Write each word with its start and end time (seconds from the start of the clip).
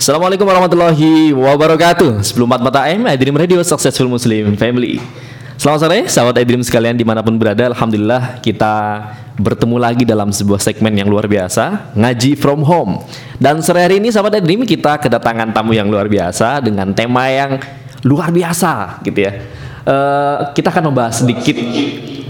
Assalamualaikum 0.00 0.48
warahmatullahi 0.48 1.28
wabarakatuh. 1.36 2.24
Sebelum 2.24 2.48
4 2.48 2.64
mata 2.64 2.88
AM, 2.88 3.04
iDream 3.04 3.36
Radio 3.36 3.60
Successful 3.60 4.08
Muslim 4.08 4.56
Family. 4.56 4.96
Selamat 5.60 5.84
sore, 5.84 5.98
sahabat 6.08 6.40
iDream 6.40 6.64
sekalian 6.64 6.96
di 6.96 7.04
mana 7.04 7.20
pun 7.20 7.36
berada. 7.36 7.68
Alhamdulillah 7.68 8.40
kita 8.40 9.04
bertemu 9.36 9.76
lagi 9.76 10.08
dalam 10.08 10.32
sebuah 10.32 10.56
segmen 10.56 10.96
yang 10.96 11.04
luar 11.04 11.28
biasa 11.28 11.92
Ngaji 11.92 12.32
from 12.32 12.64
home. 12.64 13.04
Dan 13.36 13.60
sore 13.60 13.84
hari 13.84 14.00
ini 14.00 14.08
sahabat 14.08 14.40
iDream 14.40 14.64
kita 14.64 14.96
kedatangan 15.04 15.52
tamu 15.52 15.76
yang 15.76 15.92
luar 15.92 16.08
biasa 16.08 16.64
Dengan 16.64 16.96
tema 16.96 17.28
yang 17.28 17.60
luar 18.00 18.32
biasa 18.32 19.04
gitu 19.04 19.20
ya. 19.20 19.36
Uh, 19.84 20.48
kita 20.56 20.72
akan 20.72 20.96
membahas 20.96 21.20
sedikit 21.20 21.60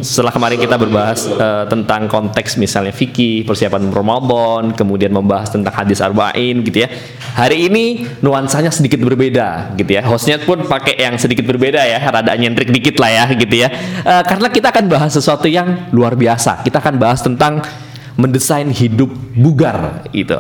setelah 0.03 0.33
kemarin 0.35 0.59
kita 0.59 0.77
berbahas 0.77 1.29
uh, 1.31 1.65
tentang 1.69 2.11
konteks 2.11 2.57
misalnya 2.57 2.93
fikih, 2.93 3.47
persiapan 3.47 3.89
Ramadan, 3.89 4.75
kemudian 4.75 5.15
membahas 5.15 5.53
tentang 5.53 5.73
hadis 5.73 6.03
arba'in 6.03 6.61
gitu 6.65 6.85
ya. 6.85 6.89
Hari 7.37 7.71
ini 7.71 7.85
nuansanya 8.21 8.69
sedikit 8.69 9.01
berbeda 9.01 9.77
gitu 9.79 9.91
ya. 9.97 10.03
Hostnya 10.05 10.41
pun 10.43 10.67
pakai 10.67 10.99
yang 10.99 11.17
sedikit 11.17 11.47
berbeda 11.47 11.81
ya, 11.85 11.99
rada 12.11 12.33
nyentrik 12.35 12.69
dikit 12.69 12.99
lah 12.99 13.11
ya 13.11 13.25
gitu 13.33 13.55
ya. 13.55 13.69
Uh, 14.03 14.23
karena 14.25 14.49
kita 14.51 14.69
akan 14.73 14.85
bahas 14.91 15.13
sesuatu 15.15 15.47
yang 15.47 15.89
luar 15.95 16.17
biasa. 16.19 16.65
Kita 16.67 16.83
akan 16.83 16.95
bahas 16.99 17.21
tentang 17.23 17.63
mendesain 18.19 18.69
hidup 18.69 19.09
bugar 19.33 20.05
itu. 20.13 20.37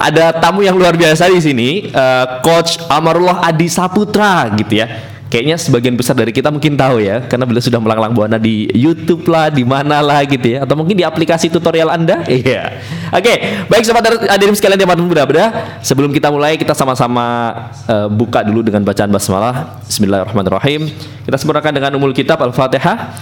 Ada 0.00 0.32
tamu 0.40 0.64
yang 0.64 0.80
luar 0.80 0.96
biasa 0.96 1.28
di 1.28 1.40
sini, 1.44 1.68
uh, 1.92 2.40
Coach 2.40 2.80
Amarullah 2.88 3.44
Adi 3.44 3.68
Saputra 3.68 4.48
gitu 4.56 4.80
ya 4.80 5.19
kayaknya 5.30 5.56
sebagian 5.56 5.94
besar 5.94 6.18
dari 6.18 6.34
kita 6.34 6.50
mungkin 6.50 6.74
tahu 6.74 6.98
ya 6.98 7.22
karena 7.30 7.46
beliau 7.46 7.62
sudah 7.62 7.78
melanglang 7.78 8.10
buana 8.10 8.36
di 8.36 8.66
YouTube 8.74 9.30
lah 9.30 9.48
di 9.48 9.62
mana 9.62 10.02
lah 10.02 10.26
gitu 10.26 10.58
ya. 10.58 10.66
Atau 10.66 10.74
mungkin 10.74 10.98
di 10.98 11.06
aplikasi 11.06 11.48
tutorial 11.48 11.88
Anda? 11.88 12.26
Iya. 12.40 12.82
Oke 13.12 13.20
okay. 13.20 13.36
baik 13.68 13.84
sobat 13.84 14.00
hadirin 14.26 14.56
sekalian 14.56 14.80
yang 14.80 14.90
muda 15.04 15.22
berada. 15.28 15.78
Sebelum 15.84 16.08
kita 16.10 16.32
mulai 16.32 16.56
kita 16.56 16.72
sama-sama 16.72 17.52
uh, 17.84 18.08
buka 18.08 18.42
dulu 18.42 18.64
dengan 18.64 18.82
bacaan 18.82 19.12
basmalah. 19.12 19.84
Bismillahirrahmanirrahim. 19.86 20.88
Kita 21.28 21.36
sempurnakan 21.36 21.70
dengan 21.76 21.92
umul 22.00 22.16
kitab 22.16 22.40
Al-Fatihah. 22.40 23.12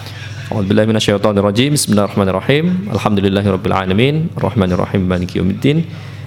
A'udzubillahi 0.54 0.86
minasyaitonirrajim. 0.86 1.74
Bismillahirrahmanirrahim. 1.74 2.88
Alhamdulillahirabbil 2.94 3.74
alamin. 3.74 4.32
Arrahmanirrahim 4.38 5.02
maliki 5.04 5.42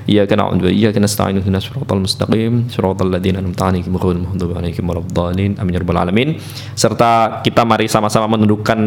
إياك 0.07 0.39
نعبد 0.39 0.71
وإياك 0.71 1.03
نستعين 1.03 1.43
اهدنا 1.43 1.59
الصراط 1.59 1.91
المستقيم 1.91 2.71
صراط 2.71 3.03
الذين 3.03 3.43
أنعمت 3.43 3.63
عليهم 3.63 3.93
غير 3.99 4.15
المغضوب 4.23 4.51
عليهم 4.55 4.85
ولا 4.87 5.03
الضالين 5.03 5.59
amin 5.59 5.73
ya 5.75 5.81
rabbal 5.83 5.99
alamin 5.99 6.39
serta 6.79 7.43
kita 7.43 7.67
mari 7.67 7.91
sama-sama 7.91 8.39
menundukkan 8.39 8.79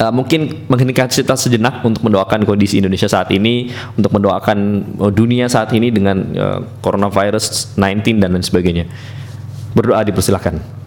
uh, 0.00 0.12
mungkin 0.14 0.66
menghentikan 0.66 1.06
cerita 1.12 1.36
sejenak 1.36 1.84
untuk 1.84 2.02
mendoakan 2.02 2.42
kondisi 2.48 2.80
Indonesia 2.80 3.06
saat 3.06 3.30
ini, 3.30 3.70
untuk 3.94 4.10
mendoakan 4.14 4.58
uh, 4.98 5.12
dunia 5.12 5.46
saat 5.46 5.70
ini 5.76 5.92
dengan 5.92 6.16
uh, 6.34 6.58
coronavirus 6.82 7.76
19 7.78 8.22
dan 8.22 8.34
lain 8.34 8.44
sebagainya. 8.44 8.84
Berdoa 9.74 10.06
dipersilahkan. 10.06 10.77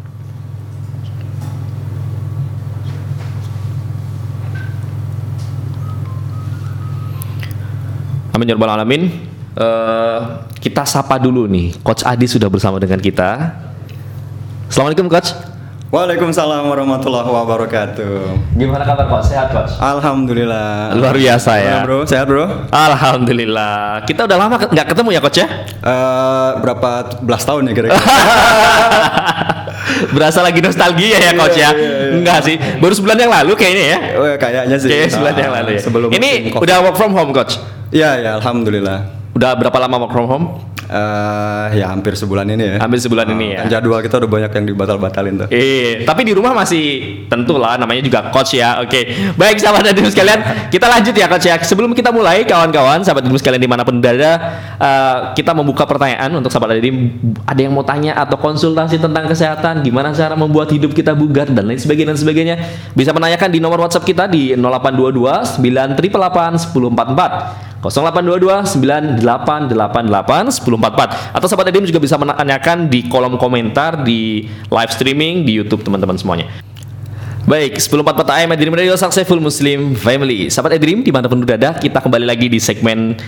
Amin 8.42 8.50
ya 8.50 8.58
rabbal 8.58 8.74
alamin. 8.74 9.02
Uh, 9.54 10.42
kita 10.58 10.82
sapa 10.82 11.14
dulu 11.14 11.46
nih, 11.46 11.78
Coach 11.78 12.02
Adi 12.02 12.26
sudah 12.26 12.50
bersama 12.50 12.82
dengan 12.82 12.98
kita. 12.98 13.54
Assalamualaikum 14.66 15.06
Coach. 15.06 15.30
Waalaikumsalam 15.94 16.66
warahmatullahi 16.66 17.22
wabarakatuh. 17.22 18.34
Gimana 18.58 18.82
kabar 18.82 19.06
Coach? 19.06 19.30
Sehat 19.30 19.54
Coach? 19.54 19.78
Alhamdulillah. 19.78 20.90
Luar 20.98 21.14
biasa 21.14 21.54
ya. 21.62 21.86
bro, 21.86 22.02
sehat 22.02 22.26
bro? 22.26 22.66
Alhamdulillah. 22.74 24.02
Kita 24.10 24.26
udah 24.26 24.34
lama 24.34 24.58
nggak 24.58 24.86
ketemu 24.90 25.08
ya 25.14 25.20
Coach 25.22 25.38
ya? 25.38 25.46
Uh, 25.78 26.58
berapa 26.58 27.22
belas 27.22 27.46
tahun 27.46 27.70
ya 27.70 27.72
kira-kira? 27.78 28.02
Berasa 30.14 30.40
lagi 30.42 30.60
nostalgia 30.62 31.18
ya 31.18 31.32
Coach 31.34 31.58
ya? 31.58 31.70
Iya, 31.70 31.78
iya, 31.78 31.90
iya. 32.08 32.12
Enggak 32.18 32.38
sih, 32.46 32.56
baru 32.78 32.92
sebulan 32.94 33.18
yang 33.18 33.32
lalu 33.32 33.52
kayaknya 33.58 33.84
ya? 33.84 33.98
Oh, 34.16 34.26
kayaknya 34.38 34.76
sih. 34.78 34.88
Kayaknya 34.88 35.10
sebulan 35.14 35.34
yang 35.38 35.52
lalu 35.52 35.70
ya. 35.74 35.80
Sebelum 35.82 36.08
Ini 36.12 36.30
udah 36.56 36.76
work 36.84 36.96
from 36.96 37.12
home 37.14 37.30
Coach? 37.34 37.58
Iya, 37.92 38.10
ya, 38.20 38.30
alhamdulillah. 38.40 38.98
Udah 39.32 39.50
berapa 39.56 39.78
lama 39.80 39.96
work 40.06 40.12
from 40.12 40.26
home? 40.28 40.46
Uh, 40.92 41.72
ya 41.72 41.88
hampir 41.88 42.12
sebulan 42.12 42.44
ini 42.52 42.76
ya. 42.76 42.76
Hampir 42.84 43.00
sebulan 43.00 43.24
uh, 43.24 43.34
ini 43.34 43.46
ya. 43.56 43.60
Kan 43.64 43.80
jadwal 43.80 44.04
kita 44.04 44.20
udah 44.20 44.28
banyak 44.28 44.52
yang 44.52 44.64
dibatal-batalin 44.68 45.34
tuh. 45.40 45.48
Iya, 45.48 46.04
tapi 46.04 46.28
di 46.28 46.36
rumah 46.36 46.52
masih 46.52 46.84
tentu 47.32 47.56
lah 47.56 47.80
namanya 47.80 48.04
juga 48.04 48.28
coach 48.28 48.60
ya. 48.60 48.84
Oke. 48.84 48.92
Okay. 48.92 49.04
Baik 49.40 49.56
sahabat 49.56 49.88
dan 49.88 50.04
sekalian, 50.04 50.40
kita 50.68 50.86
lanjut 50.92 51.14
ya 51.16 51.26
coach 51.32 51.48
ya. 51.48 51.56
Sebelum 51.56 51.96
kita 51.96 52.12
mulai 52.12 52.44
kawan-kawan, 52.44 53.00
sahabat 53.00 53.24
dan 53.24 53.32
sekalian 53.40 53.62
di 53.64 53.70
mana 53.72 53.88
pun 53.88 53.96
berada, 54.04 54.32
uh, 54.76 55.16
kita 55.32 55.56
membuka 55.56 55.88
pertanyaan 55.88 56.28
untuk 56.36 56.52
sahabat 56.52 56.76
Dadim. 56.76 57.16
Ada 57.48 57.60
yang 57.64 57.72
mau 57.72 57.86
tanya 57.88 58.12
atau 58.20 58.36
konsultasi 58.36 59.00
tentang 59.00 59.24
kesehatan, 59.24 59.80
gimana 59.80 60.12
cara 60.12 60.36
membuat 60.36 60.68
hidup 60.68 60.92
kita 60.92 61.16
bugar 61.16 61.48
dan 61.48 61.64
lain 61.64 61.80
sebagainya 61.80 62.12
dan 62.12 62.20
sebagainya, 62.20 62.56
bisa 62.92 63.16
menanyakan 63.16 63.48
di 63.48 63.58
nomor 63.64 63.80
WhatsApp 63.88 64.04
kita 64.04 64.28
di 64.28 64.52
0822 64.52 65.56
988 65.56 66.68
1044. 66.68 67.71
0822 67.82 68.78
9888 68.78 70.62
1044 70.62 71.34
atau 71.34 71.46
sahabat 71.50 71.66
Edim 71.74 71.82
juga 71.90 71.98
bisa 71.98 72.14
menanyakan 72.14 72.86
di 72.86 73.10
kolom 73.10 73.34
komentar 73.34 74.06
di 74.06 74.46
live 74.46 74.92
streaming 74.94 75.42
di 75.42 75.58
YouTube 75.58 75.82
teman-teman 75.82 76.14
semuanya. 76.14 76.46
Baik, 77.42 77.74
144 77.82 78.38
AM 78.38 78.54
Edream 78.54 78.74
Radio 78.78 78.94
Successful 78.94 79.42
Muslim 79.42 79.98
Family. 79.98 80.46
Sahabat 80.46 80.78
Edream 80.78 81.02
di 81.02 81.10
mana 81.10 81.26
pun 81.26 81.42
berada, 81.42 81.74
kita 81.74 81.98
kembali 81.98 82.22
lagi 82.22 82.46
di 82.46 82.62
segmen 82.62 83.18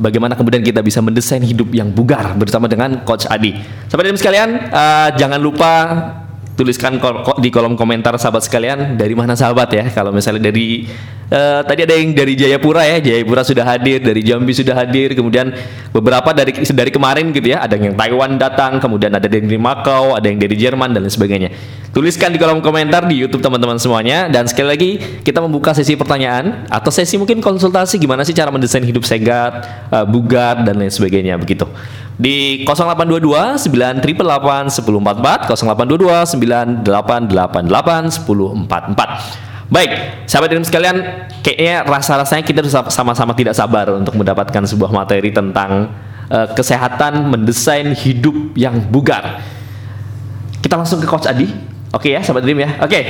bagaimana 0.00 0.32
kemudian 0.32 0.64
kita 0.64 0.80
bisa 0.80 1.04
mendesain 1.04 1.44
hidup 1.44 1.68
yang 1.76 1.92
bugar 1.92 2.32
bersama 2.40 2.64
dengan 2.72 3.04
Coach 3.04 3.28
Adi. 3.28 3.52
Sahabat 3.92 4.08
Edream 4.08 4.16
sekalian, 4.16 4.48
uh, 4.72 5.12
jangan 5.12 5.36
lupa 5.36 5.72
tuliskan 6.56 6.96
di 7.40 7.48
kolom 7.48 7.76
komentar 7.76 8.16
sahabat 8.20 8.44
sekalian 8.44 8.96
dari 8.96 9.16
mana 9.16 9.32
sahabat 9.32 9.68
ya 9.72 9.84
kalau 9.92 10.12
misalnya 10.12 10.52
dari 10.52 10.84
uh, 11.30 11.60
tadi 11.64 11.86
ada 11.86 11.94
yang 11.96 12.12
dari 12.12 12.34
Jayapura 12.36 12.82
ya 12.84 12.98
Jayapura 13.00 13.42
sudah 13.46 13.64
hadir 13.64 14.02
dari 14.02 14.20
Jambi 14.20 14.52
sudah 14.52 14.74
hadir 14.76 15.14
kemudian 15.14 15.54
beberapa 15.94 16.34
dari 16.34 16.52
dari 16.52 16.90
kemarin 16.90 17.30
gitu 17.32 17.54
ya 17.54 17.64
ada 17.64 17.78
yang 17.78 17.94
Taiwan 17.96 18.36
datang 18.36 18.82
kemudian 18.82 19.14
ada 19.14 19.26
yang 19.26 19.46
dari 19.46 19.60
Makau 19.60 20.18
ada 20.18 20.26
yang 20.26 20.38
dari 20.42 20.54
Jerman 20.58 20.92
dan 20.92 21.06
lain 21.06 21.14
sebagainya. 21.14 21.50
Tuliskan 21.90 22.30
di 22.30 22.38
kolom 22.38 22.62
komentar 22.62 23.02
di 23.10 23.18
YouTube 23.18 23.42
teman-teman 23.42 23.74
semuanya 23.74 24.30
dan 24.30 24.46
sekali 24.46 24.68
lagi 24.70 24.90
kita 25.26 25.42
membuka 25.42 25.74
sesi 25.74 25.98
pertanyaan 25.98 26.70
atau 26.70 26.86
sesi 26.94 27.18
mungkin 27.18 27.42
konsultasi 27.42 27.98
gimana 27.98 28.22
sih 28.22 28.30
cara 28.30 28.54
mendesain 28.54 28.86
hidup 28.86 29.02
sehat 29.02 29.66
uh, 29.90 30.06
bugar 30.06 30.62
dan 30.62 30.78
lain 30.78 30.90
sebagainya 30.90 31.34
begitu. 31.34 31.66
Di 32.20 32.68
0822 32.68 33.64
988 33.64 34.70
1044 34.70 35.50
0822 35.50 36.84
9888 36.84 38.22
1044 38.28 39.49
Baik, 39.70 40.26
sahabat 40.26 40.50
dan 40.50 40.66
sekalian, 40.66 40.96
kayaknya 41.46 41.86
rasa-rasanya 41.86 42.42
kita 42.42 42.66
sama-sama 42.90 43.38
tidak 43.38 43.54
sabar 43.54 43.86
untuk 43.94 44.18
mendapatkan 44.18 44.66
sebuah 44.66 44.90
materi 44.90 45.30
tentang 45.30 45.94
uh, 46.26 46.50
kesehatan 46.58 47.30
mendesain 47.30 47.86
hidup 47.94 48.34
yang 48.58 48.82
bugar. 48.90 49.38
Kita 50.58 50.74
langsung 50.74 50.98
ke 50.98 51.06
Coach 51.06 51.30
Adi. 51.30 51.46
Oke 51.94 52.10
okay 52.10 52.18
ya, 52.18 52.20
sahabat 52.26 52.42
Dream 52.42 52.58
ya. 52.58 52.82
Oke. 52.82 52.90
Okay. 52.90 53.04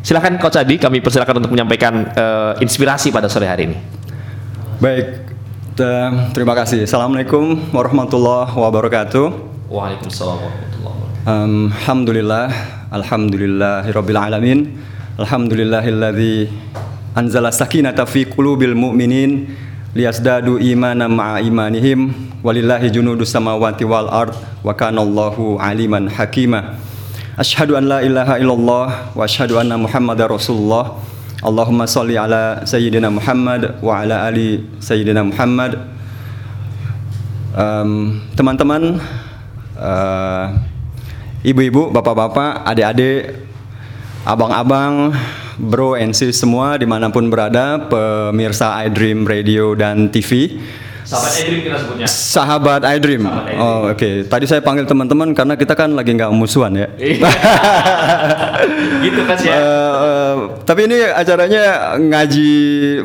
Silakan 0.00 0.40
Coach 0.40 0.56
Adi, 0.56 0.80
kami 0.80 1.04
persilakan 1.04 1.44
untuk 1.44 1.52
menyampaikan 1.52 2.08
uh, 2.16 2.52
inspirasi 2.64 3.12
pada 3.12 3.28
sore 3.28 3.44
hari 3.44 3.68
ini. 3.68 3.76
Baik, 4.80 5.28
terima 6.32 6.56
kasih. 6.56 6.88
Assalamualaikum 6.88 7.68
warahmatullahi 7.68 8.48
wabarakatuh. 8.56 9.26
Waalaikumsalam 9.68 10.40
warahmatullahi 10.40 10.96
wabarakatuh. 11.04 11.28
Um, 11.28 11.68
alhamdulillah, 11.84 12.46
alhamdulillahirabbil 12.96 14.16
alamin. 14.16 14.58
Alhamdulillahilladzi 15.18 16.46
anzala 17.18 17.50
sakinata 17.50 18.06
fi 18.06 18.22
qulubil 18.22 18.70
mu'minin 18.78 19.50
liyazdadu 19.90 20.62
imanan 20.62 21.10
ma'a 21.10 21.42
imanihim 21.42 22.14
walillahi 22.38 22.86
junudus 22.86 23.34
samawati 23.34 23.82
wal 23.82 24.06
ard 24.06 24.30
wa 24.62 24.70
kana 24.78 25.02
Allahu 25.02 25.58
aliman 25.58 26.06
hakima. 26.06 26.78
Asyhadu 27.34 27.74
an 27.74 27.90
la 27.90 27.98
ilaha 27.98 28.38
illallah 28.38 29.10
wa 29.10 29.26
asyhadu 29.26 29.58
anna 29.58 29.74
Muhammadar 29.74 30.30
Rasulullah. 30.30 31.02
Allahumma 31.42 31.90
salli 31.90 32.14
ala 32.14 32.62
Sayyidina 32.62 33.10
Muhammad 33.10 33.74
wa 33.82 33.98
ala 33.98 34.22
ali 34.22 34.62
Sayyidina 34.78 35.26
Muhammad 35.26 35.82
Teman-teman 38.38 39.02
uh, 39.82 40.46
Ibu-ibu, 41.42 41.90
bapak-bapak, 41.90 42.62
adik-adik 42.66 43.47
Abang-abang, 44.28 45.16
bro 45.56 45.96
and 45.96 46.12
sis 46.12 46.36
semua 46.36 46.76
di 46.76 46.84
mana 46.84 47.08
pun 47.08 47.32
berada 47.32 47.80
Pemirsa 47.88 48.76
iDream 48.84 49.24
Radio 49.24 49.72
dan 49.72 50.12
TV 50.12 50.60
Sahabat 51.08 51.32
iDream 51.40 51.60
kita 51.64 51.76
sebutnya. 51.80 52.04
Sahabat 52.04 52.80
iDream. 52.84 53.24
Oh, 53.24 53.88
oke. 53.88 53.96
Okay. 53.96 54.14
Tadi 54.28 54.44
saya 54.44 54.60
panggil 54.60 54.84
teman-teman 54.84 55.32
karena 55.32 55.56
kita 55.56 55.72
kan 55.72 55.96
lagi 55.96 56.12
nggak 56.12 56.28
musuhan 56.36 56.76
ya. 56.76 56.92
Iya. 57.00 57.24
gitu 59.08 59.20
kan 59.24 59.36
ya. 59.40 59.56
Uh, 59.56 60.60
tapi 60.68 60.84
ini 60.84 61.08
acaranya 61.08 61.96
ngaji 61.96 62.52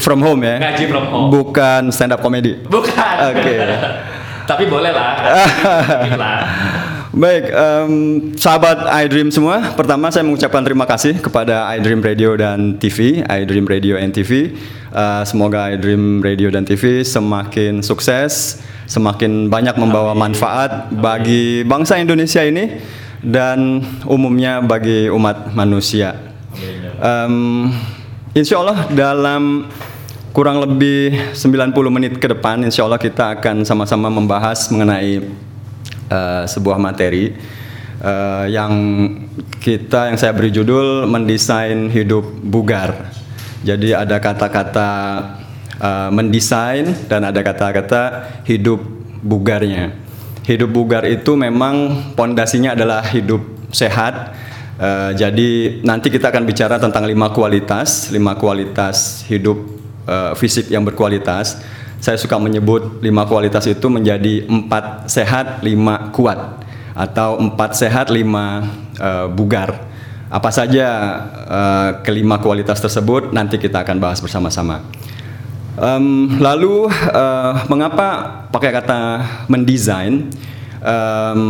from 0.04 0.20
home 0.20 0.44
ya. 0.44 0.60
Ngaji 0.60 0.84
from 0.92 1.06
home. 1.08 1.28
Bukan 1.32 1.96
stand 1.96 2.12
up 2.12 2.20
comedy. 2.20 2.60
Bukan. 2.68 3.16
Oke. 3.32 3.40
Okay. 3.40 3.60
Tapi 4.52 4.68
boleh 4.68 4.92
lah. 4.92 5.16
Baik, 7.14 7.46
em, 7.54 7.94
sahabat 8.34 8.90
iDream 9.06 9.30
semua, 9.30 9.78
pertama 9.78 10.10
saya 10.10 10.26
mengucapkan 10.26 10.66
terima 10.66 10.90
kasih 10.90 11.22
kepada 11.22 11.70
iDream 11.78 12.02
Radio 12.02 12.34
dan 12.34 12.82
TV, 12.82 13.22
iDream 13.22 13.70
Radio 13.70 14.02
and 14.02 14.10
TV. 14.18 14.50
Eh, 14.90 15.22
semoga 15.30 15.70
iDream 15.70 16.26
Radio 16.26 16.50
dan 16.50 16.66
TV 16.66 17.06
semakin 17.06 17.86
sukses, 17.86 18.66
semakin 18.90 19.46
banyak 19.46 19.78
membawa 19.78 20.18
manfaat 20.18 20.90
bagi 20.90 21.62
bangsa 21.62 22.02
Indonesia 22.02 22.42
ini 22.42 22.82
dan 23.22 23.86
umumnya 24.10 24.66
bagi 24.66 25.06
umat 25.14 25.54
manusia. 25.54 26.18
Em, 26.98 27.70
insya 28.34 28.58
Allah 28.58 28.90
dalam 28.90 29.70
kurang 30.34 30.66
lebih 30.66 31.14
90 31.38 31.94
menit 31.94 32.18
ke 32.18 32.26
depan, 32.26 32.58
insya 32.66 32.90
Allah 32.90 32.98
kita 32.98 33.38
akan 33.38 33.62
sama-sama 33.70 34.10
membahas 34.10 34.66
mengenai 34.74 35.22
eh, 36.14 36.44
sebuah 36.46 36.78
materi 36.78 37.34
eh, 37.98 38.46
yang 38.54 38.74
kita 39.58 40.14
yang 40.14 40.18
saya 40.22 40.38
beri 40.38 40.54
judul 40.54 41.10
mendesain 41.10 41.90
hidup 41.90 42.24
bugar. 42.46 43.10
Jadi 43.66 43.98
ada 43.98 44.22
kata-kata 44.22 44.90
eh, 45.82 46.10
mendesain 46.14 46.94
dan 47.10 47.26
ada 47.26 47.42
kata-kata 47.42 48.02
hidup 48.46 48.84
bugarnya. 49.26 49.96
Hidup 50.44 50.70
bugar 50.76 51.08
itu 51.08 51.40
memang 51.40 52.08
pondasinya 52.20 52.76
adalah 52.76 53.02
hidup 53.08 53.40
sehat. 53.72 54.36
Eh, 54.76 55.12
jadi 55.16 55.50
nanti 55.88 56.12
kita 56.12 56.28
akan 56.28 56.44
bicara 56.44 56.76
tentang 56.76 57.08
lima 57.08 57.32
kualitas, 57.32 58.12
lima 58.12 58.36
kualitas 58.36 59.24
hidup 59.32 59.58
eh, 60.04 60.32
fisik 60.36 60.68
yang 60.68 60.84
berkualitas. 60.84 61.64
Saya 62.04 62.20
suka 62.20 62.36
menyebut 62.36 63.00
lima 63.00 63.24
kualitas 63.24 63.64
itu 63.64 63.88
menjadi 63.88 64.44
empat 64.44 65.08
sehat, 65.08 65.64
lima 65.64 66.12
kuat, 66.12 66.36
atau 66.92 67.40
empat 67.40 67.80
sehat, 67.80 68.12
lima 68.12 68.68
eh, 69.00 69.32
bugar. 69.32 69.88
Apa 70.28 70.52
saja 70.52 70.88
eh, 71.48 71.90
kelima 72.04 72.44
kualitas 72.44 72.84
tersebut 72.84 73.32
nanti 73.32 73.56
kita 73.56 73.88
akan 73.88 74.04
bahas 74.04 74.20
bersama-sama. 74.20 74.84
Em, 75.80 76.28
lalu 76.44 76.92
eh, 76.92 77.54
mengapa 77.72 78.08
pakai 78.52 78.76
kata 78.76 79.00
mendesain? 79.48 80.28
Em, 80.84 81.42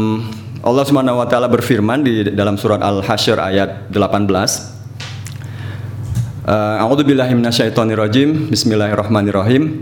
Allah 0.61 0.85
Subhanahu 0.85 1.17
wa 1.17 1.25
taala 1.25 1.49
berfirman 1.49 2.05
di 2.05 2.29
dalam 2.29 2.61
surat 2.61 2.77
Al-Hasyr 2.77 3.41
ayat 3.41 3.89
18 3.89 4.69
Uh, 6.43 6.75
A'udzu 6.75 7.07
billahi. 7.07 7.31
Bismillahirrahmanirrahim. 8.51 9.79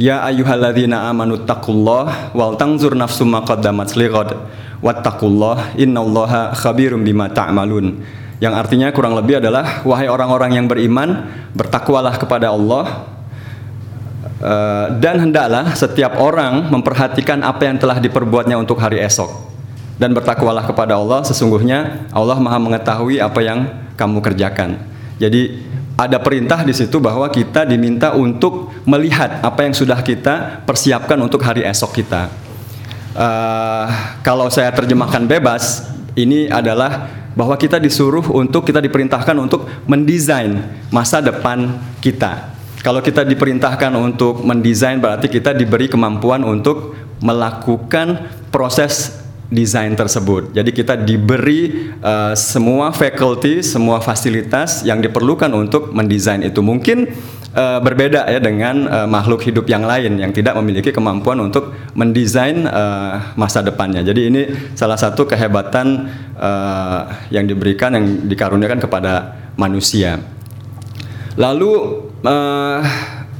Ya 0.00 0.24
ayyuhalladzina 0.24 1.12
amanu 1.12 1.44
taqullah 1.44 2.32
wal 2.32 2.56
tanzur 2.56 2.96
nafsum 2.96 3.28
ma 3.28 3.44
qaddamat 3.44 3.92
lighad 4.00 4.32
wattaqullah 4.80 5.76
innallaha 5.76 6.56
khabirum 6.56 7.04
bima 7.04 7.28
ta'malun. 7.28 8.00
Yang 8.40 8.54
artinya 8.56 8.88
kurang 8.96 9.12
lebih 9.12 9.44
adalah 9.44 9.84
wahai 9.84 10.08
orang-orang 10.08 10.56
yang 10.56 10.64
beriman, 10.64 11.28
bertakwalah 11.52 12.16
kepada 12.16 12.48
Allah 12.48 13.10
Eh, 14.40 14.86
dan 15.04 15.20
hendaklah 15.20 15.76
setiap 15.76 16.16
orang 16.16 16.72
memperhatikan 16.72 17.44
apa 17.44 17.68
yang 17.68 17.76
telah 17.76 18.00
diperbuatnya 18.00 18.56
untuk 18.56 18.80
hari 18.80 18.96
esok 19.04 19.28
dan 20.00 20.16
bertakwalah 20.16 20.64
kepada 20.64 20.96
Allah 20.96 21.20
sesungguhnya 21.28 22.08
Allah 22.08 22.40
Maha 22.40 22.56
mengetahui 22.56 23.20
apa 23.20 23.36
yang 23.44 23.68
kamu 24.00 24.24
kerjakan. 24.24 24.80
Jadi 25.20 25.60
ada 26.00 26.16
perintah 26.16 26.64
di 26.64 26.72
situ 26.72 26.96
bahwa 26.96 27.28
kita 27.28 27.68
diminta 27.68 28.16
untuk 28.16 28.72
melihat 28.88 29.44
apa 29.44 29.68
yang 29.68 29.76
sudah 29.76 30.00
kita 30.00 30.64
persiapkan 30.64 31.20
untuk 31.20 31.44
hari 31.44 31.60
esok 31.60 32.00
kita. 32.00 32.32
Eh, 33.12 33.86
kalau 34.24 34.48
saya 34.48 34.72
terjemahkan 34.72 35.28
bebas, 35.28 35.84
ini 36.16 36.48
adalah 36.48 37.04
bahwa 37.36 37.52
kita 37.60 37.76
disuruh 37.76 38.24
untuk 38.32 38.64
kita 38.64 38.80
diperintahkan 38.80 39.36
untuk 39.36 39.68
mendesain 39.84 40.56
masa 40.88 41.20
depan 41.20 41.76
kita. 42.00 42.48
Kalau 42.80 43.04
kita 43.04 43.20
diperintahkan 43.28 43.92
untuk 43.92 44.40
mendesain 44.40 44.96
berarti 44.96 45.28
kita 45.28 45.52
diberi 45.52 45.84
kemampuan 45.84 46.40
untuk 46.48 46.96
melakukan 47.20 48.32
proses 48.48 49.20
desain 49.50 49.90
tersebut. 49.98 50.54
Jadi 50.54 50.70
kita 50.70 50.94
diberi 50.94 51.90
eh, 51.98 52.34
semua 52.38 52.94
faculty, 52.94 53.60
semua 53.66 53.98
fasilitas 53.98 54.86
yang 54.86 55.02
diperlukan 55.02 55.50
untuk 55.50 55.90
mendesain 55.90 56.40
itu. 56.46 56.62
Mungkin 56.62 57.10
eh, 57.50 57.78
berbeda 57.82 58.30
ya 58.30 58.38
dengan 58.38 58.86
eh, 58.86 59.08
makhluk 59.10 59.42
hidup 59.42 59.66
yang 59.66 59.82
lain 59.82 60.22
yang 60.22 60.30
tidak 60.30 60.54
memiliki 60.54 60.94
kemampuan 60.94 61.42
untuk 61.42 61.74
mendesain 61.98 62.62
eh, 62.62 63.14
masa 63.34 63.60
depannya. 63.60 64.06
Jadi 64.06 64.20
ini 64.30 64.42
salah 64.78 64.96
satu 64.96 65.26
kehebatan 65.26 66.06
eh, 66.38 67.00
yang 67.34 67.44
diberikan 67.50 67.90
yang 67.98 68.06
dikaruniakan 68.30 68.78
kepada 68.78 69.34
manusia. 69.58 70.22
Lalu 71.34 71.72
eh, 72.22 72.78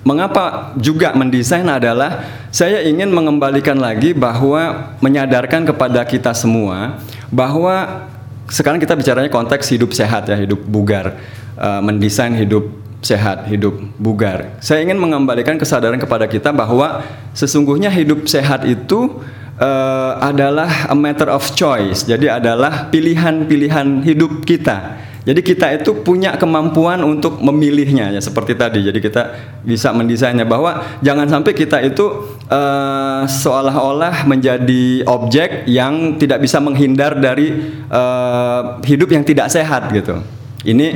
mengapa 0.02 0.74
juga 0.80 1.12
mendesain 1.12 1.66
adalah 1.68 2.24
saya 2.48 2.80
ingin 2.84 3.12
mengembalikan 3.12 3.76
lagi 3.76 4.16
bahwa 4.16 4.94
menyadarkan 5.04 5.68
kepada 5.68 6.02
kita 6.08 6.32
semua 6.32 7.00
bahwa 7.28 8.08
sekarang 8.50 8.82
kita 8.82 8.98
bicaranya 8.98 9.30
konteks 9.30 9.70
hidup 9.70 9.94
sehat 9.94 10.26
ya, 10.26 10.34
hidup 10.34 10.58
bugar, 10.66 11.14
Eh, 11.60 11.82
mendesain 11.84 12.32
hidup 12.40 12.72
sehat, 13.04 13.44
hidup 13.44 13.76
bugar. 14.00 14.56
Saya 14.64 14.80
ingin 14.80 14.96
mengembalikan 14.96 15.60
kesadaran 15.60 16.00
kepada 16.00 16.24
kita 16.24 16.56
bahwa 16.56 17.04
sesungguhnya 17.36 17.92
hidup 17.92 18.24
sehat 18.24 18.64
itu 18.64 19.20
eh, 19.60 20.12
adalah 20.24 20.88
a 20.88 20.96
matter 20.96 21.28
of 21.28 21.44
choice. 21.52 22.08
Jadi 22.08 22.32
adalah 22.32 22.88
pilihan-pilihan 22.88 24.08
hidup 24.08 24.48
kita. 24.48 24.96
Jadi 25.20 25.40
kita 25.44 25.68
itu 25.76 26.00
punya 26.00 26.32
kemampuan 26.40 27.04
untuk 27.04 27.44
memilihnya 27.44 28.08
ya 28.16 28.20
seperti 28.24 28.56
tadi. 28.56 28.80
Jadi 28.80 28.98
kita 29.04 29.22
bisa 29.60 29.92
mendesainnya 29.92 30.48
bahwa 30.48 30.98
jangan 31.04 31.28
sampai 31.28 31.52
kita 31.52 31.84
itu 31.84 32.24
eh, 32.48 33.22
seolah-olah 33.28 34.24
menjadi 34.24 35.04
objek 35.04 35.68
yang 35.68 36.16
tidak 36.16 36.40
bisa 36.40 36.56
menghindar 36.56 37.20
dari 37.20 37.52
eh, 37.84 38.60
hidup 38.88 39.12
yang 39.12 39.24
tidak 39.24 39.52
sehat 39.52 39.92
gitu. 39.92 40.24
Ini 40.64 40.88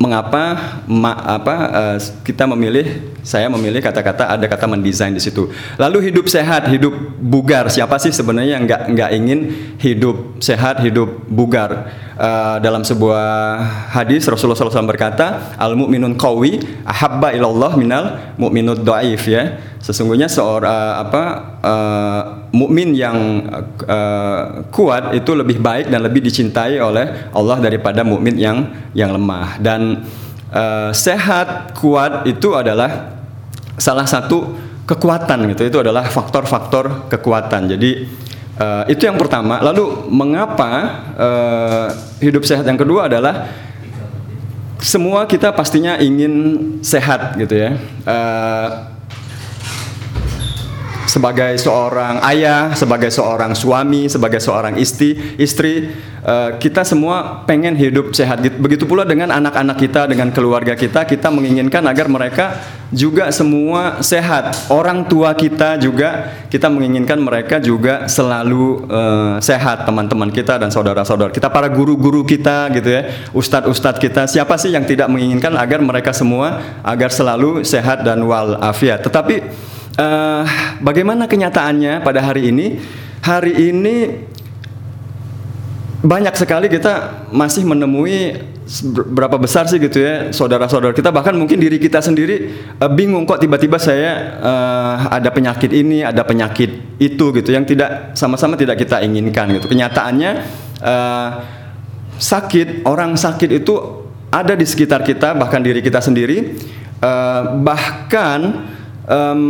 mengapa 0.00 0.76
ma, 0.84 1.12
apa 1.40 1.54
eh, 1.72 1.98
kita 2.24 2.44
memilih 2.44 3.19
saya 3.20 3.46
memilih 3.52 3.84
kata-kata 3.84 4.32
ada 4.32 4.46
kata 4.48 4.66
mendesain 4.66 5.12
di 5.12 5.22
situ. 5.22 5.48
Lalu 5.76 6.12
hidup 6.12 6.26
sehat, 6.26 6.68
hidup 6.72 6.92
bugar. 7.20 7.68
Siapa 7.68 8.00
sih 8.00 8.12
sebenarnya 8.12 8.58
yang 8.60 8.64
nggak 8.64 8.82
nggak 8.96 9.10
ingin 9.16 9.40
hidup 9.76 10.40
sehat, 10.40 10.80
hidup 10.80 11.28
bugar? 11.28 11.90
Eh, 12.20 12.56
dalam 12.60 12.84
sebuah 12.84 13.28
hadis 13.96 14.28
Rasulullah 14.28 14.52
SAW 14.52 14.84
berkata, 14.84 15.56
al 15.56 15.72
mu'minun 15.72 16.20
qawi 16.20 16.60
ahabba 16.84 17.32
ilallah 17.32 17.72
minal 17.80 18.36
mu'minud 18.36 18.84
dhaif 18.84 19.24
ya. 19.24 19.56
Sesungguhnya 19.80 20.28
seorang 20.28 21.08
apa 21.08 21.22
eh, 21.64 22.22
mukmin 22.52 22.92
yang 22.92 23.48
eh, 23.88 24.42
kuat 24.68 25.16
itu 25.16 25.32
lebih 25.32 25.64
baik 25.64 25.88
dan 25.88 26.04
lebih 26.04 26.20
dicintai 26.20 26.76
oleh 26.76 27.32
Allah 27.32 27.56
daripada 27.56 28.04
mukmin 28.04 28.36
yang 28.36 28.68
yang 28.92 29.16
lemah 29.16 29.56
dan 29.56 30.04
eh, 30.50 30.90
sehat 30.94 31.74
kuat 31.78 32.26
itu 32.26 32.54
adalah 32.54 33.16
salah 33.80 34.04
satu 34.04 34.54
kekuatan 34.84 35.50
gitu. 35.54 35.62
Itu 35.70 35.78
adalah 35.80 36.06
faktor-faktor 36.10 37.08
kekuatan. 37.08 37.70
Jadi 37.76 37.90
eh, 38.58 38.84
itu 38.92 39.02
yang 39.06 39.16
pertama. 39.16 39.62
Lalu 39.62 40.10
mengapa 40.10 40.70
eh, 41.16 41.86
hidup 42.26 42.42
sehat 42.42 42.66
yang 42.66 42.78
kedua 42.78 43.06
adalah 43.06 43.48
semua 44.80 45.28
kita 45.28 45.52
pastinya 45.52 46.00
ingin 46.00 46.32
sehat 46.80 47.36
gitu 47.36 47.54
ya. 47.54 47.70
Eh, 48.04 48.68
sebagai 51.10 51.58
seorang 51.58 52.22
ayah, 52.22 52.70
sebagai 52.78 53.10
seorang 53.10 53.50
suami, 53.58 54.06
sebagai 54.06 54.38
seorang 54.38 54.78
istri, 54.78 55.18
istri 55.42 55.90
eh, 56.24 56.50
kita 56.60 56.86
semua 56.86 57.44
pengen 57.44 57.76
hidup 57.76 58.12
sehat. 58.12 58.40
Begitu 58.40 58.84
pula 58.88 59.02
dengan 59.04 59.32
anak-anak 59.32 59.76
kita, 59.76 60.06
dengan 60.06 60.28
keluarga 60.30 60.76
kita, 60.76 61.04
kita 61.04 61.28
menginginkan 61.28 61.84
agar 61.86 62.06
mereka 62.06 62.46
juga 62.90 63.30
semua 63.30 64.02
sehat. 64.02 64.70
Orang 64.72 65.06
tua 65.06 65.32
kita 65.32 65.78
juga 65.78 66.32
kita 66.50 66.66
menginginkan 66.66 67.18
mereka 67.20 67.56
juga 67.58 68.08
selalu 68.10 68.86
eh, 68.88 69.34
sehat, 69.40 69.84
teman-teman 69.88 70.28
kita 70.28 70.60
dan 70.60 70.68
saudara-saudara 70.68 71.32
kita, 71.32 71.48
para 71.48 71.68
guru-guru 71.70 72.24
kita 72.24 72.68
gitu 72.76 72.88
ya, 72.88 73.02
ustadz-ustadz 73.32 74.00
kita. 74.00 74.28
Siapa 74.28 74.56
sih 74.60 74.72
yang 74.74 74.84
tidak 74.84 75.08
menginginkan 75.08 75.56
agar 75.56 75.80
mereka 75.80 76.10
semua 76.12 76.80
agar 76.84 77.08
selalu 77.08 77.64
sehat 77.64 78.02
dan 78.02 78.20
walafiat? 78.24 79.04
Tetapi 79.04 79.68
Eh, 80.00 80.44
bagaimana 80.80 81.28
kenyataannya 81.28 82.00
pada 82.00 82.24
hari 82.24 82.48
ini? 82.48 82.80
Hari 83.20 83.52
ini 83.68 83.96
banyak 86.00 86.32
sekali 86.32 86.72
kita 86.72 87.28
masih 87.28 87.68
menemui 87.68 88.40
berapa 89.12 89.36
besar 89.36 89.68
sih 89.68 89.76
gitu 89.76 90.00
ya 90.00 90.32
saudara-saudara 90.32 90.96
kita. 90.96 91.12
Bahkan 91.12 91.36
mungkin 91.36 91.60
diri 91.60 91.76
kita 91.76 92.00
sendiri 92.00 92.52
uh, 92.80 92.88
bingung 92.88 93.28
kok 93.28 93.42
tiba-tiba 93.42 93.76
saya 93.76 94.40
uh, 94.40 94.94
ada 95.12 95.28
penyakit 95.28 95.68
ini 95.74 96.00
ada 96.00 96.24
penyakit 96.24 96.96
itu 96.96 97.24
gitu 97.36 97.50
yang 97.52 97.68
tidak 97.68 98.16
sama-sama 98.16 98.56
tidak 98.56 98.80
kita 98.80 99.04
inginkan 99.04 99.52
gitu. 99.52 99.68
Kenyataannya 99.68 100.32
uh, 100.80 101.28
sakit 102.16 102.88
orang 102.88 103.20
sakit 103.20 103.50
itu 103.60 103.74
ada 104.32 104.56
di 104.56 104.64
sekitar 104.64 105.04
kita 105.04 105.36
bahkan 105.36 105.60
diri 105.60 105.84
kita 105.84 106.00
sendiri. 106.00 106.56
Uh, 107.00 107.60
bahkan 107.64 108.68
um, 109.10 109.42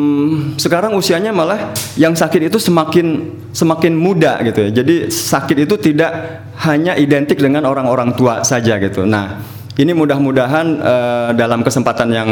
sekarang 0.56 0.96
usianya 0.96 1.30
malah 1.30 1.76
yang 1.94 2.16
sakit 2.16 2.48
itu 2.48 2.56
semakin 2.56 3.36
semakin 3.52 3.92
muda 3.92 4.40
gitu 4.40 4.66
ya. 4.66 4.70
Jadi 4.82 5.12
sakit 5.12 5.68
itu 5.68 5.76
tidak 5.76 6.42
hanya 6.64 6.96
identik 6.96 7.36
dengan 7.36 7.68
orang-orang 7.68 8.16
tua 8.16 8.40
saja 8.42 8.80
gitu. 8.80 9.04
Nah, 9.04 9.44
ini 9.76 9.92
mudah-mudahan 9.92 10.66
uh, 10.80 11.30
dalam 11.36 11.60
kesempatan 11.60 12.08
yang 12.10 12.30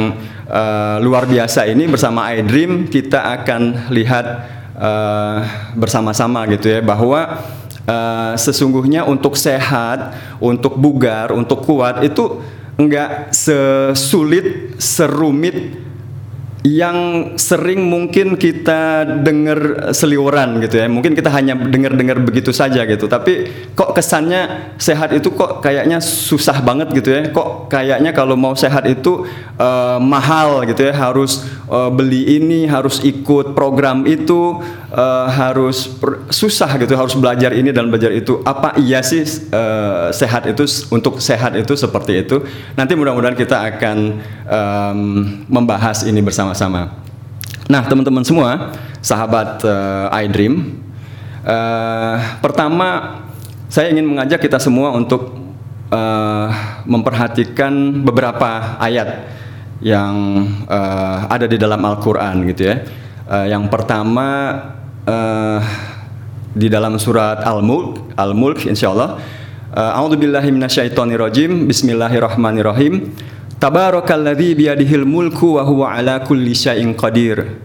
uh, 0.49 0.97
luar 1.05 1.29
biasa 1.29 1.69
ini 1.69 1.85
bersama 1.87 2.33
iDream 2.33 2.89
kita 2.89 3.21
akan 3.41 3.93
lihat 3.93 4.27
uh, 4.75 5.39
bersama-sama 5.77 6.49
gitu 6.49 6.73
ya 6.73 6.81
bahwa 6.81 7.45
uh, 7.85 8.33
sesungguhnya 8.37 9.05
untuk 9.05 9.37
sehat, 9.37 10.17
untuk 10.41 10.77
bugar, 10.81 11.33
untuk 11.33 11.65
kuat 11.65 12.05
itu 12.05 12.41
enggak 12.79 13.35
sesulit, 13.35 14.79
serumit 14.79 15.88
yang 16.67 17.31
sering 17.39 17.87
mungkin 17.87 18.35
kita 18.35 19.07
dengar 19.23 19.91
seliuran 19.95 20.59
gitu 20.59 20.83
ya. 20.83 20.91
Mungkin 20.91 21.15
kita 21.15 21.31
hanya 21.31 21.55
dengar-dengar 21.55 22.19
begitu 22.19 22.51
saja 22.51 22.83
gitu. 22.83 23.07
Tapi 23.07 23.47
kok 23.79 23.95
kesannya 23.95 24.75
sehat 24.75 25.15
itu 25.15 25.31
kok 25.31 25.63
kayaknya 25.63 26.03
susah 26.03 26.59
banget 26.67 26.91
gitu 26.99 27.15
ya. 27.15 27.31
Kok 27.31 27.71
kayaknya 27.71 28.11
kalau 28.11 28.35
mau 28.35 28.59
sehat 28.59 28.91
itu 28.91 29.23
uh, 29.55 30.03
mahal 30.03 30.67
gitu 30.67 30.91
ya. 30.91 30.95
Harus 30.99 31.47
uh, 31.71 31.95
beli 31.95 32.43
ini, 32.43 32.67
harus 32.67 33.07
ikut 33.07 33.55
program 33.55 34.03
itu, 34.03 34.59
uh, 34.91 35.31
harus 35.31 35.87
susah 36.35 36.75
gitu. 36.83 36.99
Harus 36.99 37.15
belajar 37.15 37.55
ini 37.55 37.71
dan 37.71 37.87
belajar 37.87 38.11
itu. 38.11 38.43
Apa 38.43 38.75
iya 38.83 38.99
sih 39.07 39.23
uh, 39.55 40.11
sehat 40.11 40.51
itu 40.51 40.67
untuk 40.91 41.23
sehat 41.23 41.55
itu 41.55 41.79
seperti 41.79 42.27
itu? 42.27 42.43
Nanti 42.75 42.99
mudah-mudahan 42.99 43.39
kita 43.39 43.63
akan 43.77 43.97
um, 44.49 45.01
membahas 45.47 46.03
ini 46.03 46.19
bersama 46.19 46.49
sama-sama. 46.49 47.05
Nah, 47.69 47.85
teman-teman 47.85 48.25
semua, 48.25 48.73
sahabat 49.05 49.61
uh, 49.61 50.09
iDream, 50.25 50.81
uh, 51.45 52.17
pertama 52.41 53.21
saya 53.69 53.93
ingin 53.93 54.09
mengajak 54.09 54.41
kita 54.41 54.57
semua 54.57 54.97
untuk 54.97 55.37
uh, 55.93 56.49
memperhatikan 56.89 58.01
beberapa 58.01 58.81
ayat 58.81 59.29
yang 59.85 60.49
uh, 60.65 61.29
ada 61.29 61.45
di 61.45 61.61
dalam 61.61 61.85
Al-Qur'an 61.85 62.41
gitu 62.49 62.73
ya. 62.73 62.81
Uh, 63.29 63.45
yang 63.45 63.69
pertama 63.69 64.57
uh, 65.09 65.59
di 66.53 66.69
dalam 66.69 67.01
surat 67.01 67.41
Al-Mulk, 67.41 68.13
Al-Mulk 68.15 68.69
insyaallah. 68.69 69.17
Uh, 69.73 69.99
A'udzubillahi 70.01 70.53
minasyaitonirrajim. 70.53 71.65
Bismillahirrahmanirrahim. 71.65 73.13
Tabarakalladzi 73.59 74.55
biyadihil 74.55 75.03
mulku 75.03 75.59
wa 75.59 75.67
huwa 75.67 75.91
ala 75.91 76.23
kulli 76.23 76.55
syai'in 76.55 76.95
qadir. 76.95 77.59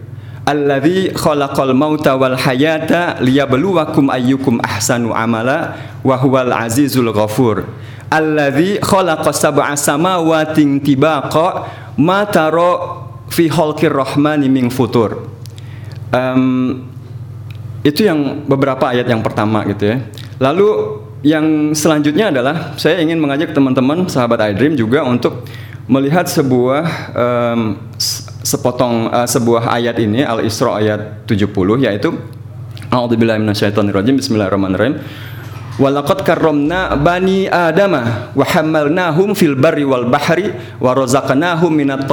Alladzi 0.44 1.14
khalaqal 1.16 1.72
mauta 1.72 2.18
wal 2.20 2.36
hayata 2.36 3.16
liyabluwakum 3.22 4.12
ayyukum 4.12 4.60
ahsanu 4.60 5.14
amala 5.16 5.78
wa 6.04 6.18
huwal 6.20 6.52
azizul 6.52 7.08
ghafur. 7.14 7.64
Alladzi 8.12 8.82
khalaqa 8.82 9.32
sab'a 9.32 9.72
samawati 9.72 10.84
tibaqa 10.84 11.70
ma 11.96 12.28
tara 12.28 13.00
fi 13.32 13.48
khalqir 13.48 13.94
rahmani 13.94 14.52
min 14.52 14.68
futur. 14.68 15.30
Um, 16.12 16.93
itu 17.84 18.08
yang 18.08 18.48
beberapa 18.48 18.88
ayat 18.88 19.04
yang 19.04 19.20
pertama 19.20 19.60
gitu 19.68 19.92
ya. 19.92 19.96
Lalu 20.40 20.68
yang 21.20 21.76
selanjutnya 21.76 22.32
adalah 22.32 22.76
saya 22.80 23.00
ingin 23.04 23.20
mengajak 23.20 23.52
teman-teman 23.52 24.08
sahabat 24.08 24.56
iDream 24.56 24.72
juga 24.76 25.04
untuk 25.04 25.44
melihat 25.84 26.24
sebuah 26.24 26.84
um, 27.12 27.76
sepotong 28.44 29.12
uh, 29.12 29.28
sebuah 29.28 29.68
ayat 29.68 30.00
ini 30.00 30.24
Al 30.24 30.44
Isra 30.44 30.80
ayat 30.80 31.28
70 31.28 31.84
yaitu 31.84 32.12
A'udzubillahi 32.88 33.40
minasyaitonirrajim 33.40 34.16
Bismillahirrahmanirrahim 34.16 35.00
Walaqad 35.74 36.22
karramna 36.22 36.94
bani 36.94 37.50
adama 37.50 38.30
wa 38.30 38.46
hamalnahum 38.46 39.34
fil 39.34 39.58
barri 39.58 39.82
wal 39.82 40.06
bahri 40.06 40.54
wa 40.78 40.94
minat 41.68 42.06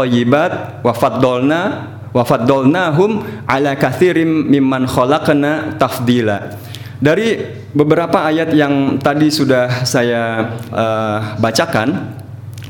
wa 2.12 2.24
faddalnahum 2.27 3.24
ala 3.48 3.75
katsirin 3.75 4.48
mimman 4.48 4.88
khalaqna 4.88 5.75
tafdila. 5.80 6.60
Dari 7.01 7.41
beberapa 7.74 8.30
ayat 8.30 8.53
yang 8.53 9.01
tadi 9.01 9.34
sudah 9.34 9.88
saya 9.89 10.53
uh, 10.70 11.34
bacakan 11.41 12.13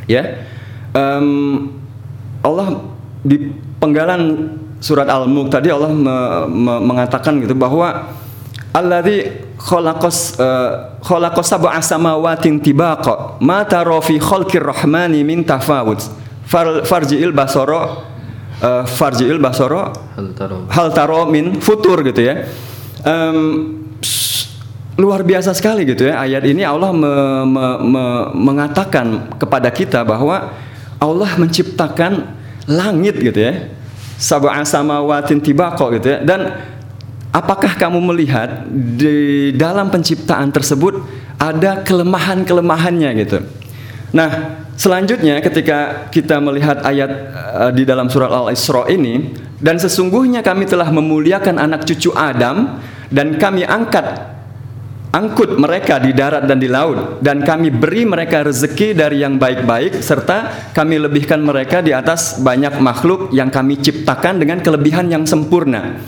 ya 0.07 0.48
um, 0.95 1.67
Allah 2.39 2.79
di 3.21 3.51
penggalan 3.77 4.55
surat 4.81 5.05
Al-Mulk 5.05 5.53
tadi 5.53 5.69
Allah 5.69 5.91
me, 5.91 6.17
me, 6.48 6.74
mengatakan 6.79 7.43
gitu 7.43 7.53
bahwa 7.53 8.13
alladzi 8.74 9.29
khalaqas 9.60 10.39
uh, 10.41 10.98
khalaqas 11.05 11.48
sab'a 11.51 11.79
samawatin 11.83 12.57
tibaqa 12.63 13.38
ma 13.43 13.62
tara 13.67 14.00
fi 14.01 14.17
khalqir 14.17 14.63
rahmani 14.63 15.21
min 15.21 15.45
tafawut 15.45 16.01
Far, 16.51 16.83
farji'il 16.83 17.31
basara 17.31 18.11
uh, 18.62 18.86
farji'il 18.88 19.41
basara 19.41 19.91
hal 20.70 20.88
taro 20.94 21.27
min 21.27 21.60
futur 21.60 22.06
gitu 22.06 22.22
ya 22.22 22.48
um, 23.03 23.82
luar 24.96 25.25
biasa 25.25 25.58
sekali 25.58 25.84
gitu 25.84 26.06
ya 26.06 26.22
ayat 26.22 26.46
ini 26.46 26.62
Allah 26.62 26.94
me, 26.94 27.13
me, 27.50 27.65
me, 27.82 28.03
mengatakan 28.38 29.34
kepada 29.41 29.74
kita 29.74 30.06
bahwa 30.06 30.53
Allah 31.01 31.34
menciptakan 31.34 32.38
langit 32.70 33.18
gitu 33.18 33.41
ya. 33.41 33.74
Sab'a 34.22 34.62
samawatin 34.62 35.41
tibaqo 35.41 35.89
gitu 35.98 36.13
ya. 36.13 36.18
Dan 36.22 36.53
apakah 37.34 37.74
kamu 37.74 37.98
melihat 38.13 38.70
di 38.70 39.50
dalam 39.58 39.89
penciptaan 39.89 40.53
tersebut 40.53 41.01
ada 41.41 41.82
kelemahan-kelemahannya 41.82 43.10
gitu. 43.25 43.41
Nah, 44.12 44.60
selanjutnya 44.75 45.39
ketika 45.39 46.12
kita 46.12 46.44
melihat 46.44 46.84
ayat 46.84 47.12
uh, 47.32 47.72
di 47.72 47.88
dalam 47.88 48.12
surat 48.12 48.27
Al-Isra 48.27 48.91
ini 48.91 49.32
dan 49.63 49.80
sesungguhnya 49.80 50.44
kami 50.44 50.68
telah 50.68 50.91
memuliakan 50.91 51.56
anak 51.56 51.88
cucu 51.88 52.12
Adam 52.12 52.84
dan 53.08 53.39
kami 53.39 53.63
angkat 53.63 54.36
angkut 55.12 55.60
mereka 55.60 56.00
di 56.00 56.15
darat 56.15 56.48
dan 56.48 56.60
di 56.60 56.72
laut 56.72 57.24
dan 57.24 57.44
kami 57.44 57.72
beri 57.72 58.08
mereka 58.08 58.48
rezeki 58.48 58.96
dari 58.96 59.24
yang 59.24 59.36
baik-baik 59.36 60.00
serta 60.00 60.72
kami 60.72 61.00
lebihkan 61.00 61.39
mereka 61.44 61.84
di 61.84 61.96
atas 61.96 62.39
banyak 62.39 62.80
makhluk 62.84 63.32
yang 63.32 63.48
kami 63.48 63.80
ciptakan 63.80 64.44
dengan 64.44 64.60
kelebihan 64.60 65.08
yang 65.08 65.24
sempurna. 65.24 66.00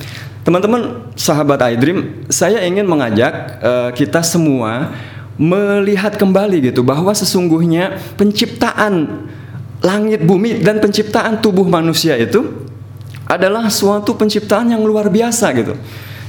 Teman-teman 0.44 1.08
sahabat 1.16 1.56
iDream, 1.72 2.28
saya 2.28 2.68
ingin 2.68 2.84
mengajak 2.84 3.64
uh, 3.64 3.90
kita 3.96 4.20
semua 4.20 4.92
melihat 5.36 6.14
kembali 6.16 6.74
gitu 6.74 6.86
bahwa 6.86 7.10
sesungguhnya 7.12 7.98
penciptaan 8.20 9.26
langit 9.84 10.24
bumi 10.24 10.62
dan 10.62 10.80
penciptaan 10.80 11.42
tubuh 11.44 11.66
manusia 11.68 12.16
itu 12.16 12.64
adalah 13.26 13.68
suatu 13.68 14.14
penciptaan 14.14 14.72
yang 14.72 14.84
luar 14.86 15.10
biasa 15.10 15.50
gitu. 15.56 15.74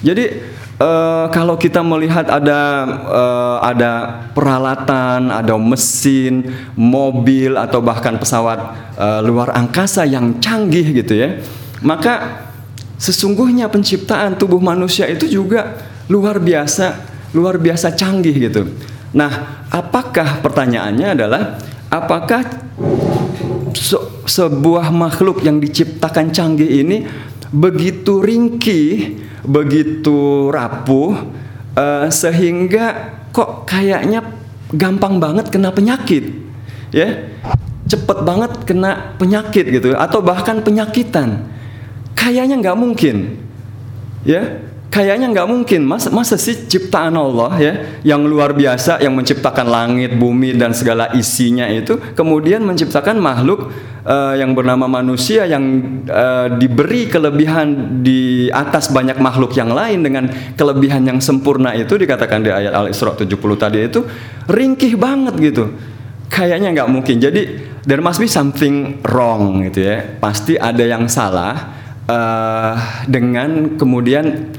Jadi 0.04 0.54
Uh, 0.74 1.30
kalau 1.30 1.54
kita 1.54 1.86
melihat 1.86 2.26
ada 2.26 2.82
uh, 3.06 3.58
ada 3.62 4.26
peralatan, 4.34 5.30
ada 5.30 5.54
mesin, 5.54 6.50
mobil 6.74 7.54
atau 7.54 7.78
bahkan 7.78 8.18
pesawat 8.18 8.74
uh, 8.98 9.22
luar 9.22 9.54
angkasa 9.54 10.02
yang 10.02 10.42
canggih 10.42 10.82
gitu 10.98 11.14
ya, 11.14 11.38
maka 11.78 12.42
sesungguhnya 12.98 13.70
penciptaan 13.70 14.34
tubuh 14.34 14.58
manusia 14.58 15.06
itu 15.06 15.30
juga 15.30 15.78
luar 16.10 16.42
biasa, 16.42 17.06
luar 17.30 17.54
biasa 17.62 17.94
canggih 17.94 18.34
gitu. 18.50 18.66
Nah, 19.14 19.62
apakah 19.70 20.42
pertanyaannya 20.42 21.08
adalah 21.14 21.42
apakah 21.86 22.42
se 23.74 23.98
sebuah 24.26 24.90
makhluk 24.90 25.46
yang 25.46 25.62
diciptakan 25.62 26.34
canggih 26.34 26.82
ini 26.82 27.06
begitu 27.54 28.18
ringkih 28.24 29.20
begitu 29.44 30.48
rapuh 30.50 31.12
uh, 31.76 32.08
sehingga 32.10 33.14
kok 33.30 33.68
kayaknya 33.68 34.24
gampang 34.74 35.22
banget 35.22 35.46
kena 35.54 35.70
penyakit 35.70 36.34
ya? 36.90 37.30
Cepet 37.84 38.24
banget 38.24 38.64
kena 38.64 39.14
penyakit 39.20 39.68
gitu 39.68 39.94
atau 39.94 40.24
bahkan 40.24 40.64
penyakitan. 40.64 41.46
Kayaknya 42.16 42.56
nggak 42.58 42.78
mungkin 42.80 43.44
ya 44.24 44.73
kayaknya 44.94 45.26
nggak 45.34 45.48
mungkin. 45.50 45.82
Masa, 45.82 46.14
masa 46.14 46.38
sih 46.38 46.54
ciptaan 46.70 47.18
Allah 47.18 47.50
ya 47.58 47.74
yang 48.06 48.22
luar 48.22 48.54
biasa 48.54 49.02
yang 49.02 49.18
menciptakan 49.18 49.66
langit 49.66 50.14
bumi 50.14 50.54
dan 50.54 50.70
segala 50.70 51.10
isinya 51.18 51.66
itu 51.66 51.98
kemudian 52.14 52.62
menciptakan 52.62 53.18
makhluk 53.18 53.74
uh, 54.06 54.38
yang 54.38 54.54
bernama 54.54 54.86
manusia 54.86 55.50
yang 55.50 55.82
uh, 56.06 56.46
diberi 56.54 57.10
kelebihan 57.10 57.98
di 58.06 58.46
atas 58.54 58.94
banyak 58.94 59.18
makhluk 59.18 59.50
yang 59.58 59.74
lain 59.74 60.06
dengan 60.06 60.30
kelebihan 60.54 61.02
yang 61.02 61.18
sempurna 61.18 61.74
itu 61.74 61.98
dikatakan 61.98 62.46
di 62.46 62.54
ayat 62.54 62.70
Al-Isra 62.70 63.18
70 63.18 63.34
tadi 63.58 63.78
itu 63.82 64.06
ringkih 64.46 64.94
banget 64.94 65.34
gitu. 65.42 65.74
Kayaknya 66.30 66.70
nggak 66.70 66.90
mungkin. 66.90 67.18
Jadi 67.18 67.42
there 67.86 68.02
must 68.02 68.22
be 68.22 68.30
something 68.30 69.02
wrong 69.06 69.66
gitu 69.66 69.86
ya. 69.86 70.02
Pasti 70.18 70.58
ada 70.58 70.82
yang 70.82 71.06
salah 71.06 71.54
uh, 72.10 72.74
dengan 73.06 73.78
kemudian 73.78 74.50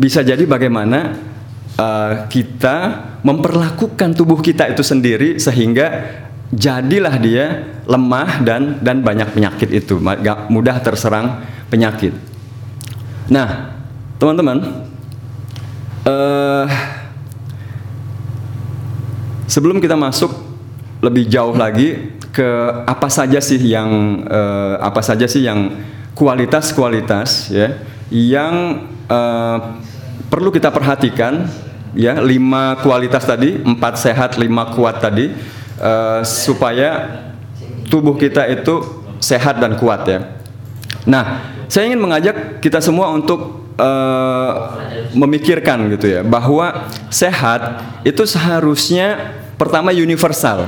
bisa 0.00 0.24
jadi 0.24 0.40
bagaimana 0.48 1.20
uh, 1.76 2.24
kita 2.32 2.76
memperlakukan 3.20 4.16
tubuh 4.16 4.40
kita 4.40 4.72
itu 4.72 4.80
sendiri 4.80 5.36
sehingga 5.36 6.16
jadilah 6.48 7.20
dia 7.20 7.68
lemah 7.84 8.40
dan 8.40 8.80
dan 8.80 9.04
banyak 9.04 9.36
penyakit 9.36 9.68
itu 9.68 10.00
mudah 10.48 10.76
terserang 10.80 11.44
penyakit. 11.68 12.16
Nah, 13.28 13.76
teman-teman, 14.16 14.88
uh, 16.08 16.66
sebelum 19.46 19.78
kita 19.78 19.94
masuk 19.94 20.32
lebih 21.04 21.28
jauh 21.28 21.54
lagi 21.54 22.18
ke 22.34 22.48
apa 22.88 23.06
saja 23.12 23.38
sih 23.38 23.60
yang 23.60 24.22
uh, 24.26 24.80
apa 24.80 25.02
saja 25.04 25.28
sih 25.28 25.44
yang 25.46 25.76
kualitas-kualitas 26.14 27.54
ya 27.54 27.78
yang 28.10 28.86
uh, 29.06 29.58
perlu 30.26 30.50
kita 30.50 30.70
perhatikan 30.74 31.46
ya 31.94 32.18
lima 32.18 32.78
kualitas 32.82 33.26
tadi 33.26 33.58
empat 33.62 33.98
sehat 33.98 34.30
lima 34.38 34.70
kuat 34.74 35.02
tadi 35.02 35.30
uh, 35.78 36.22
supaya 36.22 37.22
tubuh 37.90 38.14
kita 38.14 38.46
itu 38.50 38.82
sehat 39.22 39.58
dan 39.58 39.74
kuat 39.78 40.06
ya. 40.06 40.20
Nah, 41.06 41.54
saya 41.66 41.90
ingin 41.90 42.02
mengajak 42.02 42.60
kita 42.62 42.78
semua 42.82 43.10
untuk 43.10 43.72
uh, 43.78 44.52
memikirkan 45.14 45.90
gitu 45.94 46.06
ya 46.18 46.20
bahwa 46.22 46.90
sehat 47.08 47.82
itu 48.06 48.22
seharusnya 48.26 49.38
pertama 49.58 49.90
universal. 49.90 50.66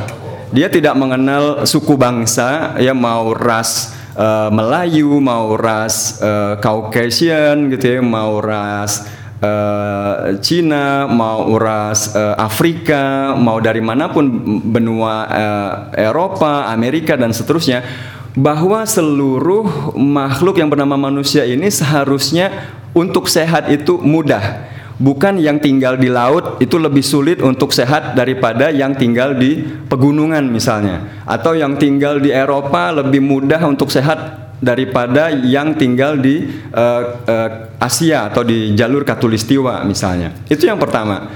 Dia 0.53 0.69
tidak 0.69 0.93
mengenal 1.01 1.65
suku 1.65 1.97
bangsa 1.97 2.77
ya 2.77 2.93
mau 2.93 3.33
ras 3.33 3.97
uh, 4.17 4.49
Melayu, 4.49 5.21
mau 5.21 5.55
ras 5.57 6.19
uh, 6.21 6.57
Caucasian 6.59 7.69
gitu 7.71 7.99
ya, 7.99 8.01
mau 8.01 8.41
ras 8.41 9.07
uh, 9.43 10.35
Cina, 10.41 11.05
mau 11.11 11.53
ras 11.59 12.15
uh, 12.17 12.39
Afrika, 12.39 13.35
mau 13.37 13.59
dari 13.59 13.85
mana 13.85 14.09
pun 14.09 14.25
benua 14.65 15.15
uh, 15.29 15.73
Eropa, 15.93 16.71
Amerika 16.71 17.19
dan 17.19 17.35
seterusnya, 17.35 17.85
bahwa 18.33 18.81
seluruh 18.89 19.93
makhluk 19.99 20.57
yang 20.57 20.73
bernama 20.73 20.97
manusia 20.97 21.45
ini 21.45 21.69
seharusnya 21.69 22.49
untuk 22.97 23.29
sehat 23.29 23.69
itu 23.69 24.01
mudah. 24.01 24.72
Bukan 25.03 25.43
yang 25.43 25.59
tinggal 25.59 25.99
di 25.99 26.07
laut 26.07 26.63
itu 26.63 26.79
lebih 26.79 27.03
sulit 27.03 27.43
untuk 27.43 27.75
sehat 27.75 28.15
daripada 28.15 28.71
yang 28.71 28.95
tinggal 28.95 29.35
di 29.35 29.59
pegunungan 29.91 30.47
misalnya, 30.47 31.27
atau 31.27 31.59
yang 31.59 31.75
tinggal 31.75 32.23
di 32.23 32.31
Eropa 32.31 32.95
lebih 32.95 33.19
mudah 33.19 33.59
untuk 33.67 33.91
sehat 33.91 34.55
daripada 34.63 35.35
yang 35.35 35.75
tinggal 35.75 36.15
di 36.15 36.47
uh, 36.71 37.19
uh, 37.19 37.51
Asia 37.83 38.31
atau 38.31 38.47
di 38.47 38.79
jalur 38.79 39.03
Katulistiwa 39.03 39.83
misalnya. 39.83 40.39
Itu 40.47 40.71
yang 40.71 40.79
pertama. 40.79 41.35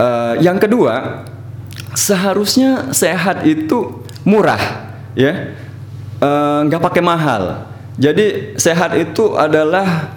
Uh, 0.00 0.40
yang 0.40 0.56
kedua, 0.56 1.28
seharusnya 1.92 2.96
sehat 2.96 3.44
itu 3.44 4.00
murah, 4.24 4.96
ya, 5.12 5.52
nggak 6.64 6.80
uh, 6.80 6.86
pakai 6.88 7.04
mahal. 7.04 7.68
Jadi 8.00 8.56
sehat 8.56 8.96
itu 8.96 9.36
adalah 9.36 10.16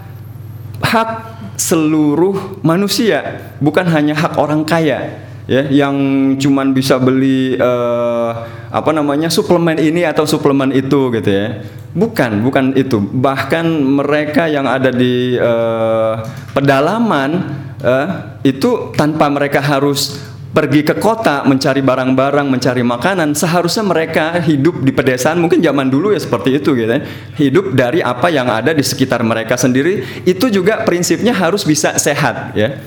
hak 0.80 1.33
seluruh 1.56 2.60
manusia, 2.66 3.42
bukan 3.62 3.86
hanya 3.90 4.14
hak 4.18 4.38
orang 4.38 4.66
kaya 4.66 5.24
ya 5.44 5.68
yang 5.68 5.96
cuman 6.40 6.72
bisa 6.72 6.96
beli 6.96 7.60
uh, 7.60 8.32
apa 8.72 8.92
namanya 8.96 9.28
suplemen 9.28 9.76
ini 9.76 10.08
atau 10.08 10.24
suplemen 10.24 10.72
itu 10.72 11.12
gitu 11.14 11.30
ya. 11.30 11.64
Bukan 11.94 12.42
bukan 12.42 12.74
itu. 12.74 12.98
Bahkan 12.98 13.66
mereka 13.70 14.50
yang 14.50 14.66
ada 14.66 14.90
di 14.90 15.38
uh, 15.38 16.26
pedalaman 16.58 17.54
uh, 17.86 18.08
itu 18.42 18.90
tanpa 18.98 19.30
mereka 19.30 19.62
harus 19.62 20.33
pergi 20.54 20.86
ke 20.86 21.02
kota 21.02 21.42
mencari 21.44 21.82
barang-barang, 21.82 22.46
mencari 22.46 22.86
makanan, 22.86 23.34
seharusnya 23.34 23.82
mereka 23.82 24.38
hidup 24.38 24.86
di 24.86 24.94
pedesaan. 24.94 25.42
Mungkin 25.42 25.60
zaman 25.60 25.90
dulu 25.90 26.14
ya 26.14 26.22
seperti 26.22 26.62
itu 26.62 26.78
gitu 26.78 26.86
ya. 26.88 27.02
Hidup 27.36 27.74
dari 27.74 28.06
apa 28.06 28.30
yang 28.30 28.48
ada 28.48 28.70
di 28.72 28.86
sekitar 28.86 29.26
mereka 29.26 29.58
sendiri. 29.58 30.24
Itu 30.24 30.54
juga 30.54 30.86
prinsipnya 30.86 31.34
harus 31.34 31.66
bisa 31.66 31.98
sehat 31.98 32.54
ya. 32.54 32.80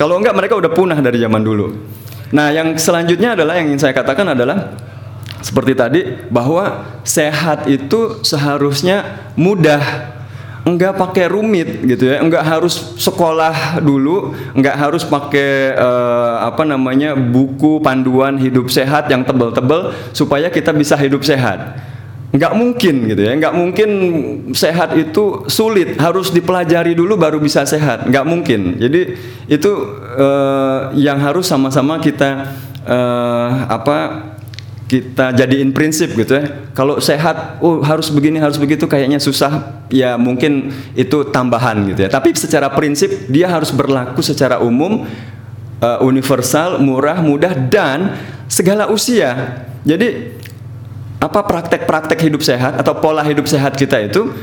Kalau 0.00 0.16
enggak 0.16 0.32
mereka 0.32 0.56
udah 0.56 0.72
punah 0.72 0.96
dari 0.96 1.20
zaman 1.20 1.44
dulu. 1.44 1.76
Nah, 2.32 2.48
yang 2.48 2.72
selanjutnya 2.80 3.36
adalah 3.36 3.60
yang 3.60 3.68
ingin 3.68 3.84
saya 3.84 3.92
katakan 3.92 4.32
adalah 4.32 4.72
seperti 5.44 5.72
tadi 5.76 6.00
bahwa 6.32 6.88
sehat 7.04 7.68
itu 7.68 8.24
seharusnya 8.24 9.28
mudah 9.36 9.80
enggak 10.70 10.94
pakai 10.94 11.26
rumit 11.26 11.82
gitu 11.82 12.06
ya. 12.06 12.22
Enggak 12.22 12.46
harus 12.46 12.94
sekolah 12.96 13.82
dulu. 13.82 14.32
Enggak 14.54 14.76
harus 14.78 15.02
pakai 15.02 15.74
uh, 15.74 16.46
apa 16.46 16.62
namanya 16.62 17.18
buku 17.18 17.82
panduan 17.82 18.38
hidup 18.38 18.70
sehat 18.70 19.10
yang 19.10 19.26
tebel-tebel 19.26 19.92
supaya 20.14 20.46
kita 20.48 20.70
bisa 20.70 20.94
hidup 20.94 21.26
sehat. 21.26 21.82
Nggak 22.30 22.54
mungkin 22.54 22.94
gitu 23.10 23.22
ya. 23.26 23.32
Nggak 23.34 23.54
mungkin 23.58 23.90
sehat 24.54 24.94
itu 24.94 25.50
sulit. 25.50 25.98
Harus 25.98 26.30
dipelajari 26.30 26.94
dulu 26.94 27.18
baru 27.18 27.42
bisa 27.42 27.66
sehat. 27.66 28.06
Nggak 28.06 28.24
mungkin. 28.26 28.78
Jadi 28.78 29.18
itu 29.50 29.72
uh, 30.14 30.94
yang 30.94 31.18
harus 31.18 31.50
sama-sama 31.50 31.98
kita 31.98 32.54
uh, 32.86 33.66
apa 33.66 34.29
kita 34.90 35.30
jadiin 35.30 35.70
prinsip 35.70 36.18
gitu 36.18 36.34
ya. 36.34 36.66
Kalau 36.74 36.98
sehat 36.98 37.62
oh 37.62 37.78
harus 37.78 38.10
begini 38.10 38.42
harus 38.42 38.58
begitu 38.58 38.90
kayaknya 38.90 39.22
susah. 39.22 39.86
Ya 39.86 40.18
mungkin 40.18 40.74
itu 40.98 41.22
tambahan 41.30 41.78
gitu 41.94 42.02
ya. 42.02 42.10
Tapi 42.10 42.34
secara 42.34 42.66
prinsip 42.74 43.30
dia 43.30 43.46
harus 43.46 43.70
berlaku 43.70 44.18
secara 44.18 44.58
umum 44.58 45.06
uh, 45.78 45.98
universal 46.02 46.82
murah 46.82 47.22
mudah 47.22 47.54
dan 47.54 48.18
segala 48.50 48.90
usia. 48.90 49.62
Jadi 49.86 50.34
apa 51.22 51.38
praktek-praktek 51.46 52.18
hidup 52.26 52.42
sehat 52.42 52.74
atau 52.74 52.98
pola 52.98 53.22
hidup 53.22 53.46
sehat 53.46 53.78
kita 53.78 54.02
itu 54.02 54.34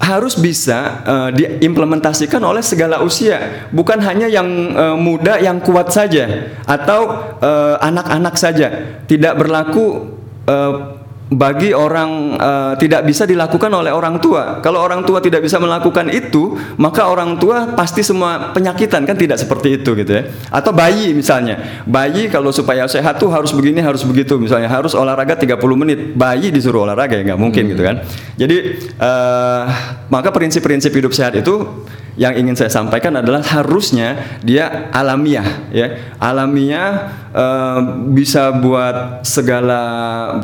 harus 0.00 0.34
bisa 0.40 1.04
uh, 1.04 1.28
diimplementasikan 1.28 2.40
oleh 2.40 2.64
segala 2.64 3.04
usia, 3.04 3.68
bukan 3.68 4.00
hanya 4.00 4.26
yang 4.32 4.48
uh, 4.72 4.96
muda 4.96 5.36
yang 5.36 5.60
kuat 5.60 5.92
saja 5.92 6.56
atau 6.64 7.36
eh, 7.42 7.76
anak-anak 7.84 8.34
uh, 8.34 8.40
saja. 8.40 8.68
Tidak 9.04 9.34
berlaku 9.36 10.16
uh, 10.48 10.99
bagi 11.30 11.70
orang 11.70 12.34
uh, 12.34 12.74
tidak 12.74 13.06
bisa 13.06 13.22
dilakukan 13.22 13.70
oleh 13.70 13.94
orang 13.94 14.18
tua. 14.18 14.58
Kalau 14.58 14.82
orang 14.82 15.06
tua 15.06 15.22
tidak 15.22 15.46
bisa 15.46 15.62
melakukan 15.62 16.10
itu, 16.10 16.58
maka 16.74 17.06
orang 17.06 17.38
tua 17.38 17.70
pasti 17.78 18.02
semua 18.02 18.50
penyakitan 18.50 19.06
kan 19.06 19.14
tidak 19.14 19.38
seperti 19.38 19.78
itu 19.78 19.94
gitu 19.94 20.10
ya. 20.10 20.26
Atau 20.50 20.74
bayi 20.74 21.14
misalnya. 21.14 21.86
Bayi 21.86 22.26
kalau 22.26 22.50
supaya 22.50 22.82
sehat 22.90 23.22
tuh 23.22 23.30
harus 23.30 23.54
begini, 23.54 23.78
harus 23.78 24.02
begitu 24.02 24.42
misalnya, 24.42 24.66
harus 24.66 24.90
olahraga 24.90 25.38
30 25.38 25.54
menit. 25.78 26.18
Bayi 26.18 26.50
disuruh 26.50 26.82
olahraga 26.82 27.14
ya 27.14 27.22
nggak 27.22 27.40
mungkin 27.40 27.62
hmm. 27.62 27.70
gitu 27.78 27.82
kan. 27.86 27.96
Jadi 28.34 28.56
uh, 28.98 29.62
maka 30.10 30.34
prinsip-prinsip 30.34 30.90
hidup 30.90 31.14
sehat 31.14 31.38
itu 31.38 31.86
yang 32.18 32.34
ingin 32.34 32.54
saya 32.58 32.70
sampaikan 32.72 33.14
adalah 33.18 33.42
harusnya 33.42 34.38
dia 34.42 34.90
alamiah 34.90 35.46
ya. 35.70 36.16
Alamiah 36.18 37.10
e, 37.30 37.46
bisa 38.14 38.50
buat 38.54 39.22
segala 39.26 39.82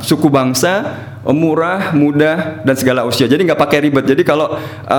suku 0.02 0.30
bangsa 0.30 0.86
murah 1.26 1.90
mudah 1.90 2.62
dan 2.62 2.76
segala 2.78 3.02
usia. 3.02 3.26
Jadi 3.26 3.50
nggak 3.50 3.58
pakai 3.58 3.78
ribet. 3.86 4.06
Jadi 4.06 4.22
kalau 4.22 4.54
e, 4.86 4.98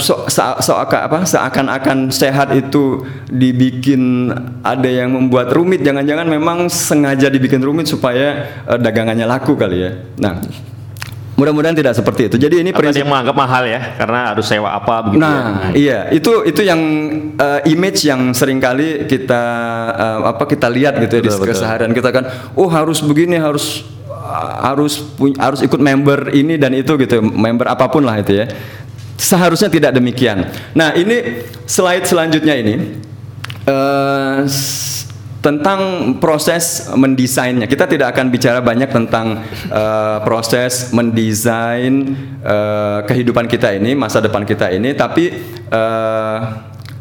so, 0.00 0.28
so, 0.28 0.42
so 0.60 0.72
apa 0.76 1.24
seakan-akan 1.24 2.12
sehat 2.12 2.52
itu 2.52 3.04
dibikin 3.28 4.32
ada 4.64 4.88
yang 4.88 5.12
membuat 5.12 5.52
rumit 5.52 5.80
jangan-jangan 5.80 6.28
memang 6.28 6.68
sengaja 6.68 7.32
dibikin 7.32 7.60
rumit 7.60 7.88
supaya 7.88 8.48
e, 8.68 8.74
dagangannya 8.80 9.24
laku 9.28 9.56
kali 9.56 9.84
ya. 9.84 9.90
Nah 10.16 10.40
Mudah-mudahan 11.42 11.74
tidak 11.74 11.98
seperti 11.98 12.30
itu. 12.30 12.36
Jadi 12.38 12.62
ini 12.62 12.70
prinsip 12.70 13.02
yang 13.02 13.10
menganggap 13.10 13.34
mahal 13.34 13.66
ya 13.66 13.98
karena 13.98 14.30
harus 14.30 14.46
sewa 14.46 14.78
apa 14.78 15.02
begitu. 15.02 15.26
Nah, 15.26 15.74
ya. 15.74 15.74
iya, 15.74 15.98
itu 16.14 16.46
itu 16.46 16.62
yang 16.62 16.78
uh, 17.34 17.58
image 17.66 18.06
yang 18.06 18.30
sering 18.30 18.62
kali 18.62 19.10
kita 19.10 19.42
uh, 19.90 20.30
apa 20.30 20.46
kita 20.46 20.70
lihat 20.70 21.02
gitu 21.02 21.18
ya 21.18 21.22
betul, 21.26 21.42
di 21.42 21.50
keseharian 21.50 21.90
kita 21.90 22.14
kan, 22.14 22.30
oh 22.54 22.70
harus 22.70 23.02
begini, 23.02 23.42
harus 23.42 23.82
harus 24.62 25.02
harus 25.34 25.60
ikut 25.66 25.82
member 25.82 26.30
ini 26.30 26.54
dan 26.54 26.78
itu 26.78 26.94
gitu, 26.94 27.18
member 27.18 27.66
apa 27.66 27.90
pun 27.90 28.06
lah 28.06 28.22
itu 28.22 28.38
ya. 28.38 28.46
seharusnya 29.18 29.70
tidak 29.70 29.98
demikian. 29.98 30.46
Nah, 30.78 30.94
ini 30.94 31.46
slide 31.66 32.06
selanjutnya 32.06 32.54
ini 32.58 32.74
uh, 33.66 34.46
tentang 35.42 36.14
proses 36.22 36.86
mendesainnya. 36.94 37.66
Kita 37.66 37.90
tidak 37.90 38.14
akan 38.14 38.30
bicara 38.30 38.62
banyak 38.62 38.86
tentang 38.94 39.42
uh, 39.74 40.22
proses 40.22 40.94
mendesain 40.94 42.14
uh, 42.46 43.02
kehidupan 43.02 43.50
kita 43.50 43.74
ini, 43.74 43.98
masa 43.98 44.22
depan 44.22 44.46
kita 44.46 44.70
ini, 44.70 44.94
tapi 44.94 45.34
uh, 45.66 46.38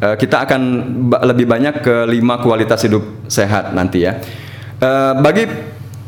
uh, 0.02 0.16
kita 0.18 0.50
akan 0.50 0.62
lebih 1.22 1.46
banyak 1.46 1.86
ke 1.86 2.10
lima 2.10 2.42
kualitas 2.42 2.82
hidup 2.82 3.06
sehat 3.30 3.78
nanti 3.78 4.10
ya. 4.10 4.18
Uh, 4.82 5.22
bagi 5.22 5.46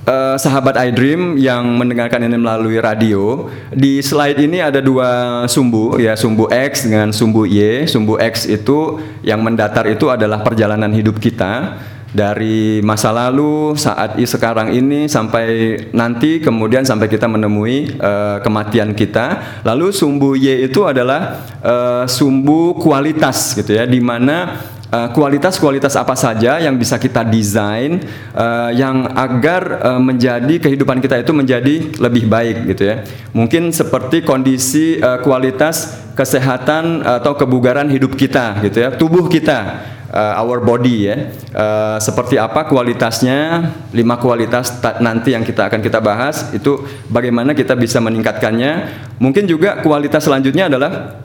uh, 0.09 0.33
sahabat 0.33 0.73
iDream 0.89 1.37
yang 1.37 1.61
mendengarkan 1.77 2.25
ini 2.25 2.33
melalui 2.33 2.81
radio, 2.81 3.45
di 3.69 4.01
slide 4.01 4.41
ini 4.41 4.57
ada 4.57 4.81
dua 4.81 5.45
sumbu 5.45 6.01
ya, 6.01 6.17
sumbu 6.17 6.49
X 6.49 6.89
dengan 6.89 7.13
sumbu 7.13 7.45
Y. 7.45 7.85
Sumbu 7.85 8.17
X 8.17 8.49
itu 8.49 8.97
yang 9.21 9.45
mendatar 9.45 9.85
itu 9.85 10.09
adalah 10.09 10.41
perjalanan 10.41 10.89
hidup 10.89 11.21
kita 11.21 11.77
dari 12.13 12.79
masa 12.85 13.09
lalu 13.09 13.73
saat 13.73 14.15
sekarang 14.21 14.69
ini 14.69 15.09
sampai 15.09 15.75
nanti 15.91 16.37
kemudian 16.37 16.85
sampai 16.85 17.09
kita 17.09 17.25
menemui 17.25 17.97
uh, 17.97 18.37
kematian 18.45 18.93
kita 18.93 19.59
lalu 19.65 19.89
sumbu 19.89 20.37
Y 20.37 20.69
itu 20.69 20.85
adalah 20.85 21.41
uh, 21.65 22.05
sumbu 22.05 22.77
kualitas 22.77 23.57
gitu 23.57 23.73
ya 23.73 23.89
di 23.89 23.97
mana 23.97 24.61
eh, 24.93 25.09
kualitas-kualitas 25.09 25.97
apa 25.97 26.13
saja 26.13 26.61
yang 26.61 26.77
bisa 26.77 27.01
kita 27.01 27.25
desain 27.25 27.97
uh, 28.37 28.69
yang 28.69 29.09
agar 29.17 29.81
uh, 29.81 29.97
menjadi 29.97 30.61
kehidupan 30.61 31.01
kita 31.01 31.17
itu 31.17 31.33
menjadi 31.33 31.97
lebih 31.97 32.29
baik 32.29 32.57
gitu 32.69 32.93
ya. 32.93 33.01
Mungkin 33.33 33.73
seperti 33.73 34.21
kondisi 34.21 35.01
uh, 35.01 35.17
kualitas 35.25 36.05
kesehatan 36.13 37.01
atau 37.01 37.33
kebugaran 37.33 37.89
hidup 37.89 38.13
kita 38.13 38.61
gitu 38.61 38.85
ya, 38.85 38.93
tubuh 38.93 39.25
kita 39.25 39.81
uh, 40.13 40.39
our 40.39 40.61
body 40.61 41.09
ya. 41.09 41.17
Uh, 41.49 41.97
seperti 41.97 42.37
apa 42.37 42.69
kualitasnya? 42.69 43.73
Lima 43.91 44.21
kualitas 44.21 44.77
nanti 45.01 45.33
yang 45.33 45.41
kita 45.41 45.67
akan 45.67 45.81
kita 45.81 45.99
bahas 45.99 46.53
itu 46.53 46.85
bagaimana 47.09 47.57
kita 47.57 47.73
bisa 47.73 47.97
meningkatkannya. 47.97 48.71
Mungkin 49.17 49.49
juga 49.49 49.81
kualitas 49.81 50.23
selanjutnya 50.23 50.69
adalah 50.69 51.17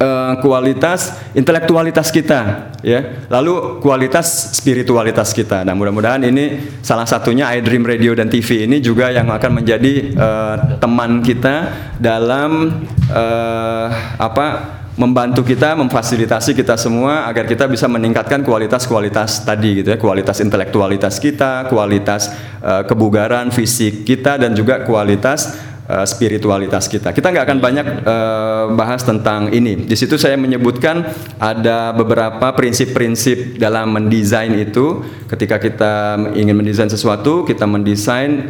uh, 0.00 0.34
kualitas 0.40 1.20
intelektualitas 1.36 2.08
kita 2.08 2.72
ya. 2.80 3.28
Lalu 3.28 3.78
kualitas 3.84 4.56
spiritualitas 4.56 5.36
kita. 5.36 5.62
Nah, 5.62 5.76
mudah-mudahan 5.76 6.24
ini 6.24 6.76
salah 6.80 7.06
satunya 7.06 7.52
iDream 7.54 7.84
Radio 7.84 8.16
dan 8.16 8.32
TV 8.32 8.64
ini 8.64 8.80
juga 8.80 9.12
yang 9.12 9.28
akan 9.28 9.62
menjadi 9.62 9.94
uh, 10.16 10.56
teman 10.80 11.20
kita 11.20 11.70
dalam 12.00 12.82
uh, 13.12 13.86
apa 14.18 14.80
membantu 14.92 15.40
kita, 15.40 15.72
memfasilitasi 15.72 16.52
kita 16.52 16.76
semua 16.76 17.24
agar 17.24 17.48
kita 17.48 17.64
bisa 17.64 17.88
meningkatkan 17.88 18.44
kualitas-kualitas 18.44 19.40
tadi 19.40 19.80
gitu 19.80 19.96
ya, 19.96 19.98
kualitas 19.98 20.36
intelektualitas 20.44 21.16
kita, 21.16 21.64
kualitas 21.72 22.28
uh, 22.60 22.84
kebugaran 22.84 23.48
fisik 23.48 24.04
kita 24.04 24.36
dan 24.36 24.52
juga 24.52 24.84
kualitas 24.84 25.71
uh, 25.92 26.06
spiritualitas 26.08 26.88
kita. 26.88 27.12
Kita 27.12 27.28
nggak 27.28 27.44
akan 27.44 27.58
banyak 27.60 27.86
uh, 28.08 28.64
bahas 28.72 29.04
tentang 29.04 29.52
ini. 29.52 29.84
Di 29.84 29.92
situ 29.92 30.16
saya 30.16 30.40
menyebutkan 30.40 31.04
ada 31.36 31.92
beberapa 31.92 32.56
prinsip-prinsip 32.56 33.60
dalam 33.60 33.92
mendesain 33.92 34.56
itu. 34.56 35.04
Ketika 35.28 35.60
kita 35.60 35.92
ingin 36.32 36.56
mendesain 36.56 36.88
sesuatu, 36.88 37.44
kita 37.44 37.68
mendesain 37.68 38.48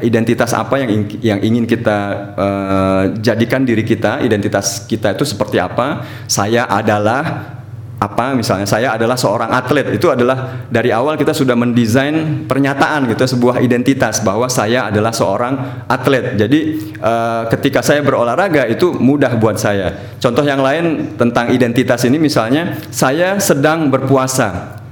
identitas 0.00 0.56
apa 0.56 0.80
yang 0.80 1.08
yang 1.20 1.40
ingin 1.44 1.64
kita 1.68 1.98
uh, 2.36 3.02
jadikan 3.20 3.68
diri 3.68 3.84
kita. 3.84 4.24
Identitas 4.24 4.88
kita 4.88 5.12
itu 5.12 5.28
seperti 5.28 5.60
apa? 5.60 6.04
Saya 6.28 6.64
adalah 6.68 7.54
apa 8.04 8.36
misalnya 8.36 8.68
saya 8.68 8.92
adalah 8.92 9.16
seorang 9.16 9.48
atlet 9.48 9.96
itu 9.96 10.12
adalah 10.12 10.68
dari 10.68 10.92
awal 10.92 11.16
kita 11.16 11.32
sudah 11.32 11.56
mendesain 11.56 12.44
pernyataan 12.44 13.08
gitu 13.08 13.24
sebuah 13.24 13.64
identitas 13.64 14.20
bahwa 14.20 14.44
saya 14.52 14.92
adalah 14.92 15.10
seorang 15.16 15.86
atlet. 15.88 16.36
Jadi 16.36 16.60
uh, 17.00 17.48
ketika 17.48 17.80
saya 17.80 18.04
berolahraga 18.04 18.68
itu 18.68 18.92
mudah 19.00 19.32
buat 19.40 19.56
saya. 19.56 20.16
Contoh 20.20 20.44
yang 20.44 20.60
lain 20.60 21.16
tentang 21.16 21.48
identitas 21.48 22.04
ini 22.04 22.20
misalnya 22.20 22.76
saya 22.92 23.40
sedang 23.40 23.88
berpuasa 23.88 24.83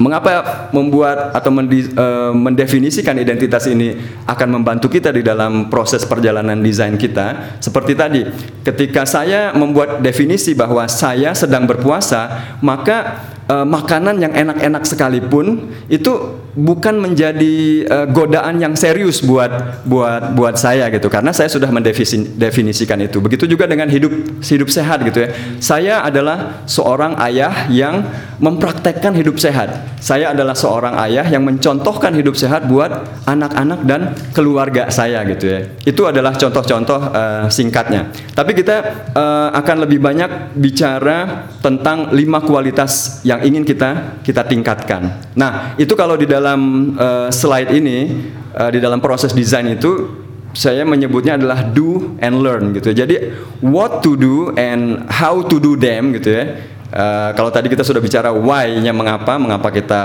Mengapa 0.00 0.72
membuat 0.72 1.36
atau 1.36 1.52
eh, 1.52 2.32
mendefinisikan 2.32 3.20
identitas 3.20 3.68
ini 3.68 3.92
akan 4.24 4.48
membantu 4.56 4.88
kita 4.88 5.12
di 5.12 5.20
dalam 5.20 5.68
proses 5.68 6.08
perjalanan 6.08 6.56
desain 6.56 6.96
kita? 6.96 7.60
Seperti 7.60 7.92
tadi, 7.92 8.24
ketika 8.64 9.04
saya 9.04 9.52
membuat 9.52 10.00
definisi 10.00 10.56
bahwa 10.56 10.88
saya 10.88 11.36
sedang 11.36 11.68
berpuasa, 11.68 12.56
maka 12.64 13.20
uh, 13.50 13.66
makanan 13.66 14.22
yang 14.22 14.32
enak-enak 14.32 14.86
sekalipun 14.86 15.74
itu 15.90 16.38
bukan 16.54 16.98
menjadi 16.98 17.86
uh, 17.86 18.06
godaan 18.10 18.58
yang 18.62 18.74
serius 18.78 19.22
buat 19.22 19.82
buat 19.86 20.34
buat 20.38 20.54
saya 20.54 20.86
gitu. 20.94 21.10
Karena 21.10 21.34
saya 21.34 21.50
sudah 21.50 21.70
mendefinisikan 21.70 22.98
itu. 23.02 23.18
Begitu 23.18 23.50
juga 23.50 23.66
dengan 23.66 23.90
hidup 23.90 24.14
hidup 24.42 24.68
sehat 24.70 25.02
gitu 25.02 25.26
ya. 25.26 25.28
Saya 25.58 25.94
adalah 26.06 26.62
seorang 26.66 27.18
ayah 27.26 27.66
yang 27.70 28.06
mempraktekkan 28.38 29.12
hidup 29.18 29.36
sehat. 29.36 29.98
Saya 30.00 30.32
adalah 30.32 30.56
seorang 30.56 30.96
ayah 31.06 31.26
yang 31.28 31.44
mencontohkan 31.44 32.14
hidup 32.16 32.38
sehat 32.38 32.64
buat 32.70 33.04
anak-anak 33.28 33.80
dan 33.84 34.00
keluarga 34.32 34.88
saya 34.88 35.22
gitu 35.28 35.44
ya. 35.46 35.60
Itu 35.84 36.08
adalah 36.08 36.34
contoh-contoh 36.38 37.00
uh, 37.12 37.44
singkatnya. 37.52 38.08
Tapi 38.32 38.56
kita 38.56 38.76
uh, 39.12 39.48
akan 39.54 39.76
lebih 39.84 40.00
banyak 40.00 40.56
bicara 40.56 41.46
tentang 41.60 42.10
lima 42.16 42.40
kualitas 42.40 43.20
yang 43.22 43.39
yang 43.40 43.48
ingin 43.48 43.64
kita 43.64 44.20
kita 44.20 44.44
tingkatkan. 44.44 45.32
Nah, 45.32 45.72
itu 45.80 45.96
kalau 45.96 46.20
di 46.20 46.28
dalam 46.28 46.92
uh, 47.00 47.32
slide 47.32 47.72
ini 47.72 48.28
uh, 48.52 48.68
di 48.68 48.76
dalam 48.76 49.00
proses 49.00 49.32
desain 49.32 49.64
itu 49.64 50.20
saya 50.52 50.82
menyebutnya 50.84 51.38
adalah 51.38 51.62
do 51.62 52.18
and 52.20 52.42
learn 52.42 52.74
gitu. 52.76 52.92
Jadi 52.92 53.32
what 53.64 54.04
to 54.04 54.18
do 54.18 54.52
and 54.58 55.08
how 55.08 55.40
to 55.40 55.56
do 55.62 55.78
them 55.78 56.12
gitu 56.12 56.36
ya. 56.36 56.44
Uh, 56.90 57.30
kalau 57.38 57.54
tadi 57.54 57.70
kita 57.70 57.86
sudah 57.86 58.02
bicara 58.02 58.34
why-nya 58.34 58.90
mengapa, 58.90 59.38
mengapa 59.38 59.70
kita 59.70 60.02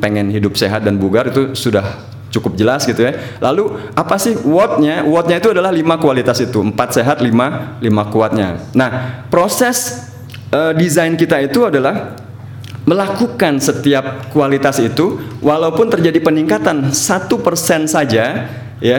pengen 0.00 0.32
hidup 0.32 0.56
sehat 0.56 0.88
dan 0.88 0.96
bugar 0.96 1.28
itu 1.28 1.52
sudah 1.52 2.16
cukup 2.32 2.56
jelas 2.56 2.88
gitu 2.88 3.04
ya. 3.04 3.12
Lalu 3.44 3.92
apa 3.92 4.16
sih 4.16 4.40
what-nya? 4.40 5.04
What-nya 5.04 5.36
itu 5.36 5.52
adalah 5.52 5.68
lima 5.68 6.00
kualitas 6.00 6.40
itu, 6.40 6.64
empat 6.64 6.96
sehat, 6.96 7.20
lima 7.20 7.76
lima 7.84 8.08
kuatnya. 8.08 8.72
Nah, 8.72 9.20
proses 9.28 10.08
uh, 10.52 10.72
desain 10.76 11.14
kita 11.14 11.42
itu 11.42 11.64
adalah 11.66 12.18
melakukan 12.86 13.58
setiap 13.58 14.30
kualitas 14.30 14.78
itu 14.78 15.18
walaupun 15.42 15.90
terjadi 15.90 16.22
peningkatan 16.22 16.94
satu 16.94 17.42
persen 17.42 17.90
saja 17.90 18.46
ya 18.78 18.98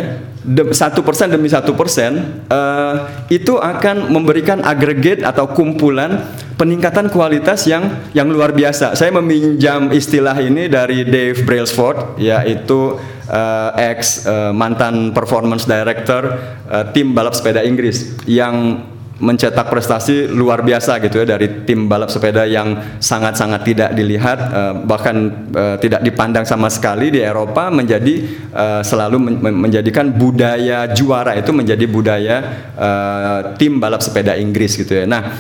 satu 0.72 1.04
persen 1.04 1.28
demi 1.28 1.52
satu 1.52 1.76
persen 1.76 2.44
uh, 2.48 3.28
itu 3.28 3.60
akan 3.60 4.12
memberikan 4.12 4.64
agregat 4.64 5.24
atau 5.24 5.52
kumpulan 5.52 6.24
peningkatan 6.56 7.12
kualitas 7.12 7.68
yang 7.68 8.00
yang 8.16 8.32
luar 8.32 8.56
biasa. 8.56 8.96
Saya 8.96 9.12
meminjam 9.20 9.92
istilah 9.92 10.40
ini 10.40 10.72
dari 10.72 11.04
Dave 11.04 11.44
Brailsford 11.44 12.16
yaitu 12.16 12.96
uh, 13.28 13.72
ex 13.76 14.24
uh, 14.24 14.56
mantan 14.56 15.12
performance 15.12 15.68
director 15.68 16.32
uh, 16.72 16.88
tim 16.96 17.12
balap 17.12 17.36
sepeda 17.36 17.60
Inggris 17.68 18.16
yang 18.24 18.88
mencetak 19.18 19.74
prestasi 19.74 20.30
luar 20.30 20.62
biasa 20.62 21.02
gitu 21.02 21.26
ya 21.26 21.38
dari 21.38 21.66
tim 21.66 21.90
balap 21.90 22.14
sepeda 22.14 22.46
yang 22.46 22.98
sangat-sangat 23.02 23.62
tidak 23.66 23.90
dilihat 23.98 24.40
uh, 24.54 24.74
bahkan 24.86 25.50
uh, 25.58 25.76
tidak 25.82 26.06
dipandang 26.06 26.46
sama 26.46 26.70
sekali 26.70 27.10
di 27.10 27.26
Eropa 27.26 27.74
menjadi 27.74 28.22
uh, 28.54 28.82
selalu 28.86 29.18
men 29.42 29.58
menjadikan 29.58 30.14
budaya 30.14 30.86
juara 30.94 31.34
itu 31.34 31.50
menjadi 31.50 31.86
budaya 31.90 32.38
uh, 32.78 33.40
tim 33.58 33.82
balap 33.82 34.06
sepeda 34.06 34.38
Inggris 34.38 34.78
gitu 34.78 34.94
ya. 34.94 35.10
Nah, 35.10 35.34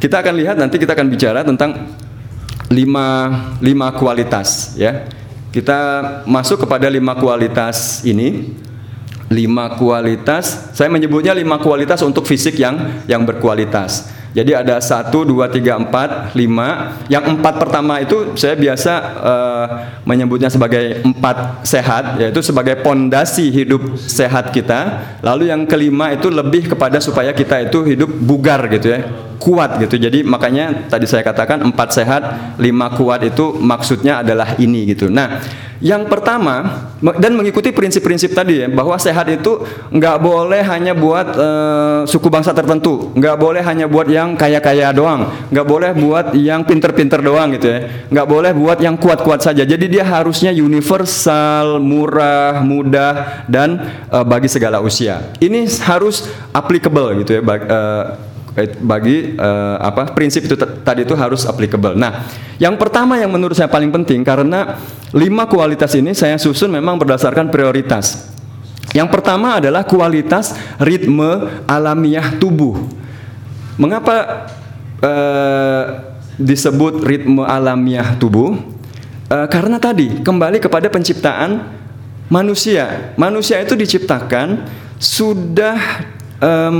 kita 0.00 0.24
akan 0.24 0.34
lihat 0.40 0.56
nanti 0.56 0.80
kita 0.80 0.96
akan 0.96 1.08
bicara 1.12 1.44
tentang 1.44 1.92
lima 2.72 3.08
lima 3.60 3.92
kualitas 3.92 4.72
ya. 4.80 5.04
Kita 5.52 6.00
masuk 6.24 6.64
kepada 6.64 6.88
lima 6.88 7.12
kualitas 7.12 8.00
ini 8.08 8.56
lima 9.32 9.74
kualitas. 9.80 10.70
Saya 10.76 10.92
menyebutnya 10.92 11.32
lima 11.32 11.56
kualitas 11.58 12.04
untuk 12.04 12.28
fisik 12.28 12.60
yang 12.60 13.02
yang 13.08 13.24
berkualitas 13.24 14.21
Jadi 14.32 14.56
ada 14.56 14.80
satu, 14.80 15.28
dua, 15.28 15.52
tiga, 15.52 15.76
empat, 15.76 16.32
lima. 16.32 16.96
Yang 17.12 17.36
empat 17.36 17.54
pertama 17.60 18.00
itu 18.00 18.32
saya 18.32 18.56
biasa 18.56 18.92
uh, 19.20 19.66
menyebutnya 20.08 20.48
sebagai 20.48 21.04
empat 21.04 21.64
sehat, 21.68 22.16
yaitu 22.16 22.40
sebagai 22.40 22.80
pondasi 22.80 23.52
hidup 23.52 24.00
sehat 24.00 24.48
kita. 24.56 25.04
Lalu 25.20 25.52
yang 25.52 25.68
kelima 25.68 26.16
itu 26.16 26.32
lebih 26.32 26.72
kepada 26.72 26.96
supaya 26.96 27.36
kita 27.36 27.68
itu 27.68 27.84
hidup 27.84 28.08
bugar 28.08 28.72
gitu 28.72 28.88
ya, 28.88 29.04
kuat 29.36 29.76
gitu. 29.84 30.00
Jadi 30.00 30.24
makanya 30.24 30.88
tadi 30.88 31.04
saya 31.04 31.20
katakan 31.20 31.60
empat 31.68 31.88
sehat, 31.92 32.22
lima 32.56 32.88
kuat 32.96 33.28
itu 33.28 33.52
maksudnya 33.60 34.24
adalah 34.24 34.56
ini 34.56 34.96
gitu. 34.96 35.12
Nah, 35.12 35.44
yang 35.82 36.06
pertama 36.06 36.86
dan 37.18 37.34
mengikuti 37.34 37.74
prinsip-prinsip 37.74 38.38
tadi 38.38 38.62
ya 38.62 38.70
bahwa 38.70 38.94
sehat 39.02 39.26
itu 39.34 39.66
nggak 39.90 40.16
boleh 40.22 40.62
hanya 40.62 40.94
buat 40.94 41.26
uh, 41.34 42.00
suku 42.06 42.30
bangsa 42.30 42.54
tertentu, 42.54 43.10
nggak 43.18 43.34
boleh 43.34 43.62
hanya 43.66 43.90
buat 43.90 44.06
yang 44.06 44.21
kaya-kaya 44.38 44.94
doang, 44.94 45.50
nggak 45.50 45.66
boleh 45.66 45.90
buat 45.90 46.26
yang 46.38 46.62
pinter-pinter 46.62 47.18
doang 47.18 47.58
gitu 47.58 47.66
ya, 47.66 47.78
nggak 48.08 48.26
boleh 48.30 48.52
buat 48.54 48.78
yang 48.78 48.94
kuat-kuat 48.94 49.42
saja. 49.42 49.66
Jadi 49.66 49.90
dia 49.90 50.06
harusnya 50.06 50.54
universal, 50.54 51.82
murah, 51.82 52.62
mudah 52.62 53.42
dan 53.50 53.82
uh, 54.08 54.22
bagi 54.22 54.46
segala 54.46 54.78
usia. 54.78 55.34
Ini 55.42 55.66
harus 55.82 56.30
applicable 56.54 57.26
gitu 57.26 57.38
ya 57.38 57.42
bagi, 57.42 57.66
uh, 57.66 58.04
bagi 58.84 59.16
uh, 59.34 59.82
apa 59.82 60.14
prinsip 60.14 60.46
itu 60.46 60.54
tadi 60.56 61.02
itu 61.02 61.18
harus 61.18 61.42
applicable. 61.42 61.98
Nah, 61.98 62.28
yang 62.62 62.78
pertama 62.78 63.18
yang 63.18 63.34
menurut 63.34 63.58
saya 63.58 63.66
paling 63.66 63.90
penting 63.90 64.22
karena 64.22 64.78
lima 65.10 65.50
kualitas 65.50 65.92
ini 65.98 66.14
saya 66.14 66.38
susun 66.38 66.70
memang 66.70 67.00
berdasarkan 67.02 67.50
prioritas. 67.50 68.30
Yang 68.92 69.08
pertama 69.08 69.56
adalah 69.56 69.88
kualitas 69.88 70.52
ritme 70.76 71.48
alamiah 71.64 72.36
tubuh. 72.36 73.01
Mengapa 73.80 74.46
uh, 75.00 75.84
disebut 76.36 77.04
ritme 77.04 77.44
alamiah 77.44 78.16
tubuh? 78.16 78.56
Uh, 79.32 79.48
karena 79.48 79.80
tadi 79.80 80.20
kembali 80.20 80.60
kepada 80.60 80.92
penciptaan 80.92 81.64
manusia. 82.28 83.12
Manusia 83.16 83.60
itu 83.64 83.72
diciptakan 83.72 84.68
sudah 85.00 86.04
um, 86.40 86.78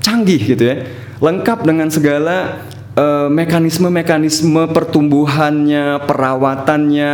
canggih 0.00 0.40
gitu 0.56 0.62
ya, 0.62 0.76
lengkap 1.20 1.64
dengan 1.64 1.88
segala 1.88 2.64
uh, 2.98 3.26
mekanisme-mekanisme 3.30 4.66
pertumbuhannya, 4.74 6.02
perawatannya, 6.02 7.10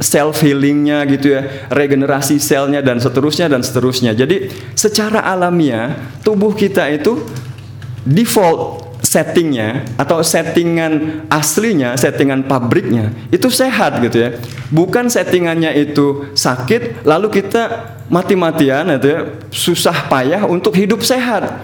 self 0.00 0.40
healingnya 0.40 1.04
gitu 1.04 1.36
ya, 1.36 1.68
regenerasi 1.68 2.40
selnya 2.40 2.80
dan 2.80 2.96
seterusnya 2.98 3.46
dan 3.52 3.60
seterusnya. 3.60 4.16
Jadi 4.16 4.48
secara 4.72 5.20
alamiah 5.20 5.92
tubuh 6.24 6.56
kita 6.56 6.88
itu 6.88 7.20
default 8.08 8.96
settingnya 9.04 9.84
atau 10.00 10.24
settingan 10.24 11.24
aslinya, 11.28 11.94
settingan 11.94 12.48
pabriknya 12.48 13.12
itu 13.28 13.52
sehat 13.52 14.00
gitu 14.00 14.16
ya. 14.16 14.30
Bukan 14.72 15.12
settingannya 15.12 15.76
itu 15.76 16.32
sakit 16.32 17.04
lalu 17.04 17.30
kita 17.30 17.94
mati-matian 18.08 18.96
itu 18.96 19.06
ya, 19.06 19.20
susah 19.52 20.08
payah 20.08 20.48
untuk 20.48 20.74
hidup 20.74 21.04
sehat. 21.04 21.62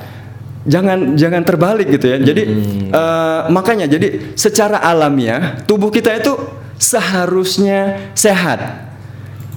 Jangan 0.68 1.16
jangan 1.16 1.42
terbalik 1.44 1.88
gitu 1.88 2.06
ya. 2.10 2.18
Jadi 2.20 2.42
hmm. 2.44 2.92
uh, 2.92 3.40
makanya 3.48 3.88
jadi 3.88 4.36
secara 4.36 4.80
alamiah 4.80 5.60
tubuh 5.64 5.88
kita 5.88 6.12
itu 6.20 6.36
seharusnya 6.76 8.12
sehat. 8.12 8.88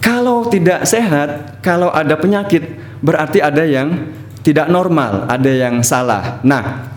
Kalau 0.03 0.51
tidak 0.51 0.83
sehat, 0.83 1.59
kalau 1.63 1.87
ada 1.87 2.19
penyakit 2.19 2.75
berarti 2.99 3.39
ada 3.39 3.63
yang 3.63 4.11
tidak 4.43 4.67
normal, 4.67 5.31
ada 5.31 5.47
yang 5.47 5.79
salah. 5.79 6.43
Nah, 6.43 6.92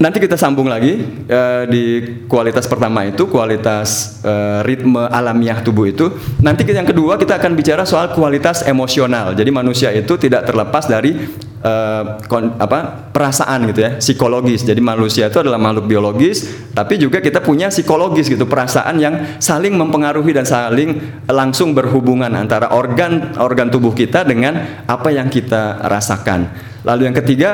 nanti 0.00 0.16
kita 0.16 0.40
sambung 0.40 0.64
lagi 0.64 0.96
uh, 1.28 1.68
di 1.68 2.00
kualitas 2.24 2.64
pertama 2.64 3.04
itu 3.04 3.28
kualitas 3.28 4.18
uh, 4.24 4.64
ritme 4.64 5.04
alamiah 5.12 5.60
tubuh 5.60 5.84
itu. 5.92 6.08
Nanti 6.40 6.64
yang 6.64 6.88
kedua 6.88 7.20
kita 7.20 7.36
akan 7.36 7.52
bicara 7.52 7.84
soal 7.84 8.16
kualitas 8.16 8.64
emosional. 8.64 9.36
Jadi 9.36 9.52
manusia 9.52 9.92
itu 9.92 10.16
tidak 10.16 10.48
terlepas 10.48 10.88
dari 10.88 11.12
uh, 11.60 12.16
kon, 12.24 12.56
apa 12.56 13.12
perasaan 13.12 13.68
gitu 13.68 13.80
ya, 13.84 13.90
psikologis. 14.00 14.64
Jadi 14.64 14.80
manusia 14.80 15.28
itu 15.28 15.36
adalah 15.36 15.60
makhluk 15.60 15.84
biologis, 15.84 16.48
tapi 16.72 16.96
juga 16.96 17.20
kita 17.20 17.44
punya 17.44 17.68
psikologis 17.68 18.32
gitu, 18.32 18.48
perasaan 18.48 18.96
yang 18.96 19.36
saling 19.36 19.76
mempengaruhi 19.76 20.32
dan 20.32 20.48
saling 20.48 20.96
langsung 21.28 21.76
berhubungan 21.76 22.32
antara 22.32 22.72
organ 22.72 23.36
organ 23.36 23.68
tubuh 23.68 23.92
kita 23.92 24.24
dengan 24.24 24.84
apa 24.88 25.12
yang 25.12 25.28
kita 25.28 25.84
rasakan. 25.84 26.48
Lalu 26.88 27.12
yang 27.12 27.16
ketiga 27.20 27.50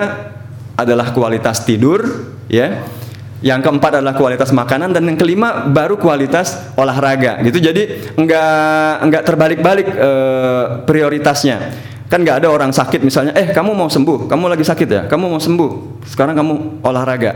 adalah 0.77 1.11
kualitas 1.11 1.65
tidur, 1.65 2.05
ya. 2.47 2.85
Yang 3.45 3.69
keempat 3.69 4.01
adalah 4.01 4.17
kualitas 4.17 4.49
makanan 4.49 4.97
dan 4.97 5.05
yang 5.05 5.21
kelima 5.21 5.69
baru 5.69 6.01
kualitas 6.01 6.73
olahraga 6.73 7.45
gitu. 7.45 7.61
Jadi 7.61 8.17
enggak 8.17 9.05
enggak 9.05 9.23
terbalik-balik 9.29 9.87
e, 9.93 10.11
prioritasnya. 10.89 11.57
Kan 12.09 12.25
nggak 12.25 12.43
ada 12.43 12.49
orang 12.49 12.73
sakit 12.73 13.05
misalnya, 13.05 13.37
eh 13.37 13.53
kamu 13.53 13.77
mau 13.77 13.93
sembuh, 13.93 14.25
kamu 14.25 14.45
lagi 14.57 14.65
sakit 14.65 14.89
ya, 14.89 15.03
kamu 15.05 15.37
mau 15.37 15.43
sembuh, 15.43 15.71
sekarang 16.09 16.33
kamu 16.33 16.81
olahraga. 16.81 17.33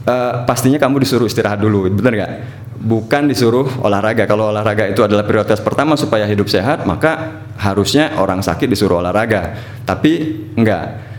E, 0.00 0.14
pastinya 0.48 0.80
kamu 0.80 1.04
disuruh 1.04 1.28
istirahat 1.28 1.60
dulu, 1.60 1.92
bener 1.92 2.24
nggak? 2.24 2.32
Bukan 2.80 3.28
disuruh 3.28 3.68
olahraga. 3.84 4.24
Kalau 4.24 4.48
olahraga 4.48 4.88
itu 4.88 5.04
adalah 5.04 5.28
prioritas 5.28 5.60
pertama 5.60 5.92
supaya 6.00 6.24
hidup 6.24 6.48
sehat, 6.48 6.88
maka 6.88 7.44
harusnya 7.60 8.16
orang 8.16 8.40
sakit 8.40 8.64
disuruh 8.64 9.04
olahraga. 9.04 9.60
Tapi 9.84 10.12
enggak 10.56 11.14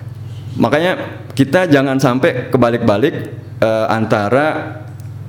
Makanya 0.56 1.25
kita 1.36 1.68
jangan 1.68 2.00
sampai 2.00 2.48
kebalik-balik 2.48 3.16
uh, 3.60 3.92
antara 3.92 4.80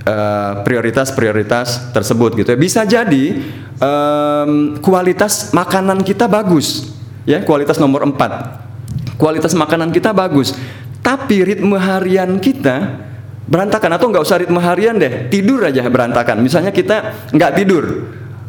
eh, 0.07 0.53
prioritas-prioritas 0.63 1.69
uh, 1.69 1.81
tersebut 1.91 2.39
gitu 2.39 2.55
ya. 2.55 2.59
Bisa 2.59 2.87
jadi 2.87 3.43
um, 3.83 4.79
kualitas 4.79 5.51
makanan 5.51 6.07
kita 6.07 6.31
bagus, 6.31 6.95
ya 7.27 7.43
kualitas 7.43 7.83
nomor 7.83 8.07
4. 8.07 9.19
Kualitas 9.19 9.51
makanan 9.59 9.91
kita 9.91 10.15
bagus, 10.15 10.55
tapi 11.03 11.43
ritme 11.43 11.75
harian 11.75 12.39
kita 12.39 13.03
berantakan 13.51 13.99
atau 13.99 14.07
nggak 14.13 14.23
usah 14.23 14.39
ritme 14.43 14.63
harian 14.63 14.95
deh, 14.95 15.27
tidur 15.27 15.67
aja 15.67 15.83
berantakan. 15.91 16.39
Misalnya 16.39 16.71
kita 16.71 17.31
nggak 17.35 17.53
tidur, 17.59 17.85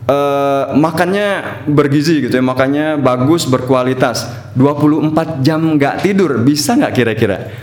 uh, 0.07 0.73
makannya 0.73 1.63
bergizi 1.67 2.23
gitu 2.23 2.39
ya, 2.39 2.43
makannya 2.43 2.97
bagus, 2.97 3.45
berkualitas. 3.45 4.25
24 4.57 5.45
jam 5.45 5.61
nggak 5.77 6.01
tidur, 6.01 6.41
bisa 6.41 6.73
nggak 6.73 6.93
kira-kira? 6.95 7.53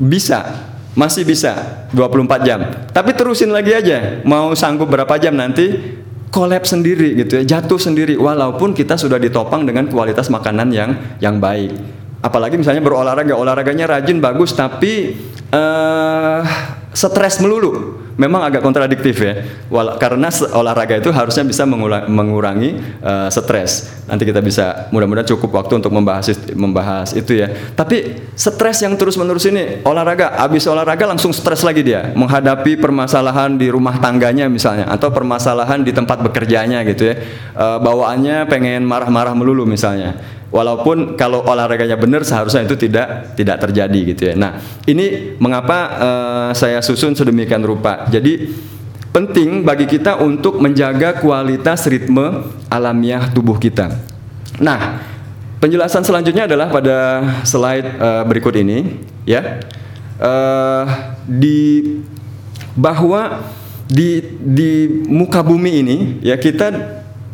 Bisa, 0.00 0.70
masih 0.96 1.28
bisa 1.28 1.84
24 1.92 2.46
jam. 2.46 2.60
Tapi 2.94 3.10
terusin 3.12 3.52
lagi 3.52 3.76
aja, 3.76 4.24
mau 4.24 4.56
sanggup 4.56 4.88
berapa 4.88 5.20
jam 5.20 5.36
nanti 5.36 5.98
kolab 6.30 6.62
sendiri 6.62 7.18
gitu 7.18 7.42
ya, 7.42 7.58
jatuh 7.58 7.76
sendiri 7.76 8.14
walaupun 8.14 8.70
kita 8.72 8.94
sudah 8.94 9.18
ditopang 9.18 9.66
dengan 9.66 9.90
kualitas 9.90 10.30
makanan 10.30 10.70
yang 10.70 10.90
yang 11.18 11.36
baik. 11.42 11.74
Apalagi 12.20 12.60
misalnya 12.60 12.84
berolahraga, 12.84 13.32
olahraganya 13.32 13.98
rajin 13.98 14.20
bagus 14.20 14.52
tapi 14.52 15.16
uh, 15.50 16.44
stres 16.92 17.40
melulu 17.40 17.96
memang 18.16 18.42
agak 18.46 18.64
kontradiktif 18.64 19.14
ya. 19.20 19.44
Wala, 19.70 20.00
karena 20.00 20.30
olahraga 20.54 20.98
itu 20.98 21.10
harusnya 21.10 21.44
bisa 21.46 21.66
mengurangi 22.08 22.80
uh, 23.02 23.28
stres. 23.30 24.02
Nanti 24.06 24.26
kita 24.26 24.42
bisa 24.42 24.90
mudah-mudahan 24.90 25.28
cukup 25.36 25.62
waktu 25.62 25.78
untuk 25.78 25.92
membahas 25.94 26.34
membahas 26.54 27.14
itu 27.14 27.38
ya. 27.38 27.50
Tapi 27.76 28.26
stres 28.34 28.82
yang 28.82 28.94
terus-menerus 28.98 29.46
ini 29.46 29.84
olahraga, 29.86 30.34
habis 30.40 30.66
olahraga 30.66 31.06
langsung 31.06 31.30
stres 31.30 31.62
lagi 31.62 31.86
dia 31.86 32.10
menghadapi 32.16 32.78
permasalahan 32.80 33.54
di 33.54 33.70
rumah 33.70 33.98
tangganya 34.02 34.50
misalnya 34.50 34.90
atau 34.90 35.12
permasalahan 35.12 35.82
di 35.84 35.92
tempat 35.94 36.22
bekerjanya 36.24 36.82
gitu 36.88 37.10
ya. 37.10 37.14
Uh, 37.54 37.78
bawaannya 37.78 38.46
pengen 38.50 38.82
marah-marah 38.86 39.34
melulu 39.36 39.62
misalnya 39.68 40.18
Walaupun 40.50 41.14
kalau 41.14 41.46
olahraganya 41.46 41.94
benar 41.94 42.26
seharusnya 42.26 42.66
itu 42.66 42.74
tidak 42.74 43.38
tidak 43.38 43.62
terjadi 43.62 44.00
gitu 44.14 44.22
ya. 44.30 44.34
Nah, 44.34 44.58
ini 44.82 45.38
mengapa 45.38 45.78
uh, 45.94 46.50
saya 46.58 46.82
susun 46.82 47.14
sedemikian 47.14 47.62
rupa. 47.62 48.10
Jadi 48.10 48.50
penting 49.14 49.62
bagi 49.62 49.86
kita 49.86 50.18
untuk 50.18 50.58
menjaga 50.58 51.22
kualitas 51.22 51.86
ritme 51.86 52.50
alamiah 52.66 53.30
tubuh 53.30 53.62
kita. 53.62 53.94
Nah, 54.58 55.06
penjelasan 55.62 56.02
selanjutnya 56.02 56.50
adalah 56.50 56.66
pada 56.66 56.98
slide 57.46 57.86
uh, 58.02 58.22
berikut 58.26 58.54
ini 58.58 58.98
ya. 59.22 59.62
Uh, 60.20 60.84
di 61.24 61.96
bahwa 62.74 63.40
di 63.90 64.22
di 64.38 64.86
muka 65.06 65.42
bumi 65.42 65.82
ini 65.82 65.96
ya 66.22 66.38
kita 66.38 66.70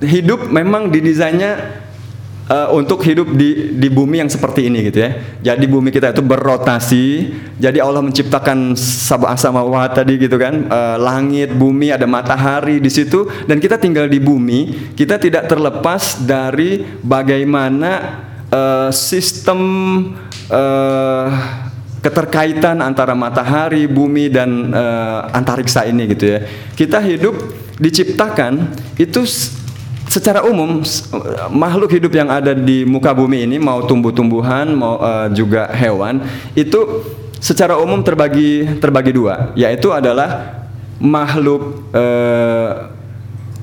hidup 0.00 0.48
memang 0.48 0.88
didesainnya 0.88 1.84
uh, 2.50 2.68
untuk 2.74 3.02
hidup 3.02 3.30
di 3.34 3.74
di 3.76 3.88
bumi 3.90 4.22
yang 4.22 4.30
seperti 4.30 4.70
ini 4.70 4.90
gitu 4.90 4.98
ya. 5.02 5.10
Jadi 5.52 5.64
bumi 5.66 5.90
kita 5.90 6.14
itu 6.14 6.22
berotasi. 6.22 7.06
Jadi 7.56 7.78
Allah 7.80 8.02
menciptakan 8.04 8.76
sabah 8.76 9.34
samawat 9.34 9.96
tadi 9.96 10.20
gitu 10.20 10.36
kan, 10.36 10.68
uh, 10.68 10.96
langit, 11.00 11.54
bumi, 11.56 11.90
ada 11.90 12.04
matahari 12.04 12.78
di 12.78 12.90
situ 12.92 13.26
dan 13.48 13.58
kita 13.58 13.80
tinggal 13.80 14.06
di 14.06 14.20
bumi. 14.20 14.92
Kita 14.94 15.16
tidak 15.16 15.48
terlepas 15.48 16.20
dari 16.22 16.84
bagaimana 17.00 17.90
uh, 18.52 18.90
sistem 18.92 19.60
uh, 20.52 21.28
keterkaitan 22.04 22.78
antara 22.78 23.18
matahari, 23.18 23.90
bumi 23.90 24.30
dan 24.30 24.70
uh, 24.70 25.26
antariksa 25.34 25.82
ini 25.90 26.06
gitu 26.14 26.38
ya. 26.38 26.38
Kita 26.78 27.02
hidup 27.02 27.34
diciptakan 27.82 28.72
itu 28.96 29.26
secara 30.16 30.40
umum 30.48 30.80
makhluk 31.52 31.92
hidup 31.92 32.12
yang 32.16 32.32
ada 32.32 32.56
di 32.56 32.88
muka 32.88 33.12
bumi 33.12 33.44
ini 33.44 33.60
mau 33.60 33.84
tumbuh-tumbuhan 33.84 34.72
mau 34.72 34.96
uh, 34.96 35.28
juga 35.28 35.68
hewan 35.76 36.24
itu 36.56 37.04
secara 37.36 37.76
umum 37.76 38.00
terbagi 38.00 38.80
terbagi 38.80 39.12
dua 39.12 39.52
yaitu 39.52 39.92
adalah 39.92 40.64
makhluk 40.96 41.84
uh, 41.92 42.96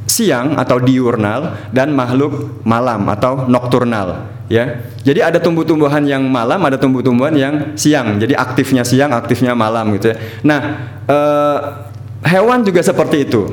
siang 0.06 0.54
atau 0.62 0.78
diurnal 0.78 1.58
dan 1.74 1.90
makhluk 1.90 2.62
malam 2.62 3.02
atau 3.10 3.50
nokturnal 3.50 4.30
ya. 4.46 4.86
Jadi 5.02 5.20
ada 5.26 5.42
tumbuh-tumbuhan 5.42 6.06
yang 6.06 6.22
malam, 6.30 6.62
ada 6.62 6.78
tumbuh-tumbuhan 6.78 7.34
yang 7.34 7.54
siang. 7.74 8.22
Jadi 8.22 8.38
aktifnya 8.38 8.86
siang, 8.86 9.10
aktifnya 9.10 9.58
malam 9.58 9.90
gitu 9.98 10.14
ya. 10.14 10.16
Nah, 10.46 10.60
eh, 11.10 11.58
hewan 12.30 12.62
juga 12.62 12.86
seperti 12.86 13.26
itu. 13.26 13.50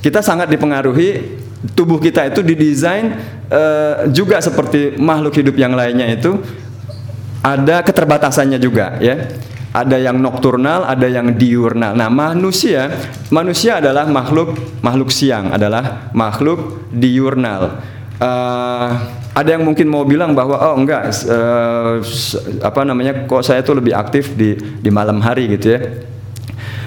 Kita 0.00 0.24
sangat 0.24 0.48
dipengaruhi 0.48 1.38
tubuh 1.74 1.98
kita 1.98 2.30
itu 2.30 2.40
didesain 2.42 3.18
eh, 3.50 3.94
juga 4.14 4.38
seperti 4.38 4.94
makhluk 4.98 5.34
hidup 5.34 5.56
yang 5.58 5.74
lainnya 5.74 6.06
itu 6.14 6.38
ada 7.42 7.82
keterbatasannya 7.82 8.58
juga 8.58 8.98
ya 9.02 9.26
ada 9.68 9.96
yang 10.00 10.16
nokturnal, 10.16 10.88
ada 10.88 11.06
yang 11.06 11.36
diurnal. 11.36 11.92
Nah, 11.92 12.08
manusia, 12.08 12.88
manusia 13.28 13.78
adalah 13.78 14.08
makhluk 14.08 14.56
makhluk 14.80 15.12
siang, 15.12 15.52
adalah 15.52 16.08
makhluk 16.16 16.88
diurnal. 16.88 17.84
Uh, 18.18 18.90
ada 19.30 19.54
yang 19.54 19.62
mungkin 19.62 19.86
mau 19.86 20.02
bilang 20.02 20.34
bahwa 20.34 20.58
oh 20.58 20.74
enggak 20.74 21.14
uh, 21.30 22.02
apa 22.64 22.80
namanya 22.82 23.22
kok 23.30 23.46
saya 23.46 23.62
tuh 23.62 23.78
lebih 23.78 23.94
aktif 23.94 24.34
di 24.34 24.58
di 24.58 24.90
malam 24.90 25.22
hari 25.22 25.46
gitu 25.54 25.78
ya. 25.78 25.80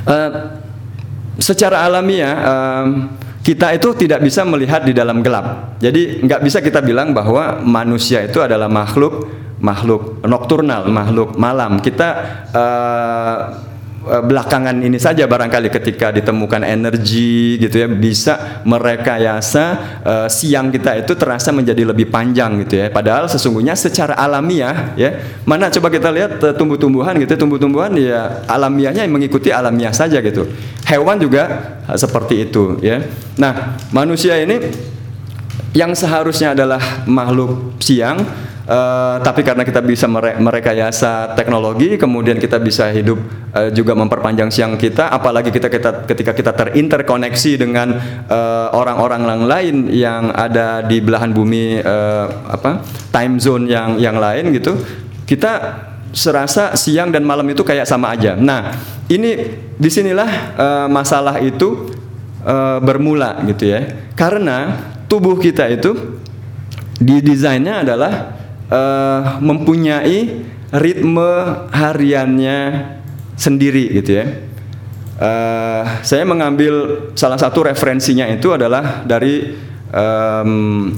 Uh, 0.03 0.31
secara 1.39 1.87
alamiah 1.87 2.35
uh, 2.35 2.85
kita 3.41 3.73
itu 3.73 3.89
tidak 3.97 4.21
bisa 4.21 4.45
melihat 4.45 4.85
di 4.85 4.93
dalam 4.93 5.25
gelap. 5.25 5.77
Jadi 5.81 6.21
nggak 6.21 6.41
bisa 6.45 6.61
kita 6.61 6.79
bilang 6.81 7.09
bahwa 7.09 7.57
manusia 7.65 8.21
itu 8.21 8.37
adalah 8.37 8.69
makhluk 8.69 9.29
makhluk 9.61 10.21
nokturnal, 10.25 10.89
makhluk 10.89 11.37
malam. 11.37 11.81
Kita 11.81 12.09
uh, 12.53 13.37
belakangan 14.01 14.81
ini 14.81 14.97
saja 14.97 15.29
barangkali 15.29 15.69
ketika 15.69 16.09
ditemukan 16.09 16.65
energi 16.65 17.61
gitu 17.61 17.85
ya 17.85 17.87
bisa 17.87 18.63
merekayasa 18.65 19.63
uh, 20.01 20.27
siang 20.27 20.73
kita 20.73 21.05
itu 21.05 21.13
terasa 21.13 21.53
menjadi 21.53 21.85
lebih 21.85 22.09
panjang 22.09 22.65
gitu 22.65 22.81
ya. 22.81 22.89
Padahal 22.89 23.29
sesungguhnya 23.29 23.77
secara 23.77 24.17
alamiah 24.17 24.97
ya 24.97 25.21
mana 25.45 25.69
coba 25.69 25.93
kita 25.93 26.09
lihat 26.09 26.41
uh, 26.41 26.53
tumbuh-tumbuhan 26.57 27.13
gitu 27.21 27.31
ya, 27.33 27.39
tumbuh-tumbuhan 27.39 27.91
ya 27.97 28.41
alamiahnya 28.49 29.05
mengikuti 29.05 29.53
alamiah 29.53 29.93
saja 29.93 30.17
gitu. 30.21 30.49
Hewan 30.85 31.21
juga 31.21 31.77
uh, 31.85 31.97
seperti 31.97 32.49
itu 32.49 32.81
ya. 32.81 33.05
Nah 33.37 33.77
manusia 33.93 34.33
ini 34.41 34.57
yang 35.71 35.95
seharusnya 35.95 36.51
adalah 36.55 37.03
makhluk 37.07 37.79
siang 37.79 38.23
Uh, 38.61 39.17
tapi 39.25 39.41
karena 39.41 39.65
kita 39.65 39.81
bisa 39.81 40.05
mere 40.05 40.37
merekayasa 40.37 41.33
teknologi, 41.33 41.97
kemudian 41.97 42.37
kita 42.37 42.61
bisa 42.61 42.93
hidup 42.93 43.17
uh, 43.57 43.73
juga 43.73 43.97
memperpanjang 43.97 44.53
siang 44.53 44.77
kita, 44.77 45.09
apalagi 45.09 45.49
kita, 45.49 45.65
kita 45.65 46.05
ketika 46.05 46.31
kita 46.31 46.51
terinterkoneksi 46.53 47.51
dengan 47.57 47.97
eh, 48.29 48.67
orang-orang 48.71 49.27
uh, 49.27 49.49
lain 49.49 49.89
yang 49.89 50.29
ada 50.29 50.85
di 50.85 51.01
belahan 51.01 51.33
bumi 51.33 51.81
uh, 51.81 52.53
apa 52.53 52.85
time 53.09 53.41
zone 53.41 53.65
yang 53.65 53.97
yang 53.97 54.21
lain 54.21 54.53
gitu, 54.53 54.77
kita 55.25 55.81
serasa 56.13 56.77
siang 56.77 57.09
dan 57.09 57.25
malam 57.25 57.49
itu 57.49 57.65
kayak 57.65 57.89
sama 57.89 58.13
aja. 58.13 58.37
Nah, 58.37 58.77
ini 59.09 59.57
di 59.75 59.89
sinilah 59.89 60.31
uh, 60.55 60.87
masalah 60.87 61.41
itu 61.41 61.91
uh, 62.45 62.77
bermula 62.77 63.41
gitu 63.49 63.73
ya, 63.73 64.13
karena 64.13 64.90
tubuh 65.11 65.35
kita 65.35 65.67
itu 65.67 65.91
didesainnya 66.95 67.83
adalah 67.83 68.13
uh, 68.71 69.21
mempunyai 69.43 70.47
ritme 70.71 71.31
hariannya 71.75 72.59
sendiri 73.35 73.91
gitu 73.99 74.23
ya. 74.23 74.25
Uh, 75.21 75.83
saya 76.01 76.23
mengambil 76.23 77.05
salah 77.13 77.37
satu 77.37 77.67
referensinya 77.67 78.25
itu 78.31 78.55
adalah 78.55 79.03
dari 79.03 79.53
um, 79.91 80.89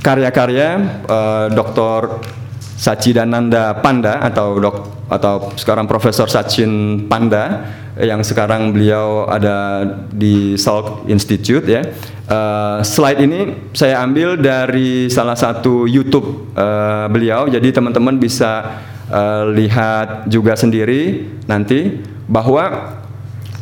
karya-karya 0.00 0.68
uh, 1.04 1.46
Dr. 1.52 2.24
Sachidananda 2.58 3.78
Panda 3.78 4.18
atau 4.24 4.58
dok 4.58 4.97
atau 5.08 5.52
sekarang 5.56 5.88
Profesor 5.88 6.28
Sachin 6.28 7.04
Panda 7.08 7.64
yang 7.98 8.22
sekarang 8.22 8.70
beliau 8.70 9.26
ada 9.26 9.82
di 10.12 10.54
Salk 10.54 11.08
Institute 11.10 11.66
ya. 11.66 11.82
Uh, 12.28 12.84
slide 12.84 13.24
ini 13.24 13.40
saya 13.72 14.04
ambil 14.04 14.36
dari 14.36 15.08
salah 15.08 15.34
satu 15.34 15.88
YouTube 15.88 16.52
uh, 16.54 17.08
beliau, 17.08 17.48
jadi 17.48 17.72
teman-teman 17.72 18.20
bisa 18.20 18.84
uh, 19.08 19.48
lihat 19.50 20.28
juga 20.28 20.54
sendiri 20.54 21.24
nanti 21.48 22.04
bahwa 22.28 22.94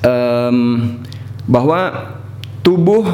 um, 0.03 0.99
bahwa 1.47 2.11
tubuh 2.67 3.07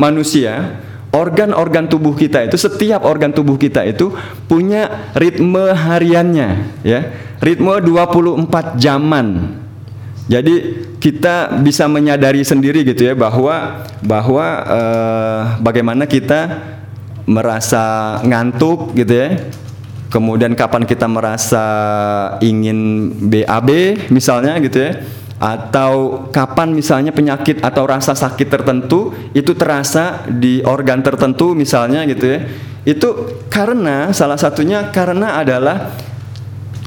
manusia 0.00 0.80
organ-organ 1.14 1.86
tubuh 1.86 2.18
kita 2.18 2.42
itu 2.42 2.58
setiap 2.58 3.06
organ 3.06 3.30
tubuh 3.30 3.54
kita 3.54 3.86
itu 3.86 4.10
punya 4.50 5.14
ritme 5.14 5.70
hariannya 5.70 6.82
ya. 6.82 7.00
Ritme 7.38 7.78
24 7.78 8.74
jaman. 8.80 9.56
Jadi 10.24 10.82
kita 10.98 11.60
bisa 11.60 11.84
menyadari 11.84 12.40
sendiri 12.40 12.80
gitu 12.82 13.04
ya 13.04 13.14
bahwa 13.14 13.84
bahwa 14.00 14.46
eh, 14.64 15.40
bagaimana 15.60 16.08
kita 16.08 16.64
merasa 17.28 18.18
ngantuk 18.26 18.96
gitu 18.98 19.14
ya. 19.14 19.30
Kemudian 20.08 20.54
kapan 20.54 20.86
kita 20.86 21.10
merasa 21.10 21.66
ingin 22.38 23.10
BAB 23.18 23.98
misalnya 24.14 24.62
gitu 24.62 24.78
ya 24.78 25.02
atau 25.44 26.24
kapan 26.32 26.72
misalnya 26.72 27.12
penyakit 27.12 27.60
atau 27.60 27.84
rasa 27.84 28.16
sakit 28.16 28.48
tertentu 28.48 29.12
itu 29.36 29.52
terasa 29.52 30.24
di 30.24 30.64
organ 30.64 31.04
tertentu 31.04 31.52
misalnya 31.52 32.08
gitu 32.08 32.32
ya. 32.32 32.40
Itu 32.88 33.08
karena 33.52 34.08
salah 34.16 34.40
satunya 34.40 34.88
karena 34.88 35.36
adalah 35.36 35.92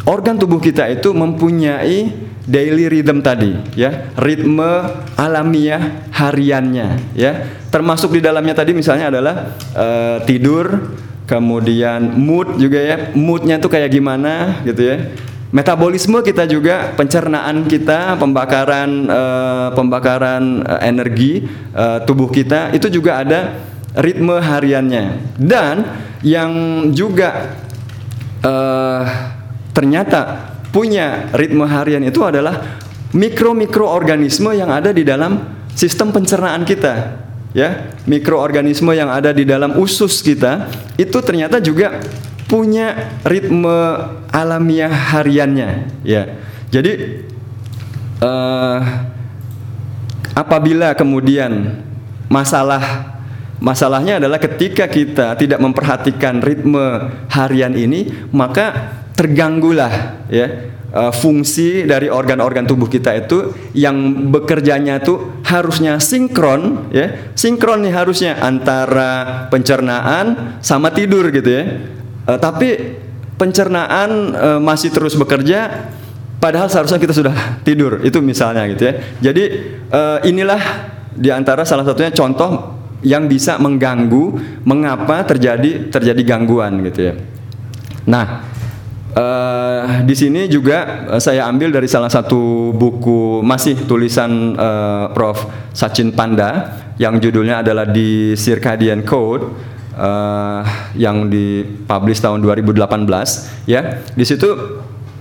organ 0.09 0.41
tubuh 0.41 0.57
kita 0.57 0.89
itu 0.89 1.13
mempunyai 1.13 2.09
daily 2.49 2.89
rhythm 2.89 3.21
tadi 3.21 3.53
ya. 3.77 4.09
Ritme 4.17 4.89
alamiah 5.13 6.09
hariannya 6.09 7.13
ya. 7.13 7.61
Termasuk 7.69 8.17
di 8.17 8.25
dalamnya 8.25 8.57
tadi 8.57 8.73
misalnya 8.73 9.13
adalah 9.13 9.53
uh, 9.77 10.17
tidur 10.25 10.97
kemudian 11.29 12.09
mood 12.17 12.57
juga 12.57 12.81
ya. 12.81 12.97
Moodnya 13.13 13.61
tuh 13.61 13.69
kayak 13.69 13.93
gimana 13.93 14.65
gitu 14.65 14.81
ya 14.81 14.97
metabolisme 15.51 16.19
kita 16.23 16.43
juga 16.43 16.91
pencernaan 16.95 17.63
kita 17.65 18.19
pembakaran 18.19 18.89
uh, 19.07 19.67
pembakaran 19.71 20.63
uh, 20.63 20.79
energi 20.83 21.47
uh, 21.71 22.03
tubuh 22.03 22.27
kita 22.27 22.75
itu 22.75 22.91
juga 22.91 23.23
ada 23.23 23.39
ritme 23.95 24.37
hariannya 24.37 25.35
dan 25.39 25.87
yang 26.19 26.51
juga 26.91 27.55
uh, 28.43 29.03
ternyata 29.71 30.51
punya 30.73 31.31
ritme 31.33 31.63
harian 31.63 32.03
itu 32.03 32.21
adalah 32.21 32.83
mikro-mikroorganisme 33.15 34.51
yang 34.53 34.69
ada 34.69 34.91
di 34.91 35.07
dalam 35.07 35.39
sistem 35.71 36.11
pencernaan 36.11 36.65
kita. 36.67 37.25
Ya, 37.55 37.89
mikroorganisme 38.05 38.93
yang 38.93 39.09
ada 39.09 39.33
di 39.33 39.41
dalam 39.41 39.81
usus 39.81 40.21
kita 40.21 40.69
itu 40.99 41.17
ternyata 41.25 41.57
juga 41.57 41.97
punya 42.47 43.19
ritme 43.27 43.77
alamiah 44.31 44.91
hariannya, 44.91 46.01
ya. 46.01 46.23
Jadi 46.67 47.23
uh, 48.23 48.79
apabila 50.35 50.95
kemudian 50.95 51.83
masalah 52.27 53.15
masalahnya 53.59 54.19
adalah 54.23 54.39
ketika 54.39 54.87
kita 54.87 55.35
tidak 55.35 55.59
memperhatikan 55.59 56.39
ritme 56.43 57.11
harian 57.31 57.75
ini, 57.75 58.11
maka 58.31 58.95
terganggulah 59.17 60.23
ya 60.29 60.69
uh, 60.93 61.09
fungsi 61.09 61.89
dari 61.89 62.07
organ-organ 62.07 62.69
tubuh 62.69 62.85
kita 62.85 63.17
itu 63.17 63.51
yang 63.73 64.29
bekerjanya 64.29 65.01
itu 65.01 65.41
harusnya 65.41 65.97
sinkron 65.97 66.93
ya 66.93 67.33
sinkron 67.33 67.81
nih 67.81 67.93
harusnya 67.97 68.37
antara 68.39 69.45
pencernaan 69.49 70.57
sama 70.61 70.93
tidur 70.93 71.33
gitu 71.33 71.49
ya 71.49 71.63
uh, 72.27 72.37
tapi 72.37 72.99
pencernaan 73.39 74.09
uh, 74.35 74.59
masih 74.61 74.91
terus 74.91 75.15
bekerja 75.15 75.89
padahal 76.37 76.69
seharusnya 76.69 77.01
kita 77.01 77.13
sudah 77.15 77.35
tidur 77.65 78.03
itu 78.03 78.21
misalnya 78.21 78.67
gitu 78.69 78.83
ya. 78.85 78.93
Jadi 79.31 79.43
uh, 79.89 80.19
inilah 80.27 80.61
di 81.15 81.33
antara 81.33 81.65
salah 81.65 81.87
satunya 81.87 82.13
contoh 82.13 82.77
yang 83.01 83.25
bisa 83.25 83.57
mengganggu 83.57 84.37
mengapa 84.65 85.25
terjadi 85.25 85.89
terjadi 85.89 86.21
gangguan 86.21 86.83
gitu 86.85 86.99
ya. 87.09 87.13
Nah 88.05 88.57
Uh, 89.17 90.05
di 90.05 90.13
sini 90.13 90.45
juga 90.45 91.09
saya 91.17 91.49
ambil 91.49 91.73
dari 91.73 91.89
salah 91.89 92.05
satu 92.05 92.69
buku 92.69 93.41
masih 93.41 93.89
tulisan 93.89 94.53
uh, 94.53 95.09
Prof. 95.09 95.41
Sachin 95.73 96.13
Panda 96.13 96.77
yang 97.01 97.17
judulnya 97.17 97.65
adalah 97.65 97.89
di 97.89 98.37
Circadian 98.37 99.01
Code 99.01 99.57
uh, 99.97 100.61
yang 100.93 101.27
dipublish 101.27 102.21
tahun 102.21 102.39
2018 102.45 102.85
ya. 103.65 104.05
Di 104.13 104.23
situ 104.23 104.47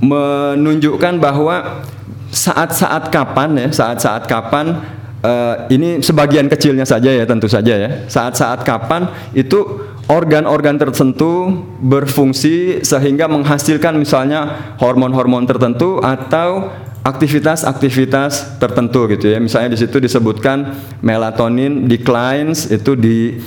menunjukkan 0.05 1.16
bahwa 1.18 1.83
saat-saat 2.29 3.09
kapan 3.09 3.57
ya, 3.57 3.68
saat-saat 3.72 4.29
kapan 4.29 4.85
uh, 5.24 5.64
ini 5.72 6.05
sebagian 6.05 6.47
kecilnya 6.53 6.85
saja 6.85 7.09
ya 7.09 7.24
tentu 7.24 7.49
saja 7.49 7.74
ya. 7.74 7.91
Saat-saat 8.07 8.62
kapan 8.62 9.09
itu 9.33 9.81
organ-organ 10.07 10.79
tertentu 10.79 11.64
berfungsi 11.83 12.85
sehingga 12.85 13.27
menghasilkan 13.27 13.97
misalnya 13.99 14.74
hormon-hormon 14.79 15.49
tertentu 15.49 15.99
atau 15.99 16.70
aktivitas-aktivitas 17.07 18.59
tertentu 18.59 19.07
gitu 19.11 19.31
ya. 19.31 19.39
Misalnya 19.39 19.74
di 19.74 19.79
situ 19.79 20.03
disebutkan 20.03 20.74
melatonin 21.03 21.87
declines 21.87 22.66
itu 22.70 22.99
di 22.99 23.39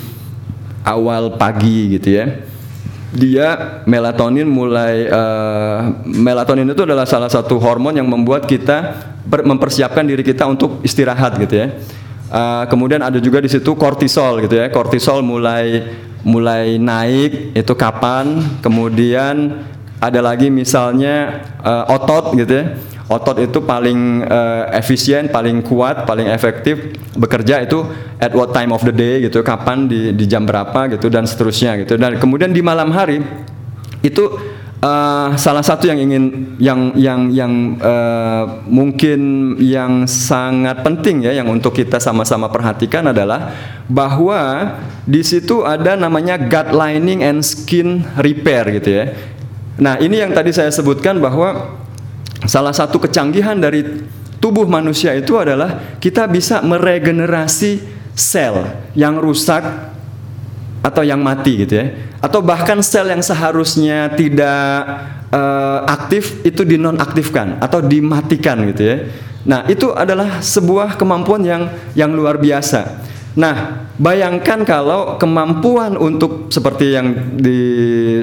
awal 0.90 1.38
pagi 1.38 1.96
gitu 1.98 2.18
ya. 2.18 2.26
Dia 3.10 3.82
melatonin 3.90 4.46
mulai 4.46 5.10
uh, 5.10 5.98
melatonin 6.06 6.70
itu 6.70 6.86
adalah 6.86 7.06
salah 7.06 7.26
satu 7.26 7.58
hormon 7.58 7.98
yang 7.98 8.06
membuat 8.06 8.46
kita 8.46 8.94
mempersiapkan 9.26 10.06
diri 10.06 10.22
kita 10.22 10.46
untuk 10.46 10.78
istirahat 10.86 11.34
gitu 11.42 11.58
ya. 11.58 11.66
Uh, 12.30 12.62
kemudian 12.70 13.02
ada 13.02 13.18
juga 13.18 13.42
di 13.42 13.50
situ 13.50 13.74
kortisol 13.74 14.46
gitu 14.46 14.62
ya. 14.62 14.70
Kortisol 14.70 15.26
mulai 15.26 15.90
mulai 16.22 16.76
naik 16.76 17.56
itu 17.56 17.72
kapan 17.74 18.44
kemudian 18.60 19.64
ada 20.00 20.20
lagi 20.24 20.48
misalnya 20.48 21.44
uh, 21.60 21.84
otot 21.92 22.32
gitu 22.34 22.52
ya 22.52 22.64
otot 23.10 23.42
itu 23.42 23.58
paling 23.60 24.22
uh, 24.22 24.70
efisien 24.72 25.28
paling 25.28 25.60
kuat 25.66 26.06
paling 26.06 26.30
efektif 26.30 26.94
bekerja 27.18 27.60
itu 27.66 27.82
at 28.22 28.30
what 28.32 28.54
time 28.54 28.70
of 28.70 28.80
the 28.86 28.94
day 28.94 29.26
gitu 29.26 29.42
kapan 29.42 29.90
di, 29.90 30.14
di 30.14 30.24
jam 30.30 30.46
berapa 30.46 30.88
gitu 30.94 31.10
dan 31.10 31.26
seterusnya 31.26 31.76
gitu 31.82 31.98
dan 31.98 32.16
kemudian 32.16 32.54
di 32.54 32.62
malam 32.62 32.94
hari 32.94 33.20
itu 34.00 34.24
uh, 34.80 35.36
salah 35.36 35.64
satu 35.64 35.86
yang 35.88 36.00
ingin 36.00 36.24
yang 36.56 36.80
yang 36.96 37.20
yang 37.30 37.52
uh, 37.80 38.64
mungkin 38.66 39.54
yang 39.60 40.08
sangat 40.08 40.80
penting 40.80 41.24
ya 41.24 41.36
yang 41.36 41.48
untuk 41.48 41.76
kita 41.76 42.00
sama-sama 42.00 42.48
perhatikan 42.48 43.12
adalah 43.12 43.52
bahwa 43.86 44.74
di 45.04 45.20
situ 45.20 45.64
ada 45.64 45.96
namanya 45.96 46.40
gut 46.40 46.72
lining 46.72 47.20
and 47.20 47.44
skin 47.44 48.04
repair 48.20 48.68
gitu 48.80 48.90
ya. 48.90 49.06
Nah, 49.78 50.00
ini 50.02 50.18
yang 50.18 50.34
tadi 50.34 50.50
saya 50.50 50.72
sebutkan 50.72 51.20
bahwa 51.22 51.78
salah 52.48 52.74
satu 52.74 52.98
kecanggihan 52.98 53.54
dari 53.54 53.84
tubuh 54.40 54.64
manusia 54.64 55.12
itu 55.14 55.36
adalah 55.36 55.98
kita 56.00 56.24
bisa 56.26 56.64
meregenerasi 56.64 57.84
sel 58.16 58.66
yang 58.96 59.20
rusak 59.20 59.62
atau 60.80 61.04
yang 61.04 61.20
mati 61.20 61.68
gitu 61.68 61.76
ya 61.76 61.86
atau 62.20 62.44
bahkan 62.44 62.80
sel 62.84 63.08
yang 63.08 63.24
seharusnya 63.24 64.12
tidak 64.12 64.84
uh, 65.32 65.88
aktif 65.88 66.44
itu 66.44 66.64
dinonaktifkan 66.68 67.56
atau 67.64 67.80
dimatikan 67.80 68.60
gitu 68.68 68.82
ya. 68.84 68.96
Nah, 69.40 69.64
itu 69.72 69.88
adalah 69.96 70.44
sebuah 70.44 71.00
kemampuan 71.00 71.40
yang 71.40 71.72
yang 71.96 72.12
luar 72.12 72.36
biasa. 72.36 73.00
Nah, 73.38 73.86
bayangkan 73.94 74.66
kalau 74.66 75.14
kemampuan 75.14 75.94
untuk 75.94 76.50
seperti 76.50 76.98
yang 76.98 77.38
di 77.38 77.60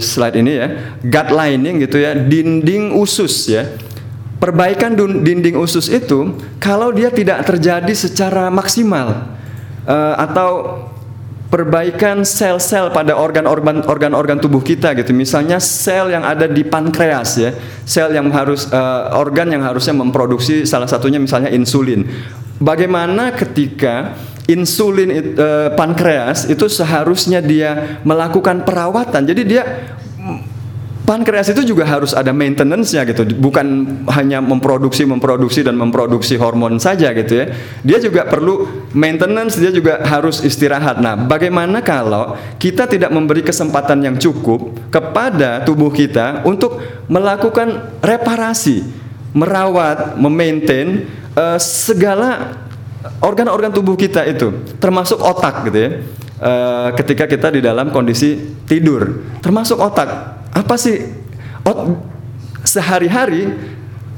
slide 0.04 0.36
ini 0.36 0.52
ya, 0.60 0.68
gut 1.00 1.30
lining 1.32 1.80
gitu 1.80 1.98
ya, 2.04 2.12
dinding 2.12 2.92
usus 2.92 3.48
ya. 3.48 3.64
Perbaikan 4.38 4.94
dinding 4.94 5.58
usus 5.58 5.90
itu 5.90 6.38
kalau 6.62 6.94
dia 6.94 7.10
tidak 7.10 7.42
terjadi 7.42 7.90
secara 7.90 8.54
maksimal 8.54 9.34
uh, 9.90 10.14
atau 10.14 10.78
perbaikan 11.48 12.22
sel-sel 12.28 12.92
pada 12.92 13.16
organ-organ 13.16 13.82
organ-organ 13.88 14.38
tubuh 14.38 14.62
kita 14.62 14.94
gitu. 14.94 15.16
Misalnya 15.16 15.58
sel 15.58 16.12
yang 16.12 16.22
ada 16.22 16.46
di 16.46 16.62
pankreas 16.62 17.40
ya, 17.40 17.56
sel 17.88 18.14
yang 18.14 18.28
harus 18.30 18.68
uh, 18.70 19.16
organ 19.18 19.50
yang 19.50 19.64
harusnya 19.64 19.96
memproduksi 19.96 20.68
salah 20.68 20.86
satunya 20.86 21.18
misalnya 21.18 21.50
insulin. 21.50 22.06
Bagaimana 22.62 23.34
ketika 23.34 24.14
insulin 24.48 25.36
uh, 25.36 25.70
pankreas 25.76 26.48
itu 26.48 26.66
seharusnya 26.72 27.44
dia 27.44 28.00
melakukan 28.08 28.64
perawatan. 28.64 29.28
Jadi 29.28 29.42
dia 29.44 29.64
pankreas 31.08 31.48
itu 31.56 31.64
juga 31.64 31.88
harus 31.88 32.12
ada 32.12 32.36
maintenance-nya 32.36 33.08
gitu. 33.08 33.24
Bukan 33.40 33.66
hanya 34.12 34.44
memproduksi, 34.44 35.08
memproduksi 35.08 35.64
dan 35.64 35.80
memproduksi 35.80 36.36
hormon 36.36 36.80
saja 36.84 37.16
gitu 37.16 37.44
ya. 37.44 37.46
Dia 37.80 37.98
juga 38.04 38.28
perlu 38.28 38.88
maintenance, 38.92 39.56
dia 39.56 39.72
juga 39.72 40.04
harus 40.04 40.44
istirahat. 40.44 41.00
Nah, 41.00 41.16
bagaimana 41.16 41.80
kalau 41.80 42.36
kita 42.60 42.92
tidak 42.92 43.16
memberi 43.16 43.40
kesempatan 43.40 44.04
yang 44.04 44.16
cukup 44.20 44.76
kepada 44.92 45.64
tubuh 45.64 45.92
kita 45.96 46.44
untuk 46.44 46.84
melakukan 47.08 48.00
reparasi, 48.04 48.84
merawat, 49.32 50.20
memaintain 50.20 51.08
uh, 51.40 51.56
segala 51.56 52.67
organ-organ 53.24 53.72
tubuh 53.74 53.96
kita 54.00 54.24
itu, 54.26 54.52
termasuk 54.78 55.20
otak 55.20 55.68
gitu 55.70 55.80
ya. 55.80 55.92
Uh, 56.38 56.90
ketika 56.94 57.26
kita 57.26 57.50
di 57.50 57.66
dalam 57.66 57.90
kondisi 57.90 58.38
tidur, 58.70 59.26
termasuk 59.42 59.82
otak. 59.82 60.38
Apa 60.54 60.78
sih? 60.78 61.02
Ot 61.66 61.98
sehari-hari 62.68 63.48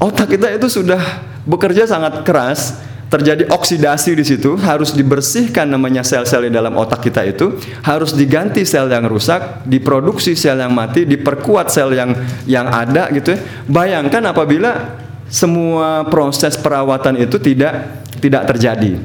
otak 0.01 0.35
kita 0.35 0.49
itu 0.49 0.67
sudah 0.67 0.99
bekerja 1.45 1.85
sangat 1.85 2.25
keras 2.25 2.81
terjadi 3.09 3.49
oksidasi 3.49 4.13
di 4.13 4.21
situ 4.21 4.53
harus 4.61 4.93
dibersihkan 4.93 5.65
namanya 5.65 6.05
sel-sel 6.05 6.45
di 6.45 6.53
dalam 6.53 6.77
otak 6.77 7.01
kita 7.01 7.25
itu 7.25 7.57
harus 7.81 8.13
diganti 8.13 8.61
sel 8.61 8.85
yang 8.85 9.09
rusak 9.09 9.65
diproduksi 9.65 10.37
sel 10.37 10.61
yang 10.61 10.69
mati 10.69 11.09
diperkuat 11.09 11.73
sel 11.73 11.89
yang 11.97 12.13
yang 12.45 12.69
ada 12.69 13.09
gitu 13.09 13.33
ya. 13.33 13.39
Bayangkan 13.65 14.21
apabila 14.29 15.01
semua 15.29 16.09
proses 16.09 16.57
perawatan 16.57 17.21
itu 17.21 17.37
tidak 17.37 18.03
tidak 18.19 18.43
terjadi 18.49 18.97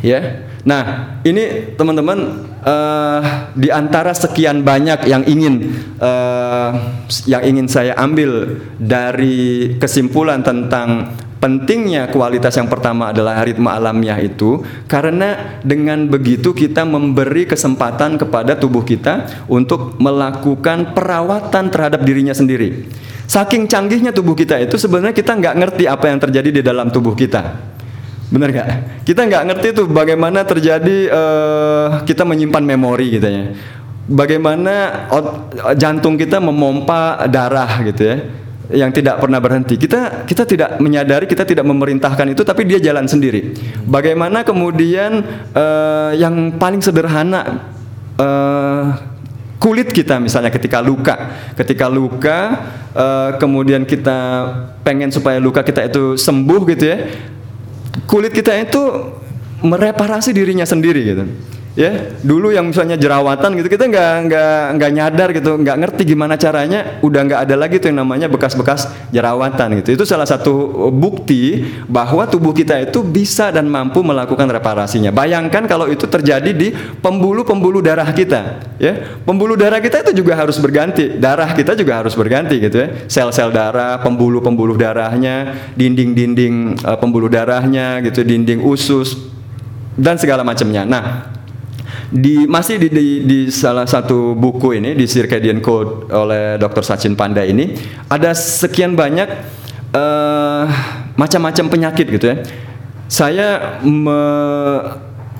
ya 0.00 0.48
Nah, 0.62 1.18
ini 1.26 1.74
teman-teman 1.74 2.46
uh, 2.62 3.50
di 3.58 3.66
antara 3.66 4.14
sekian 4.14 4.62
banyak 4.62 5.10
yang 5.10 5.26
ingin 5.26 5.74
uh, 5.98 6.70
yang 7.26 7.42
ingin 7.42 7.66
saya 7.66 7.98
ambil 7.98 8.62
dari 8.78 9.74
kesimpulan 9.82 10.38
tentang 10.46 11.18
pentingnya 11.42 12.06
kualitas 12.14 12.54
yang 12.54 12.70
pertama 12.70 13.10
adalah 13.10 13.42
ritme 13.42 13.66
alamiah 13.66 14.22
itu 14.22 14.62
karena 14.86 15.58
dengan 15.66 16.06
begitu 16.06 16.54
kita 16.54 16.86
memberi 16.86 17.50
kesempatan 17.50 18.14
kepada 18.14 18.54
tubuh 18.54 18.86
kita 18.86 19.42
untuk 19.50 19.98
melakukan 19.98 20.94
perawatan 20.94 21.74
terhadap 21.74 22.06
dirinya 22.06 22.30
sendiri. 22.30 22.86
Saking 23.32 23.64
canggihnya 23.64 24.12
tubuh 24.12 24.36
kita 24.36 24.60
itu 24.60 24.76
sebenarnya 24.76 25.16
kita 25.16 25.32
nggak 25.32 25.54
ngerti 25.56 25.84
apa 25.88 26.04
yang 26.12 26.20
terjadi 26.20 26.60
di 26.60 26.60
dalam 26.60 26.92
tubuh 26.92 27.16
kita. 27.16 27.40
Benar 28.28 28.48
nggak? 28.52 28.68
Kita 29.08 29.24
nggak 29.24 29.42
ngerti 29.48 29.68
tuh 29.72 29.86
bagaimana 29.88 30.44
terjadi 30.44 31.08
uh, 31.08 31.86
kita 32.04 32.28
menyimpan 32.28 32.60
memori 32.60 33.16
gitu 33.16 33.24
ya. 33.24 33.56
Bagaimana 34.02 35.08
jantung 35.80 36.20
kita 36.20 36.44
memompa 36.44 37.24
darah 37.30 37.80
gitu 37.86 38.02
ya 38.04 38.16
yang 38.72 38.90
tidak 38.92 39.20
pernah 39.20 39.40
berhenti. 39.40 39.80
Kita 39.80 40.28
kita 40.28 40.44
tidak 40.44 40.80
menyadari, 40.80 41.24
kita 41.28 41.44
tidak 41.48 41.64
memerintahkan 41.64 42.36
itu, 42.36 42.42
tapi 42.44 42.68
dia 42.68 42.80
jalan 42.80 43.08
sendiri. 43.08 43.56
Bagaimana 43.84 44.44
kemudian 44.44 45.24
uh, 45.56 46.12
yang 46.16 46.56
paling 46.56 46.80
sederhana 46.80 47.68
uh, 48.16 49.11
kulit 49.62 49.94
kita 49.94 50.18
misalnya 50.18 50.50
ketika 50.50 50.82
luka, 50.82 51.14
ketika 51.54 51.86
luka, 51.86 52.38
uh, 52.98 53.30
kemudian 53.38 53.86
kita 53.86 54.18
pengen 54.82 55.14
supaya 55.14 55.38
luka 55.38 55.62
kita 55.62 55.86
itu 55.86 56.18
sembuh 56.18 56.60
gitu 56.74 56.84
ya 56.90 56.98
kulit 58.08 58.32
kita 58.32 58.56
itu 58.56 58.82
mereparasi 59.62 60.34
dirinya 60.34 60.66
sendiri 60.66 61.00
gitu 61.04 61.24
ya 61.72 62.20
dulu 62.20 62.52
yang 62.52 62.68
misalnya 62.68 63.00
jerawatan 63.00 63.56
gitu 63.56 63.72
kita 63.72 63.88
nggak 63.88 64.12
nggak 64.28 64.56
nggak 64.76 64.90
nyadar 64.92 65.28
gitu 65.32 65.56
nggak 65.56 65.76
ngerti 65.80 66.02
gimana 66.04 66.36
caranya 66.36 67.00
udah 67.00 67.20
nggak 67.24 67.40
ada 67.48 67.56
lagi 67.56 67.80
tuh 67.80 67.88
yang 67.88 68.04
namanya 68.04 68.28
bekas-bekas 68.28 68.92
jerawatan 69.08 69.80
gitu. 69.80 69.96
Itu 69.96 70.04
salah 70.04 70.28
satu 70.28 70.52
bukti 70.92 71.64
bahwa 71.88 72.28
tubuh 72.28 72.52
kita 72.52 72.76
itu 72.84 73.00
bisa 73.00 73.48
dan 73.48 73.72
mampu 73.72 74.04
melakukan 74.04 74.44
reparasinya. 74.52 75.08
Bayangkan 75.08 75.64
kalau 75.64 75.88
itu 75.88 76.04
terjadi 76.04 76.52
di 76.52 76.76
pembuluh-pembuluh 77.00 77.80
darah 77.80 78.12
kita 78.12 78.68
ya. 78.76 79.16
Pembuluh 79.24 79.56
darah 79.56 79.80
kita 79.80 80.04
itu 80.04 80.20
juga 80.20 80.36
harus 80.36 80.60
berganti 80.60 81.16
darah 81.16 81.56
kita 81.56 81.72
juga 81.72 82.04
harus 82.04 82.12
berganti 82.12 82.60
gitu 82.60 82.76
ya. 82.84 82.88
Sel-sel 83.08 83.48
darah 83.48 83.96
pembuluh-pembuluh 84.04 84.76
darahnya 84.76 85.56
dinding-dinding 85.72 86.84
uh, 86.84 87.00
pembuluh 87.00 87.32
darahnya 87.32 88.04
gitu 88.04 88.20
dinding 88.20 88.60
usus 88.60 89.16
dan 89.96 90.20
segala 90.20 90.44
macamnya. 90.44 90.84
Nah 90.84 91.04
di 92.12 92.44
masih 92.44 92.76
di, 92.76 92.88
di, 92.92 93.06
di 93.24 93.38
salah 93.48 93.88
satu 93.88 94.36
buku 94.36 94.76
ini 94.76 94.92
di 94.92 95.08
Circadian 95.08 95.64
Code 95.64 96.12
oleh 96.12 96.60
Dr. 96.60 96.84
Sachin 96.84 97.16
Panda 97.16 97.40
ini 97.40 97.72
ada 98.12 98.36
sekian 98.36 98.92
banyak 98.92 99.28
uh, 99.96 100.64
macam-macam 101.16 101.64
penyakit 101.72 102.06
gitu 102.12 102.26
ya. 102.28 102.36
Saya 103.08 103.80
me 103.80 104.20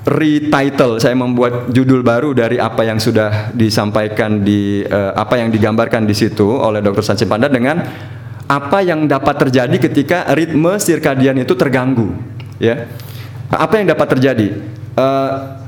retitle, 0.03 0.99
saya 0.99 1.15
membuat 1.15 1.71
judul 1.71 2.03
baru 2.03 2.35
dari 2.35 2.59
apa 2.59 2.83
yang 2.83 2.99
sudah 2.99 3.53
disampaikan 3.55 4.43
di 4.43 4.83
uh, 4.83 5.13
apa 5.15 5.39
yang 5.39 5.53
digambarkan 5.53 6.09
di 6.09 6.17
situ 6.17 6.43
oleh 6.43 6.81
Dr. 6.81 7.05
Sachin 7.05 7.29
Panda 7.29 7.47
dengan 7.47 7.85
apa 8.49 8.83
yang 8.83 9.07
dapat 9.07 9.47
terjadi 9.47 9.77
ketika 9.79 10.27
ritme 10.35 10.75
sirkadian 10.75 11.39
itu 11.39 11.55
terganggu, 11.55 12.11
ya. 12.59 12.89
Apa 13.47 13.79
yang 13.79 13.93
dapat 13.93 14.17
terjadi? 14.17 14.47
Uh, 14.93 15.62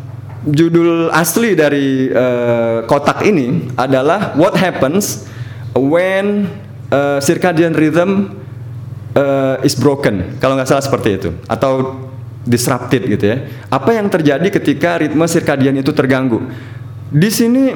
judul 0.45 1.09
asli 1.09 1.57
dari 1.57 2.09
uh, 2.09 2.85
kotak 2.85 3.25
ini 3.25 3.73
adalah 3.73 4.37
What 4.37 4.53
happens 4.57 5.25
when 5.73 6.49
uh, 6.93 7.17
circadian 7.17 7.73
rhythm 7.73 8.37
uh, 9.17 9.57
is 9.65 9.73
broken. 9.73 10.37
Kalau 10.37 10.53
nggak 10.53 10.69
salah 10.69 10.85
seperti 10.85 11.09
itu. 11.17 11.29
Atau 11.49 12.05
disrupted 12.45 13.09
gitu 13.09 13.25
ya. 13.25 13.37
Apa 13.73 13.97
yang 13.97 14.05
terjadi 14.07 14.45
ketika 14.53 15.01
ritme 15.01 15.25
circadian 15.25 15.81
itu 15.81 15.89
terganggu? 15.89 16.45
Di 17.09 17.29
sini 17.33 17.73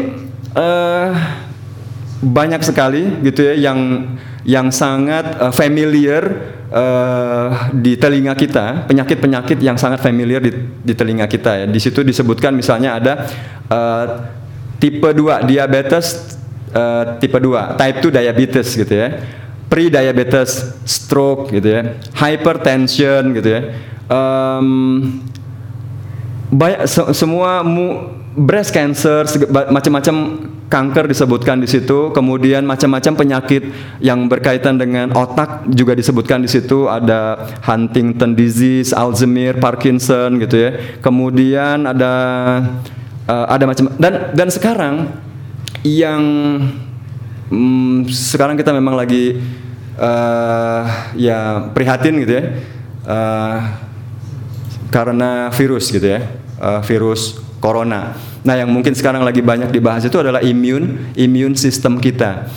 uh, 0.54 1.10
banyak 2.20 2.62
sekali 2.62 3.24
gitu 3.26 3.48
ya 3.48 3.72
yang 3.72 4.14
yang 4.44 4.68
sangat 4.70 5.40
uh, 5.40 5.54
familiar 5.56 6.56
uh, 6.72 7.70
di 7.74 7.98
telinga 7.98 8.34
kita, 8.38 8.86
penyakit-penyakit 8.90 9.60
yang 9.62 9.78
sangat 9.78 10.02
familiar 10.02 10.42
di, 10.42 10.52
di 10.82 10.94
telinga 10.94 11.26
kita 11.26 11.64
ya. 11.64 11.66
Di 11.66 11.80
situ 11.82 12.02
disebutkan 12.06 12.54
misalnya 12.54 12.98
ada 12.98 13.14
uh, 13.70 14.06
tipe 14.80 15.10
2 15.12 15.50
diabetes 15.50 16.38
uh, 16.74 17.18
tipe 17.18 17.38
2, 17.38 17.78
type 17.78 17.98
2 18.02 18.18
diabetes 18.22 18.68
gitu 18.74 18.94
ya. 18.94 19.10
Pre-diabetes, 19.70 20.82
stroke 20.82 21.54
gitu 21.54 21.70
ya. 21.70 21.82
Hypertension 22.18 23.38
gitu 23.38 23.50
ya. 23.54 23.62
Um, 24.10 25.22
banyak 26.50 26.90
se 26.90 27.02
semua 27.14 27.62
mu, 27.62 28.18
breast 28.40 28.72
cancer 28.72 29.28
macam-macam 29.52 30.16
kanker 30.72 31.12
disebutkan 31.12 31.60
di 31.60 31.68
situ, 31.68 32.14
kemudian 32.16 32.64
macam-macam 32.64 33.14
penyakit 33.20 33.68
yang 34.00 34.32
berkaitan 34.32 34.80
dengan 34.80 35.12
otak 35.12 35.68
juga 35.68 35.98
disebutkan 35.98 36.46
di 36.46 36.48
situ, 36.48 36.88
ada 36.88 37.52
Huntington 37.68 38.38
disease, 38.38 38.96
Alzheimer, 38.96 39.60
Parkinson 39.60 40.40
gitu 40.40 40.56
ya. 40.56 40.72
Kemudian 41.04 41.84
ada 41.90 42.14
uh, 43.28 43.46
ada 43.50 43.66
macam 43.68 43.92
dan 44.00 44.32
dan 44.32 44.48
sekarang 44.48 44.96
yang 45.84 46.22
um, 47.52 48.08
sekarang 48.08 48.56
kita 48.56 48.72
memang 48.72 48.96
lagi 48.96 49.42
uh, 50.00 51.12
ya 51.18 51.68
prihatin 51.76 52.24
gitu 52.24 52.34
ya. 52.40 52.44
Uh, 53.10 53.58
karena 54.94 55.50
virus 55.52 55.90
gitu 55.92 56.08
ya. 56.08 56.24
Uh, 56.62 56.80
virus 56.86 57.42
corona. 57.58 58.29
Nah, 58.44 58.56
yang 58.56 58.72
mungkin 58.72 58.96
sekarang 58.96 59.22
lagi 59.22 59.44
banyak 59.44 59.70
dibahas 59.72 60.08
itu 60.08 60.16
adalah 60.16 60.40
imun, 60.40 61.12
imun 61.16 61.54
sistem 61.60 62.00
kita. 62.00 62.48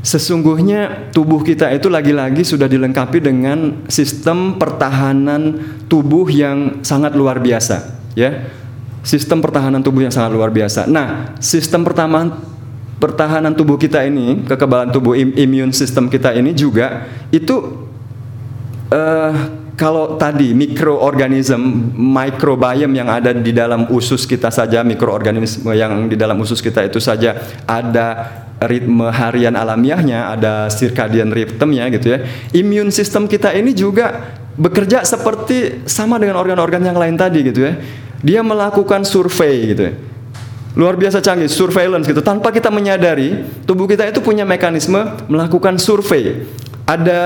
Sesungguhnya 0.00 1.10
tubuh 1.12 1.42
kita 1.42 1.68
itu 1.74 1.90
lagi-lagi 1.90 2.46
sudah 2.46 2.70
dilengkapi 2.70 3.18
dengan 3.20 3.84
sistem 3.90 4.56
pertahanan 4.56 5.58
tubuh 5.90 6.24
yang 6.30 6.80
sangat 6.80 7.12
luar 7.12 7.42
biasa, 7.42 7.98
ya. 8.16 8.48
Sistem 9.04 9.44
pertahanan 9.44 9.84
tubuh 9.84 10.04
yang 10.04 10.14
sangat 10.14 10.32
luar 10.32 10.48
biasa. 10.48 10.88
Nah, 10.88 11.36
sistem 11.42 11.84
pertahanan 11.84 12.34
pertahanan 12.98 13.54
tubuh 13.54 13.78
kita 13.78 14.02
ini, 14.02 14.42
kekebalan 14.42 14.90
tubuh 14.90 15.14
imun 15.14 15.70
sistem 15.70 16.10
kita 16.10 16.34
ini 16.34 16.50
juga 16.50 17.06
itu 17.30 17.86
uh, 18.90 19.34
kalau 19.78 20.18
tadi 20.18 20.50
mikroorganisme 20.58 21.94
microbiome 21.94 22.98
yang 22.98 23.06
ada 23.06 23.30
di 23.30 23.54
dalam 23.54 23.86
usus 23.94 24.26
kita 24.26 24.50
saja 24.50 24.82
mikroorganisme 24.82 25.70
yang 25.70 26.10
di 26.10 26.18
dalam 26.18 26.34
usus 26.42 26.58
kita 26.58 26.82
itu 26.82 26.98
saja 26.98 27.38
ada 27.62 28.26
ritme 28.58 29.06
harian 29.06 29.54
alamiahnya 29.54 30.34
ada 30.34 30.66
circadian 30.66 31.30
rhythmnya 31.30 31.86
gitu 31.94 32.10
ya. 32.10 32.18
Imun 32.58 32.90
sistem 32.90 33.30
kita 33.30 33.54
ini 33.54 33.70
juga 33.70 34.34
bekerja 34.58 35.06
seperti 35.06 35.86
sama 35.86 36.18
dengan 36.18 36.42
organ-organ 36.42 36.82
yang 36.82 36.98
lain 36.98 37.14
tadi 37.14 37.46
gitu 37.46 37.62
ya. 37.62 37.78
Dia 38.18 38.42
melakukan 38.42 39.06
survei 39.06 39.78
gitu 39.78 39.82
ya. 39.86 39.94
Luar 40.74 40.98
biasa 40.98 41.22
canggih 41.22 41.46
surveillance 41.46 42.10
gitu. 42.10 42.18
Tanpa 42.18 42.50
kita 42.50 42.66
menyadari 42.66 43.46
tubuh 43.62 43.86
kita 43.86 44.10
itu 44.10 44.18
punya 44.18 44.42
mekanisme 44.42 44.98
melakukan 45.30 45.78
survei 45.78 46.50
ada 46.88 47.20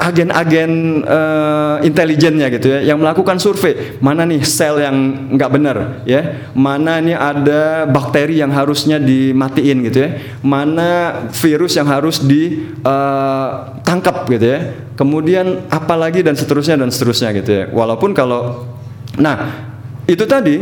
agen-agen 0.00 1.04
uh, 1.04 1.76
intelijennya 1.84 2.48
gitu 2.48 2.72
ya 2.72 2.80
yang 2.80 2.96
melakukan 2.96 3.36
survei. 3.36 4.00
Mana 4.00 4.24
nih 4.24 4.40
sel 4.40 4.80
yang 4.80 4.96
nggak 5.36 5.50
benar 5.52 6.00
ya? 6.08 6.48
Mana 6.56 6.96
nih 6.96 7.12
ada 7.12 7.84
bakteri 7.84 8.40
yang 8.40 8.48
harusnya 8.48 8.96
dimatiin 8.96 9.84
gitu 9.84 10.08
ya? 10.08 10.16
Mana 10.40 11.20
virus 11.28 11.76
yang 11.76 11.92
harus 11.92 12.24
ditangkap 12.24 14.16
uh, 14.24 14.28
gitu 14.32 14.46
ya? 14.48 14.80
Kemudian 14.96 15.68
apalagi 15.68 16.24
dan 16.24 16.32
seterusnya 16.32 16.80
dan 16.80 16.88
seterusnya 16.88 17.36
gitu 17.36 17.50
ya. 17.52 17.64
Walaupun 17.68 18.16
kalau 18.16 18.64
nah 19.20 19.68
itu 20.08 20.24
tadi 20.24 20.56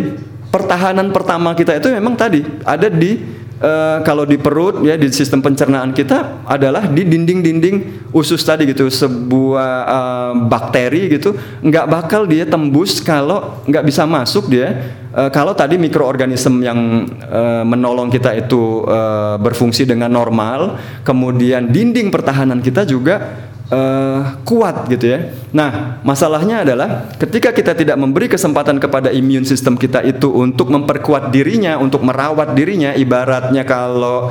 pertahanan 0.51 1.14
pertama 1.14 1.55
kita 1.55 1.78
itu 1.78 1.94
memang 1.94 2.18
tadi 2.18 2.42
ada 2.66 2.90
di 2.90 3.38
Uh, 3.61 4.00
kalau 4.08 4.24
di 4.24 4.40
perut 4.40 4.80
ya 4.80 4.96
di 4.96 5.12
sistem 5.12 5.44
pencernaan 5.44 5.92
kita 5.92 6.48
adalah 6.48 6.88
di 6.88 7.04
dinding-dinding 7.04 8.08
usus 8.08 8.40
tadi 8.40 8.64
gitu 8.64 8.88
sebuah 8.88 9.72
uh, 9.84 10.32
bakteri 10.48 11.12
gitu 11.12 11.36
nggak 11.61 11.84
bakal 11.84 12.24
dia 12.24 12.48
tembus 12.48 13.04
kalau 13.04 13.61
nggak 13.68 13.84
bisa 13.84 14.08
masuk 14.08 14.48
dia. 14.48 14.96
Uh, 15.12 15.28
kalau 15.28 15.52
tadi 15.52 15.76
mikroorganisme 15.76 16.64
yang 16.64 17.04
uh, 17.28 17.61
menolong 17.61 18.08
kita 18.08 18.32
itu 18.32 18.80
uh, 18.88 19.36
berfungsi 19.36 19.84
dengan 19.84 20.08
normal 20.08 20.80
kemudian 21.04 21.68
dinding 21.68 22.08
pertahanan 22.08 22.64
kita 22.64 22.88
juga 22.88 23.44
uh, 23.70 24.36
kuat 24.44 24.90
gitu 24.90 25.16
ya. 25.16 25.32
Nah, 25.54 26.02
masalahnya 26.02 26.62
adalah 26.66 27.10
ketika 27.16 27.54
kita 27.54 27.72
tidak 27.72 27.96
memberi 27.96 28.26
kesempatan 28.28 28.76
kepada 28.76 29.08
imun 29.14 29.46
sistem 29.46 29.78
kita 29.78 30.04
itu 30.04 30.28
untuk 30.30 30.68
memperkuat 30.68 31.30
dirinya, 31.32 31.78
untuk 31.78 32.04
merawat 32.04 32.52
dirinya, 32.52 32.92
ibaratnya 32.92 33.64
kalau 33.64 34.28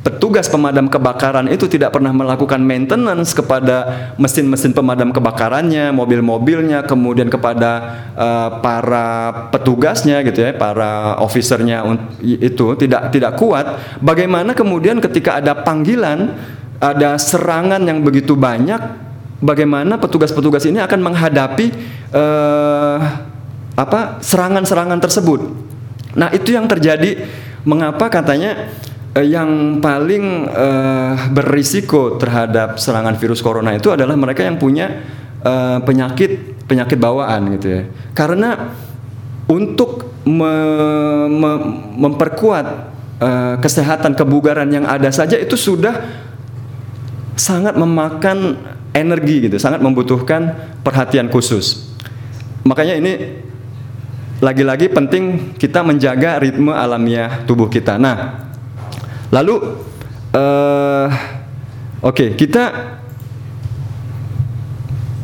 petugas 0.00 0.48
pemadam 0.48 0.88
kebakaran 0.88 1.44
itu 1.52 1.68
tidak 1.68 1.92
pernah 1.92 2.08
melakukan 2.08 2.56
maintenance 2.56 3.36
kepada 3.36 4.08
mesin-mesin 4.16 4.72
pemadam 4.72 5.12
kebakarannya, 5.12 5.92
mobil-mobilnya, 5.92 6.88
kemudian 6.88 7.28
kepada 7.28 7.70
uh, 8.16 8.48
para 8.64 9.08
petugasnya 9.52 10.24
gitu 10.24 10.40
ya, 10.40 10.56
para 10.56 11.20
officernya 11.20 11.84
itu 12.24 12.66
tidak 12.80 13.12
tidak 13.12 13.36
kuat. 13.36 13.76
Bagaimana 14.00 14.56
kemudian 14.56 15.04
ketika 15.04 15.36
ada 15.36 15.52
panggilan 15.52 16.32
ada 16.80 17.20
serangan 17.20 17.84
yang 17.84 18.00
begitu 18.00 18.32
banyak, 18.32 18.80
bagaimana 19.44 20.00
petugas-petugas 20.00 20.64
ini 20.64 20.80
akan 20.80 21.00
menghadapi 21.00 21.66
uh, 22.12 22.98
apa 23.76 24.20
serangan-serangan 24.24 25.00
tersebut. 25.00 25.40
Nah 26.16 26.32
itu 26.32 26.56
yang 26.56 26.64
terjadi. 26.68 27.28
Mengapa 27.60 28.08
katanya 28.08 28.72
uh, 29.12 29.20
yang 29.20 29.84
paling 29.84 30.48
uh, 30.48 31.28
berisiko 31.28 32.16
terhadap 32.16 32.80
serangan 32.80 33.20
virus 33.20 33.44
corona 33.44 33.76
itu 33.76 33.92
adalah 33.92 34.16
mereka 34.16 34.40
yang 34.40 34.56
punya 34.56 35.04
uh, 35.44 35.76
penyakit 35.84 36.64
penyakit 36.64 36.96
bawaan 36.96 37.52
gitu 37.60 37.68
ya. 37.68 37.82
Karena 38.16 38.72
untuk 39.44 40.08
me, 40.24 40.54
me, 41.28 41.52
memperkuat 42.00 42.66
uh, 43.20 43.54
kesehatan 43.60 44.16
kebugaran 44.16 44.72
yang 44.72 44.88
ada 44.88 45.12
saja 45.12 45.36
itu 45.36 45.58
sudah 45.58 46.29
sangat 47.40 47.72
memakan 47.80 48.60
energi 48.92 49.48
gitu, 49.48 49.56
sangat 49.56 49.80
membutuhkan 49.80 50.52
perhatian 50.84 51.32
khusus. 51.32 51.96
Makanya 52.68 53.00
ini 53.00 53.12
lagi-lagi 54.44 54.92
penting 54.92 55.56
kita 55.56 55.80
menjaga 55.80 56.36
ritme 56.36 56.76
alamiah 56.76 57.40
tubuh 57.48 57.72
kita. 57.72 57.96
Nah, 57.96 58.44
lalu 59.32 59.80
uh, 60.36 61.08
oke 62.04 62.12
okay, 62.12 62.28
kita 62.36 62.96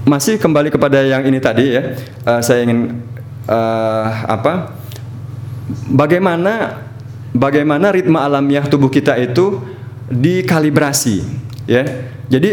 masih 0.09 0.41
kembali 0.41 0.73
kepada 0.73 1.05
yang 1.05 1.27
ini 1.29 1.37
tadi 1.37 1.77
ya. 1.77 1.83
Uh, 2.25 2.41
saya 2.41 2.65
ingin 2.65 3.05
uh, 3.45 4.07
apa? 4.25 4.73
Bagaimana 5.91 6.87
bagaimana 7.35 7.91
ritme 7.91 8.17
alamiah 8.17 8.65
tubuh 8.65 8.89
kita 8.89 9.19
itu 9.19 9.61
dikalibrasi 10.07 11.46
ya. 11.69 11.83
Jadi 12.27 12.51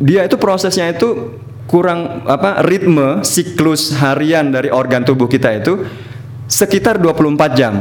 dia 0.00 0.24
itu 0.24 0.36
prosesnya 0.40 0.88
itu 0.92 1.36
kurang 1.68 2.26
apa 2.28 2.60
ritme 2.66 3.24
siklus 3.24 3.96
harian 3.96 4.52
dari 4.52 4.68
organ 4.68 5.06
tubuh 5.06 5.30
kita 5.30 5.56
itu 5.56 5.88
sekitar 6.44 7.00
24 7.00 7.58
jam. 7.58 7.74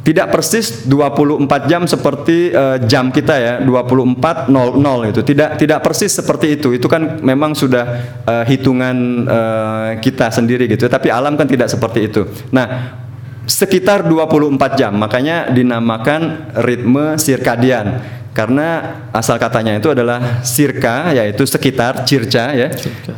tidak 0.00 0.32
persis 0.32 0.88
24 0.88 1.44
jam 1.68 1.84
seperti 1.84 2.56
uh, 2.56 2.80
jam 2.88 3.12
kita 3.12 3.36
ya 3.36 3.54
24.00 3.60 5.12
itu. 5.12 5.20
Tidak 5.20 5.50
tidak 5.60 5.78
persis 5.84 6.08
seperti 6.08 6.56
itu. 6.56 6.72
Itu 6.72 6.88
kan 6.88 7.20
memang 7.20 7.52
sudah 7.52 7.84
uh, 8.24 8.44
hitungan 8.48 8.96
uh, 9.28 9.88
kita 10.00 10.32
sendiri 10.32 10.72
gitu. 10.72 10.88
Tapi 10.88 11.12
alam 11.12 11.36
kan 11.36 11.44
tidak 11.44 11.68
seperti 11.68 12.08
itu. 12.08 12.24
Nah 12.48 12.96
sekitar 13.44 14.08
24 14.08 14.56
jam 14.80 14.96
makanya 14.96 15.52
dinamakan 15.52 16.54
ritme 16.64 17.20
sirkadian 17.20 18.00
karena 18.30 19.02
asal 19.10 19.42
katanya 19.42 19.74
itu 19.74 19.90
adalah 19.90 20.42
sirka 20.46 21.10
yaitu 21.10 21.42
sekitar 21.42 22.06
circa 22.06 22.54
ya. 22.54 22.68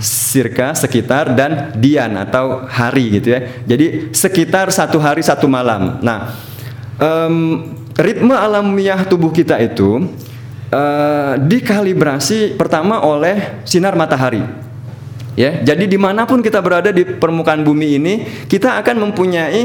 Sirka 0.01 0.73
sekitar 0.73 1.37
dan 1.37 1.77
dian 1.77 2.17
atau 2.17 2.65
hari 2.65 3.21
gitu 3.21 3.37
ya. 3.37 3.41
Jadi 3.69 4.13
sekitar 4.17 4.73
satu 4.73 4.97
hari 4.97 5.21
satu 5.21 5.45
malam. 5.45 6.01
Nah 6.01 6.33
um, 6.97 7.37
ritme 7.93 8.33
alamiah 8.33 9.05
tubuh 9.05 9.29
kita 9.29 9.61
itu 9.61 10.09
uh, 10.73 11.37
dikalibrasi 11.37 12.57
pertama 12.57 13.05
oleh 13.05 13.61
sinar 13.69 13.93
matahari 13.93 14.41
ya. 15.37 15.61
Jadi 15.61 15.93
di 15.93 16.01
mana 16.01 16.25
pun 16.25 16.41
kita 16.41 16.65
berada 16.65 16.89
di 16.89 17.05
permukaan 17.05 17.61
bumi 17.61 18.01
ini 18.01 18.15
kita 18.49 18.81
akan 18.81 19.09
mempunyai 19.09 19.63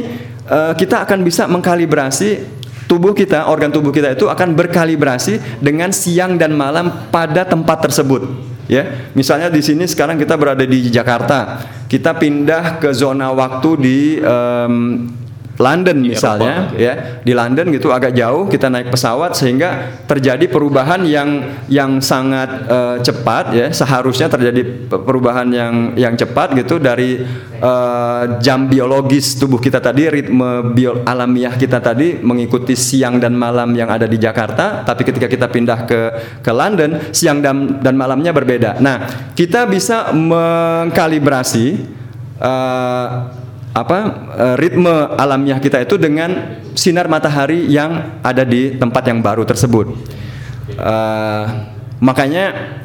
uh, 0.48 0.74
kita 0.76 1.08
akan 1.08 1.24
bisa 1.24 1.48
mengkalibrasi 1.48 2.60
tubuh 2.88 3.12
kita, 3.12 3.52
organ 3.52 3.70
tubuh 3.70 3.92
kita 3.92 4.16
itu 4.16 4.32
akan 4.32 4.56
berkalibrasi 4.56 5.60
dengan 5.60 5.92
siang 5.92 6.40
dan 6.40 6.56
malam 6.56 7.12
pada 7.12 7.44
tempat 7.44 7.86
tersebut. 7.86 8.24
Ya, 8.68 9.12
misalnya 9.16 9.48
di 9.48 9.64
sini 9.64 9.88
sekarang 9.88 10.20
kita 10.20 10.36
berada 10.36 10.64
di 10.64 10.92
Jakarta, 10.92 11.64
kita 11.88 12.20
pindah 12.20 12.84
ke 12.84 12.92
zona 12.92 13.32
waktu 13.32 13.70
di 13.80 14.00
um, 14.20 15.08
London 15.58 16.06
misalnya 16.06 16.70
Eropa, 16.70 16.78
ya. 16.78 16.94
Di 17.26 17.34
London 17.34 17.74
gitu 17.74 17.90
agak 17.90 18.14
jauh 18.14 18.46
kita 18.46 18.70
naik 18.70 18.94
pesawat 18.94 19.34
sehingga 19.34 19.98
terjadi 20.06 20.46
perubahan 20.46 21.02
yang 21.02 21.30
yang 21.66 21.98
sangat 21.98 22.70
uh, 22.70 22.98
cepat 23.02 23.58
ya. 23.58 23.68
Seharusnya 23.74 24.30
terjadi 24.30 24.62
perubahan 24.86 25.50
yang 25.50 25.98
yang 25.98 26.14
cepat 26.14 26.54
gitu 26.54 26.78
dari 26.78 27.26
uh, 27.58 28.38
jam 28.38 28.70
biologis 28.70 29.34
tubuh 29.42 29.58
kita 29.58 29.82
tadi 29.82 30.06
ritme 30.14 30.78
bio 30.78 31.02
alamiah 31.10 31.58
kita 31.58 31.82
tadi 31.82 32.22
mengikuti 32.22 32.78
siang 32.78 33.18
dan 33.18 33.34
malam 33.34 33.74
yang 33.74 33.90
ada 33.90 34.06
di 34.06 34.22
Jakarta. 34.22 34.86
Tapi 34.86 35.02
ketika 35.10 35.26
kita 35.26 35.50
pindah 35.50 35.90
ke 35.90 36.02
ke 36.46 36.52
London 36.54 37.10
siang 37.10 37.42
dan 37.42 37.82
dan 37.82 37.98
malamnya 37.98 38.30
berbeda. 38.30 38.78
Nah 38.78 39.10
kita 39.34 39.66
bisa 39.66 40.14
mengkalibrasi 40.14 41.82
uh, 42.38 43.10
apa 43.78 43.98
eh, 44.34 44.56
ritme 44.58 45.14
alamiah 45.14 45.62
kita 45.62 45.86
itu 45.86 46.02
dengan 46.02 46.58
sinar 46.74 47.06
matahari 47.06 47.70
yang 47.70 48.18
ada 48.26 48.42
di 48.42 48.74
tempat 48.74 49.06
yang 49.06 49.22
baru 49.22 49.46
tersebut. 49.46 49.94
Uh, 50.68 51.46
makanya 52.04 52.76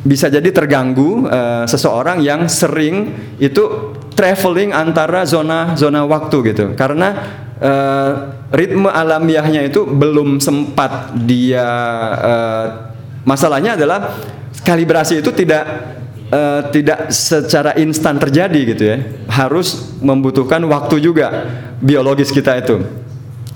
bisa 0.00 0.32
jadi 0.32 0.48
terganggu 0.48 1.28
uh, 1.28 1.68
seseorang 1.68 2.24
yang 2.24 2.48
sering 2.48 3.12
itu 3.36 3.92
traveling 4.16 4.72
antara 4.72 5.28
zona 5.28 5.76
zona 5.76 6.08
waktu 6.08 6.54
gitu 6.54 6.72
karena 6.72 7.08
uh, 7.60 8.12
ritme 8.56 8.88
alamiahnya 8.88 9.68
itu 9.68 9.84
belum 9.84 10.40
sempat 10.40 11.12
dia 11.28 11.68
uh, 12.16 12.66
masalahnya 13.28 13.76
adalah 13.76 14.16
kalibrasi 14.64 15.20
itu 15.20 15.28
tidak 15.32 15.64
uh, 16.34 16.60
tidak 16.74 17.14
secara 17.14 17.78
instan 17.78 18.18
terjadi 18.18 18.60
gitu 18.74 18.82
ya. 18.82 18.98
Harus 19.30 19.94
membutuhkan 20.02 20.58
waktu 20.66 20.98
juga 20.98 21.46
biologis 21.78 22.34
kita 22.34 22.58
itu. 22.58 22.82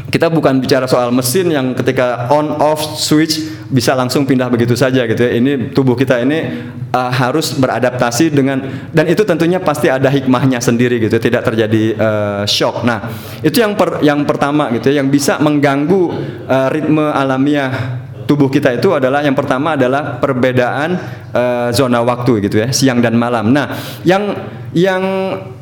Kita 0.09 0.33
bukan 0.33 0.57
bicara 0.57 0.89
soal 0.89 1.13
mesin 1.13 1.53
yang 1.53 1.77
ketika 1.77 2.33
on 2.33 2.57
off 2.65 2.81
switch 2.97 3.45
bisa 3.69 3.93
langsung 3.93 4.25
pindah 4.25 4.49
begitu 4.49 4.73
saja 4.73 5.05
gitu 5.05 5.21
ya. 5.21 5.37
Ini 5.37 5.77
tubuh 5.77 5.93
kita 5.93 6.25
ini 6.25 6.49
uh, 6.97 7.13
harus 7.13 7.53
beradaptasi 7.53 8.33
dengan 8.33 8.89
dan 8.89 9.05
itu 9.05 9.21
tentunya 9.29 9.61
pasti 9.61 9.93
ada 9.93 10.09
hikmahnya 10.09 10.65
sendiri 10.65 10.97
gitu, 10.97 11.21
tidak 11.21 11.45
terjadi 11.45 11.93
uh, 12.01 12.43
shock. 12.49 12.89
Nah, 12.89 13.13
itu 13.45 13.61
yang 13.61 13.77
per, 13.77 14.01
yang 14.01 14.25
pertama 14.25 14.73
gitu 14.73 14.89
ya, 14.89 15.05
yang 15.05 15.13
bisa 15.13 15.37
mengganggu 15.45 16.03
uh, 16.49 16.69
ritme 16.73 17.05
alamiah 17.13 18.08
tubuh 18.29 18.53
kita 18.53 18.77
itu 18.77 18.93
adalah 18.93 19.25
yang 19.25 19.33
pertama 19.33 19.73
adalah 19.73 20.21
perbedaan 20.21 21.01
uh, 21.33 21.73
zona 21.73 22.05
waktu 22.05 22.45
gitu 22.45 22.61
ya 22.61 22.69
siang 22.69 23.01
dan 23.01 23.17
malam. 23.17 23.49
Nah 23.49 23.73
yang 24.05 24.37
yang 24.77 25.03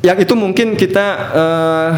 yang 0.03 0.17
itu 0.19 0.35
mungkin 0.35 0.75
kita 0.75 1.05
uh, 1.31 1.89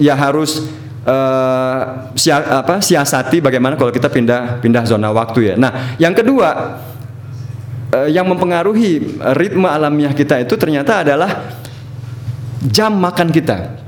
ya 0.00 0.16
harus 0.16 0.64
uh, 1.04 2.08
sia, 2.16 2.64
apa, 2.64 2.80
siasati 2.80 3.44
bagaimana 3.44 3.76
kalau 3.76 3.92
kita 3.92 4.08
pindah 4.08 4.64
pindah 4.64 4.88
zona 4.88 5.12
waktu 5.12 5.52
ya. 5.52 5.54
Nah 5.60 6.00
yang 6.00 6.16
kedua 6.16 6.80
uh, 7.92 8.08
yang 8.08 8.24
mempengaruhi 8.24 9.20
ritme 9.36 9.68
alamiah 9.68 10.16
kita 10.16 10.40
itu 10.40 10.56
ternyata 10.56 11.04
adalah 11.04 11.52
jam 12.64 12.96
makan 12.96 13.28
kita 13.28 13.84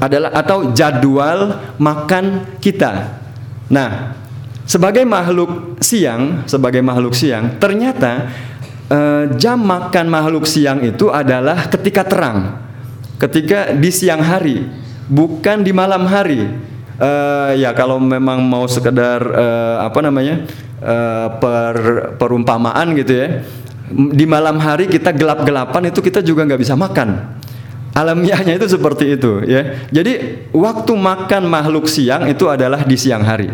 adalah 0.00 0.30
atau 0.36 0.72
jadwal 0.76 1.72
makan 1.80 2.56
kita. 2.60 3.16
Nah, 3.72 4.14
sebagai 4.66 5.06
makhluk 5.06 5.78
siang, 5.78 6.44
sebagai 6.44 6.82
makhluk 6.82 7.14
siang, 7.14 7.56
ternyata 7.56 8.28
eh, 8.90 9.24
jam 9.38 9.62
makan 9.62 10.06
makhluk 10.10 10.44
siang 10.44 10.82
itu 10.82 11.08
adalah 11.08 11.70
ketika 11.70 12.02
terang, 12.02 12.60
ketika 13.16 13.72
di 13.72 13.90
siang 13.94 14.20
hari, 14.20 14.66
bukan 15.06 15.62
di 15.62 15.72
malam 15.72 16.04
hari. 16.04 16.44
Eh, 16.96 17.50
ya 17.60 17.70
kalau 17.76 18.02
memang 18.02 18.42
mau 18.42 18.66
sekedar 18.66 19.20
eh, 19.22 19.76
apa 19.84 20.00
namanya 20.02 20.44
eh, 20.82 21.28
per 21.38 21.76
perumpamaan 22.18 22.92
gitu 22.98 23.12
ya, 23.14 23.46
di 23.92 24.26
malam 24.26 24.58
hari 24.58 24.90
kita 24.90 25.14
gelap-gelapan 25.14 25.94
itu 25.94 26.02
kita 26.02 26.20
juga 26.26 26.42
nggak 26.42 26.60
bisa 26.60 26.74
makan 26.74 27.38
alamiahnya 27.96 28.60
itu 28.60 28.68
seperti 28.68 29.16
itu 29.16 29.40
ya. 29.48 29.88
Jadi 29.88 30.44
waktu 30.52 30.92
makan 30.92 31.48
makhluk 31.48 31.88
siang 31.88 32.28
itu 32.28 32.44
adalah 32.44 32.84
di 32.84 32.96
siang 33.00 33.24
hari. 33.24 33.48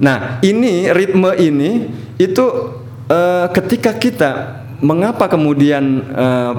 Nah, 0.00 0.40
ini 0.40 0.88
ritme 0.88 1.36
ini 1.36 1.92
itu 2.16 2.44
uh, 3.06 3.46
ketika 3.52 3.92
kita 4.00 4.30
mengapa 4.80 5.28
kemudian 5.28 6.00
uh, 6.16 6.52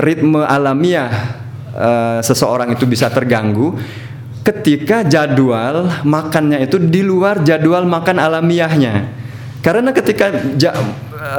ritme 0.00 0.40
alamiah 0.40 1.36
uh, 1.76 2.18
seseorang 2.24 2.72
itu 2.72 2.88
bisa 2.88 3.12
terganggu 3.12 3.76
ketika 4.40 5.04
jadwal 5.04 5.90
makannya 6.00 6.64
itu 6.64 6.80
di 6.80 7.04
luar 7.04 7.44
jadwal 7.44 7.84
makan 7.84 8.16
alamiahnya. 8.16 9.12
Karena 9.60 9.90
ketika 9.90 10.30
ja, 10.56 10.72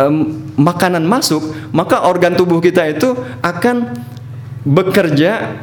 um, 0.04 0.38
makanan 0.60 1.02
masuk, 1.08 1.72
maka 1.72 2.04
organ 2.06 2.36
tubuh 2.36 2.60
kita 2.60 2.84
itu 2.92 3.16
akan 3.40 4.04
bekerja 4.68 5.56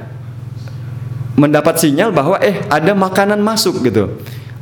mendapat 1.36 1.76
sinyal 1.76 2.10
bahwa 2.10 2.40
eh 2.40 2.64
ada 2.72 2.96
makanan 2.96 3.38
masuk 3.44 3.84
gitu 3.84 4.16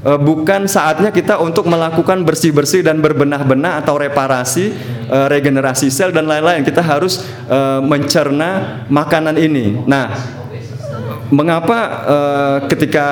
uh, 0.06 0.18
bukan 0.18 0.66
saatnya 0.66 1.10
kita 1.14 1.38
untuk 1.38 1.66
melakukan 1.66 2.22
bersih-bersih 2.26 2.84
dan 2.86 2.98
berbenah-benah 2.98 3.82
atau 3.82 3.98
reparasi, 3.98 4.74
uh, 5.08 5.26
regenerasi 5.30 5.88
sel 5.88 6.10
dan 6.10 6.26
lain-lain. 6.26 6.66
Kita 6.66 6.82
harus 6.82 7.22
uh, 7.48 7.80
mencerna 7.82 8.84
makanan 8.90 9.38
ini. 9.38 9.82
Nah, 9.86 10.12
mengapa 11.32 11.78
uh, 12.04 12.56
ketika 12.68 13.08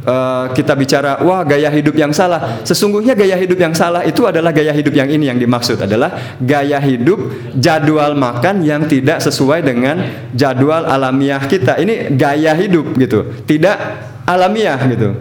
Uh, 0.00 0.48
kita 0.56 0.72
bicara 0.72 1.20
wah 1.20 1.44
gaya 1.44 1.68
hidup 1.68 1.92
yang 1.92 2.08
salah 2.08 2.64
sesungguhnya 2.64 3.12
gaya 3.12 3.36
hidup 3.36 3.60
yang 3.60 3.76
salah 3.76 4.00
itu 4.00 4.24
adalah 4.24 4.48
gaya 4.48 4.72
hidup 4.72 4.96
yang 4.96 5.12
ini 5.12 5.28
yang 5.28 5.36
dimaksud 5.36 5.76
adalah 5.76 6.40
gaya 6.40 6.80
hidup 6.80 7.20
jadwal 7.52 8.16
makan 8.16 8.64
yang 8.64 8.88
tidak 8.88 9.20
sesuai 9.20 9.60
dengan 9.60 10.00
jadwal 10.32 10.88
alamiah 10.88 11.44
kita 11.44 11.76
ini 11.84 12.16
gaya 12.16 12.56
hidup 12.56 12.96
gitu 12.96 13.44
tidak 13.44 13.76
alamiah 14.24 14.80
gitu 14.88 15.20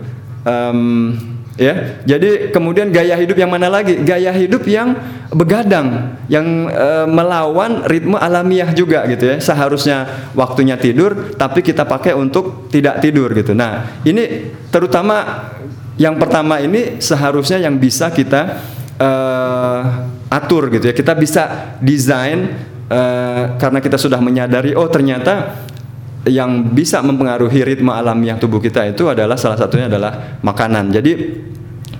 um, 0.49 1.13
ya 1.59 2.01
jadi 2.07 2.49
kemudian 2.49 2.89
gaya 2.89 3.13
hidup 3.19 3.37
yang 3.37 3.51
mana 3.51 3.69
lagi? 3.69 4.01
Gaya 4.01 4.33
hidup 4.33 4.65
yang 4.65 4.97
begadang 5.29 6.17
yang 6.25 6.65
uh, 6.71 7.05
melawan 7.05 7.85
ritme 7.85 8.17
alamiah 8.17 8.73
juga 8.73 9.05
gitu 9.05 9.29
ya. 9.29 9.37
Seharusnya 9.37 10.31
waktunya 10.33 10.79
tidur 10.79 11.37
tapi 11.37 11.61
kita 11.61 11.85
pakai 11.85 12.17
untuk 12.17 12.71
tidak 12.73 13.03
tidur 13.03 13.29
gitu. 13.37 13.53
Nah 13.53 14.01
ini 14.07 14.49
terutama 14.73 15.45
yang 15.99 16.15
pertama 16.17 16.63
ini 16.63 16.97
seharusnya 17.03 17.59
yang 17.59 17.75
bisa 17.77 18.09
kita 18.09 18.57
uh, 18.97 19.79
atur 20.31 20.73
gitu 20.73 20.89
ya. 20.89 20.95
Kita 20.95 21.13
bisa 21.13 21.75
desain 21.83 22.55
uh, 22.89 23.59
karena 23.59 23.79
kita 23.83 23.99
sudah 23.99 24.17
menyadari 24.23 24.73
oh 24.73 24.87
ternyata 24.87 25.67
yang 26.27 26.75
bisa 26.75 26.99
mempengaruhi 26.99 27.63
ritme 27.63 27.95
alamiah 27.95 28.35
tubuh 28.35 28.59
kita 28.59 28.91
itu 28.91 29.07
adalah 29.07 29.39
salah 29.39 29.55
satunya 29.55 29.87
adalah 29.87 30.39
makanan. 30.43 30.91
Jadi 30.91 31.11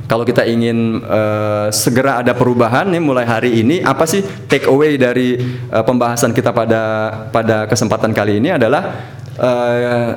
kalau 0.09 0.25
kita 0.25 0.41
ingin 0.43 1.05
uh, 1.05 1.69
segera 1.69 2.19
ada 2.19 2.33
perubahan 2.33 2.89
nih 2.89 2.97
mulai 2.97 3.29
hari 3.29 3.61
ini 3.61 3.85
apa 3.85 4.09
sih 4.09 4.25
take 4.49 4.65
away 4.65 4.97
dari 4.97 5.37
uh, 5.69 5.85
pembahasan 5.85 6.33
kita 6.33 6.49
pada 6.49 6.81
pada 7.29 7.69
kesempatan 7.69 8.09
kali 8.09 8.41
ini 8.41 8.49
adalah 8.49 9.05
uh, 9.37 10.09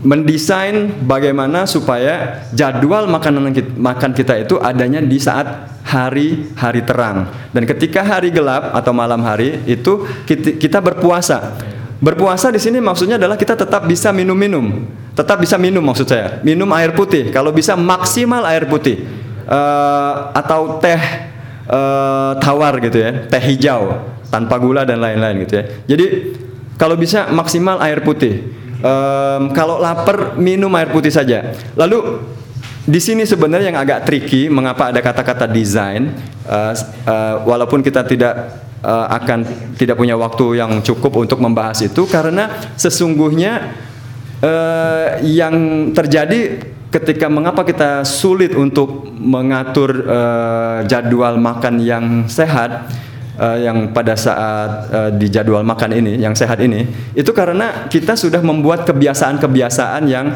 mendesain 0.00 0.88
bagaimana 1.04 1.68
supaya 1.68 2.44
jadwal 2.52 3.04
makanan 3.08 3.52
kita, 3.52 3.70
makan 3.76 4.10
kita 4.16 4.34
itu 4.40 4.56
adanya 4.56 5.04
di 5.04 5.20
saat 5.20 5.68
hari 5.84 6.48
hari 6.56 6.80
terang 6.82 7.28
dan 7.52 7.62
ketika 7.68 8.00
hari 8.02 8.32
gelap 8.32 8.72
atau 8.72 8.92
malam 8.96 9.20
hari 9.20 9.60
itu 9.68 10.08
kita, 10.24 10.56
kita 10.56 10.78
berpuasa 10.80 11.60
berpuasa 12.00 12.52
di 12.52 12.60
sini 12.60 12.78
maksudnya 12.78 13.16
adalah 13.16 13.36
kita 13.36 13.56
tetap 13.56 13.84
bisa 13.88 14.12
minum-minum. 14.12 14.84
Tetap 15.16 15.40
bisa 15.40 15.56
minum 15.56 15.80
maksud 15.80 16.06
saya. 16.08 16.40
Minum 16.44 16.68
air 16.76 16.92
putih. 16.92 17.32
Kalau 17.32 17.52
bisa 17.52 17.72
maksimal 17.74 18.44
air 18.44 18.68
putih. 18.68 19.04
Uh, 19.46 20.34
atau 20.34 20.82
teh 20.82 21.00
uh, 21.70 22.36
tawar 22.36 22.76
gitu 22.84 23.00
ya. 23.00 23.24
Teh 23.28 23.40
hijau. 23.40 24.12
Tanpa 24.28 24.60
gula 24.60 24.84
dan 24.84 25.00
lain-lain 25.00 25.46
gitu 25.46 25.54
ya. 25.56 25.64
Jadi 25.96 26.06
kalau 26.76 26.98
bisa 27.00 27.32
maksimal 27.32 27.80
air 27.80 28.04
putih. 28.04 28.52
Um, 28.84 29.56
kalau 29.56 29.80
lapar 29.80 30.36
minum 30.36 30.68
air 30.76 30.92
putih 30.92 31.08
saja. 31.08 31.56
Lalu 31.72 32.20
di 32.86 33.00
sini 33.02 33.26
sebenarnya 33.26 33.74
yang 33.74 33.80
agak 33.82 34.06
tricky 34.06 34.46
mengapa 34.46 34.94
ada 34.94 35.02
kata-kata 35.02 35.50
desain 35.50 36.14
uh, 36.46 36.70
uh, 37.02 37.42
walaupun 37.42 37.82
kita 37.82 38.06
tidak 38.06 38.65
uh, 38.82 39.06
akan 39.12 39.44
tidak 39.76 39.96
punya 39.96 40.18
waktu 40.18 40.60
yang 40.60 40.80
cukup 40.82 41.16
untuk 41.16 41.38
membahas 41.40 41.84
itu 41.84 42.04
karena 42.08 42.50
sesungguhnya 42.76 43.76
uh, 44.42 45.20
yang 45.24 45.88
terjadi 45.92 46.72
ketika 46.90 47.28
mengapa 47.28 47.66
kita 47.66 48.06
sulit 48.08 48.56
untuk 48.56 49.10
mengatur 49.12 50.06
uh, 50.06 50.78
jadwal 50.88 51.36
makan 51.36 51.82
yang 51.82 52.24
sehat 52.24 52.88
uh, 53.36 53.58
yang 53.60 53.92
pada 53.92 54.16
saat 54.16 54.70
uh, 54.88 55.10
di 55.12 55.28
jadwal 55.28 55.60
makan 55.66 55.92
ini, 55.92 56.16
yang 56.16 56.32
sehat 56.32 56.60
ini, 56.64 56.88
itu 57.12 57.30
karena 57.36 57.88
kita 57.92 58.16
sudah 58.16 58.40
membuat 58.40 58.88
kebiasaan-kebiasaan 58.88 60.02
yang 60.08 60.26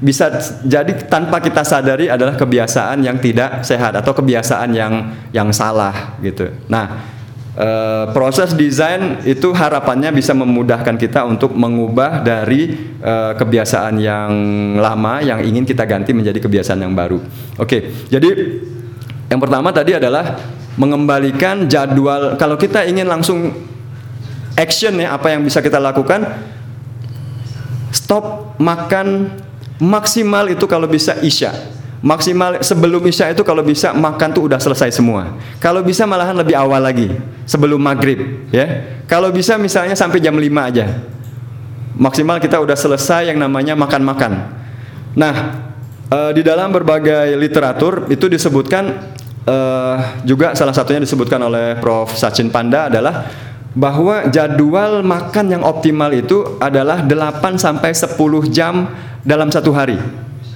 bisa 0.00 0.32
jadi 0.64 0.96
tanpa 1.06 1.44
kita 1.44 1.60
sadari 1.60 2.08
adalah 2.08 2.32
kebiasaan 2.32 3.04
yang 3.04 3.20
tidak 3.20 3.60
sehat 3.62 3.92
atau 3.92 4.16
kebiasaan 4.16 4.72
yang 4.72 5.12
yang 5.28 5.52
salah 5.52 6.16
gitu. 6.24 6.48
Nah, 6.72 7.19
Uh, 7.50 8.06
proses 8.14 8.54
desain 8.54 9.18
itu 9.26 9.50
harapannya 9.50 10.14
bisa 10.14 10.30
memudahkan 10.30 10.94
kita 10.94 11.26
untuk 11.26 11.50
mengubah 11.50 12.22
dari 12.22 12.94
uh, 13.02 13.34
kebiasaan 13.34 13.98
yang 13.98 14.30
lama 14.78 15.18
yang 15.18 15.42
ingin 15.42 15.66
kita 15.66 15.82
ganti 15.82 16.14
menjadi 16.14 16.38
kebiasaan 16.38 16.78
yang 16.78 16.94
baru. 16.94 17.18
Oke, 17.58 18.06
jadi 18.06 18.30
yang 19.26 19.42
pertama 19.42 19.74
tadi 19.74 19.98
adalah 19.98 20.38
mengembalikan 20.78 21.66
jadwal 21.66 22.38
kalau 22.38 22.54
kita 22.54 22.86
ingin 22.86 23.10
langsung 23.10 23.50
action 24.54 24.94
ya 25.02 25.18
apa 25.18 25.34
yang 25.34 25.42
bisa 25.42 25.58
kita 25.58 25.82
lakukan 25.82 26.22
stop 27.90 28.54
makan 28.62 29.34
maksimal 29.82 30.46
itu 30.46 30.64
kalau 30.70 30.86
bisa 30.86 31.18
isya 31.18 31.50
maksimal 32.00 32.64
sebelum 32.64 33.04
isya 33.04 33.32
itu 33.32 33.44
kalau 33.44 33.60
bisa 33.60 33.92
makan 33.92 34.32
tuh 34.32 34.48
udah 34.48 34.56
selesai 34.56 34.92
semua 34.92 35.36
kalau 35.60 35.84
bisa 35.84 36.08
malahan 36.08 36.32
lebih 36.36 36.56
awal 36.56 36.80
lagi 36.80 37.12
sebelum 37.44 37.80
maghrib 37.80 38.48
ya 38.48 39.00
kalau 39.04 39.28
bisa 39.28 39.60
misalnya 39.60 39.92
sampai 39.92 40.20
jam 40.20 40.32
5 40.32 40.40
aja 40.42 41.04
maksimal 42.00 42.40
kita 42.40 42.56
udah 42.56 42.76
selesai 42.76 43.28
yang 43.28 43.36
namanya 43.36 43.76
makan-makan 43.76 44.48
nah 45.12 45.34
eh, 46.08 46.32
di 46.32 46.40
dalam 46.40 46.72
berbagai 46.72 47.36
literatur 47.36 48.08
itu 48.08 48.32
disebutkan 48.32 49.12
uh, 49.46 49.96
juga 50.26 50.52
salah 50.52 50.74
satunya 50.74 51.00
disebutkan 51.00 51.40
oleh 51.40 51.78
Prof. 51.78 52.12
Sachin 52.16 52.52
Panda 52.52 52.90
adalah 52.90 53.28
bahwa 53.70 54.26
jadwal 54.28 55.06
makan 55.06 55.46
yang 55.46 55.62
optimal 55.62 56.10
itu 56.10 56.58
adalah 56.58 57.06
8 57.06 57.54
sampai 57.54 57.94
10 57.94 58.18
jam 58.50 58.90
dalam 59.22 59.48
satu 59.48 59.70
hari. 59.70 59.96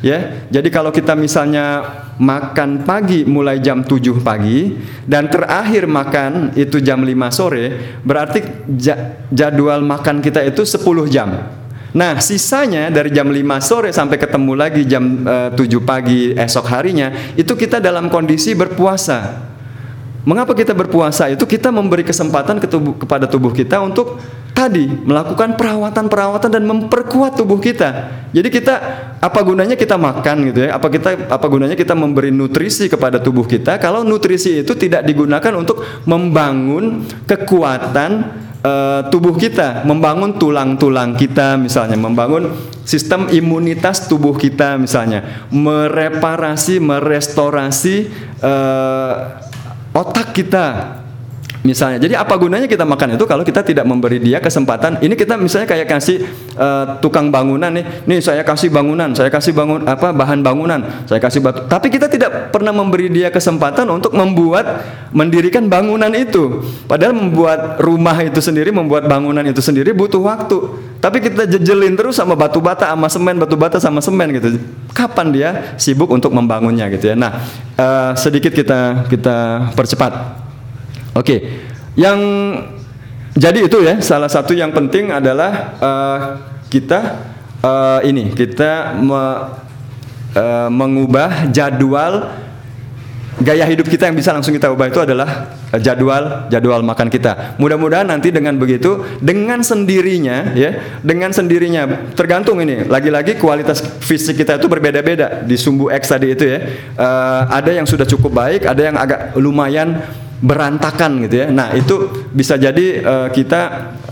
Ya. 0.05 0.45
Jadi 0.53 0.69
kalau 0.69 0.93
kita 0.93 1.17
misalnya 1.17 1.81
makan 2.21 2.85
pagi 2.85 3.25
mulai 3.25 3.57
jam 3.57 3.81
7 3.81 4.21
pagi 4.21 4.77
dan 5.09 5.33
terakhir 5.33 5.89
makan 5.89 6.53
itu 6.61 6.77
jam 6.85 7.01
5 7.01 7.09
sore, 7.33 7.97
berarti 8.05 8.69
jadwal 9.33 9.81
makan 9.81 10.21
kita 10.21 10.45
itu 10.45 10.61
10 10.61 11.09
jam. 11.09 11.33
Nah, 11.97 12.21
sisanya 12.21 12.93
dari 12.93 13.17
jam 13.17 13.33
5 13.33 13.65
sore 13.65 13.97
sampai 13.97 14.21
ketemu 14.21 14.53
lagi 14.53 14.83
jam 14.85 15.25
eh, 15.25 15.49
uh, 15.49 15.57
7 15.57 15.81
pagi 15.81 16.37
esok 16.37 16.67
harinya, 16.69 17.09
itu 17.39 17.57
kita 17.57 17.81
dalam 17.81 18.13
kondisi 18.13 18.53
berpuasa. 18.53 19.54
Mengapa 20.25 20.57
kita 20.57 20.73
berpuasa? 20.73 21.29
Itu 21.29 21.45
kita 21.45 21.69
memberi 21.69 22.01
kesempatan 22.01 22.57
ke 22.57 22.65
tubuh, 22.65 22.97
kepada 22.97 23.29
tubuh 23.29 23.53
kita 23.53 23.85
untuk 23.85 24.17
tadi 24.57 24.89
melakukan 24.89 25.53
perawatan-perawatan 25.53 26.49
dan 26.49 26.65
memperkuat 26.65 27.37
tubuh 27.37 27.61
kita. 27.61 28.09
Jadi 28.33 28.49
kita 28.49 28.75
apa 29.21 29.41
gunanya 29.45 29.77
kita 29.77 30.01
makan 30.01 30.49
gitu 30.49 30.65
ya? 30.65 30.81
Apa 30.81 30.89
kita 30.89 31.29
apa 31.29 31.47
gunanya 31.53 31.77
kita 31.77 31.93
memberi 31.93 32.33
nutrisi 32.33 32.89
kepada 32.89 33.21
tubuh 33.21 33.45
kita 33.45 33.77
kalau 33.77 34.01
nutrisi 34.01 34.65
itu 34.65 34.73
tidak 34.73 35.05
digunakan 35.05 35.53
untuk 35.61 35.85
membangun 36.09 37.05
kekuatan 37.29 38.45
uh, 38.65 39.01
tubuh 39.13 39.37
kita, 39.37 39.85
membangun 39.85 40.41
tulang-tulang 40.41 41.13
kita 41.21 41.61
misalnya, 41.61 42.01
membangun 42.01 42.49
sistem 42.89 43.29
imunitas 43.29 44.09
tubuh 44.09 44.33
kita 44.33 44.81
misalnya, 44.81 45.45
mereparasi, 45.53 46.81
merestorasi 46.81 48.09
uh, 48.41 49.53
otak 49.95 50.35
kita 50.35 50.99
Misalnya, 51.65 51.97
jadi 51.97 52.21
apa 52.21 52.37
gunanya 52.37 52.69
kita 52.69 52.85
makan 52.85 53.17
itu 53.17 53.25
kalau 53.25 53.41
kita 53.41 53.65
tidak 53.65 53.89
memberi 53.89 54.21
dia 54.21 54.37
kesempatan? 54.37 55.01
Ini 55.01 55.17
kita 55.17 55.41
misalnya 55.41 55.65
kayak 55.65 55.89
kasih 55.97 56.21
uh, 56.61 57.01
tukang 57.01 57.33
bangunan 57.33 57.73
nih, 57.73 58.05
nih 58.05 58.21
saya 58.21 58.45
kasih 58.45 58.69
bangunan, 58.69 59.17
saya 59.17 59.33
kasih 59.33 59.57
bangun 59.57 59.81
apa 59.89 60.13
bahan 60.13 60.45
bangunan, 60.45 60.85
saya 61.09 61.17
kasih 61.25 61.41
batu. 61.41 61.65
Tapi 61.65 61.89
kita 61.89 62.13
tidak 62.13 62.53
pernah 62.53 62.69
memberi 62.69 63.09
dia 63.09 63.33
kesempatan 63.33 63.89
untuk 63.89 64.13
membuat 64.13 64.85
mendirikan 65.09 65.65
bangunan 65.65 66.13
itu. 66.13 66.61
Padahal 66.85 67.17
membuat 67.17 67.81
rumah 67.81 68.21
itu 68.21 68.45
sendiri, 68.45 68.69
membuat 68.69 69.09
bangunan 69.09 69.41
itu 69.49 69.65
sendiri 69.65 69.97
butuh 69.97 70.21
waktu. 70.21 70.69
Tapi 71.01 71.17
kita 71.25 71.49
jejelin 71.49 71.97
terus 71.97 72.21
sama 72.21 72.37
batu 72.37 72.61
bata, 72.61 72.93
sama 72.93 73.09
semen, 73.09 73.41
batu 73.41 73.57
bata 73.57 73.81
sama 73.81 74.05
semen 74.05 74.37
gitu. 74.37 74.61
Kapan 74.93 75.33
dia 75.33 75.51
sibuk 75.81 76.13
untuk 76.13 76.29
membangunnya 76.29 76.93
gitu 76.93 77.09
ya? 77.09 77.17
Nah, 77.17 77.41
uh, 77.81 78.13
sedikit 78.21 78.53
kita 78.53 79.09
kita 79.09 79.73
percepat. 79.73 80.44
Oke, 81.15 81.23
okay. 81.23 81.39
yang 81.95 82.19
jadi 83.39 83.71
itu 83.71 83.79
ya 83.87 84.03
salah 84.03 84.27
satu 84.27 84.51
yang 84.51 84.75
penting 84.75 85.15
adalah 85.15 85.79
uh, 85.79 86.19
kita 86.67 87.23
uh, 87.63 88.01
ini 88.03 88.35
kita 88.35 88.99
me, 88.99 89.23
uh, 90.35 90.71
mengubah 90.71 91.51
jadwal 91.55 92.35
gaya 93.43 93.67
hidup 93.67 93.91
kita 93.91 94.07
yang 94.07 94.15
bisa 94.15 94.31
langsung 94.31 94.55
kita 94.55 94.71
ubah 94.71 94.87
itu 94.87 95.03
adalah 95.03 95.55
jadwal 95.83 96.47
jadwal 96.47 96.83
makan 96.87 97.11
kita. 97.11 97.59
Mudah-mudahan 97.59 98.07
nanti 98.07 98.31
dengan 98.31 98.55
begitu 98.55 99.03
dengan 99.19 99.59
sendirinya 99.67 100.55
ya, 100.55 100.99
dengan 101.03 101.35
sendirinya 101.35 102.15
tergantung 102.15 102.63
ini 102.63 102.87
lagi-lagi 102.87 103.35
kualitas 103.43 103.83
fisik 104.03 104.39
kita 104.39 104.63
itu 104.63 104.71
berbeda-beda 104.71 105.43
di 105.43 105.59
sumbu 105.59 105.91
X 105.91 106.15
tadi 106.15 106.31
itu 106.31 106.47
ya. 106.47 106.59
Uh, 106.95 107.43
ada 107.51 107.71
yang 107.75 107.87
sudah 107.87 108.07
cukup 108.07 108.31
baik, 108.31 108.67
ada 108.71 108.83
yang 108.83 108.95
agak 108.95 109.35
lumayan 109.35 109.99
berantakan 110.45 111.25
gitu 111.25 111.41
ya. 111.41 111.47
Nah, 111.49 111.73
itu 111.73 112.29
bisa 112.37 112.61
jadi 112.61 113.01
uh, 113.01 113.29
kita 113.33 113.61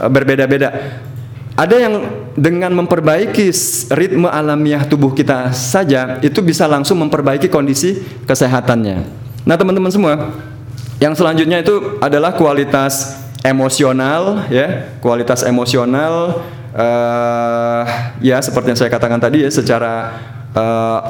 uh, 0.01 0.09
berbeda-beda. 0.09 0.99
Ada 1.53 1.77
yang 1.77 1.95
dengan 2.33 2.73
memperbaiki 2.73 3.53
ritme 3.93 4.25
alamiah 4.25 4.89
tubuh 4.89 5.13
kita 5.13 5.53
saja 5.53 6.17
itu 6.25 6.41
bisa 6.41 6.65
langsung 6.65 6.97
memperbaiki 7.05 7.53
kondisi 7.53 8.01
kesehatannya. 8.25 9.05
Nah, 9.45 9.57
teman-teman 9.61 9.93
semua, 9.93 10.33
yang 10.97 11.13
selanjutnya 11.13 11.61
itu 11.61 12.01
adalah 12.01 12.33
kualitas 12.33 13.21
emosional 13.45 14.49
ya, 14.49 14.97
kualitas 15.05 15.45
emosional 15.45 16.41
uh, 16.73 17.85
ya 18.25 18.41
seperti 18.41 18.73
yang 18.73 18.79
saya 18.81 18.89
katakan 18.89 19.21
tadi 19.21 19.45
ya 19.45 19.51
secara 19.53 20.17
uh, 20.57 21.01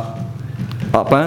apa 0.90 1.20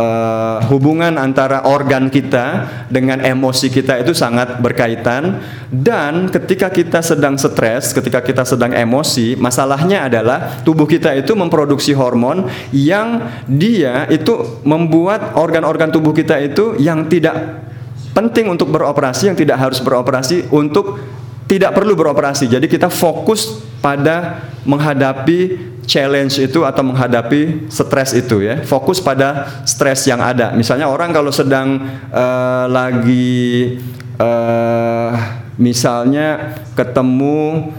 uh, 0.00 0.64
hubungan 0.72 1.20
antara 1.20 1.68
organ 1.68 2.08
kita 2.08 2.64
dengan 2.88 3.20
emosi 3.20 3.68
kita 3.68 4.00
itu 4.00 4.16
sangat 4.16 4.56
berkaitan. 4.64 5.44
Dan 5.68 6.32
ketika 6.32 6.72
kita 6.72 7.04
sedang 7.04 7.36
stres, 7.36 7.92
ketika 7.92 8.24
kita 8.24 8.42
sedang 8.48 8.72
emosi, 8.72 9.36
masalahnya 9.36 10.08
adalah 10.08 10.64
tubuh 10.64 10.88
kita 10.88 11.12
itu 11.14 11.36
memproduksi 11.36 11.92
hormon 11.92 12.48
yang 12.72 13.28
dia 13.44 14.08
itu 14.08 14.64
membuat 14.64 15.36
organ-organ 15.36 15.92
tubuh 15.92 16.16
kita 16.16 16.40
itu 16.40 16.80
yang 16.80 17.06
tidak 17.06 17.60
penting 18.10 18.50
untuk 18.50 18.74
beroperasi, 18.74 19.30
yang 19.30 19.38
tidak 19.38 19.62
harus 19.62 19.78
beroperasi 19.78 20.50
untuk 20.50 20.98
tidak 21.50 21.74
perlu 21.74 21.98
beroperasi. 21.98 22.46
Jadi 22.46 22.70
kita 22.70 22.86
fokus 22.86 23.58
pada 23.82 24.46
menghadapi 24.62 25.58
challenge 25.82 26.38
itu 26.38 26.62
atau 26.62 26.86
menghadapi 26.86 27.66
stres 27.66 28.14
itu 28.14 28.46
ya. 28.46 28.62
Fokus 28.62 29.02
pada 29.02 29.50
stres 29.66 30.06
yang 30.06 30.22
ada. 30.22 30.54
Misalnya 30.54 30.86
orang 30.86 31.10
kalau 31.10 31.34
sedang 31.34 31.82
uh, 32.14 32.70
lagi 32.70 33.74
uh, 34.22 35.10
misalnya 35.58 36.54
ketemu 36.78 37.74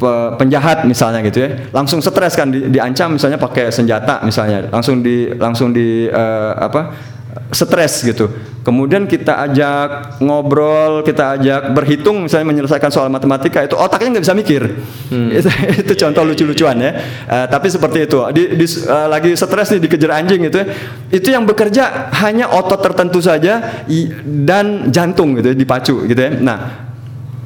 pe- 0.00 0.30
penjahat 0.40 0.88
misalnya 0.88 1.20
gitu 1.20 1.44
ya, 1.44 1.68
langsung 1.76 2.00
stres 2.00 2.32
kan 2.32 2.48
di- 2.48 2.72
diancam 2.72 3.14
misalnya 3.14 3.36
pakai 3.36 3.68
senjata 3.68 4.24
misalnya, 4.24 4.72
langsung 4.72 5.04
di 5.04 5.28
langsung 5.36 5.76
di 5.76 6.08
eh, 6.08 6.52
apa? 6.56 7.14
Stres 7.50 8.02
gitu. 8.02 8.28
Kemudian 8.60 9.06
kita 9.06 9.46
ajak 9.46 10.18
ngobrol, 10.18 11.00
kita 11.00 11.38
ajak 11.38 11.70
berhitung 11.70 12.26
misalnya 12.26 12.50
menyelesaikan 12.50 12.90
soal 12.90 13.06
matematika 13.06 13.62
itu 13.62 13.78
otaknya 13.78 14.18
nggak 14.18 14.24
bisa 14.26 14.34
mikir. 14.34 14.62
Itu, 15.08 15.48
itu 15.86 15.92
contoh 15.94 16.22
lucu-lucuan 16.24 16.76
ya. 16.76 16.90
Eh, 17.24 17.46
tapi 17.46 17.70
seperti 17.70 18.04
itu. 18.04 18.18
Di, 18.34 18.42
di- 18.54 18.82
eh, 18.82 19.06
lagi 19.06 19.30
stres 19.32 19.70
nih 19.70 19.80
dikejar 19.80 20.10
anjing 20.18 20.40
gitu 20.44 20.56
ya. 20.58 20.66
Itu 21.08 21.28
yang 21.30 21.46
bekerja 21.46 22.10
hanya 22.18 22.50
otot 22.50 22.82
tertentu 22.82 23.22
saja 23.22 23.84
i- 23.86 24.10
dan 24.42 24.90
jantung 24.90 25.38
gitu 25.38 25.52
ya, 25.52 25.56
dipacu 25.56 25.94
gitu 26.04 26.18
ya. 26.18 26.30
Nah, 26.34 26.58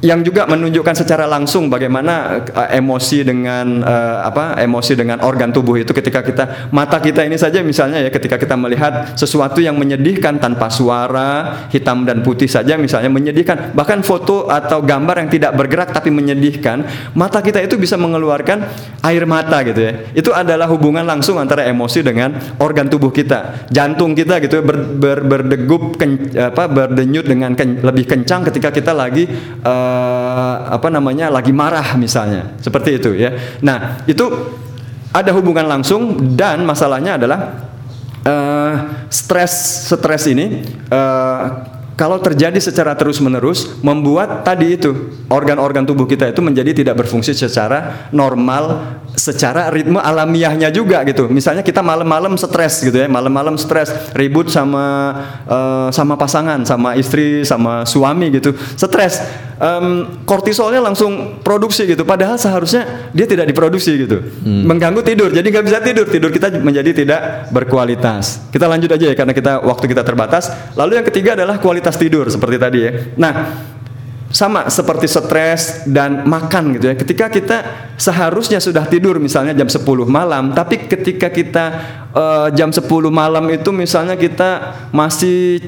yang 0.01 0.25
juga 0.25 0.49
menunjukkan 0.49 1.05
secara 1.05 1.29
langsung 1.29 1.69
bagaimana 1.69 2.41
eh, 2.41 2.81
emosi 2.81 3.21
dengan 3.21 3.85
eh, 3.85 4.17
apa 4.25 4.57
emosi 4.57 4.97
dengan 4.97 5.21
organ 5.21 5.53
tubuh 5.53 5.77
itu 5.77 5.93
ketika 5.93 6.25
kita 6.25 6.69
mata 6.73 6.97
kita 6.97 7.21
ini 7.21 7.37
saja 7.37 7.61
misalnya 7.61 8.01
ya 8.01 8.09
ketika 8.09 8.41
kita 8.41 8.57
melihat 8.57 9.13
sesuatu 9.13 9.61
yang 9.61 9.77
menyedihkan 9.77 10.41
tanpa 10.41 10.73
suara 10.73 11.69
hitam 11.69 12.01
dan 12.03 12.25
putih 12.25 12.49
saja 12.49 12.75
misalnya 12.81 13.13
menyedihkan. 13.13 13.77
Bahkan 13.77 14.01
foto 14.01 14.49
atau 14.49 14.81
gambar 14.81 15.21
yang 15.21 15.29
tidak 15.29 15.51
bergerak 15.53 15.93
tapi 15.93 16.09
menyedihkan 16.09 16.83
mata 17.13 17.39
kita 17.45 17.61
itu 17.61 17.77
bisa 17.77 17.93
mengeluarkan 17.95 18.65
air 19.05 19.23
mata 19.29 19.61
gitu 19.61 19.81
ya. 19.85 19.93
Itu 20.17 20.33
adalah 20.33 20.65
hubungan 20.65 21.05
langsung 21.05 21.37
antara 21.37 21.69
emosi 21.69 22.01
dengan 22.01 22.33
organ 22.57 22.89
tubuh 22.89 23.13
kita. 23.13 23.69
Jantung 23.69 24.17
kita 24.17 24.41
gitu 24.41 24.59
ya, 24.59 24.63
ber, 24.65 24.77
ber- 24.97 25.25
berdegup 25.25 26.01
ken- 26.01 26.33
apa 26.33 26.65
berdenyut 26.65 27.29
dengan 27.29 27.53
ken- 27.53 27.85
lebih 27.85 28.09
kencang 28.09 28.49
ketika 28.49 28.73
kita 28.73 28.91
lagi 28.97 29.29
eh, 29.61 29.90
apa 30.71 30.87
namanya 30.87 31.29
lagi 31.31 31.51
marah 31.55 31.95
misalnya. 31.95 32.57
Seperti 32.59 32.99
itu 32.99 33.11
ya. 33.15 33.59
Nah 33.63 34.01
itu 34.07 34.25
ada 35.11 35.31
hubungan 35.35 35.67
langsung 35.67 36.35
dan 36.35 36.63
masalahnya 36.63 37.19
adalah 37.19 37.39
eh, 38.23 38.73
stres 39.11 39.87
stres 39.91 40.23
ini 40.31 40.63
eh, 40.87 41.45
kalau 41.99 42.17
terjadi 42.17 42.57
secara 42.57 42.97
terus 42.97 43.21
menerus 43.21 43.77
membuat 43.85 44.41
tadi 44.41 44.73
itu 44.73 45.21
organ-organ 45.29 45.85
tubuh 45.85 46.09
kita 46.09 46.33
itu 46.33 46.41
menjadi 46.41 46.73
tidak 46.73 47.05
berfungsi 47.05 47.35
secara 47.37 48.09
normal 48.09 48.97
secara 49.15 49.69
ritme 49.69 49.99
alamiahnya 49.99 50.71
juga 50.71 51.03
gitu. 51.03 51.27
Misalnya 51.27 51.61
kita 51.61 51.83
malam-malam 51.83 52.35
stres 52.39 52.81
gitu 52.81 52.95
ya 52.95 53.07
malam-malam 53.11 53.59
stres 53.59 53.91
ribut 54.15 54.47
sama 54.47 55.13
eh, 55.45 55.87
sama 55.91 56.15
pasangan 56.15 56.63
sama 56.63 56.95
istri 56.95 57.43
sama 57.43 57.83
suami 57.83 58.31
gitu. 58.33 58.55
Stres. 58.75 59.49
Em, 59.61 60.25
kortisolnya 60.25 60.81
langsung 60.81 61.37
produksi 61.45 61.85
gitu 61.85 62.01
padahal 62.01 62.33
seharusnya 62.41 63.13
dia 63.13 63.29
tidak 63.29 63.45
diproduksi 63.45 63.93
gitu. 63.93 64.17
Mengganggu 64.41 65.05
tidur 65.05 65.29
jadi 65.29 65.45
nggak 65.45 65.65
bisa 65.69 65.79
tidur. 65.85 66.09
Tidur 66.09 66.33
kita 66.33 66.49
menjadi 66.57 66.89
tidak 66.97 67.21
berkualitas. 67.53 68.49
Kita 68.49 68.65
lanjut 68.65 68.89
aja 68.89 69.05
ya 69.13 69.15
karena 69.15 69.37
kita 69.37 69.61
waktu 69.61 69.85
kita 69.85 70.01
terbatas. 70.01 70.49
Lalu 70.73 70.97
yang 70.97 71.05
ketiga 71.05 71.37
adalah 71.37 71.61
kualitas 71.61 71.93
tidur 71.93 72.25
seperti 72.25 72.57
tadi 72.57 72.79
ya. 72.81 72.91
Nah 73.21 73.33
sama 74.31 74.71
seperti 74.71 75.05
stres 75.11 75.83
dan 75.87 76.23
makan 76.23 76.79
gitu 76.79 76.91
ya. 76.91 76.95
Ketika 76.95 77.27
kita 77.27 77.57
seharusnya 77.99 78.63
sudah 78.63 78.87
tidur 78.87 79.19
misalnya 79.19 79.51
jam 79.51 79.67
10 79.67 79.83
malam, 80.07 80.55
tapi 80.55 80.87
ketika 80.87 81.27
kita 81.29 81.65
eh, 82.15 82.47
jam 82.55 82.71
10 82.71 82.87
malam 83.11 83.45
itu 83.51 83.69
misalnya 83.75 84.15
kita 84.15 84.73
masih 84.95 85.59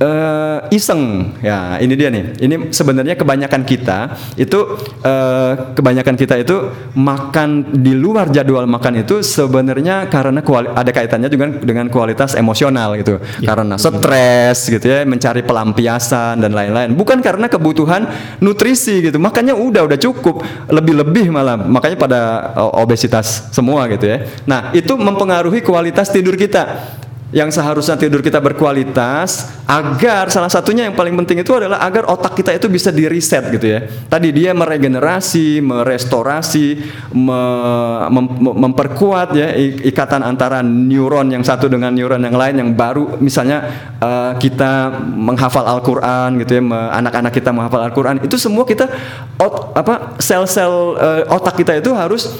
eh, 0.00 0.58
iseng. 0.72 1.36
Ya, 1.44 1.76
ini 1.78 1.94
dia 1.94 2.08
nih. 2.08 2.40
Ini 2.40 2.54
sebenarnya 2.72 3.14
kebanyakan 3.14 3.62
kita 3.68 3.98
itu 4.40 4.58
eh, 5.04 5.52
kebanyakan 5.76 6.14
kita 6.16 6.34
itu 6.40 6.56
makan 6.96 7.76
di 7.84 7.92
luar 7.92 8.32
jadwal 8.32 8.64
makan 8.64 9.04
itu 9.04 9.20
sebenarnya 9.20 10.08
karena 10.08 10.40
kuali- 10.40 10.72
ada 10.72 10.90
kaitannya 10.90 11.28
juga 11.28 11.52
dengan 11.60 11.86
kualitas 11.92 12.32
emosional 12.34 12.96
gitu. 12.96 13.20
Karena 13.44 13.76
stres 13.76 14.66
gitu 14.72 14.86
ya, 14.88 15.04
mencari 15.04 15.44
pelampiasan 15.44 16.40
dan 16.40 16.56
lain-lain. 16.56 16.96
Bukan 16.96 17.20
karena 17.20 17.46
kebutuhan 17.46 18.08
nutrisi 18.40 19.04
gitu. 19.04 19.20
Makanya 19.20 19.52
udah 19.52 19.84
udah 19.84 19.98
cukup, 20.00 20.40
lebih-lebih 20.72 21.28
malah. 21.28 21.60
Makanya 21.60 21.96
pada 22.00 22.20
eh, 22.56 22.72
obesitas 22.80 23.52
semua 23.52 23.84
gitu 23.92 24.08
ya. 24.08 24.24
Nah, 24.48 24.72
itu 24.72 24.96
mempengaruhi 24.96 25.60
kualitas 25.60 26.08
tidur 26.08 26.34
kita 26.40 26.96
yang 27.30 27.46
seharusnya 27.54 27.94
tidur 27.94 28.18
kita 28.20 28.42
berkualitas 28.42 29.46
agar 29.70 30.26
salah 30.34 30.50
satunya 30.50 30.90
yang 30.90 30.98
paling 30.98 31.14
penting 31.22 31.46
itu 31.46 31.54
adalah 31.54 31.78
agar 31.78 32.10
otak 32.10 32.34
kita 32.34 32.50
itu 32.50 32.66
bisa 32.66 32.90
di 32.90 33.06
reset 33.06 33.46
gitu 33.54 33.66
ya. 33.70 33.86
Tadi 33.86 34.34
dia 34.34 34.50
meregenerasi, 34.50 35.62
merestorasi, 35.62 36.66
me- 37.14 38.06
mem- 38.10 38.34
mem- 38.34 38.58
memperkuat 38.66 39.38
ya 39.38 39.54
ikatan 39.86 40.26
antara 40.26 40.58
neuron 40.66 41.30
yang 41.30 41.46
satu 41.46 41.70
dengan 41.70 41.94
neuron 41.94 42.18
yang 42.18 42.34
lain 42.34 42.54
yang 42.66 42.70
baru 42.74 43.14
misalnya 43.22 43.58
eh, 44.02 44.32
kita 44.42 44.90
menghafal 45.14 45.70
Al-Qur'an 45.70 46.34
gitu 46.42 46.58
ya, 46.58 46.62
anak-anak 46.98 47.30
kita 47.30 47.54
menghafal 47.54 47.86
Al-Qur'an 47.86 48.18
itu 48.26 48.34
semua 48.34 48.66
kita 48.66 48.90
ot- 49.38 49.70
apa 49.78 50.18
sel-sel 50.18 50.98
eh, 50.98 51.22
otak 51.30 51.62
kita 51.62 51.78
itu 51.78 51.94
harus 51.94 52.34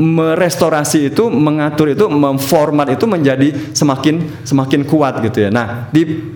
merestorasi 0.00 1.12
itu, 1.12 1.28
mengatur 1.28 1.92
itu, 1.92 2.08
memformat 2.08 2.88
itu 2.92 3.04
menjadi 3.04 3.52
semakin 3.76 4.44
semakin 4.44 4.80
kuat 4.88 5.20
gitu 5.24 5.48
ya. 5.48 5.50
Nah, 5.52 5.88
di 5.92 6.32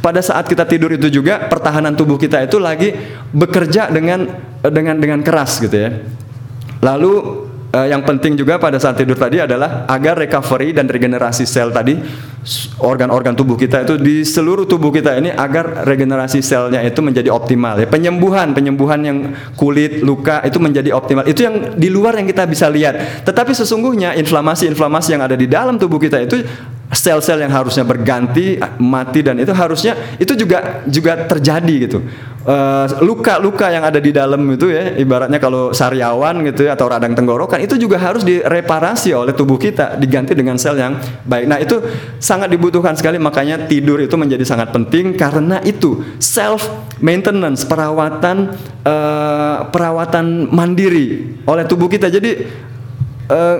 pada 0.00 0.24
saat 0.24 0.48
kita 0.48 0.64
tidur 0.64 0.92
itu 0.96 1.12
juga 1.12 1.48
pertahanan 1.48 1.92
tubuh 1.92 2.16
kita 2.16 2.44
itu 2.44 2.56
lagi 2.56 2.92
bekerja 3.32 3.92
dengan 3.92 4.28
dengan 4.64 4.96
dengan 4.96 5.20
keras 5.20 5.60
gitu 5.60 5.76
ya. 5.76 5.90
Lalu 6.80 7.48
eh, 7.70 7.86
yang 7.90 8.02
penting 8.02 8.34
juga 8.34 8.58
pada 8.58 8.76
saat 8.76 8.98
tidur 8.98 9.16
tadi 9.16 9.42
adalah 9.42 9.86
agar 9.86 10.18
recovery 10.18 10.74
dan 10.74 10.90
regenerasi 10.90 11.46
sel 11.46 11.70
tadi 11.70 11.96
organ-organ 12.80 13.36
tubuh 13.36 13.52
kita 13.54 13.84
itu 13.84 14.00
di 14.00 14.24
seluruh 14.24 14.64
tubuh 14.64 14.88
kita 14.88 15.20
ini 15.20 15.28
agar 15.28 15.84
regenerasi 15.84 16.40
selnya 16.40 16.80
itu 16.80 17.04
menjadi 17.04 17.28
optimal 17.28 17.76
ya. 17.76 17.86
Penyembuhan, 17.86 18.56
penyembuhan 18.56 19.00
yang 19.04 19.18
kulit, 19.60 20.00
luka 20.00 20.40
itu 20.40 20.56
menjadi 20.56 20.96
optimal. 20.96 21.28
Itu 21.28 21.44
yang 21.44 21.76
di 21.76 21.92
luar 21.92 22.16
yang 22.16 22.24
kita 22.24 22.48
bisa 22.48 22.72
lihat. 22.72 23.24
Tetapi 23.28 23.52
sesungguhnya 23.52 24.16
inflamasi-inflamasi 24.16 25.08
yang 25.12 25.22
ada 25.28 25.36
di 25.36 25.44
dalam 25.44 25.76
tubuh 25.76 26.00
kita 26.00 26.24
itu 26.24 26.40
sel-sel 26.90 27.38
yang 27.38 27.54
harusnya 27.54 27.86
berganti 27.86 28.58
mati 28.82 29.22
dan 29.22 29.38
itu 29.38 29.54
harusnya 29.54 29.94
itu 30.18 30.34
juga 30.34 30.82
juga 30.90 31.22
terjadi 31.26 31.74
gitu. 31.86 31.98
Eh, 32.40 32.86
luka-luka 33.04 33.70
yang 33.70 33.84
ada 33.86 34.02
di 34.02 34.10
dalam 34.10 34.42
itu 34.50 34.72
ya 34.72 34.96
ibaratnya 34.98 35.38
kalau 35.38 35.70
sariawan 35.70 36.42
gitu 36.48 36.66
ya 36.66 36.74
atau 36.74 36.90
radang 36.90 37.14
tenggorokan 37.14 37.62
itu 37.62 37.76
juga 37.76 38.00
harus 38.00 38.24
direparasi 38.26 39.12
oleh 39.14 39.36
tubuh 39.36 39.60
kita 39.60 39.94
diganti 40.00 40.34
dengan 40.34 40.58
sel 40.58 40.74
yang 40.74 40.98
baik. 41.28 41.46
Nah 41.46 41.62
itu 41.62 41.78
sangat 42.18 42.50
dibutuhkan 42.50 42.98
sekali 42.98 43.20
makanya 43.22 43.70
tidur 43.70 44.02
itu 44.02 44.16
menjadi 44.18 44.42
sangat 44.42 44.74
penting. 44.74 45.14
Karena 45.14 45.62
itu 45.62 46.02
self 46.18 46.66
maintenance 46.98 47.62
perawatan 47.68 48.56
eh, 48.82 49.56
perawatan 49.70 50.50
mandiri 50.50 51.38
oleh 51.46 51.68
tubuh 51.68 51.86
kita. 51.86 52.10
Jadi 52.10 52.30
eh, 53.30 53.58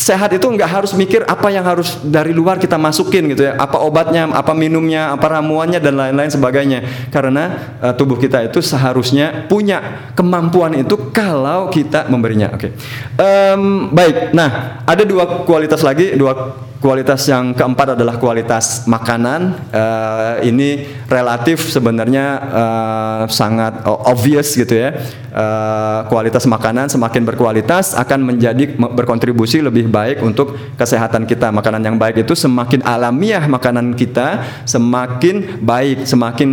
sehat 0.00 0.32
itu 0.32 0.48
nggak 0.48 0.70
harus 0.80 0.96
mikir 0.96 1.28
apa 1.28 1.52
yang 1.52 1.68
harus 1.68 2.00
dari 2.00 2.32
luar 2.32 2.56
kita 2.56 2.80
masukin 2.80 3.28
gitu 3.36 3.44
ya. 3.44 3.60
Apa 3.60 3.84
obatnya 3.84 4.32
apa 4.32 4.56
minumnya 4.56 5.12
apa 5.12 5.28
ramuannya 5.28 5.76
dan 5.76 6.00
lain-lain 6.00 6.32
sebagainya. 6.32 6.80
Karena 7.12 7.76
eh, 7.84 7.92
tubuh 7.92 8.16
kita 8.16 8.48
itu 8.48 8.64
seharusnya 8.64 9.44
punya 9.44 10.08
kemampuan 10.16 10.72
itu 10.80 11.12
kalau 11.12 11.68
kita 11.68 12.08
memberinya. 12.08 12.56
Oke. 12.56 12.72
Em, 13.20 13.92
baik. 13.92 14.32
Nah 14.32 14.80
ada 14.88 15.04
dua 15.04 15.44
kualitas 15.44 15.84
lagi 15.84 16.16
dua 16.16 16.56
kualitas 16.80 17.28
yang 17.28 17.52
keempat 17.52 17.94
adalah 17.94 18.16
kualitas 18.16 18.88
makanan. 18.88 19.68
Eh, 19.68 20.34
ini 20.48 20.88
relatif 21.06 21.68
sebenarnya 21.68 22.26
eh, 22.40 23.22
sangat 23.28 23.84
obvious 23.84 24.56
gitu 24.56 24.74
ya. 24.74 24.96
Eh, 25.30 26.00
kualitas 26.08 26.48
makanan 26.48 26.88
semakin 26.88 27.22
berkualitas 27.22 27.92
akan 27.94 28.34
menjadi 28.34 28.74
me- 28.74 28.90
berkontribusi 28.96 29.60
lebih 29.60 29.92
baik 29.92 30.24
untuk 30.24 30.56
kesehatan 30.74 31.28
kita. 31.28 31.52
Makanan 31.52 31.84
yang 31.84 31.96
baik 32.00 32.24
itu 32.24 32.32
semakin 32.32 32.80
alamiah 32.82 33.44
makanan 33.44 33.92
kita 33.94 34.42
semakin 34.64 35.60
baik 35.60 36.08
semakin 36.08 36.50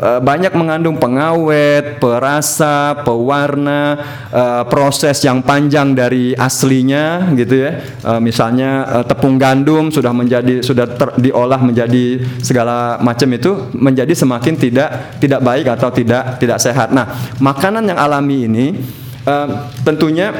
eh, 0.00 0.20
banyak 0.20 0.52
mengandung 0.54 0.96
pengawet 0.96 1.98
perasa 1.98 2.96
pewarna 3.04 3.96
eh, 4.30 4.62
proses 4.68 5.20
yang 5.24 5.40
panjang 5.42 5.96
dari 5.96 6.32
aslinya 6.36 7.32
gitu 7.34 7.56
ya 7.66 7.72
Eh, 8.06 8.20
misalnya 8.22 9.02
tepung 9.02 9.34
gandum 9.34 9.90
sudah 9.90 10.14
menjadi 10.14 10.62
sudah 10.62 10.86
ter- 10.86 11.16
diolah 11.18 11.58
menjadi 11.58 12.22
segala 12.38 13.02
macam 13.02 13.26
itu 13.34 13.66
menjadi 13.74 14.14
semakin 14.14 14.54
tidak 14.54 15.18
tidak 15.18 15.40
baik 15.42 15.66
atau 15.66 15.90
tidak 15.90 16.38
tidak 16.38 16.62
sehat. 16.62 16.94
Nah, 16.94 17.34
makanan 17.42 17.82
yang 17.90 17.98
alami 17.98 18.46
ini 18.46 18.66
tentunya 19.82 20.30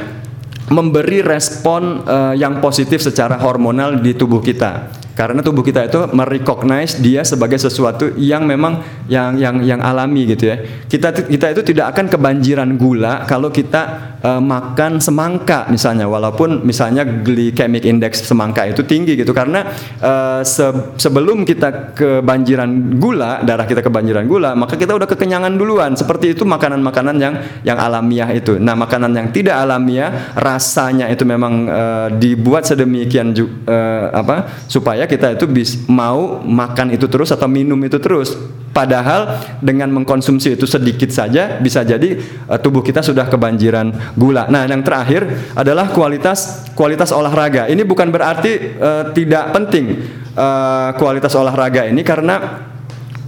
memberi 0.70 1.22
respon 1.22 2.02
eh, 2.02 2.34
yang 2.38 2.58
positif 2.58 3.02
secara 3.02 3.38
hormonal 3.38 4.02
di 4.02 4.14
tubuh 4.14 4.42
kita. 4.42 5.05
Karena 5.16 5.40
tubuh 5.40 5.64
kita 5.64 5.88
itu 5.88 5.96
merecognize 6.12 7.00
dia 7.00 7.24
sebagai 7.24 7.56
sesuatu 7.56 8.12
yang 8.20 8.44
memang 8.44 8.84
yang 9.08 9.40
yang 9.40 9.64
yang 9.64 9.80
alami 9.80 10.28
gitu 10.28 10.52
ya. 10.52 10.56
Kita 10.84 11.10
kita 11.24 11.56
itu 11.56 11.62
tidak 11.72 11.96
akan 11.96 12.12
kebanjiran 12.12 12.76
gula 12.76 13.24
kalau 13.24 13.48
kita 13.48 14.14
uh, 14.20 14.42
makan 14.44 15.00
semangka 15.00 15.64
misalnya 15.72 16.04
walaupun 16.04 16.60
misalnya 16.68 17.08
glycemic 17.08 17.88
index 17.88 18.28
semangka 18.28 18.68
itu 18.68 18.84
tinggi 18.84 19.16
gitu 19.16 19.32
karena 19.32 19.72
uh, 20.04 20.44
se 20.44 20.68
sebelum 21.00 21.48
kita 21.48 21.96
kebanjiran 21.96 23.00
gula, 23.00 23.40
darah 23.40 23.64
kita 23.64 23.80
kebanjiran 23.80 24.28
gula, 24.28 24.52
maka 24.52 24.76
kita 24.76 24.92
udah 24.92 25.08
kekenyangan 25.08 25.56
duluan. 25.56 25.96
Seperti 25.96 26.36
itu 26.36 26.44
makanan-makanan 26.44 27.16
yang 27.16 27.34
yang 27.64 27.78
alamiah 27.80 28.28
itu. 28.34 28.60
Nah, 28.60 28.76
makanan 28.76 29.16
yang 29.16 29.28
tidak 29.32 29.56
alamiah 29.56 30.34
rasanya 30.36 31.08
itu 31.08 31.24
memang 31.24 31.52
uh, 31.70 32.08
dibuat 32.12 32.68
sedemikian 32.68 33.32
uh, 33.32 34.12
apa 34.12 34.66
supaya 34.68 35.05
kita 35.06 35.38
itu 35.38 35.46
bis, 35.46 35.86
mau 35.88 36.42
makan 36.42 36.92
itu 36.92 37.06
terus 37.06 37.32
atau 37.32 37.46
minum 37.46 37.78
itu 37.80 37.96
terus. 37.96 38.36
Padahal 38.76 39.40
dengan 39.64 39.88
mengkonsumsi 39.88 40.52
itu 40.52 40.68
sedikit 40.68 41.08
saja 41.08 41.56
bisa 41.56 41.80
jadi 41.80 42.20
uh, 42.44 42.60
tubuh 42.60 42.84
kita 42.84 43.00
sudah 43.00 43.24
kebanjiran 43.24 43.88
gula. 44.12 44.52
Nah, 44.52 44.68
yang 44.68 44.84
terakhir 44.84 45.24
adalah 45.56 45.88
kualitas 45.88 46.68
kualitas 46.76 47.08
olahraga. 47.08 47.72
Ini 47.72 47.80
bukan 47.88 48.12
berarti 48.12 48.76
uh, 48.76 49.16
tidak 49.16 49.56
penting 49.56 50.04
uh, 50.36 50.92
kualitas 51.00 51.32
olahraga 51.32 51.88
ini 51.88 52.04
karena 52.04 52.68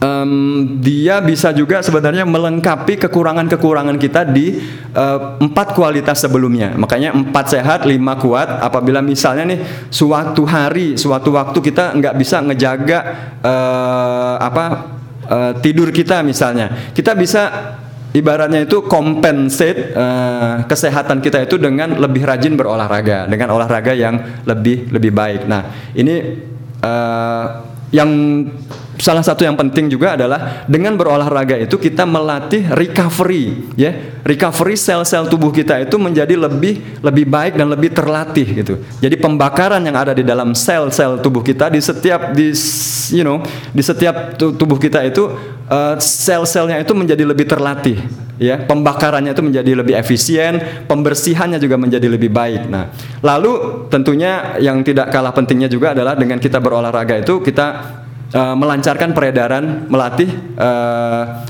um, 0.03 0.31
dia 0.79 1.19
bisa 1.23 1.51
juga 1.55 1.83
sebenarnya 1.83 2.25
melengkapi 2.27 2.99
kekurangan-kekurangan 2.99 3.97
kita 3.99 4.27
di 4.27 4.59
uh, 4.95 5.39
empat 5.39 5.75
kualitas 5.75 6.23
sebelumnya. 6.23 6.75
Makanya 6.79 7.15
empat 7.15 7.59
sehat, 7.59 7.85
lima 7.87 8.19
kuat. 8.19 8.63
Apabila 8.63 9.03
misalnya 9.03 9.55
nih 9.55 9.61
suatu 9.91 10.47
hari, 10.47 10.99
suatu 10.99 11.35
waktu 11.35 11.59
kita 11.59 11.95
nggak 11.99 12.15
bisa 12.19 12.43
ngejaga 12.43 12.99
uh, 13.43 14.35
apa 14.39 14.65
uh, 15.29 15.53
tidur 15.59 15.91
kita 15.91 16.23
misalnya, 16.23 16.95
kita 16.95 17.15
bisa 17.19 17.43
ibaratnya 18.15 18.65
itu 18.65 18.89
compensate 18.89 19.93
uh, 19.93 20.65
kesehatan 20.65 21.21
kita 21.21 21.45
itu 21.45 21.61
dengan 21.61 21.99
lebih 21.99 22.25
rajin 22.25 22.57
berolahraga, 22.57 23.29
dengan 23.29 23.53
olahraga 23.53 23.93
yang 23.93 24.43
lebih 24.49 24.89
lebih 24.89 25.13
baik. 25.13 25.45
Nah 25.45 25.93
ini 25.93 26.15
uh, 26.81 27.47
yang 27.89 28.11
salah 28.99 29.23
satu 29.23 29.47
yang 29.47 29.55
penting 29.55 29.89
juga 29.89 30.19
adalah 30.19 30.67
dengan 30.67 30.99
berolahraga 30.99 31.55
itu 31.57 31.79
kita 31.79 32.05
melatih 32.05 32.69
recovery 32.75 33.73
ya. 33.79 34.21
Recovery 34.27 34.77
sel-sel 34.77 35.25
tubuh 35.31 35.49
kita 35.49 35.81
itu 35.81 35.97
menjadi 35.97 36.37
lebih 36.37 37.01
lebih 37.01 37.25
baik 37.25 37.57
dan 37.57 37.71
lebih 37.73 37.95
terlatih 37.95 38.45
gitu. 38.45 38.75
Jadi 39.01 39.17
pembakaran 39.17 39.81
yang 39.81 39.97
ada 39.97 40.13
di 40.13 40.27
dalam 40.27 40.53
sel-sel 40.53 41.23
tubuh 41.23 41.41
kita 41.41 41.73
di 41.73 41.81
setiap 41.81 42.37
di 42.37 42.53
you 43.13 43.27
know 43.27 43.43
di 43.71 43.83
setiap 43.83 44.39
tubuh 44.39 44.77
kita 44.77 45.05
itu 45.05 45.29
uh, 45.69 45.95
sel-selnya 45.99 46.81
itu 46.81 46.93
menjadi 46.97 47.25
lebih 47.25 47.47
terlatih 47.49 47.99
ya. 48.39 48.61
Pembakarannya 48.65 49.35
itu 49.35 49.43
menjadi 49.43 49.71
lebih 49.75 49.95
efisien 49.99 50.85
pembersihannya 50.87 51.59
juga 51.61 51.77
menjadi 51.77 52.07
lebih 52.07 52.31
baik. 52.31 52.71
Nah 52.71 52.91
lalu 53.21 53.85
tentunya 53.93 54.57
yang 54.63 54.81
tidak 54.87 55.11
kalah 55.11 55.35
pentingnya 55.35 55.69
juga 55.69 55.93
adalah 55.93 56.15
dengan 56.15 56.39
kita 56.39 56.63
berolahraga 56.63 57.21
itu 57.21 57.43
kita 57.43 57.67
uh, 58.33 58.55
melancarkan 58.57 59.13
peredaran, 59.13 59.91
melatih 59.91 60.31
uh, 60.57 61.45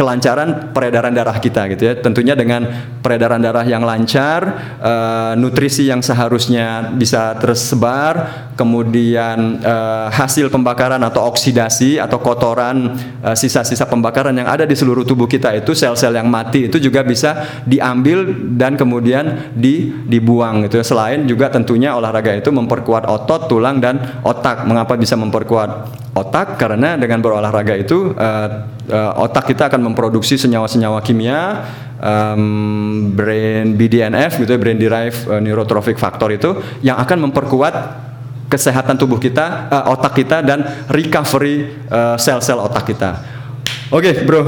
kelancaran 0.00 0.72
peredaran 0.72 1.12
darah 1.12 1.36
kita 1.36 1.68
gitu 1.76 1.82
ya. 1.84 1.94
Tentunya 2.00 2.32
dengan 2.32 2.64
peredaran 3.04 3.44
darah 3.44 3.68
yang 3.68 3.84
lancar, 3.84 4.40
uh, 4.80 5.32
nutrisi 5.36 5.92
yang 5.92 6.00
seharusnya 6.00 6.88
bisa 6.96 7.36
tersebar, 7.36 8.48
kemudian 8.56 9.60
uh, 9.60 10.08
hasil 10.08 10.48
pembakaran 10.48 11.04
atau 11.04 11.28
oksidasi 11.28 12.00
atau 12.00 12.16
kotoran 12.16 12.96
sisa 13.36 13.60
sisa-sisa 13.60 13.84
pembakaran 13.90 14.32
yang 14.32 14.46
ada 14.46 14.62
di 14.62 14.78
seluruh 14.78 15.02
tubuh 15.02 15.26
kita 15.26 15.50
itu 15.58 15.74
sel-sel 15.74 16.14
yang 16.14 16.30
mati 16.30 16.70
itu 16.70 16.78
juga 16.78 17.02
bisa 17.02 17.60
diambil 17.66 18.22
dan 18.54 18.78
kemudian 18.78 19.52
di, 19.52 19.90
dibuang 20.06 20.64
gitu 20.64 20.80
ya. 20.80 20.84
Selain 20.86 21.26
juga 21.26 21.50
tentunya 21.50 21.92
olahraga 21.92 22.32
itu 22.32 22.48
memperkuat 22.48 23.10
otot, 23.10 23.50
tulang 23.50 23.82
dan 23.82 24.22
otak. 24.22 24.64
Mengapa 24.64 24.94
bisa 24.94 25.18
memperkuat 25.18 25.70
otak? 26.16 26.56
Karena 26.56 26.96
dengan 26.96 27.20
berolahraga 27.20 27.74
itu 27.74 28.14
uh, 28.14 28.48
uh, 28.88 29.24
otak 29.26 29.50
kita 29.50 29.68
akan 29.68 29.89
memproduksi 29.90 30.38
senyawa-senyawa 30.38 31.02
kimia 31.02 31.66
um, 31.98 33.10
brain 33.12 33.74
BDNF 33.74 34.40
gitu 34.40 34.50
ya 34.54 34.60
brain 34.60 34.78
derived 34.78 35.26
uh, 35.26 35.42
neurotrophic 35.42 35.98
factor 35.98 36.30
itu 36.30 36.56
yang 36.80 36.96
akan 37.02 37.30
memperkuat 37.30 37.74
kesehatan 38.50 38.98
tubuh 38.98 39.18
kita 39.18 39.70
uh, 39.70 39.94
otak 39.94 40.18
kita 40.22 40.42
dan 40.42 40.86
recovery 40.90 41.86
sel-sel 42.18 42.58
uh, 42.58 42.66
otak 42.66 42.90
kita 42.90 43.39
Oke, 43.90 44.14
okay, 44.14 44.22
bro. 44.22 44.38
Uh, 44.38 44.46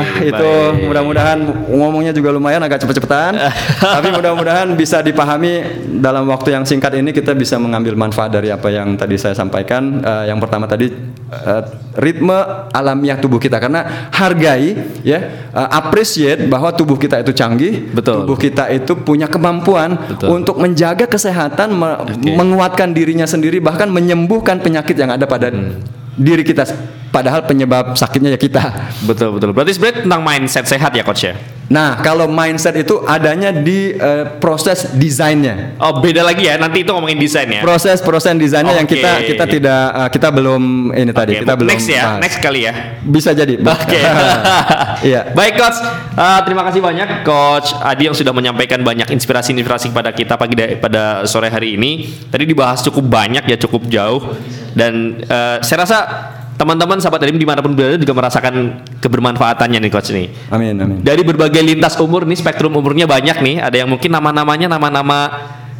okay, 0.00 0.32
itu 0.32 0.52
mudah-mudahan 0.88 1.36
ngomongnya 1.68 2.16
juga 2.16 2.32
lumayan 2.32 2.64
agak 2.64 2.80
cepet-cepetan, 2.80 3.36
tapi 4.00 4.08
mudah-mudahan 4.08 4.72
bisa 4.72 5.04
dipahami 5.04 5.84
dalam 6.00 6.24
waktu 6.32 6.56
yang 6.56 6.64
singkat 6.64 6.96
ini 6.96 7.12
kita 7.12 7.36
bisa 7.36 7.60
mengambil 7.60 7.92
manfaat 7.92 8.32
dari 8.32 8.48
apa 8.48 8.72
yang 8.72 8.96
tadi 8.96 9.20
saya 9.20 9.36
sampaikan. 9.36 10.00
Uh, 10.00 10.24
yang 10.24 10.40
pertama 10.40 10.64
tadi 10.64 10.88
uh, 11.28 11.62
ritme 12.00 12.40
alamiah 12.72 13.20
tubuh 13.20 13.36
kita 13.36 13.60
karena 13.60 14.08
hargai 14.16 14.72
ya, 15.04 15.52
uh, 15.52 15.68
appreciate 15.68 16.48
bahwa 16.48 16.72
tubuh 16.72 16.96
kita 16.96 17.20
itu 17.20 17.36
canggih, 17.36 17.92
Betul. 17.92 18.24
tubuh 18.24 18.40
kita 18.40 18.72
itu 18.72 18.96
punya 18.96 19.28
kemampuan 19.28 19.92
Betul. 20.08 20.40
untuk 20.40 20.56
menjaga 20.56 21.04
kesehatan, 21.04 21.76
me 21.76 22.00
okay. 22.00 22.32
menguatkan 22.32 22.96
dirinya 22.96 23.28
sendiri, 23.28 23.60
bahkan 23.60 23.92
menyembuhkan 23.92 24.56
penyakit 24.64 24.96
yang 24.96 25.12
ada 25.12 25.28
pada 25.28 25.52
hmm 25.52 25.98
diri 26.18 26.42
kita 26.42 26.66
padahal 27.08 27.44
penyebab 27.44 27.96
sakitnya 27.96 28.36
ya 28.36 28.40
kita. 28.40 28.92
Betul 29.08 29.36
betul. 29.36 29.52
Berarti 29.56 29.72
sebenarnya 29.76 30.04
tentang 30.04 30.22
mindset 30.22 30.64
sehat 30.68 30.92
ya 30.94 31.04
coach 31.04 31.24
ya. 31.24 31.34
Nah, 31.68 32.00
kalau 32.00 32.24
mindset 32.24 32.80
itu 32.80 33.04
adanya 33.04 33.52
di 33.52 33.92
uh, 33.92 34.40
proses 34.40 34.88
desainnya. 34.96 35.76
Oh, 35.76 36.00
beda 36.00 36.24
lagi 36.24 36.48
ya. 36.48 36.56
Nanti 36.56 36.80
itu 36.80 36.90
ngomongin 36.96 37.20
desain 37.20 37.44
ya. 37.44 37.60
Proses 37.60 38.00
proses 38.00 38.32
desainnya 38.40 38.72
okay. 38.72 38.80
yang 38.80 38.88
kita 38.88 39.12
kita 39.28 39.44
tidak 39.44 39.84
uh, 39.92 40.08
kita 40.08 40.28
belum 40.32 40.62
ini 40.96 41.12
tadi. 41.12 41.32
Okay, 41.36 41.44
kita 41.44 41.54
belum 41.60 41.68
next 41.68 41.88
ya. 41.92 42.04
Bahas. 42.08 42.20
Next 42.24 42.38
kali 42.40 42.60
ya. 42.64 42.72
Bisa 43.04 43.30
jadi. 43.36 43.60
Oke. 43.60 43.84
Okay. 43.84 44.02
iya. 45.12 45.20
Baik 45.36 45.60
coach. 45.60 45.78
Uh, 46.16 46.40
terima 46.48 46.64
kasih 46.64 46.80
banyak 46.80 47.08
coach 47.20 47.76
Adi 47.84 48.08
yang 48.08 48.16
sudah 48.16 48.32
menyampaikan 48.32 48.80
banyak 48.80 49.12
inspirasi-inspirasi 49.12 49.92
kepada 49.92 50.16
kita 50.16 50.40
pagi 50.40 50.56
pada 50.80 51.28
sore 51.28 51.52
hari 51.52 51.76
ini. 51.76 52.08
Tadi 52.32 52.48
dibahas 52.48 52.80
cukup 52.80 53.04
banyak 53.12 53.44
ya, 53.44 53.56
cukup 53.60 53.84
jauh 53.92 54.24
dan 54.72 55.20
uh, 55.28 55.60
saya 55.60 55.84
rasa 55.84 55.98
teman-teman 56.58 56.98
sahabat 56.98 57.22
dari 57.22 57.38
di 57.38 57.46
mana 57.46 57.62
pun 57.62 57.72
berada 57.72 57.96
juga 57.96 58.18
merasakan 58.18 58.82
kebermanfaatannya 58.98 59.78
nih 59.78 59.90
coach 59.94 60.10
nih. 60.10 60.26
Amin 60.50 60.74
amin. 60.74 60.98
Dari 61.06 61.22
berbagai 61.22 61.62
lintas 61.62 61.94
umur 62.02 62.26
nih 62.26 62.36
spektrum 62.36 62.74
umurnya 62.74 63.06
banyak 63.06 63.38
nih. 63.38 63.56
Ada 63.62 63.86
yang 63.86 63.88
mungkin 63.88 64.10
nama-namanya 64.10 64.66
nama-nama 64.66 65.18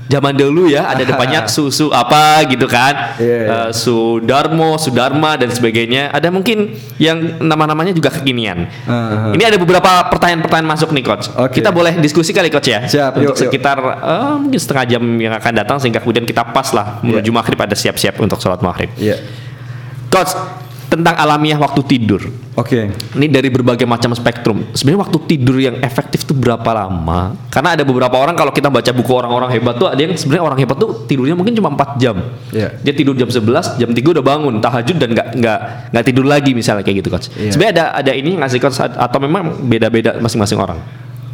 zaman 0.09 0.33
dulu 0.35 0.73
ya 0.73 0.89
ada 0.89 1.05
depannya 1.05 1.45
susu 1.55 1.93
apa 1.93 2.43
gitu 2.49 2.65
kan 2.65 3.21
yeah, 3.21 3.45
yeah. 3.45 3.63
Uh, 3.69 3.71
Sudarmo 3.71 4.81
Sudarma 4.81 5.37
dan 5.37 5.53
sebagainya 5.53 6.09
ada 6.11 6.33
mungkin 6.33 6.75
yang 6.97 7.39
nama-namanya 7.45 7.93
juga 7.93 8.09
kekinian 8.09 8.67
uh, 8.89 8.93
uh. 8.93 9.37
ini 9.37 9.45
ada 9.45 9.61
beberapa 9.61 10.09
pertanyaan-pertanyaan 10.09 10.69
masuk 10.69 10.91
nih 10.97 11.05
coach 11.05 11.29
okay. 11.37 11.61
kita 11.61 11.71
boleh 11.71 12.01
diskusi 12.01 12.33
kali 12.33 12.49
coach 12.49 12.73
ya 12.73 12.89
Siap, 12.89 13.21
untuk 13.21 13.37
yuk, 13.37 13.39
sekitar 13.39 13.79
yuk. 13.79 13.97
Uh, 14.01 14.35
mungkin 14.41 14.59
setengah 14.59 14.85
jam 14.97 15.03
yang 15.21 15.37
akan 15.37 15.53
datang 15.53 15.77
sehingga 15.77 16.01
kemudian 16.01 16.25
kita 16.25 16.43
pas 16.57 16.73
lah 16.73 17.05
menuju 17.05 17.29
yeah. 17.29 17.37
maghrib 17.37 17.61
ada 17.61 17.77
siap-siap 17.77 18.17
untuk 18.19 18.41
sholat 18.41 18.65
maghrib 18.65 18.89
yeah. 18.97 19.21
coach 20.09 20.33
tentang 20.89 21.15
alamiah 21.21 21.61
waktu 21.61 21.85
tidur. 21.85 22.25
Oke. 22.57 22.91
Okay. 22.91 23.15
Ini 23.15 23.29
dari 23.29 23.53
berbagai 23.53 23.85
macam 23.85 24.17
spektrum. 24.17 24.73
Sebenarnya 24.73 25.05
waktu 25.05 25.19
tidur 25.29 25.57
yang 25.61 25.77
efektif 25.85 26.25
itu 26.25 26.33
berapa 26.33 26.67
lama? 26.73 27.37
Karena 27.53 27.77
ada 27.77 27.85
beberapa 27.85 28.17
orang 28.17 28.35
kalau 28.35 28.51
kita 28.51 28.73
baca 28.73 28.91
buku 28.91 29.13
orang-orang 29.13 29.53
hebat 29.53 29.77
tuh 29.77 29.87
ada 29.93 30.01
yang 30.01 30.17
sebenarnya 30.17 30.45
orang 30.49 30.59
hebat 30.59 30.77
tuh 30.81 31.05
tidurnya 31.05 31.37
mungkin 31.37 31.55
cuma 31.55 31.71
4 31.77 32.03
jam. 32.03 32.17
Yeah. 32.51 32.75
Dia 32.83 32.97
tidur 32.97 33.15
jam 33.15 33.29
11, 33.29 33.79
jam 33.79 33.91
3 33.93 34.01
udah 34.01 34.25
bangun, 34.25 34.55
tahajud 34.65 34.97
dan 34.97 35.09
nggak 35.13 35.29
nggak 35.39 35.59
nggak 35.93 36.05
tidur 36.09 36.25
lagi 36.25 36.51
misalnya 36.57 36.83
kayak 36.83 37.05
gitu 37.05 37.13
coach. 37.13 37.29
Yeah. 37.37 37.53
Sebenarnya 37.53 37.73
ada 37.77 37.85
ada 38.03 38.13
ini 38.17 38.41
ngasih 38.41 38.59
coach 38.59 38.81
atau 38.81 39.19
memang 39.21 39.69
beda-beda 39.69 40.17
masing-masing 40.19 40.59
orang? 40.59 40.81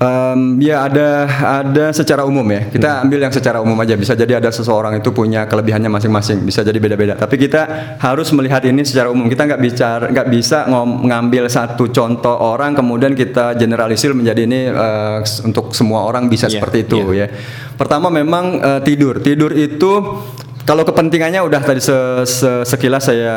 Um, 0.05 0.61
ya 0.61 0.85
ada 0.85 1.25
ada 1.65 1.87
secara 1.97 2.29
umum 2.29 2.45
ya. 2.53 2.69
Kita 2.69 2.89
hmm. 3.01 3.03
ambil 3.09 3.19
yang 3.25 3.33
secara 3.33 3.59
umum 3.65 3.79
aja. 3.81 3.97
Bisa 3.97 4.13
jadi 4.13 4.37
ada 4.37 4.53
seseorang 4.53 5.01
itu 5.01 5.09
punya 5.17 5.49
kelebihannya 5.49 5.89
masing-masing. 5.89 6.45
Bisa 6.45 6.61
jadi 6.61 6.77
beda-beda. 6.77 7.17
Tapi 7.17 7.41
kita 7.41 7.97
harus 7.97 8.29
melihat 8.37 8.61
ini 8.69 8.85
secara 8.85 9.09
umum. 9.09 9.33
Kita 9.33 9.49
nggak 9.49 9.61
bicara 9.65 10.05
nggak 10.13 10.29
bisa 10.29 10.69
ngambil 11.09 11.49
satu 11.49 11.89
contoh 11.89 12.37
orang 12.37 12.77
kemudian 12.77 13.17
kita 13.17 13.57
generalisir 13.57 14.13
menjadi 14.13 14.45
ini 14.45 14.61
uh, 14.69 15.25
untuk 15.49 15.73
semua 15.73 16.05
orang 16.05 16.29
bisa 16.29 16.53
yeah, 16.53 16.61
seperti 16.61 16.85
itu 16.85 17.01
yeah. 17.17 17.25
ya. 17.25 17.33
Pertama 17.81 18.13
memang 18.13 18.61
uh, 18.61 18.81
tidur. 18.85 19.25
Tidur 19.25 19.57
itu 19.57 20.21
kalau 20.65 20.83
kepentingannya 20.85 21.45
udah 21.45 21.61
tadi 21.61 21.81
se, 21.81 21.97
se, 22.25 22.51
sekilas 22.65 23.05
saya 23.05 23.37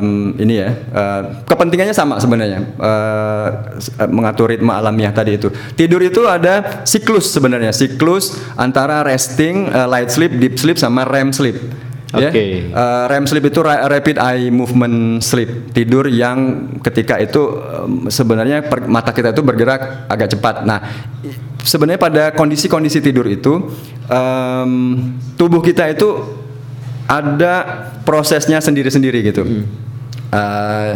um, 0.00 0.32
ini 0.40 0.64
ya 0.64 0.72
uh, 0.72 1.22
kepentingannya 1.44 1.92
sama 1.92 2.16
sebenarnya 2.16 2.64
uh, 2.80 3.48
mengatur 4.08 4.48
ritme 4.48 4.72
alamiah 4.72 5.12
tadi 5.12 5.36
itu 5.36 5.52
tidur 5.76 6.00
itu 6.00 6.24
ada 6.24 6.84
siklus 6.88 7.28
sebenarnya 7.28 7.76
siklus 7.76 8.40
antara 8.56 9.04
resting 9.04 9.68
uh, 9.68 9.84
light 9.84 10.08
sleep 10.08 10.32
deep 10.40 10.56
sleep 10.56 10.80
sama 10.80 11.04
REM 11.04 11.28
sleep 11.30 11.60
ya. 12.18 12.28
Oke. 12.28 12.44
Eh, 12.68 13.04
REM 13.08 13.24
sleep 13.24 13.44
itu 13.48 13.60
ra- 13.64 13.88
rapid 13.88 14.20
eye 14.20 14.52
movement 14.52 15.24
sleep, 15.24 15.72
tidur 15.72 16.04
yang 16.12 16.68
ketika 16.84 17.16
itu 17.16 17.56
em, 17.56 18.12
sebenarnya 18.12 18.68
per- 18.68 18.84
mata 18.84 19.16
kita 19.16 19.32
itu 19.32 19.40
bergerak 19.40 20.08
agak 20.12 20.28
cepat. 20.36 20.68
Nah, 20.68 20.78
sebenarnya 21.64 22.00
pada 22.00 22.24
kondisi-kondisi 22.36 23.00
tidur 23.00 23.24
itu 23.28 23.72
em, 24.12 24.72
tubuh 25.40 25.64
kita 25.64 25.88
itu 25.88 26.41
ada 27.06 27.54
prosesnya 28.02 28.58
sendiri-sendiri 28.58 29.22
gitu. 29.22 29.42
Eh, 30.32 30.92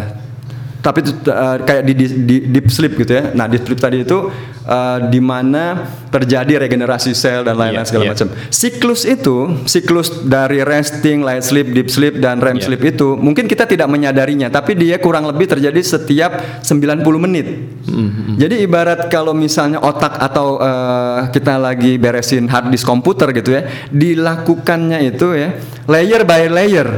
tapi 0.80 0.98
itu, 1.02 1.12
eh, 1.26 1.56
kayak 1.60 1.82
di, 1.82 1.92
di- 1.92 2.16
di 2.24 2.36
deep 2.48 2.66
sleep 2.70 2.94
gitu 2.96 3.12
ya. 3.12 3.34
Nah, 3.34 3.46
deep 3.46 3.66
sleep 3.66 3.80
tadi 3.80 4.02
itu 4.02 4.30
eh, 4.66 4.98
di 5.08 5.22
mana 5.22 5.86
terjadi 6.10 6.66
regenerasi 6.66 7.14
sel 7.14 7.46
dan 7.46 7.54
lain-lain 7.54 7.86
Iya, 7.86 7.88
segala 7.88 8.04
iya. 8.04 8.12
macam. 8.12 8.28
Siklus 8.50 9.02
itu, 9.06 9.36
siklus 9.64 10.26
dari 10.26 10.60
resting, 10.60 11.22
light 11.22 11.46
sleep, 11.46 11.70
deep 11.70 11.88
sleep 11.88 12.18
dan 12.18 12.42
REM 12.42 12.58
Iya. 12.58 12.64
sleep 12.68 12.82
itu 12.82 13.14
mungkin 13.14 13.46
kita 13.46 13.64
tidak 13.64 13.86
menyadarinya, 13.86 14.50
tapi 14.50 14.74
dia 14.74 14.98
kurang 14.98 15.28
lebih 15.28 15.46
terjadi 15.46 15.78
setiap 15.80 16.60
90 16.64 17.20
menit. 17.20 17.46
Hmm, 17.86 18.34
Jadi 18.36 18.60
ibarat 18.60 19.06
kalau 19.06 19.32
misalnya 19.32 19.78
otak 19.78 20.18
atau 20.18 20.58
eh, 20.58 21.18
kita 21.30 21.56
lagi 21.56 21.96
beresin 21.96 22.48
hard 22.48 22.72
disk 22.72 22.84
komputer 22.84 23.30
gitu 23.30 23.54
ya, 23.54 23.62
dilakukannya 23.88 24.98
itu 25.06 25.28
ya 25.36 25.48
layer 25.86 26.22
by 26.24 26.48
layer. 26.48 26.88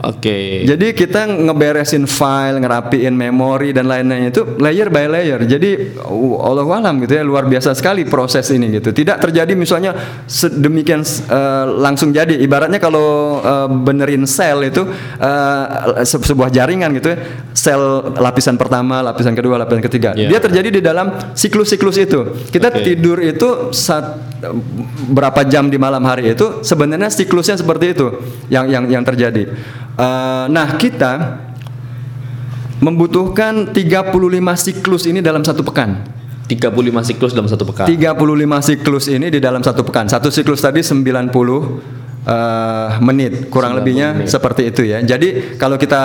Oke. 0.00 0.64
Jadi 0.64 0.96
kita 0.96 1.28
ngeberesin 1.28 2.08
file, 2.08 2.56
ngerapiin 2.56 3.12
memori 3.12 3.76
dan 3.76 3.84
lain-lainnya 3.84 4.32
itu 4.32 4.42
layer 4.56 4.88
by 4.88 5.04
layer. 5.04 5.40
Jadi 5.44 6.00
Allah 6.40 6.64
alam 6.64 7.04
gitu 7.04 7.12
ya 7.12 7.22
luar 7.24 7.44
biasa 7.44 7.76
sekali 7.76 8.08
proses 8.08 8.48
ini 8.48 8.80
gitu. 8.80 8.96
Tidak 8.96 9.20
terjadi 9.20 9.52
misalnya 9.52 9.92
sedemikian 10.24 11.04
uh, 11.28 11.68
langsung 11.76 12.16
jadi. 12.16 12.32
Ibaratnya 12.40 12.80
kalau 12.80 13.40
uh, 13.44 13.68
benerin 13.68 14.24
sel 14.24 14.72
itu 14.72 14.88
uh, 15.20 16.00
se- 16.00 16.24
sebuah 16.24 16.48
jaringan 16.48 16.96
gitu 16.96 17.12
ya. 17.12 17.18
Sel 17.52 18.16
lapisan 18.16 18.56
pertama, 18.56 19.04
lapisan 19.04 19.36
kedua, 19.36 19.60
lapisan 19.60 19.84
ketiga. 19.84 20.16
Iya. 20.16 20.32
Dia 20.32 20.40
terjadi 20.40 20.68
di 20.68 20.80
dalam 20.80 21.12
siklus-siklus 21.36 22.00
itu. 22.00 22.48
Kita 22.48 22.72
Oke. 22.72 22.80
tidur 22.80 23.20
itu 23.20 23.68
saat 23.76 24.16
berapa 25.12 25.44
jam 25.44 25.68
di 25.68 25.76
malam 25.76 26.00
hari 26.08 26.32
itu 26.32 26.64
sebenarnya 26.64 27.12
siklusnya 27.12 27.60
seperti 27.60 27.92
itu 27.92 28.06
yang 28.48 28.64
yang 28.72 28.88
yang 28.88 29.04
terjadi. 29.04 29.52
Eh, 30.00 30.44
nah 30.48 30.80
kita 30.80 31.44
membutuhkan 32.80 33.76
35 33.76 34.16
siklus 34.56 35.04
ini 35.04 35.20
dalam 35.20 35.44
satu 35.44 35.60
pekan. 35.60 36.00
35 36.48 37.04
siklus 37.04 37.36
dalam 37.36 37.46
satu 37.46 37.68
pekan. 37.68 37.86
35 37.86 38.64
siklus 38.64 39.06
ini 39.12 39.28
di 39.28 39.38
dalam 39.38 39.60
satu 39.60 39.84
pekan. 39.84 40.08
Satu 40.08 40.32
siklus 40.32 40.64
tadi 40.64 40.80
90 40.80 41.28
eh, 42.24 42.88
menit, 43.04 43.52
kurang 43.52 43.76
90 43.76 43.80
lebihnya 43.84 44.08
menit. 44.16 44.32
seperti 44.32 44.72
itu 44.72 44.88
ya. 44.88 45.04
Jadi 45.04 45.60
kalau 45.60 45.76
kita 45.76 46.02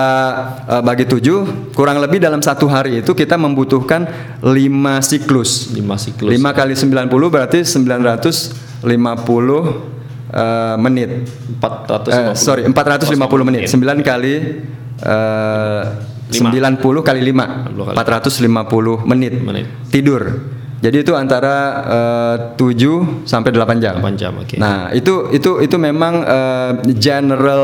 eh, 0.67 0.83
bagi 0.83 1.07
tujuh, 1.07 1.71
kurang 1.71 2.03
lebih 2.03 2.19
dalam 2.19 2.43
satu 2.43 2.67
hari 2.67 2.99
itu 2.99 3.15
kita 3.15 3.39
membutuhkan 3.39 4.11
5 4.43 4.51
siklus. 4.99 5.71
5 5.71 5.79
siklus. 5.95 6.35
5 6.35 6.43
kali 6.51 6.75
90 6.75 7.07
berarti 7.31 7.63
950 7.63 9.94
eh, 10.35 10.75
menit. 10.77 11.09
450. 11.63 12.11
Eh, 12.11 12.33
sorry, 12.35 12.61
450 12.67 13.47
menit. 13.47 13.71
9 13.71 14.03
kali 14.03 14.35
eh, 14.99 15.83
Lima. 16.25 16.49
90 16.81 17.05
kali 17.05 17.21
5 17.21 17.69
kali. 17.93 17.95
450 17.95 19.05
menit. 19.05 19.33
Menit. 19.39 19.65
Tidur. 19.93 20.23
Jadi 20.85 21.01
itu 21.01 21.13
antara 21.17 21.55
eh, 21.87 22.35
7 22.59 23.25
sampai 23.25 23.49
8 23.49 23.81
jam. 23.81 23.97
8 23.97 24.21
jam, 24.21 24.37
oke. 24.37 24.59
Nah, 24.61 24.93
itu 24.93 25.33
itu 25.33 25.63
itu 25.63 25.75
memang 25.81 26.21
eh, 26.21 26.71
general 26.99 27.63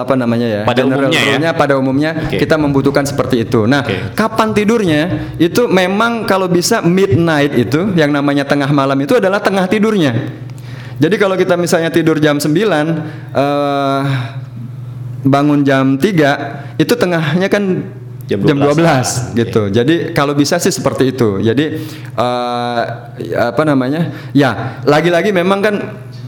apa 0.00 0.14
namanya 0.16 0.46
ya? 0.48 0.62
Pada 0.64 0.80
general 0.86 1.10
umumnya 1.10 1.20
ya? 1.20 1.28
rule-nya, 1.28 1.50
pada 1.52 1.74
umumnya 1.76 2.10
Oke. 2.14 2.36
kita 2.40 2.56
membutuhkan 2.56 3.04
seperti 3.04 3.44
itu. 3.44 3.68
Nah, 3.68 3.84
Oke. 3.84 4.16
kapan 4.16 4.56
tidurnya? 4.56 5.02
Itu 5.36 5.68
memang 5.68 6.24
kalau 6.24 6.48
bisa 6.48 6.80
midnight 6.80 7.52
itu 7.52 7.92
yang 7.98 8.14
namanya 8.14 8.48
tengah 8.48 8.70
malam 8.72 8.96
itu 9.02 9.18
adalah 9.18 9.44
tengah 9.44 9.68
tidurnya. 9.68 10.43
Jadi 10.98 11.14
kalau 11.18 11.34
kita 11.34 11.58
misalnya 11.58 11.90
tidur 11.90 12.22
jam 12.22 12.38
9 12.38 12.54
eh 12.54 14.02
bangun 15.24 15.64
jam 15.64 15.96
3 15.96 16.76
itu 16.78 16.94
tengahnya 16.94 17.48
kan 17.48 17.64
Jam 18.24 18.40
jam 18.40 18.56
12. 18.56 19.36
12, 19.36 19.36
gitu. 19.36 19.62
Jadi 19.68 20.16
kalau 20.16 20.32
bisa 20.32 20.56
sih 20.56 20.72
seperti 20.72 21.12
itu. 21.12 21.44
Jadi 21.44 21.84
eh, 22.16 22.82
apa 23.36 23.62
namanya? 23.68 24.32
Ya, 24.32 24.80
lagi-lagi 24.88 25.28
memang 25.28 25.60
kan 25.60 25.74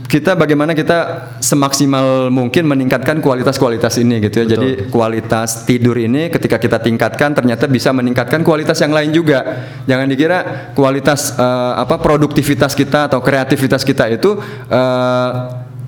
kita 0.07 0.39
bagaimana 0.39 0.73
kita 0.73 1.31
semaksimal 1.43 2.31
mungkin 2.31 2.67
meningkatkan 2.67 3.19
kualitas-kualitas 3.19 3.99
ini 3.99 4.23
gitu 4.23 4.43
ya. 4.43 4.57
Jadi 4.57 4.89
kualitas 4.89 5.67
tidur 5.67 5.99
ini 5.99 6.31
ketika 6.31 6.57
kita 6.57 6.79
tingkatkan 6.79 7.35
ternyata 7.35 7.67
bisa 7.67 7.91
meningkatkan 7.91 8.47
kualitas 8.47 8.79
yang 8.79 8.95
lain 8.95 9.11
juga. 9.11 9.67
Jangan 9.85 10.07
dikira 10.07 10.39
kualitas 10.79 11.35
eh, 11.35 11.73
apa 11.77 11.99
produktivitas 11.99 12.73
kita 12.79 13.11
atau 13.11 13.19
kreativitas 13.21 13.83
kita 13.83 14.07
itu 14.09 14.39
eh, 14.71 15.31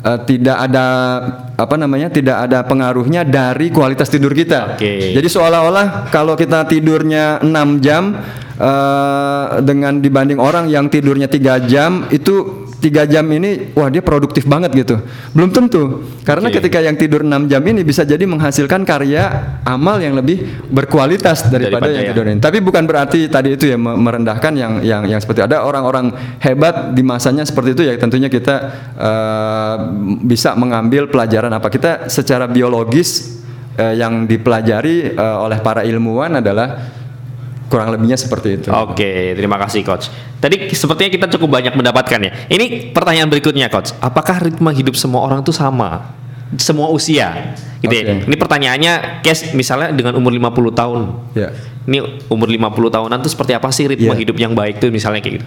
eh, 0.05 0.19
tidak 0.27 0.57
ada 0.69 0.87
apa 1.59 1.75
namanya 1.75 2.07
tidak 2.07 2.47
ada 2.47 2.63
pengaruhnya 2.63 3.27
dari 3.27 3.69
kualitas 3.69 4.07
tidur 4.07 4.31
kita. 4.31 4.79
Oke. 4.79 5.11
Jadi 5.11 5.27
seolah-olah 5.27 6.07
kalau 6.09 6.39
kita 6.39 6.63
tidurnya 6.65 7.43
6 7.43 7.51
jam 7.83 8.15
eh, 8.55 9.47
dengan 9.61 9.99
dibanding 9.99 10.39
orang 10.39 10.71
yang 10.71 10.87
tidurnya 10.87 11.27
tiga 11.27 11.59
jam 11.61 12.07
itu 12.09 12.63
tiga 12.79 13.03
jam 13.03 13.27
ini 13.27 13.75
wah 13.75 13.91
dia 13.91 13.99
produktif 13.99 14.47
banget 14.47 14.71
gitu. 14.73 15.03
Belum 15.35 15.51
tentu. 15.51 16.07
Karena 16.23 16.47
Oke. 16.47 16.63
ketika 16.63 16.79
yang 16.79 16.95
tidur 16.95 17.27
6 17.27 17.51
jam 17.51 17.59
ini 17.61 17.83
bisa 17.83 18.07
jadi 18.07 18.23
menghasilkan 18.23 18.87
karya 18.87 19.27
amal 19.67 19.99
yang 19.99 20.15
lebih 20.15 20.47
berkualitas 20.71 21.51
daripada, 21.51 21.83
Daripada 21.83 21.91
yang 21.91 21.99
yang- 21.99 22.11
tidur 22.15 22.25
ini. 22.29 22.39
Tapi 22.39 22.63
bukan 22.63 22.87
berarti 22.87 23.27
tadi 23.27 23.59
itu 23.59 23.67
ya 23.67 23.75
me- 23.75 23.99
merendahkan 23.99 24.55
yang 24.55 24.73
yang 24.81 25.03
yang 25.05 25.19
seperti 25.19 25.43
ada 25.43 25.67
orang-orang 25.67 26.15
hebat 26.39 26.95
di 26.95 27.03
masanya 27.03 27.43
seperti 27.43 27.75
itu 27.75 27.83
ya 27.83 27.99
tentunya 27.99 28.31
kita 28.31 28.55
eh, 28.95 29.77
bisa 30.23 30.55
mengambil 30.55 31.11
pelajaran 31.11 31.48
apa 31.53 31.69
kita 31.69 32.07
secara 32.09 32.45
biologis 32.45 33.41
eh, 33.75 33.97
yang 33.97 34.25
dipelajari 34.25 35.15
eh, 35.15 35.37
oleh 35.39 35.59
para 35.61 35.85
ilmuwan 35.85 36.41
adalah 36.41 36.97
kurang 37.69 37.93
lebihnya 37.93 38.17
seperti 38.17 38.61
itu. 38.61 38.69
Oke, 38.73 39.37
terima 39.37 39.61
kasih 39.61 39.85
coach. 39.85 40.09
Tadi 40.41 40.73
sepertinya 40.73 41.11
kita 41.13 41.27
cukup 41.37 41.61
banyak 41.61 41.77
mendapatkan 41.77 42.17
ya. 42.17 42.33
Ini 42.49 42.97
pertanyaan 42.97 43.29
berikutnya 43.29 43.69
coach. 43.69 43.93
Apakah 44.01 44.41
ritme 44.41 44.73
hidup 44.73 44.97
semua 44.97 45.21
orang 45.21 45.45
itu 45.45 45.53
sama? 45.53 46.17
Semua 46.57 46.89
usia. 46.89 47.53
Gitu 47.85 47.93
ya. 47.93 48.03
Oke. 48.09 48.25
Ini 48.25 48.37
pertanyaannya 48.41 48.93
case 49.21 49.53
misalnya 49.53 49.93
dengan 49.93 50.17
umur 50.17 50.33
50 50.33 50.73
tahun. 50.73 51.01
Ya. 51.37 51.53
Ini 51.85 52.25
umur 52.33 52.49
50 52.49 52.89
tahunan 52.89 53.19
tuh 53.21 53.29
seperti 53.37 53.53
apa 53.53 53.69
sih 53.69 53.85
ritme 53.85 54.17
Iya. 54.17 54.17
hidup 54.17 54.37
yang 54.41 54.57
baik 54.57 54.81
tuh 54.81 54.89
misalnya 54.89 55.21
kayak 55.21 55.45
gitu. 55.45 55.47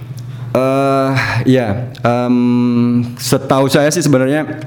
Eh 0.52 1.12
ya, 1.58 1.90
em, 2.06 2.38
setahu 3.18 3.66
saya 3.66 3.90
sih 3.90 4.06
sebenarnya 4.06 4.62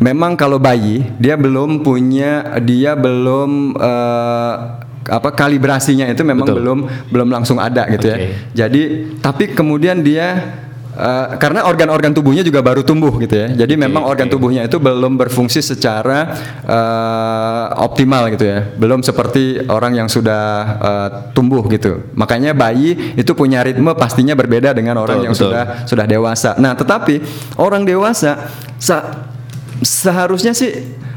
memang 0.00 0.34
kalau 0.34 0.56
bayi 0.56 1.04
dia 1.20 1.36
belum 1.36 1.84
punya 1.84 2.56
dia 2.64 2.96
belum 2.96 3.76
eh, 3.76 4.54
apa 5.00 5.32
kalibrasinya 5.32 6.08
itu 6.08 6.20
memang 6.24 6.44
Betul. 6.48 6.56
belum 6.60 6.78
belum 7.08 7.28
langsung 7.28 7.60
ada 7.60 7.84
gitu 7.88 8.08
Oke. 8.08 8.16
ya. 8.16 8.18
Jadi 8.66 8.82
tapi 9.20 9.44
kemudian 9.52 10.00
dia 10.00 10.56
eh, 10.92 11.26
karena 11.40 11.64
organ-organ 11.64 12.12
tubuhnya 12.12 12.44
juga 12.44 12.60
baru 12.60 12.84
tumbuh 12.84 13.12
gitu 13.18 13.32
ya. 13.32 13.48
Jadi 13.64 13.76
memang 13.80 14.04
organ 14.04 14.28
tubuhnya 14.28 14.64
itu 14.64 14.76
belum 14.76 15.16
berfungsi 15.20 15.60
secara 15.60 16.32
eh, 16.64 17.64
optimal 17.80 18.28
gitu 18.32 18.44
ya. 18.44 18.72
Belum 18.76 19.00
seperti 19.00 19.68
orang 19.68 19.96
yang 20.00 20.08
sudah 20.08 20.44
eh, 20.78 21.08
tumbuh 21.32 21.64
gitu. 21.68 22.08
Makanya 22.16 22.52
bayi 22.52 23.16
itu 23.16 23.32
punya 23.32 23.64
ritme 23.64 23.92
pastinya 23.96 24.36
berbeda 24.36 24.72
dengan 24.76 25.00
orang 25.00 25.20
Betul, 25.20 25.26
yang 25.28 25.34
betul. 25.36 25.48
sudah 25.48 25.64
sudah 25.88 26.06
dewasa. 26.08 26.50
Nah, 26.60 26.76
tetapi 26.76 27.20
orang 27.56 27.84
dewasa 27.84 28.48
sa- 28.80 29.39
seharusnya 29.80 30.52
sih 30.56 30.70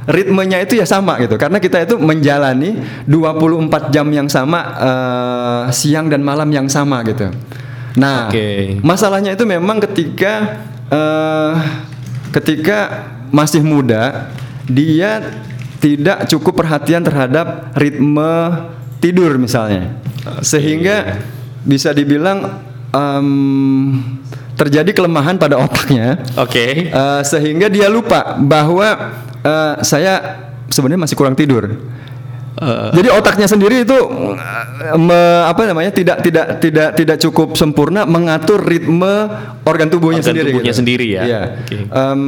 ritmenya 0.08 0.60
itu 0.64 0.80
ya 0.80 0.88
sama 0.88 1.20
gitu. 1.20 1.36
Karena 1.40 1.60
kita 1.60 1.84
itu 1.84 1.96
menjalani 2.00 2.80
24 3.08 3.94
jam 3.94 4.08
yang 4.12 4.28
sama 4.28 4.60
eh, 4.80 5.64
siang 5.72 6.12
dan 6.12 6.24
malam 6.24 6.50
yang 6.52 6.68
sama 6.68 7.04
gitu. 7.08 7.32
Nah, 7.94 8.28
Oke. 8.28 8.82
masalahnya 8.82 9.38
itu 9.38 9.46
memang 9.46 9.78
ketika 9.84 10.64
eh, 10.90 11.54
ketika 12.34 13.08
masih 13.30 13.62
muda 13.62 14.34
dia 14.66 15.22
tidak 15.84 16.30
cukup 16.32 16.64
perhatian 16.64 17.04
terhadap 17.04 17.76
ritme 17.76 18.56
tidur 19.04 19.36
misalnya 19.36 20.00
sehingga 20.40 21.20
bisa 21.68 21.92
dibilang 21.92 22.64
em, 22.96 24.00
terjadi 24.54 24.92
kelemahan 24.92 25.36
pada 25.36 25.58
otaknya 25.58 26.22
Oke. 26.38 26.90
eh, 26.90 27.22
sehingga 27.24 27.68
dia 27.68 27.90
lupa 27.90 28.38
bahwa 28.38 28.88
eh, 29.40 29.74
saya 29.82 30.14
sebenarnya 30.68 31.02
masih 31.04 31.18
kurang 31.18 31.34
tidur 31.34 31.70
Jadi 32.94 33.10
otaknya 33.12 33.44
sendiri 33.44 33.84
itu 33.84 33.98
me- 34.96 35.44
apa 35.44 35.68
namanya 35.68 35.92
tidak 35.92 36.24
tidak 36.24 36.62
tidak 36.64 36.90
tidak 36.96 37.18
cukup 37.20 37.60
sempurna 37.60 38.06
mengatur 38.08 38.62
ritme 38.62 39.28
organ 39.68 39.92
tubuhnya 39.92 40.22
Organ 40.24 40.32
sendiri. 40.32 40.50
tubuhnya 40.54 40.72
gitu. 40.72 40.80
sendiri 40.80 41.08
ya. 41.12 41.22
Iya. 41.28 41.42
Oke. 41.60 41.78
Em, 41.90 42.22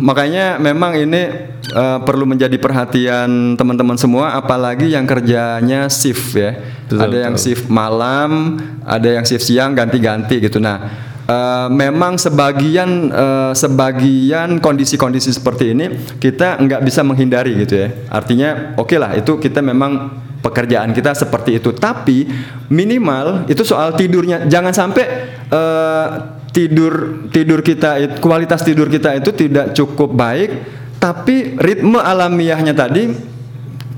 makanya 0.00 0.56
memang 0.56 0.96
ini 0.96 1.22
eh, 1.66 1.98
perlu 2.00 2.24
menjadi 2.24 2.56
perhatian 2.56 3.58
teman-teman 3.58 3.98
semua, 4.00 4.32
apalagi 4.32 4.86
yang 4.86 5.04
kerjanya 5.04 5.90
shift 5.92 6.32
ya. 6.32 6.56
Betul, 6.86 7.02
ada 7.02 7.16
yang 7.28 7.34
shift 7.36 7.66
malam, 7.68 8.56
ada 8.80 9.08
yang 9.18 9.26
shift 9.28 9.44
siang, 9.44 9.76
ganti-ganti 9.76 10.40
gitu. 10.40 10.56
Nah. 10.56 11.12
Eh, 11.26 11.68
memang 11.68 12.16
sebagian 12.16 13.10
eh, 13.10 13.52
sebagian 13.52 14.62
kondisi-kondisi 14.62 15.34
seperti 15.34 15.74
ini 15.74 15.86
kita 16.22 16.62
nggak 16.62 16.80
bisa 16.86 17.02
menghindari 17.02 17.58
gitu 17.66 17.86
ya. 17.86 17.88
Artinya 18.08 18.78
oke 18.78 18.96
lah 18.96 19.18
itu 19.18 19.36
kita 19.36 19.60
memang 19.60 20.22
pekerjaan 20.40 20.94
kita 20.94 21.12
seperti 21.12 21.58
itu. 21.58 21.74
Tapi 21.74 22.30
minimal 22.70 23.50
itu 23.50 23.66
soal 23.66 23.98
tidurnya 23.98 24.46
jangan 24.46 24.72
sampai 24.72 25.04
eh, 25.50 26.06
tidur 26.54 27.26
tidur 27.28 27.60
kita 27.60 28.00
it- 28.00 28.18
kualitas 28.22 28.64
tidur 28.64 28.88
kita 28.88 29.18
itu 29.18 29.30
tidak 29.34 29.76
cukup 29.76 30.14
baik. 30.14 30.50
Tapi 30.96 31.60
ritme 31.60 32.00
alamiahnya 32.00 32.72
tadi 32.72 33.12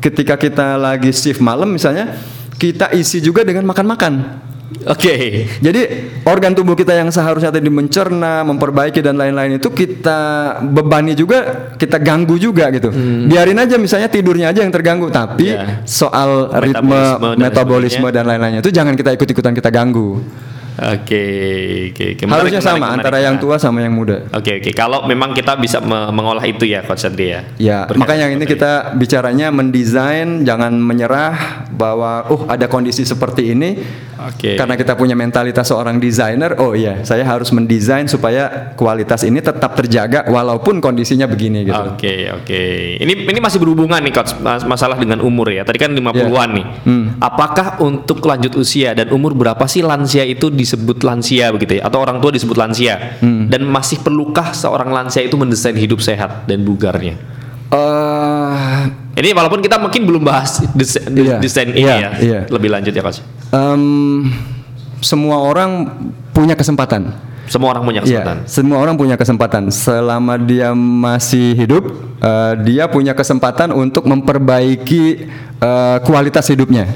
ketika 0.02 0.34
kita 0.34 0.74
lagi 0.74 1.14
shift 1.14 1.38
malam 1.38 1.70
misalnya 1.70 2.18
kita 2.58 2.90
isi 2.90 3.22
juga 3.22 3.46
dengan 3.46 3.62
makan-makan. 3.70 4.42
Oke. 4.68 5.48
Jadi 5.64 5.80
organ 6.28 6.52
tubuh 6.52 6.76
kita 6.76 6.92
yang 6.92 7.08
seharusnya 7.08 7.48
tadi 7.48 7.72
mencerna, 7.72 8.44
memperbaiki 8.44 9.00
dan 9.00 9.16
lain-lain 9.16 9.56
itu 9.56 9.72
kita 9.72 10.54
bebani 10.60 11.16
juga, 11.16 11.72
kita 11.80 11.96
ganggu 11.96 12.36
juga 12.36 12.68
gitu. 12.68 12.92
Biarin 13.26 13.56
aja 13.56 13.80
misalnya 13.80 14.12
tidurnya 14.12 14.52
aja 14.52 14.60
yang 14.60 14.72
terganggu, 14.72 15.08
tapi 15.08 15.56
Ya. 15.56 15.80
soal 15.88 16.52
ritme, 16.60 17.00
dan 17.00 17.40
metabolisme 17.40 18.08
dan 18.12 18.28
lain-lainnya 18.28 18.60
itu 18.60 18.68
jangan 18.68 18.92
kita 18.92 19.16
ikut-ikutan 19.16 19.56
kita 19.56 19.72
ganggu. 19.72 20.20
Oke, 20.78 21.24
oke, 21.90 22.04
oke. 22.14 22.24
Harusnya 22.24 22.62
menarik, 22.62 22.62
sama 22.62 22.78
menarik. 22.78 22.96
antara 23.02 23.18
yang 23.18 23.36
tua 23.36 23.56
sama 23.58 23.82
yang 23.82 23.90
muda. 23.90 24.30
Oke, 24.30 24.62
oke. 24.62 24.70
Kalau 24.70 25.02
memang 25.04 25.34
kita 25.34 25.58
bisa 25.58 25.82
me- 25.82 26.14
mengolah 26.14 26.46
itu 26.46 26.62
ya, 26.62 26.86
Coach 26.86 27.02
Andri 27.02 27.34
ya. 27.34 27.40
Ya, 27.58 27.78
Berkaitan 27.82 27.98
makanya 27.98 28.26
ini 28.30 28.44
kita 28.46 28.72
bicaranya 28.94 29.50
mendesain, 29.50 30.46
jangan 30.46 30.70
menyerah 30.72 31.66
bahwa 31.68 32.30
oh 32.30 32.46
ada 32.46 32.70
kondisi 32.70 33.02
seperti 33.02 33.50
ini. 33.50 33.70
Oke. 34.18 34.58
Karena 34.58 34.74
kita 34.74 34.94
punya 34.94 35.14
mentalitas 35.14 35.66
seorang 35.66 35.98
desainer, 35.98 36.58
oh 36.58 36.74
iya, 36.74 37.06
saya 37.06 37.22
harus 37.22 37.54
mendesain 37.54 38.10
supaya 38.10 38.74
kualitas 38.74 39.22
ini 39.22 39.38
tetap 39.38 39.78
terjaga 39.78 40.26
walaupun 40.26 40.78
kondisinya 40.78 41.30
begini 41.30 41.62
gitu. 41.62 41.78
Oke, 41.94 42.26
oke. 42.28 42.62
Ini 42.98 43.12
ini 43.24 43.38
masih 43.38 43.62
berhubungan 43.62 44.02
nih 44.02 44.10
coach 44.10 44.34
mas- 44.38 44.66
masalah 44.66 44.98
dengan 44.98 45.22
umur 45.22 45.50
ya. 45.50 45.62
Tadi 45.62 45.78
kan 45.78 45.94
50-an 45.94 46.50
nih. 46.50 46.66
Hmm. 46.82 47.04
Apakah 47.18 47.78
untuk 47.78 48.18
lanjut 48.26 48.58
usia 48.58 48.90
dan 48.90 49.06
umur 49.14 49.38
berapa 49.38 49.62
sih 49.70 49.86
lansia 49.86 50.26
itu 50.26 50.50
disebut 50.68 51.00
lansia 51.00 51.48
begitu 51.48 51.80
ya 51.80 51.88
atau 51.88 52.04
orang 52.04 52.20
tua 52.20 52.28
disebut 52.28 52.52
lansia? 52.52 53.16
Hmm. 53.24 53.48
Dan 53.48 53.64
masih 53.64 54.04
perlukah 54.04 54.52
seorang 54.52 54.92
lansia 54.92 55.24
itu 55.24 55.40
mendesain 55.40 55.72
hidup 55.72 56.04
sehat 56.04 56.44
dan 56.44 56.60
bugarnya? 56.60 57.16
Eh, 57.68 58.80
Ini 59.18 59.34
walaupun 59.34 59.58
kita 59.58 59.76
mungkin 59.76 60.06
belum 60.06 60.22
bahas 60.22 60.62
desain, 60.72 61.10
Iya, 61.10 61.36
desain 61.42 61.68
ini 61.72 61.82
iya, 61.82 61.94
ya. 61.96 62.10
iya. 62.20 62.40
Lebih 62.46 62.68
lanjut 62.70 62.92
ya 62.92 63.02
coach. 63.02 63.18
em, 63.50 64.28
semua 65.00 65.40
orang 65.40 65.88
punya 66.30 66.54
kesempatan. 66.54 67.10
Semua 67.48 67.72
orang 67.72 67.82
punya 67.82 68.00
Iya, 68.00 68.20
kesempatan. 68.22 68.36
semua 68.44 68.78
orang 68.78 68.94
punya 68.94 69.16
kesempatan. 69.16 69.62
Selama 69.68 70.36
dia 70.36 70.70
masih 70.76 71.56
hidup, 71.56 71.84
eh, 72.20 72.52
dia 72.62 72.84
punya 72.86 73.12
kesempatan 73.12 73.72
untuk 73.72 74.04
memperbaiki 74.04 75.04
eh, 75.58 75.96
kualitas 76.06 76.46
hidupnya. 76.46 76.86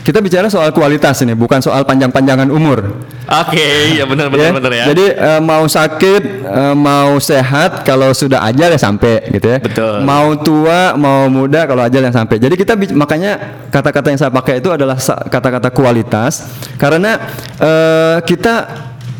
Kita 0.00 0.16
bicara 0.18 0.48
soal 0.48 0.72
kualitas 0.72 1.20
ini, 1.20 1.36
bukan 1.36 1.60
soal 1.60 1.84
panjang-panjangan 1.84 2.48
umur. 2.48 3.04
Oke, 3.28 3.94
ya 3.94 4.08
benar 4.08 4.32
benar 4.32 4.44
Ya, 4.48 4.52
benar 4.56 4.72
ya. 4.72 4.84
Jadi 4.90 5.04
eh, 5.12 5.40
mau 5.40 5.68
sakit, 5.68 6.22
eh, 6.40 6.74
mau 6.74 7.20
sehat, 7.20 7.84
kalau 7.84 8.08
sudah 8.10 8.40
ajal 8.48 8.72
ya 8.72 8.80
sampai 8.80 9.28
gitu 9.28 9.46
ya. 9.46 9.58
Betul. 9.60 10.00
Mau 10.02 10.40
tua, 10.40 10.96
mau 10.96 11.28
muda, 11.28 11.68
kalau 11.68 11.84
ajal 11.84 12.00
yang 12.00 12.16
sampai. 12.16 12.40
Jadi 12.40 12.56
kita 12.56 12.80
makanya 12.96 13.60
kata-kata 13.68 14.08
yang 14.08 14.18
saya 14.18 14.32
pakai 14.32 14.58
itu 14.64 14.72
adalah 14.72 14.96
kata-kata 15.28 15.68
kualitas 15.68 16.48
karena 16.80 17.20
eh, 17.60 18.16
kita 18.24 18.54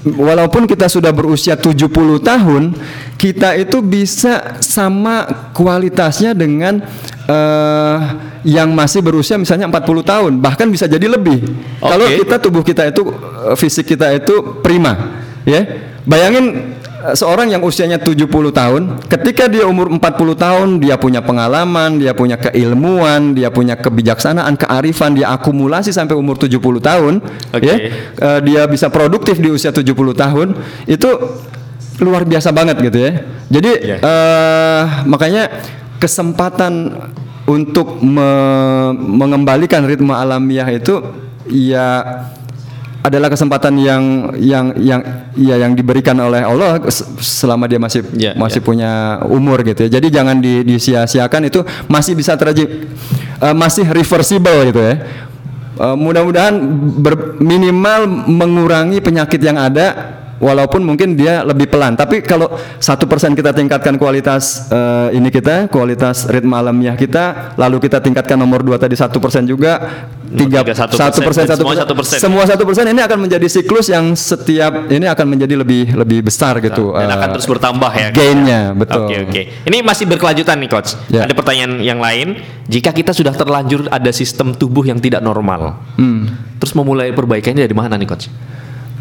walaupun 0.04 0.64
kita 0.64 0.88
sudah 0.88 1.12
berusia 1.12 1.56
70 1.56 1.88
tahun, 2.24 2.72
kita 3.20 3.56
itu 3.60 3.84
bisa 3.84 4.56
sama 4.64 5.28
kualitasnya 5.52 6.32
dengan 6.32 6.80
eh, 7.28 7.98
yang 8.48 8.72
masih 8.72 9.04
berusia 9.04 9.36
misalnya 9.36 9.68
40 9.68 10.00
tahun, 10.00 10.32
bahkan 10.40 10.66
bisa 10.72 10.88
jadi 10.88 11.04
lebih. 11.04 11.44
Kalau 11.80 12.06
Oke. 12.08 12.24
kita 12.24 12.36
tubuh 12.40 12.64
kita 12.64 12.88
itu 12.88 13.02
eh, 13.12 13.56
fisik 13.60 13.92
kita 13.92 14.16
itu 14.16 14.64
prima, 14.64 15.20
ya. 15.44 15.68
Bayangin 16.08 16.46
eh, 16.48 16.79
seorang 17.12 17.48
yang 17.50 17.62
usianya 17.64 17.96
70 17.96 18.28
tahun, 18.50 19.00
ketika 19.08 19.48
dia 19.48 19.64
umur 19.64 19.88
40 19.90 20.36
tahun, 20.36 20.68
dia 20.78 20.96
punya 20.96 21.20
pengalaman, 21.20 21.98
dia 21.98 22.12
punya 22.12 22.36
keilmuan, 22.36 23.32
dia 23.32 23.48
punya 23.48 23.74
kebijaksanaan, 23.74 24.54
kearifan, 24.56 25.16
dia 25.16 25.32
akumulasi 25.32 25.90
sampai 25.90 26.14
umur 26.14 26.36
70 26.36 26.80
tahun, 26.80 27.24
Oke. 27.50 27.64
ya. 27.64 27.74
Eh, 28.16 28.40
dia 28.44 28.62
bisa 28.66 28.88
produktif 28.88 29.40
di 29.40 29.48
usia 29.48 29.72
70 29.72 30.12
tahun, 30.12 30.54
itu 30.84 31.08
luar 32.00 32.24
biasa 32.24 32.48
banget 32.52 32.80
gitu 32.80 32.98
ya. 33.00 33.12
Jadi 33.50 33.70
Iya. 33.80 33.96
eh, 34.00 34.82
makanya 35.04 35.48
kesempatan 36.00 36.96
untuk 37.44 38.00
me- 38.00 38.94
mengembalikan 38.96 39.84
ritme 39.84 40.14
alamiah 40.14 40.68
itu 40.70 41.02
ya 41.50 42.24
adalah 43.00 43.32
kesempatan 43.32 43.80
yang 43.80 44.02
yang 44.36 44.76
yang 44.76 45.00
ya 45.32 45.56
yang 45.56 45.72
diberikan 45.72 46.12
oleh 46.20 46.44
Allah 46.44 46.84
selama 47.16 47.64
dia 47.64 47.80
masih 47.80 48.04
Ya, 48.12 48.36
masih 48.36 48.60
punya 48.60 49.24
umur 49.24 49.64
gitu 49.64 49.88
ya. 49.88 49.96
Jadi 49.96 50.12
jangan 50.12 50.36
di, 50.36 50.60
disia-siakan 50.68 51.48
itu 51.48 51.64
masih 51.88 52.12
bisa 52.12 52.36
terjadi 52.36 52.68
eh, 53.40 53.54
masih 53.56 53.88
reversible 53.88 54.68
gitu 54.68 54.80
ya. 54.84 54.94
Eh, 55.80 55.96
mudah-mudahan 55.96 56.54
ber- 57.00 57.40
minimal 57.40 58.04
mengurangi 58.28 59.00
penyakit 59.00 59.40
yang 59.40 59.56
ada 59.56 60.19
walaupun 60.40 60.80
mungkin 60.80 61.12
dia 61.12 61.44
lebih 61.44 61.68
pelan 61.68 61.94
tapi 61.94 62.24
kalau 62.24 62.48
satu 62.80 63.04
persen 63.04 63.36
kita 63.36 63.52
tingkatkan 63.52 64.00
kualitas 64.00 64.72
eh, 64.72 65.20
ini 65.20 65.28
kita 65.28 65.68
kualitas 65.68 66.24
ritme 66.26 66.56
alamiah 66.56 66.96
kita 66.96 67.54
lalu 67.60 67.76
kita 67.84 68.00
tingkatkan 68.00 68.40
nomor 68.40 68.64
dua 68.64 68.80
tadi 68.80 68.96
satu 68.96 69.20
persen 69.20 69.44
juga 69.44 70.08
tiga 70.32 70.64
satu 70.64 71.20
persen 71.20 71.44
satu 71.44 71.92
persen 71.92 72.16
semua 72.16 72.48
satu 72.48 72.64
persen 72.64 72.88
ini 72.88 73.04
akan 73.04 73.28
menjadi 73.28 73.46
siklus 73.52 73.92
yang 73.92 74.16
setiap 74.16 74.88
ini 74.88 75.04
akan 75.04 75.26
menjadi 75.36 75.60
lebih 75.60 75.92
lebih 75.92 76.24
besar 76.24 76.56
gitu 76.64 76.96
dan 76.96 77.12
eh, 77.12 77.16
akan 77.20 77.28
terus 77.36 77.46
bertambah 77.46 77.92
ya. 77.92 78.08
gainnya 78.10 78.72
betul 78.72 79.10
Oke 79.10 79.16
oke. 79.26 79.42
Ini 79.66 79.76
masih 79.82 80.04
berkelanjutan 80.06 80.56
nih 80.62 80.70
coach. 80.70 80.94
Ya. 81.10 81.26
Ada 81.26 81.34
pertanyaan 81.34 81.82
yang 81.82 81.98
lain. 81.98 82.38
Jika 82.70 82.94
kita 82.94 83.10
sudah 83.10 83.34
terlanjur 83.34 83.90
ada 83.90 84.10
sistem 84.14 84.54
tubuh 84.54 84.86
yang 84.86 85.02
tidak 85.02 85.18
normal, 85.18 85.82
Hmm. 85.98 86.30
terus 86.62 86.70
memulai 86.78 87.10
perbaikannya 87.10 87.66
dari 87.66 87.74
mana 87.74 87.98
nih 87.98 88.06
coach? 88.06 88.30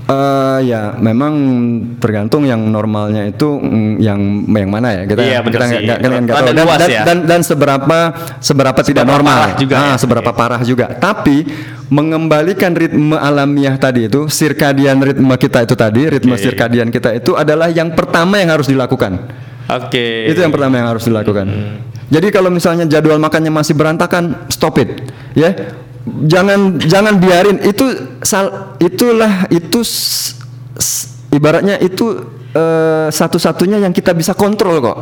Eh, 0.09 0.59
ya 0.65 0.97
memang 0.97 1.33
tergantung 2.01 2.41
yang 2.41 2.57
normalnya 2.65 3.29
itu 3.29 3.61
mm, 3.61 4.01
yang 4.01 4.17
yang 4.49 4.65
mana 4.65 4.89
ya 4.97 5.01
kita 5.05 5.21
Iya, 5.21 5.39
kita 5.45 5.61
nggak- 5.61 5.83
nggak- 5.85 6.21
nggak 6.25 6.35
tahu. 6.49 6.69
dan, 6.81 6.89
ya. 6.89 7.01
dan 7.05 7.17
dan 7.29 7.41
seberapa 7.45 7.99
seberapa 8.41 8.79
tidak 8.81 9.05
Seberapa 9.05 9.13
normal 9.13 9.37
parah 9.37 9.53
juga 9.61 9.75
Ah, 9.77 9.85
ya. 9.85 9.95
seberapa 10.01 10.31
Oke. 10.33 10.39
parah 10.41 10.61
juga 10.65 10.85
tapi 10.97 11.45
mengembalikan 11.93 12.73
ritme 12.73 13.13
alamiah 13.13 13.77
tadi 13.77 14.09
itu 14.09 14.25
sirkadian 14.25 14.97
ritme 14.97 15.29
kita 15.37 15.61
itu 15.61 15.77
tadi 15.77 16.01
ritme 16.09 16.33
Oke. 16.33 16.41
sirkadian 16.41 16.89
kita 16.89 17.13
itu 17.13 17.37
adalah 17.37 17.69
yang 17.69 17.93
pertama 17.93 18.41
yang 18.41 18.49
harus 18.49 18.65
dilakukan 18.65 19.29
Oke. 19.69 20.25
itu 20.25 20.41
yang 20.41 20.49
pertama 20.49 20.73
yang 20.73 20.89
harus 20.89 21.05
dilakukan. 21.05 21.45
Jadi 22.09 22.33
kalau 22.33 22.49
misalnya 22.49 22.89
jadwal 22.89 23.21
makannya 23.21 23.53
masih 23.53 23.77
berantakan, 23.77 24.49
stop 24.49 24.81
it, 24.81 24.89
ya. 25.37 25.53
Jangan 26.25 26.59
jangan 26.79 27.13
biarin 27.15 27.57
itu 27.61 27.85
sal, 28.19 28.45
itulah 28.77 29.47
itu 29.47 29.79
s- 29.79 30.35
s- 30.75 31.07
ibaratnya 31.29 31.77
itu 31.77 32.19
eh, 32.49 33.07
satu-satunya 33.07 33.77
yang 33.77 33.91
kita 33.91 34.11
bisa 34.11 34.33
kontrol 34.33 34.79
kok. 34.79 34.97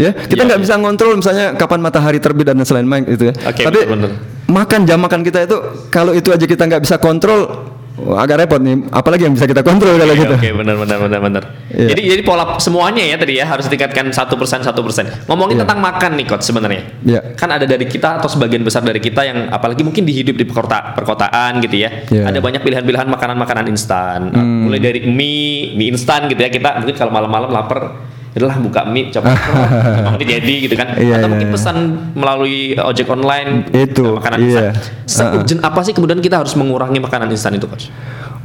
Ya, 0.00 0.16
kita 0.16 0.42
Iya, 0.42 0.48
nggak 0.48 0.60
iya. 0.60 0.64
bisa 0.64 0.74
kontrol 0.76 1.12
misalnya 1.14 1.52
kapan 1.52 1.78
matahari 1.78 2.16
terbit 2.16 2.48
dan 2.48 2.56
selain-lain 2.60 3.04
itu 3.04 3.28
ya. 3.28 3.34
Oke, 3.44 3.68
Tapi 3.68 3.78
betul-betul. 3.84 4.12
makan 4.48 4.80
jam 4.82 4.96
makan 4.96 5.20
kita 5.20 5.44
itu 5.44 5.56
kalau 5.92 6.16
itu 6.16 6.32
aja 6.32 6.40
kita 6.40 6.64
nggak 6.64 6.80
bisa 6.80 6.96
kontrol, 6.96 7.68
agak 8.16 8.46
repot 8.46 8.60
nih. 8.62 8.86
Apalagi 8.88 9.28
yang 9.28 9.34
bisa 9.36 9.46
kita 9.48 9.60
kontrol 9.60 9.96
kalau 9.98 10.14
Oke, 10.14 10.22
gitu. 10.22 10.34
Oke, 10.36 10.48
benar 10.56 10.76
benar 10.80 10.98
benar 11.00 11.20
benar. 11.20 11.42
Iya. 11.70 11.88
Jadi 11.94 12.02
jadi 12.16 12.22
pola 12.24 12.56
semuanya 12.58 13.02
ya 13.04 13.16
tadi 13.20 13.38
ya 13.38 13.44
harus 13.46 13.66
ditingkatkan 13.66 14.10
satu 14.10 14.34
persen 14.40 14.60
satu 14.64 14.80
persen. 14.80 15.06
Ngomongin 15.28 15.60
Iya. 15.60 15.62
tentang 15.66 15.78
makan 15.84 16.10
nih 16.16 16.26
coach 16.26 16.44
sebenarnya. 16.46 16.82
Iya. 17.04 17.20
Kan 17.36 17.48
ada 17.52 17.66
dari 17.68 17.84
kita 17.84 18.18
atau 18.22 18.28
sebagian 18.28 18.62
besar 18.64 18.80
dari 18.80 18.98
kita 18.98 19.22
yang 19.26 19.52
apalagi 19.52 19.84
mungkin 19.84 20.02
di 20.04 20.12
hidup 20.12 20.34
di 20.36 20.44
perkota, 20.48 20.92
perkotaan 20.96 21.60
gitu 21.64 21.76
ya. 21.80 22.06
Iya. 22.08 22.30
Ada 22.32 22.38
banyak 22.40 22.62
pilihan-pilihan 22.64 23.08
makanan-makanan 23.10 23.64
instan. 23.68 24.32
Hmm. 24.32 24.68
Mulai 24.68 24.80
dari 24.80 25.00
mie, 25.04 25.76
mie 25.76 25.90
instan 25.92 26.30
gitu 26.30 26.40
ya. 26.40 26.48
Kita 26.48 26.80
mungkin 26.80 26.96
kalau 26.96 27.12
malam-malam 27.12 27.50
lapar 27.52 27.80
adalah 28.30 28.56
buka 28.56 28.80
mie 28.84 29.10
coba 29.10 29.34
jadi 30.20 30.54
gitu 30.62 30.74
kan 30.74 30.94
Iya, 30.94 31.18
atau 31.18 31.26
iya, 31.26 31.28
mungkin 31.28 31.48
iya. 31.48 31.54
pesan 31.54 31.76
melalui 32.14 32.58
ojek 32.74 33.06
online 33.06 33.66
Itu, 33.68 34.16
makanan 34.16 34.38
iya. 34.40 34.70
instan 35.02 35.34
seurgent 35.34 35.60
apa 35.60 35.80
sih 35.82 35.90
kemudian 35.90 36.18
kita 36.18 36.38
harus 36.38 36.54
mengurangi 36.54 36.98
makanan 36.98 37.26
instan 37.28 37.54
itu 37.54 37.66
coach 37.66 37.90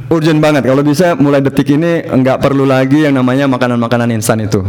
Urgent 0.06 0.38
banget 0.38 0.62
kalau 0.62 0.82
bisa 0.82 1.14
mulai 1.14 1.38
detik 1.38 1.66
ini 1.68 1.98
nggak 2.00 2.38
perlu 2.38 2.62
lagi 2.62 3.02
yang 3.02 3.14
namanya 3.14 3.46
makanan-makanan 3.46 4.06
instan 4.12 4.38
itu. 4.38 4.62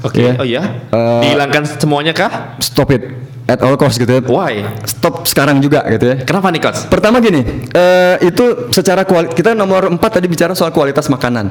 oke 0.00 0.14
Iya. 0.14 0.32
oh 0.38 0.46
iya 0.46 0.62
Eh, 0.88 1.20
dihilangkan 1.24 1.62
semuanya 1.74 2.14
kah 2.14 2.54
Stop 2.58 2.90
it 2.90 3.02
at 3.44 3.58
all 3.58 3.74
cost 3.74 3.96
gitu 3.96 4.06
ya. 4.08 4.22
why 4.22 4.62
Stop 4.84 5.22
sekarang 5.24 5.58
juga 5.58 5.82
gitu 5.88 6.02
ya. 6.04 6.16
kenapa 6.22 6.50
nih 6.50 6.62
coach 6.62 6.86
Pertama 6.86 7.18
gini, 7.18 7.42
eh, 7.68 8.22
itu 8.22 8.70
secara 8.70 9.02
kuali 9.02 9.30
kita 9.30 9.50
nomor 9.52 9.86
4 9.88 9.98
tadi 9.98 10.26
bicara 10.26 10.50
soal 10.52 10.70
kualitas 10.70 11.06
makanan. 11.06 11.46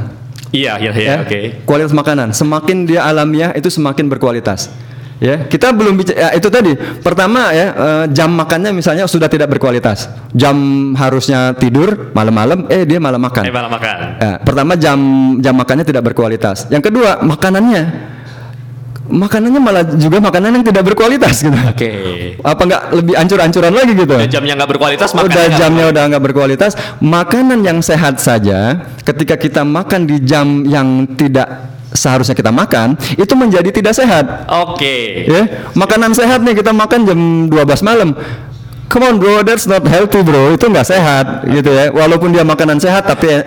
Iya 0.51 0.79
iya 0.79 0.91
iya 0.95 1.09
ya. 1.11 1.17
oke 1.23 1.39
Kualitas 1.67 1.93
makanan, 1.95 2.31
semakin 2.31 2.87
dia 2.87 3.03
alamiah 3.03 3.51
itu 3.55 3.67
semakin 3.67 4.07
berkualitas. 4.07 4.71
Ya, 5.17 5.49
kita 5.49 5.73
belum 5.73 5.97
bicara 5.97 6.29
ya, 6.29 6.37
itu 6.37 6.45
tadi. 6.45 6.77
Pertama 6.77 7.49
ya, 7.49 7.73
eh, 7.73 8.05
jam 8.13 8.29
makannya 8.37 8.69
misalnya 8.69 9.09
sudah 9.09 9.25
tidak 9.25 9.49
berkualitas. 9.49 10.13
Jam 10.37 10.53
harusnya 10.93 11.57
tidur 11.57 12.13
malam-malam, 12.13 12.69
eh 12.69 12.85
dia 12.85 13.01
malam 13.01 13.17
makan. 13.17 13.49
eh 13.49 13.53
malah 13.53 13.71
makan 13.71 13.95
Ya, 14.21 14.31
pertama 14.37 14.77
jam 14.77 14.99
jam 15.41 15.57
makannya 15.57 15.85
tidak 15.89 16.05
berkualitas. 16.13 16.69
Yang 16.69 16.93
kedua 16.93 17.25
makanannya 17.25 18.13
makanannya 19.07 19.61
malah 19.63 19.83
juga 19.95 20.19
makanan 20.19 20.59
yang 20.59 20.65
tidak 20.67 20.83
berkualitas 20.93 21.41
gitu. 21.41 21.55
oke 21.55 21.91
Apa 22.43 22.61
nggak 22.67 22.81
lebih 23.01 23.13
ancur-ancuran 23.15 23.73
lagi 23.73 23.93
gitu? 23.95 24.15
Udah 24.15 24.29
jamnya 24.29 24.53
nggak 24.59 24.69
berkualitas 24.75 25.09
udah 25.15 25.45
jamnya 25.55 25.85
udah 25.89 26.03
nggak 26.13 26.23
berkualitas. 26.23 26.71
Makanan 26.99 27.63
yang 27.63 27.79
sehat 27.81 28.19
saja 28.19 28.87
ketika 29.03 29.39
kita 29.39 29.61
makan 29.63 30.05
di 30.05 30.17
jam 30.23 30.63
yang 30.67 31.07
tidak 31.15 31.77
seharusnya 31.97 32.35
kita 32.35 32.51
makan 32.51 32.99
itu 33.15 33.33
menjadi 33.33 33.69
tidak 33.71 33.93
sehat. 33.95 34.47
Oke. 34.47 35.25
Ya, 35.25 35.71
makanan 35.73 36.13
sehat 36.13 36.43
nih 36.43 36.59
kita 36.59 36.75
makan 36.75 37.07
jam 37.07 37.19
12 37.49 37.81
malam. 37.81 38.13
Come 38.87 39.03
on 39.03 39.15
bro, 39.19 39.43
that's 39.43 39.67
not 39.67 39.83
healthy 39.83 40.23
bro. 40.23 40.55
Itu 40.55 40.71
nggak 40.71 40.87
sehat 40.87 41.25
gitu 41.47 41.75
ya. 41.75 41.91
Walaupun 41.91 42.31
dia 42.31 42.47
makanan 42.47 42.79
sehat, 42.79 43.03
tapi 43.03 43.27
eh, 43.29 43.43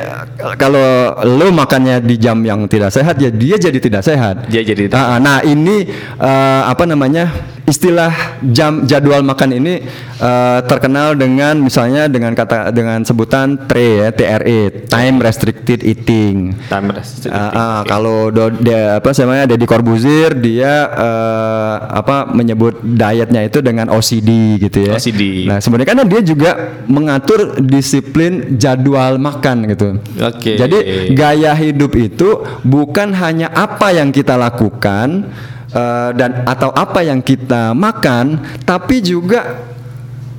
kalau 0.60 1.16
lo 1.24 1.48
makannya 1.48 2.04
di 2.04 2.20
jam 2.20 2.44
yang 2.44 2.68
tidak 2.68 2.92
sehat, 2.92 3.16
ya 3.16 3.32
dia 3.32 3.56
jadi 3.56 3.78
tidak 3.80 4.02
sehat. 4.04 4.48
Dia 4.52 4.60
jadi 4.60 4.92
Ah, 4.92 5.16
ah, 5.16 5.18
nah 5.22 5.38
ini 5.40 5.88
eh, 6.20 6.62
apa 6.68 6.84
namanya 6.84 7.32
istilah 7.70 8.40
jam 8.50 8.82
jadwal 8.84 9.22
makan 9.22 9.54
ini 9.54 9.86
eh, 10.18 10.58
terkenal 10.66 11.14
dengan 11.14 11.54
misalnya 11.62 12.10
dengan 12.10 12.34
kata 12.34 12.74
dengan 12.74 13.06
sebutan 13.06 13.70
TRE 13.70 13.90
ya, 14.02 14.08
TRE, 14.10 14.90
time 14.90 15.16
restricted 15.22 15.86
eating. 15.86 16.58
time 16.66 16.90
rest. 16.90 17.30
Ah, 17.30 17.50
ah, 17.54 17.80
kalau 17.86 18.34
do, 18.34 18.50
dia, 18.58 18.98
apa 18.98 19.14
namanya 19.22 19.54
Deddy 19.54 19.66
Corbuzier 19.70 20.34
dia 20.34 20.90
eh, 20.90 21.74
apa 21.94 22.26
menyebut 22.34 22.82
dietnya 22.82 23.46
itu 23.46 23.62
dengan 23.62 23.86
OCD 23.94 24.58
gitu 24.58 24.90
ya. 24.90 24.98
OCD. 24.98 25.22
Nah 25.47 25.59
sebenarnya 25.62 25.89
karena 25.94 26.07
dia 26.07 26.23
juga 26.23 26.51
mengatur 26.86 27.59
disiplin 27.62 28.57
jadwal 28.59 29.16
makan 29.19 29.57
gitu. 29.70 29.89
Oke. 30.20 30.59
Jadi 30.59 30.78
gaya 31.15 31.52
hidup 31.57 31.94
itu 31.97 32.43
bukan 32.62 33.15
hanya 33.16 33.51
apa 33.51 33.94
yang 33.94 34.11
kita 34.11 34.36
lakukan 34.36 35.31
eh, 35.73 36.11
dan 36.15 36.44
atau 36.44 36.70
apa 36.74 37.01
yang 37.02 37.20
kita 37.24 37.73
makan, 37.77 38.40
tapi 38.66 39.02
juga 39.02 39.70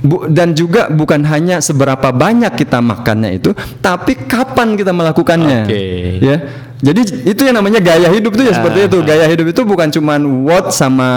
Bu- 0.01 0.25
dan 0.25 0.57
juga 0.57 0.89
bukan 0.89 1.21
hanya 1.29 1.61
seberapa 1.61 2.09
banyak 2.09 2.57
kita 2.57 2.81
makannya 2.81 3.37
itu, 3.37 3.53
tapi 3.85 4.17
kapan 4.17 4.73
kita 4.73 4.89
melakukannya. 4.89 5.69
Oke. 5.69 5.83
Ya. 6.17 6.37
Jadi 6.81 7.29
itu 7.29 7.41
yang 7.45 7.61
namanya 7.61 7.77
gaya 7.77 8.09
hidup 8.09 8.33
itu 8.33 8.49
ya 8.49 8.57
seperti 8.57 8.89
itu. 8.89 8.97
Gaya 9.05 9.29
hidup 9.29 9.53
itu 9.53 9.61
bukan 9.61 9.93
cuman 9.93 10.21
what 10.41 10.73
sama 10.73 11.09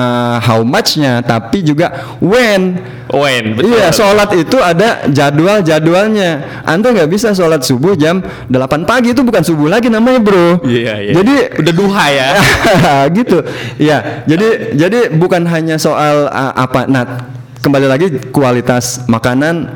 how 0.45 0.61
much-nya, 0.61 1.25
tapi 1.25 1.65
juga 1.65 2.17
when. 2.21 2.77
When, 3.09 3.57
betul. 3.57 3.73
Iya, 3.73 3.89
sholat 3.89 4.33
itu 4.37 4.61
ada 4.61 5.09
jadwal-jadwalnya. 5.09 6.61
Anda 6.69 6.93
nggak 6.93 7.09
bisa 7.09 7.33
sholat 7.33 7.65
subuh 7.65 7.97
jam 7.97 8.21
8 8.53 8.85
pagi 8.85 9.17
itu 9.17 9.25
bukan 9.25 9.41
subuh 9.41 9.73
lagi 9.73 9.89
namanya, 9.89 10.21
Bro. 10.21 10.65
Iya, 10.69 11.01
iya. 11.01 11.13
Jadi 11.17 11.35
Udah 11.65 11.73
duha 11.73 12.05
ya. 12.13 12.29
gitu. 13.17 13.39
Ya, 13.81 14.25
jadi 14.29 14.77
jadi 14.77 15.01
bukan 15.17 15.49
hanya 15.49 15.81
soal 15.81 16.29
uh, 16.29 16.53
apa 16.53 16.85
nah 16.85 17.05
kembali 17.65 17.87
lagi 17.89 18.07
kualitas 18.29 19.09
makanan 19.09 19.73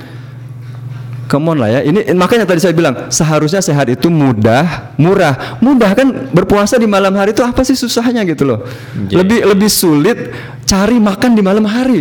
Come 1.28 1.52
on 1.52 1.60
lah 1.60 1.69
ya. 1.69 1.81
Ini 1.85 2.16
makanya 2.16 2.48
tadi 2.48 2.65
saya 2.65 2.73
bilang 2.73 3.12
seharusnya 3.12 3.60
sehat 3.60 3.85
itu 3.93 4.09
mudah, 4.09 4.97
murah. 4.97 5.60
Mudah 5.60 5.93
kan 5.93 6.32
berpuasa 6.32 6.81
di 6.81 6.89
malam 6.89 7.12
hari 7.20 7.36
itu 7.36 7.44
apa 7.44 7.60
sih 7.69 7.77
susahnya 7.77 8.24
gitu 8.24 8.48
loh. 8.48 8.65
Iya. 8.97 9.20
Lebih 9.20 9.44
lebih 9.44 9.69
sulit 9.69 10.32
cari 10.65 10.97
makan 10.97 11.36
di 11.36 11.43
malam 11.44 11.69
hari. 11.69 12.01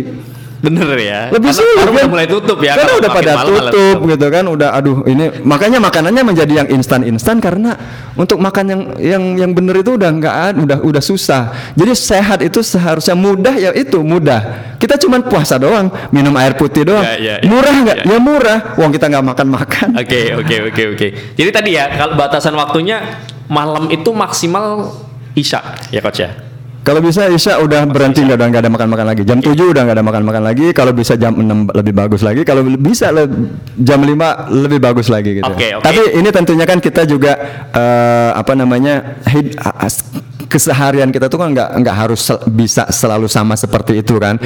Bener 0.58 0.90
ya. 0.98 1.20
Lebih 1.30 1.54
Karena 1.54 1.62
sulit 1.62 1.76
kan? 1.78 1.94
udah 1.94 2.06
mulai 2.10 2.26
tutup 2.26 2.58
ya. 2.58 2.74
Karena 2.74 2.92
udah 2.98 3.10
pada 3.14 3.30
malam 3.38 3.50
tutup 3.54 3.96
gitu 4.10 4.26
kan, 4.26 4.44
udah 4.50 4.68
aduh 4.74 4.96
ini 5.06 5.24
makanya 5.46 5.78
makanannya 5.78 6.22
menjadi 6.26 6.52
yang 6.64 6.68
instan-instan 6.74 7.38
karena 7.38 7.78
untuk 8.18 8.42
makan 8.42 8.64
yang 8.66 8.82
yang 8.98 9.24
yang 9.38 9.50
bener 9.54 9.78
itu 9.78 9.94
udah 9.94 10.10
nggak 10.10 10.36
ada, 10.50 10.58
udah 10.58 10.78
udah 10.82 11.02
susah. 11.02 11.54
Jadi 11.78 11.92
sehat 11.94 12.42
itu 12.42 12.58
seharusnya 12.58 13.14
mudah 13.14 13.54
ya 13.54 13.70
itu 13.70 14.02
mudah. 14.02 14.74
Kita 14.82 14.98
cuman 14.98 15.22
puasa 15.30 15.62
doang, 15.62 15.94
minum 16.10 16.34
air 16.34 16.58
putih 16.58 16.82
doang. 16.82 17.06
Ya, 17.06 17.14
ya, 17.18 17.34
ya. 17.38 17.46
murah 17.46 17.74
nggak? 17.86 17.98
Ya. 18.02 18.10
Ya 18.10 18.18
murah. 18.18 18.58
Uang 18.82 18.90
kita 18.90 19.06
nggak 19.06 19.24
makan-makan. 19.30 19.88
Oke, 19.94 20.34
oke, 20.34 20.56
oke, 20.74 20.82
oke. 20.98 21.08
Jadi 21.38 21.50
tadi 21.54 21.70
ya 21.78 21.86
kalau 21.94 22.18
batasan 22.18 22.54
waktunya 22.58 23.22
malam 23.46 23.86
itu 23.94 24.10
maksimal 24.10 24.90
isya 25.38 25.62
ya 25.94 26.02
coach 26.02 26.26
ya. 26.26 26.47
Kalau 26.88 27.04
bisa 27.04 27.28
Isya 27.28 27.60
udah 27.60 27.84
berhenti 27.84 28.24
nggak 28.24 28.40
udah 28.40 28.48
nggak 28.48 28.62
ada 28.64 28.72
makan-makan 28.72 29.06
lagi. 29.12 29.22
Jam 29.28 29.44
7 29.44 29.52
udah 29.52 29.82
nggak 29.84 29.96
ada 30.00 30.06
makan-makan 30.08 30.40
lagi. 30.40 30.72
Kalau 30.72 30.96
bisa 30.96 31.20
jam 31.20 31.36
6 31.36 31.68
lebih 31.76 31.92
bagus 31.92 32.24
lagi. 32.24 32.48
Kalau 32.48 32.64
bisa 32.64 33.12
le- 33.12 33.28
jam 33.76 34.00
5 34.00 34.48
lebih 34.48 34.80
bagus 34.80 35.12
lagi 35.12 35.36
gitu. 35.36 35.52
Oke, 35.52 35.76
oke. 35.76 35.84
Tapi 35.84 36.16
ini 36.16 36.32
tentunya 36.32 36.64
kan 36.64 36.80
kita 36.80 37.04
juga 37.04 37.36
eh, 37.76 38.30
apa 38.32 38.56
namanya 38.56 39.20
hid- 39.28 39.60
keseharian 40.48 41.12
kita 41.12 41.28
tuh 41.28 41.38
kan 41.38 41.52
nggak 41.52 41.68
nggak 41.84 41.96
harus 41.96 42.24
sel- 42.24 42.42
bisa 42.48 42.88
selalu 42.88 43.28
sama 43.28 43.54
seperti 43.54 44.00
itu 44.00 44.16
kan. 44.16 44.40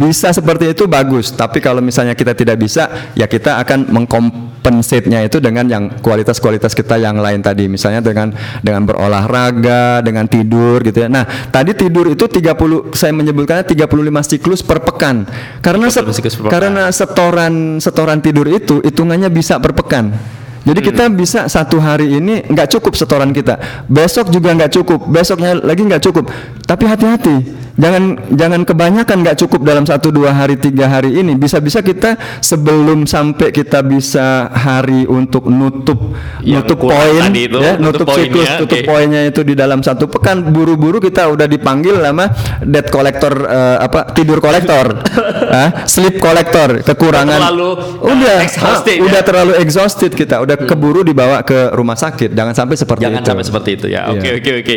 Bisa 0.00 0.32
seperti 0.32 0.72
itu 0.72 0.88
bagus. 0.88 1.30
Tapi 1.30 1.60
kalau 1.60 1.84
misalnya 1.84 2.16
kita 2.16 2.32
tidak 2.32 2.56
bisa, 2.56 3.12
ya 3.12 3.28
kita 3.28 3.60
akan 3.60 3.92
mengkompensate-nya 3.92 5.28
itu 5.28 5.38
dengan 5.38 5.68
yang 5.68 5.84
kualitas-kualitas 6.00 6.72
kita 6.72 6.96
yang 6.96 7.20
lain 7.20 7.44
tadi. 7.44 7.68
Misalnya 7.68 8.00
dengan 8.00 8.32
dengan 8.64 8.82
berolahraga, 8.88 10.00
dengan 10.00 10.24
tidur 10.26 10.80
gitu 10.82 11.04
ya. 11.04 11.08
Nah, 11.12 11.28
tadi 11.52 11.76
tidur 11.76 12.08
itu 12.08 12.24
30 12.24 12.96
saya 12.96 13.12
menyebutkannya 13.12 13.68
35 13.68 14.24
siklus 14.24 14.64
per 14.64 14.80
pekan. 14.80 15.28
Karena 15.60 15.92
set- 15.92 16.08
35 16.08 16.16
siklus 16.16 16.34
per 16.40 16.42
pekan. 16.48 16.52
karena 16.56 16.82
setoran 16.88 17.54
setoran 17.78 18.18
tidur 18.24 18.48
itu 18.48 18.80
hitungannya 18.80 19.28
bisa 19.28 19.60
per 19.60 19.76
pekan. 19.76 20.16
Jadi 20.62 20.78
Hmm. 20.78 20.88
kita 20.94 21.04
bisa 21.10 21.40
satu 21.50 21.82
hari 21.82 22.06
ini 22.18 22.46
nggak 22.46 22.78
cukup 22.78 22.94
setoran 22.94 23.34
kita, 23.34 23.58
besok 23.90 24.30
juga 24.30 24.54
nggak 24.54 24.72
cukup, 24.78 25.00
besoknya 25.10 25.58
lagi 25.58 25.82
nggak 25.82 26.02
cukup. 26.02 26.30
Tapi 26.62 26.84
hati-hati, 26.86 27.36
jangan 27.74 28.16
jangan 28.30 28.62
kebanyakan 28.62 29.16
nggak 29.26 29.36
cukup 29.42 29.60
dalam 29.66 29.82
satu 29.82 30.14
dua 30.14 30.30
hari 30.30 30.54
tiga 30.56 30.86
hari 30.86 31.18
ini. 31.18 31.34
Bisa-bisa 31.34 31.82
kita 31.82 32.14
sebelum 32.38 33.04
sampai 33.04 33.50
kita 33.50 33.82
bisa 33.82 34.46
hari 34.48 35.04
untuk 35.04 35.50
nutup 35.50 36.14
Yang 36.40 36.62
nutup 36.64 36.78
poin, 36.86 37.22
itu, 37.34 37.58
ya, 37.58 37.74
nutup 37.76 38.06
nutup 38.06 38.16
siklus, 38.16 38.46
poinnya, 38.46 38.60
tutup 38.62 38.78
oke. 38.78 38.86
poinnya 38.86 39.22
itu 39.28 39.40
di 39.42 39.54
dalam 39.58 39.80
satu 39.82 40.06
pekan. 40.06 40.54
Buru-buru 40.54 41.02
kita 41.02 41.26
udah 41.28 41.46
dipanggil 41.50 41.98
sama 41.98 42.30
debt 42.62 42.88
collector 42.88 43.34
eh, 43.50 43.78
apa 43.82 44.00
tidur 44.14 44.38
kolektor, 44.38 45.02
ah, 45.60 45.84
sleep 45.90 46.22
kolektor, 46.22 46.86
kekurangan. 46.86 47.50
Terlalu, 47.50 47.70
udah 48.00 48.34
uh, 48.38 48.44
exhausted 48.46 48.96
ah, 48.96 49.00
ya. 49.00 49.06
udah 49.10 49.20
terlalu 49.26 49.52
exhausted 49.58 50.12
kita, 50.14 50.40
udah 50.40 50.51
keburu 50.58 51.00
dibawa 51.02 51.40
ke 51.42 51.72
rumah 51.72 51.94
sakit. 51.94 52.32
Jangan 52.32 52.54
sampai 52.54 52.76
seperti 52.76 53.02
Jangan 53.02 53.20
itu. 53.20 53.28
sampai 53.28 53.44
seperti 53.44 53.70
itu 53.74 53.86
ya. 53.88 54.08
Oke 54.08 54.24
Iya. 54.24 54.38
oke 54.38 54.50
oke. 54.60 54.76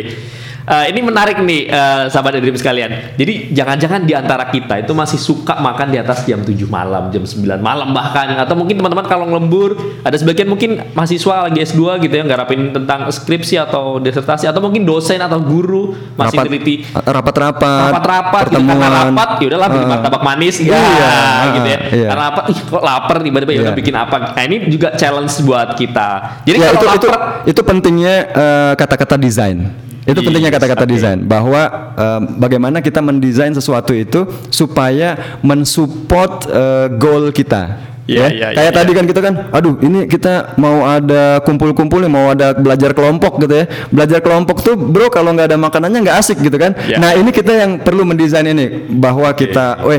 Eh, 0.66 0.90
ini 0.90 0.98
menarik 0.98 1.38
nih 1.38 1.70
eh, 1.70 2.10
sahabat 2.10 2.34
dream 2.36 2.52
sekalian. 2.52 3.14
Jadi 3.14 3.54
jangan-jangan 3.54 4.02
di 4.02 4.12
antara 4.12 4.50
kita 4.50 4.82
itu 4.82 4.90
masih 4.92 5.14
suka 5.14 5.54
makan 5.56 5.88
di 5.88 5.96
atas 5.96 6.26
jam 6.26 6.42
7 6.42 6.58
malam, 6.66 7.06
jam 7.08 7.22
9 7.22 7.38
malam 7.56 7.94
bahkan 7.94 8.34
atau 8.34 8.58
mungkin 8.58 8.74
teman-teman 8.76 9.06
kalau 9.06 9.30
lembur 9.30 9.74
ada 10.02 10.12
sebagian 10.12 10.46
mungkin 10.46 10.82
mahasiswa 10.90 11.46
lagi 11.46 11.62
S2 11.62 11.78
gitu 12.02 12.10
ya 12.12 12.26
ngarapin 12.26 12.74
tentang 12.74 13.06
skripsi 13.06 13.62
atau 13.62 14.02
disertasi 14.02 14.44
atau 14.44 14.58
mungkin 14.58 14.82
dosen 14.82 15.18
atau 15.18 15.38
guru 15.38 15.94
masih 16.14 16.34
Rapat- 16.34 16.46
teliti 16.50 16.74
rapat-rapat, 16.92 17.90
rapat-rapat 17.92 18.44
gitu 18.48 18.58
karena 18.58 18.74
pertemuan. 18.74 19.06
rapat 19.06 19.28
ya 19.38 19.46
udahlah 19.46 19.68
beli 19.68 19.78
Ah. 19.78 19.88
martabak 19.88 20.22
manis 20.24 20.54
Iya, 20.58 20.74
ya 20.74 20.82
ah, 21.06 21.42
gitu 21.52 21.68
ya 21.68 21.78
iya. 21.92 22.08
karena 22.10 22.24
apa 22.26 22.40
ih 22.46 22.58
kok 22.58 22.82
lapar 22.82 23.16
tiba-tiba 23.20 23.52
ya 23.52 23.60
udah 23.60 23.70
Iya. 23.70 23.78
bikin 23.78 23.94
apa 23.94 24.16
nah 24.34 24.42
ini 24.42 24.56
juga 24.66 24.88
challenge 24.92 25.34
buat 25.40 25.78
kita 25.78 26.08
jadi 26.42 26.56
ya 26.58 26.66
kalau 26.66 26.74
itu 26.74 26.86
itu 26.92 27.06
lapar 27.08 27.22
itu 27.46 27.60
pentingnya 27.62 28.14
eh, 28.28 28.72
kata-kata 28.74 29.14
desain. 29.16 29.58
Itu 30.06 30.22
Yes, 30.22 30.26
pentingnya 30.30 30.52
kata-kata 30.54 30.86
oke. 30.86 30.92
desain 30.94 31.18
bahwa 31.26 31.62
eh, 31.98 32.20
bagaimana 32.38 32.78
kita 32.78 33.02
mendesain 33.02 33.50
sesuatu 33.50 33.90
itu 33.90 34.22
supaya 34.54 35.38
mensupport 35.42 36.46
eh, 36.46 36.86
goal 36.94 37.34
kita. 37.34 37.94
Iya, 38.06 38.22
ya. 38.22 38.26
iya, 38.30 38.48
Kayak 38.54 38.70
iya, 38.70 38.78
tadi 38.78 38.90
iya. 38.94 38.98
kan 39.02 39.04
kita 39.10 39.20
kan, 39.20 39.34
aduh 39.50 39.74
ini 39.82 40.06
kita 40.06 40.54
mau 40.62 40.86
ada 40.86 41.42
kumpul-kumpul 41.42 41.98
nih, 42.06 42.10
mau 42.10 42.30
ada 42.30 42.54
belajar 42.54 42.94
kelompok 42.94 43.42
gitu 43.42 43.50
ya. 43.50 43.66
Belajar 43.90 44.22
kelompok 44.22 44.62
tuh 44.62 44.78
bro 44.78 45.10
kalau 45.10 45.34
nggak 45.34 45.50
ada 45.50 45.58
makanannya 45.58 46.06
nggak 46.06 46.18
asik 46.22 46.38
gitu 46.38 46.54
kan. 46.54 46.78
Iya. 46.86 47.02
Nah 47.02 47.18
ini 47.18 47.34
kita 47.34 47.50
yang 47.50 47.82
perlu 47.82 48.06
mendesain 48.06 48.46
ini 48.46 48.86
bahwa 48.94 49.26
kita, 49.34 49.82
weh 49.82 49.98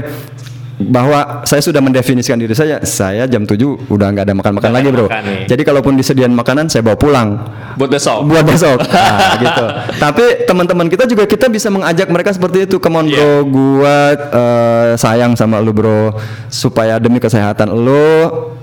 bahwa 0.78 1.42
saya 1.42 1.58
sudah 1.58 1.82
mendefinisikan 1.82 2.38
diri 2.38 2.54
saya, 2.54 2.78
saya 2.86 3.26
jam 3.26 3.42
7 3.42 3.58
udah 3.90 4.08
nggak 4.14 4.26
ada 4.26 4.36
makan-makan 4.38 4.70
lagi 4.70 4.88
bro. 4.88 5.10
makan 5.10 5.24
nih. 5.26 5.42
Jadi 5.50 5.62
kalaupun 5.66 5.98
disediain 5.98 6.30
makanan 6.30 6.70
saya 6.70 6.86
bawa 6.86 6.94
pulang 6.94 7.30
Buat 7.76 7.90
besok. 7.92 8.26
buat 8.26 8.42
besok 8.42 8.78
nah, 8.90 9.38
gitu 9.38 9.66
tapi 9.98 10.26
teman-teman 10.46 10.86
kita 10.86 11.06
juga 11.06 11.26
kita 11.26 11.46
bisa 11.46 11.70
mengajak 11.70 12.06
mereka 12.08 12.30
seperti 12.30 12.66
itu 12.66 12.78
come 12.78 12.94
on 12.96 13.06
bro 13.06 13.18
Iya. 13.18 13.38
gua 13.44 13.96
eh, 14.14 14.90
sayang 14.98 15.34
sama 15.34 15.58
lu 15.58 15.70
bro 15.72 16.14
supaya 16.48 16.98
demi 16.98 17.18
kesehatan 17.18 17.70
lu 17.70 18.10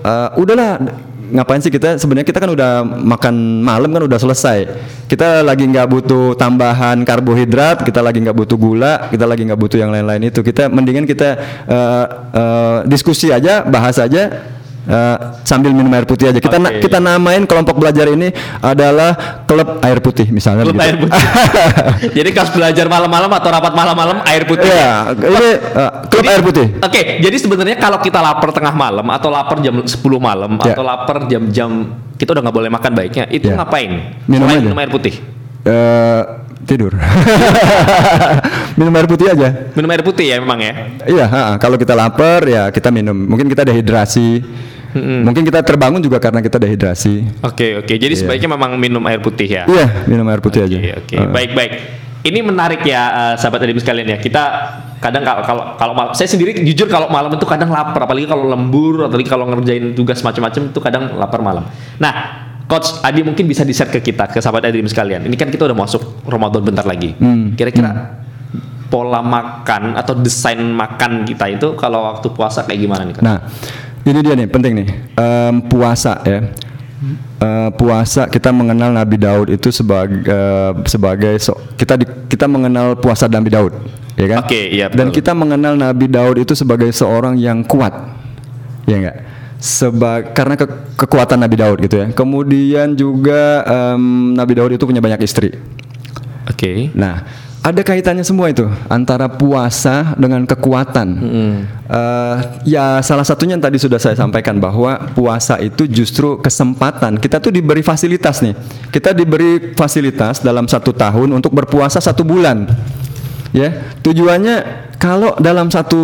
eh, 0.00 0.28
udahlah 0.34 0.82
ngapain 1.32 1.60
sih 1.62 1.72
kita? 1.72 1.96
Sebenarnya 1.96 2.26
kita 2.26 2.42
kan 2.42 2.50
udah 2.52 2.84
makan 2.84 3.64
malam 3.64 3.88
kan 3.92 4.02
udah 4.04 4.18
selesai. 4.20 4.58
Kita 5.08 5.40
lagi 5.40 5.64
nggak 5.68 5.86
butuh 5.88 6.36
tambahan 6.36 7.00
karbohidrat 7.06 7.84
kita 7.86 8.00
lagi 8.02 8.24
nggak 8.24 8.36
butuh 8.36 8.56
gula 8.58 9.08
kita 9.12 9.24
lagi 9.24 9.46
nggak 9.46 9.60
butuh 9.60 9.78
yang 9.78 9.94
lain-lain 9.94 10.28
itu. 10.28 10.40
Kita 10.44 10.68
mendingan 10.68 11.08
kita 11.08 11.28
eh, 11.68 12.06
eh, 12.34 12.76
diskusi 12.90 13.30
aja 13.30 13.64
bahas 13.64 13.96
aja 14.00 14.52
eh, 14.84 15.16
sambil 15.42 15.70
minum 15.70 15.88
air 15.90 16.04
putih 16.04 16.28
aja 16.28 16.36
kita 16.36 16.56
na- 16.56 16.70
Oke. 16.70 16.82
kita 16.82 16.98
namain 16.98 17.42
kelompok 17.42 17.76
belajar 17.76 18.06
ini 18.06 18.28
adalah 18.58 19.42
klub 19.44 19.80
air 19.80 19.98
putih 19.98 20.28
misalnya 20.28 20.62
Klub 20.62 20.74
begitu. 20.74 20.86
air 20.86 20.96
putih. 20.98 21.22
Jadi 22.16 22.30
kalau 22.30 22.50
belajar 22.52 22.86
malam-malam 22.86 23.30
atau 23.30 23.48
rapat 23.50 23.72
malam-malam 23.72 24.16
air 24.24 24.44
putih. 24.44 24.66
Iya, 24.66 24.92
ini 25.14 25.48
eh, 25.50 25.90
klub 26.06 26.20
Jadi- 26.20 26.30
air 26.30 26.42
putih. 26.42 26.66
Oke, 26.78 27.00
jadi 27.18 27.36
sebenarnya 27.36 27.76
kalau 27.76 27.98
kita 27.98 28.18
lapar 28.18 28.50
tengah 28.50 28.72
malam 28.72 29.06
atau 29.08 29.28
lapar 29.28 29.58
jam 29.58 29.80
10 29.80 29.90
malam 30.18 30.56
Ya. 30.58 30.72
atau 30.72 30.82
lapar 30.82 31.24
jam-jam 31.24 31.70
kita 32.14 32.30
udah 32.30 32.42
nggak 32.44 32.56
boleh 32.56 32.70
makan 32.70 32.92
baiknya, 32.94 33.24
itu 33.28 33.48
Ya. 33.48 33.56
ngapain? 33.56 33.90
Minum 34.24 34.46
Selain 34.46 34.58
aja. 34.58 34.66
minum 34.66 34.78
air 34.78 34.90
putih. 34.90 35.14
Eh, 35.64 36.20
tidur. 36.64 36.92
minum 38.78 38.92
air 38.92 39.06
putih 39.06 39.26
aja. 39.28 39.48
Minum 39.72 39.88
air 39.90 40.02
putih 40.02 40.26
ya 40.28 40.36
memang 40.38 40.60
ya. 40.60 40.72
Iya, 41.04 41.26
kalau 41.56 41.76
kita 41.76 41.92
lapar 41.92 42.44
ya 42.44 42.68
kita 42.68 42.88
minum. 42.88 43.14
Mungkin 43.14 43.46
kita 43.46 43.64
dehidrasi. 43.64 44.42
Mungkin 44.94 45.42
kita 45.42 45.60
terbangun 45.66 45.98
juga 45.98 46.22
karena 46.22 46.38
kita 46.38 46.56
dehidrasi. 46.62 47.42
Oke 47.42 47.82
oke. 47.82 47.94
Jadi 47.98 48.14
sebaiknya 48.14 48.54
memang 48.54 48.78
minum 48.78 49.02
air 49.10 49.18
putih 49.18 49.50
ya. 49.50 49.62
Iya, 49.66 50.06
minum 50.06 50.26
air 50.30 50.38
putih 50.38 50.62
aja. 50.62 50.76
Oke 50.78 50.90
oke. 50.94 51.14
Eh, 51.18 51.28
Baik 51.30 51.50
baik. 51.54 51.72
Ini 52.24 52.40
menarik 52.40 52.80
ya 52.86 53.02
eh, 53.12 53.34
sahabat 53.36 53.66
adik 53.66 53.82
sekalian 53.82 54.14
ya. 54.14 54.18
Kita 54.22 54.42
kadang 55.02 55.26
kalau 55.26 55.42
kalau 55.44 55.64
kalau 55.76 55.92
malam, 55.92 56.12
saya 56.16 56.30
sendiri 56.30 56.56
jujur 56.64 56.88
kalau 56.88 57.12
malam 57.12 57.34
itu 57.36 57.44
kadang 57.44 57.68
lapar 57.68 58.08
apalagi 58.08 58.24
kalau 58.24 58.48
lembur 58.48 59.10
apalagi 59.10 59.28
kalau 59.28 59.44
ngerjain 59.50 59.92
tugas 59.92 60.24
macam-macam 60.24 60.72
itu 60.72 60.80
kadang 60.80 61.04
lapar 61.20 61.44
malam. 61.44 61.68
Nah, 62.00 62.12
Coach 62.64 63.04
Adi 63.04 63.20
mungkin 63.20 63.44
bisa 63.44 63.60
di-share 63.60 63.92
ke 63.92 64.00
kita 64.00 64.32
ke 64.32 64.40
sahabat 64.40 64.72
adik 64.72 64.88
sekalian. 64.88 65.28
Ini 65.28 65.36
kan 65.36 65.52
kita 65.52 65.68
udah 65.68 65.76
masuk 65.76 66.24
Ramadan 66.24 66.64
bentar 66.64 66.88
lagi. 66.88 67.12
Hmm. 67.20 67.52
Kira-kira 67.52 68.24
pola 68.88 69.20
makan 69.20 69.98
atau 69.98 70.16
desain 70.16 70.56
makan 70.60 71.28
kita 71.28 71.50
itu 71.52 71.76
kalau 71.76 72.14
waktu 72.14 72.30
puasa 72.32 72.64
kayak 72.64 72.80
gimana 72.80 73.02
nih? 73.04 73.14
Coach? 73.20 73.26
Nah, 73.26 73.38
ini 74.04 74.18
dia 74.20 74.34
nih 74.34 74.48
penting 74.48 74.72
nih. 74.76 74.88
Em, 75.16 75.54
puasa 75.64 76.20
ya. 76.22 76.40
Eh, 77.36 77.70
puasa 77.76 78.24
kita 78.24 78.48
mengenal 78.48 78.88
Nabi 78.88 79.20
Daud 79.20 79.52
itu 79.52 79.68
sebagai 79.68 80.24
eh, 80.24 80.72
sebagai 80.88 81.36
so- 81.36 81.60
kita 81.76 82.00
di- 82.00 82.08
kita 82.26 82.48
mengenal 82.48 82.96
puasa 82.96 83.28
Nabi 83.28 83.52
Daud, 83.52 83.76
ya 84.16 84.26
kan? 84.30 84.38
Oke, 84.40 84.72
iya, 84.72 84.88
Dan 84.88 85.12
kita 85.12 85.36
mengenal 85.36 85.76
Nabi 85.76 86.08
Daud 86.08 86.40
itu 86.40 86.56
sebagai 86.56 86.88
seorang 86.88 87.36
yang 87.36 87.60
kuat, 87.60 87.92
ya 88.88 88.96
enggak? 88.96 89.16
Seba 89.60 90.24
karena 90.32 90.56
ke- 90.56 90.96
kekuatan 90.96 91.36
Nabi 91.36 91.56
Daud 91.56 91.78
gitu 91.84 92.00
ya. 92.00 92.06
Kemudian 92.08 92.96
juga 92.96 93.60
em, 93.64 94.32
Nabi 94.32 94.52
Daud 94.56 94.72
itu 94.72 94.84
punya 94.84 95.04
banyak 95.04 95.20
istri. 95.20 95.52
Oke. 96.48 96.88
Nah, 96.96 97.24
ada 97.64 97.80
kaitannya 97.80 98.20
semua 98.20 98.52
itu 98.52 98.68
antara 98.92 99.24
puasa 99.24 100.12
dengan 100.20 100.44
kekuatan. 100.44 101.08
Eh, 101.88 102.36
ya 102.68 103.00
salah 103.00 103.24
satunya 103.24 103.56
yang 103.56 103.64
tadi 103.64 103.80
sudah 103.80 103.96
saya 103.96 104.12
sampaikan 104.12 104.60
bahwa 104.60 105.00
puasa 105.16 105.56
itu 105.64 105.88
justru 105.88 106.36
kesempatan. 106.44 107.16
Kita 107.16 107.40
tuh 107.40 107.48
diberi 107.48 107.80
fasilitas 107.80 108.44
nih. 108.44 108.52
Kita 108.92 109.16
diberi 109.16 109.72
fasilitas 109.72 110.44
dalam 110.44 110.68
satu 110.68 110.92
tahun 110.92 111.32
untuk 111.32 111.56
berpuasa 111.56 112.04
satu 112.04 112.20
bulan. 112.20 112.68
Ya, 113.56 113.96
tujuannya 114.04 114.84
kalau 115.00 115.32
dalam 115.40 115.72
satu 115.72 116.02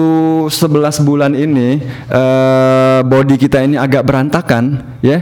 11 0.49 1.05
bulan 1.05 1.37
ini 1.37 1.85
eh, 2.09 3.01
body 3.05 3.37
kita 3.37 3.61
ini 3.69 3.77
agak 3.77 4.09
berantakan, 4.09 4.81
ya, 5.05 5.21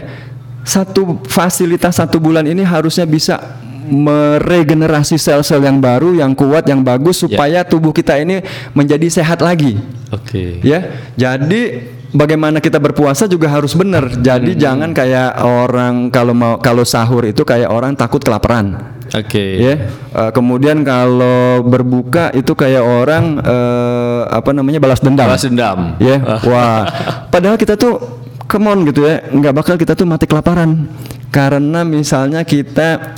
satu 0.62 1.18
fasilitas 1.26 1.98
satu 1.98 2.22
bulan 2.22 2.46
ini 2.46 2.62
harusnya 2.62 3.08
bisa 3.08 3.58
meregenerasi 3.88 5.16
sel-sel 5.16 5.64
yang 5.64 5.80
baru, 5.80 6.14
yang 6.14 6.36
kuat, 6.36 6.68
yang 6.68 6.84
bagus 6.84 7.24
supaya 7.24 7.64
tubuh 7.64 7.90
kita 7.90 8.20
ini 8.20 8.44
menjadi 8.76 9.08
sehat 9.08 9.40
lagi. 9.40 9.80
Oke. 10.12 10.60
Ya, 10.60 11.08
jadi 11.16 11.88
bagaimana 12.12 12.60
kita 12.60 12.80
berpuasa 12.80 13.28
juga 13.28 13.48
harus 13.52 13.76
benar. 13.76 14.08
Jadi 14.20 14.56
jangan 14.56 14.92
kayak 14.92 15.40
orang 15.44 16.08
kalau 16.08 16.32
mau 16.32 16.56
kalau 16.60 16.84
sahur 16.84 17.24
itu 17.28 17.44
kayak 17.44 17.68
orang 17.68 17.96
takut 17.96 18.20
kelaparan. 18.20 18.96
Oke. 19.08 19.56
Ya, 19.56 19.74
eh, 20.12 20.30
kemudian 20.36 20.84
kalau 20.84 21.64
berbuka 21.64 22.32
itu 22.36 22.52
kayak 22.52 22.84
orang 22.84 23.40
eh, 23.40 24.20
apa 24.28 24.50
namanya 24.52 24.80
balas 24.80 25.00
dendam. 25.00 25.28
Balas 25.28 25.44
dendam. 25.44 25.96
Ya, 26.00 26.20
wah. 26.44 26.84
Padahal 27.32 27.56
kita 27.56 27.76
tuh 27.76 28.00
come 28.48 28.68
on 28.68 28.84
gitu 28.88 29.04
ya, 29.04 29.24
nggak 29.28 29.54
bakal 29.56 29.74
kita 29.76 29.92
tuh 29.92 30.08
mati 30.08 30.24
kelaparan 30.24 30.88
karena 31.28 31.84
misalnya 31.84 32.40
kita 32.44 33.16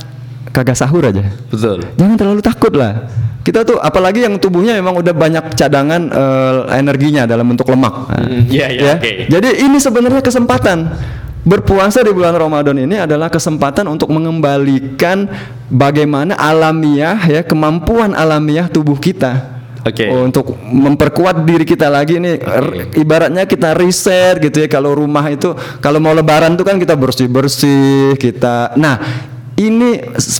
kagak 0.51 0.77
sahur 0.77 1.07
aja. 1.07 1.23
Betul. 1.49 1.83
Jangan 1.95 2.15
terlalu 2.19 2.41
takut 2.43 2.73
lah. 2.75 3.07
Kita 3.41 3.65
tuh 3.65 3.81
apalagi 3.81 4.21
yang 4.21 4.37
tubuhnya 4.37 4.77
memang 4.77 5.01
udah 5.01 5.15
banyak 5.17 5.57
cadangan 5.57 6.01
eh, 6.13 6.77
energinya 6.77 7.25
dalam 7.25 7.49
bentuk 7.49 7.65
lemak. 7.73 8.13
Mm, 8.13 8.41
iya, 8.53 8.67
iya. 8.69 8.93
Jadi 9.25 9.65
ini 9.65 9.81
sebenarnya 9.81 10.21
kesempatan. 10.21 10.93
Berpuasa 11.41 12.05
di 12.05 12.13
bulan 12.13 12.37
Ramadan 12.37 12.77
ini 12.77 13.01
adalah 13.01 13.25
kesempatan 13.25 13.89
untuk 13.89 14.13
mengembalikan 14.13 15.25
bagaimana 15.73 16.37
alamiah 16.37 17.17
ya 17.25 17.41
kemampuan 17.41 18.13
alamiah 18.13 18.69
tubuh 18.69 18.93
kita. 19.01 19.49
Oke. 19.81 20.05
Untuk 20.05 20.53
memperkuat 20.61 21.41
diri 21.41 21.65
kita 21.65 21.89
lagi 21.89 22.21
nih 22.21 22.37
r- 22.45 22.93
ibaratnya 22.93 23.49
kita 23.49 23.73
riset 23.73 24.37
gitu 24.37 24.61
ya 24.61 24.69
kalau 24.69 24.93
rumah 24.93 25.25
itu 25.33 25.57
kalau 25.81 25.97
mau 25.97 26.13
lebaran 26.13 26.53
tuh 26.53 26.61
kan 26.61 26.77
kita 26.77 26.93
bersih-bersih, 26.93 28.13
kita 28.21 28.77
Nah, 28.77 29.01
ini 29.67 29.89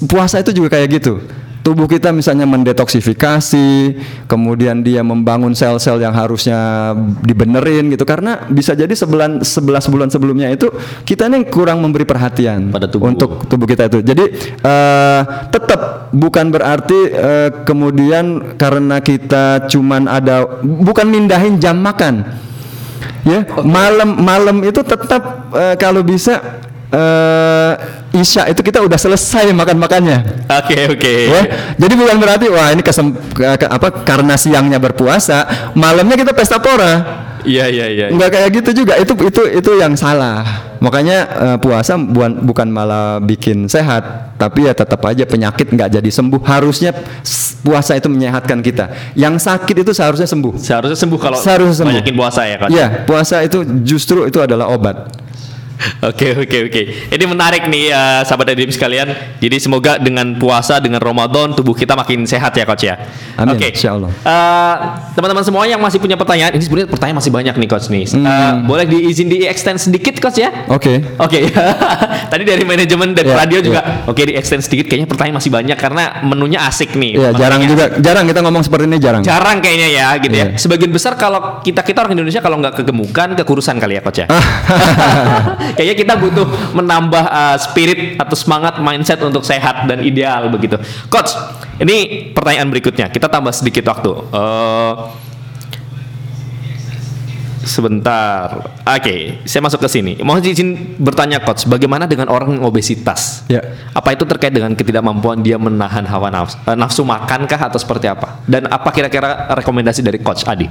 puasa 0.10 0.42
itu 0.42 0.56
juga 0.56 0.74
kayak 0.74 0.88
gitu. 1.02 1.22
Tubuh 1.62 1.86
kita 1.86 2.10
misalnya 2.10 2.50
mendetoksifikasi, 2.50 3.94
kemudian 4.26 4.82
dia 4.82 5.06
membangun 5.06 5.54
sel-sel 5.54 6.02
yang 6.02 6.10
harusnya 6.10 6.90
dibenerin 7.22 7.86
gitu 7.94 8.02
karena 8.02 8.50
bisa 8.50 8.74
jadi 8.74 8.90
sebulan 8.90 9.46
11 9.46 9.94
bulan 9.94 10.10
sebelumnya 10.10 10.50
itu 10.50 10.74
kita 11.06 11.30
nih 11.30 11.54
kurang 11.54 11.86
memberi 11.86 12.02
perhatian 12.02 12.74
Pada 12.74 12.90
tubuh. 12.90 13.14
untuk 13.14 13.46
tubuh 13.46 13.70
kita 13.70 13.94
itu. 13.94 14.02
Jadi 14.02 14.26
eh, 14.58 15.22
tetap 15.54 16.10
bukan 16.10 16.50
berarti 16.50 17.00
eh, 17.14 17.50
kemudian 17.62 18.58
karena 18.58 18.98
kita 18.98 19.70
cuman 19.70 20.10
ada 20.10 20.66
bukan 20.66 21.06
mindahin 21.06 21.62
jam 21.62 21.78
makan. 21.78 22.26
Ya, 23.22 23.46
malam 23.62 24.18
malam 24.18 24.66
itu 24.66 24.82
tetap 24.82 25.54
eh, 25.54 25.78
kalau 25.78 26.02
bisa 26.02 26.42
eh 26.92 27.74
Isya 28.12 28.52
itu 28.52 28.60
kita 28.60 28.84
udah 28.84 29.00
selesai 29.00 29.56
makan-makannya. 29.56 30.44
Oke 30.52 30.78
oke. 30.92 31.14
Ya, 31.32 31.42
jadi 31.80 31.94
bukan 31.96 32.20
berarti 32.20 32.52
wah 32.52 32.68
ini 32.70 32.84
kesem, 32.84 33.16
ke- 33.32 33.48
apa 33.64 34.04
karena 34.04 34.36
siangnya 34.36 34.76
berpuasa, 34.78 35.72
malamnya 35.74 36.20
kita 36.20 36.36
pesta 36.36 36.60
pora. 36.60 37.24
Iya 37.42 37.72
iya 37.72 37.86
iya. 37.88 38.06
Enggak 38.12 38.36
kayak 38.36 38.50
gitu 38.62 38.84
juga. 38.84 39.00
Itu 39.00 39.16
itu 39.18 39.42
itu 39.48 39.72
yang 39.80 39.96
salah. 39.96 40.44
Makanya 40.84 41.18
eh, 41.24 41.58
puasa 41.58 41.96
bukan 41.96 42.44
bukan 42.44 42.68
malah 42.68 43.18
bikin 43.18 43.66
sehat, 43.66 44.36
tapi 44.36 44.68
ya 44.68 44.76
tetap 44.76 45.00
aja 45.08 45.24
penyakit 45.24 45.72
nggak 45.72 45.90
jadi 45.98 46.10
sembuh. 46.12 46.44
Harusnya 46.44 46.92
puasa 47.64 47.96
itu 47.96 48.12
menyehatkan 48.12 48.60
kita. 48.60 49.16
Yang 49.16 49.48
sakit 49.48 49.88
itu 49.88 49.92
seharusnya 49.96 50.28
sembuh. 50.28 50.60
Seharusnya 50.60 51.00
sembuh 51.00 51.18
kalau 51.18 51.40
Seharusnya 51.40 51.82
sembuh. 51.82 51.96
banyakin 51.96 52.16
puasa 52.20 52.42
ya 52.44 52.56
kan. 52.60 52.68
Iya, 52.70 52.88
puasa 53.08 53.40
itu 53.42 53.64
justru 53.88 54.28
itu 54.28 54.38
adalah 54.38 54.68
obat. 54.68 55.10
Oke 56.02 56.34
oke 56.36 56.58
oke. 56.66 56.82
Ini 57.10 57.26
menarik 57.26 57.66
nih 57.66 57.90
uh, 57.90 58.22
sahabat 58.22 58.54
Edim 58.54 58.70
sekalian. 58.70 59.08
Jadi 59.38 59.58
semoga 59.58 59.98
dengan 59.98 60.34
puasa 60.36 60.78
dengan 60.78 60.98
Ramadan 60.98 61.52
tubuh 61.52 61.74
kita 61.74 61.94
makin 61.94 62.24
sehat 62.24 62.54
ya 62.54 62.64
coach 62.64 62.84
ya. 62.84 62.96
Amin, 63.36 63.56
Oke. 63.56 63.70
insyaallah. 63.70 64.12
Uh, 64.22 64.76
teman-teman 65.12 65.42
semua 65.42 65.66
yang 65.66 65.78
masih 65.78 65.98
punya 65.98 66.14
pertanyaan, 66.14 66.54
ini 66.54 66.62
sebenarnya 66.62 66.90
pertanyaan 66.90 67.18
masih 67.18 67.32
banyak 67.32 67.56
nih 67.56 67.68
coach 67.68 67.88
nih. 67.88 68.06
Uh, 68.08 68.20
Hmm. 68.22 68.66
boleh 68.66 68.86
diizin 68.86 69.26
di 69.26 69.46
extend 69.46 69.78
sedikit 69.78 70.18
coach 70.18 70.38
ya? 70.38 70.50
Oke. 70.68 71.02
Oke, 71.18 71.50
tadi 72.32 72.44
dari 72.44 72.62
manajemen 72.62 73.14
dan 73.14 73.26
Ya, 73.26 73.36
radio 73.38 73.60
ya. 73.60 73.66
juga. 73.66 73.82
Oke, 74.06 74.26
di 74.26 74.34
extend 74.34 74.62
sedikit. 74.62 74.86
Kayaknya 74.86 75.08
pertanyaan 75.08 75.38
masih 75.38 75.52
banyak 75.52 75.78
karena 75.78 76.04
menunya 76.22 76.60
asik 76.64 76.94
nih. 76.94 77.18
Iya, 77.18 77.30
jarang 77.34 77.62
Makanya- 77.62 77.70
juga 77.70 77.86
jarang 78.00 78.26
kita 78.26 78.40
ngomong 78.42 78.62
seperti 78.62 78.86
ini 78.86 78.98
jarang. 78.98 79.22
Jarang 79.22 79.58
kayaknya 79.60 79.88
ya, 79.90 80.08
gitu 80.18 80.36
ya. 80.36 80.46
Iya. 80.54 80.58
Sebagian 80.58 80.92
besar 80.92 81.14
kalau 81.16 81.62
kita 81.62 81.82
kita 81.82 82.02
orang 82.02 82.14
Indonesia 82.16 82.40
kalau 82.40 82.58
nggak 82.58 82.76
kegemukan, 82.78 83.28
kekurusan 83.36 83.78
kali 83.78 83.98
ya, 83.98 84.02
coach 84.02 84.20
ya. 84.22 84.28
kayaknya 85.74 85.96
kita 85.98 86.14
butuh 86.20 86.48
menambah 86.76 87.26
uh, 87.26 87.58
spirit 87.58 88.20
atau 88.20 88.36
semangat 88.36 88.78
mindset 88.80 89.20
untuk 89.24 89.42
sehat 89.42 89.88
dan 89.88 90.04
ideal 90.04 90.48
begitu. 90.52 90.78
Coach, 91.08 91.34
ini 91.82 92.30
pertanyaan 92.32 92.70
berikutnya. 92.70 93.10
Kita 93.10 93.28
tambah 93.28 93.52
sedikit 93.52 93.88
waktu. 93.90 94.12
Eh, 94.32 94.94
Sebentar. 97.62 98.74
Oke, 98.82 99.46
saya 99.46 99.62
masuk 99.62 99.86
ke 99.86 99.90
sini. 99.90 100.18
Mohon 100.18 100.50
izin 100.50 100.98
bertanya 100.98 101.38
coach, 101.46 101.70
bagaimana 101.70 102.10
dengan 102.10 102.26
orang 102.34 102.58
yang 102.58 102.66
obesitas? 102.66 103.46
Ya. 103.46 103.62
Apa 103.94 104.18
itu 104.18 104.26
terkait 104.26 104.50
dengan 104.50 104.74
ketidakmampuan 104.74 105.46
dia 105.46 105.62
menahan 105.62 106.02
hawa 106.10 106.34
nafsu, 106.34 106.58
eh, 106.58 106.74
nafsu 106.74 107.02
makan 107.06 107.46
kah 107.46 107.70
atau 107.70 107.78
seperti 107.78 108.10
apa? 108.10 108.42
Dan 108.50 108.66
apa 108.66 108.90
kira-kira 108.90 109.54
rekomendasi 109.54 110.02
dari 110.02 110.18
coach 110.18 110.42
Adi? 110.50 110.66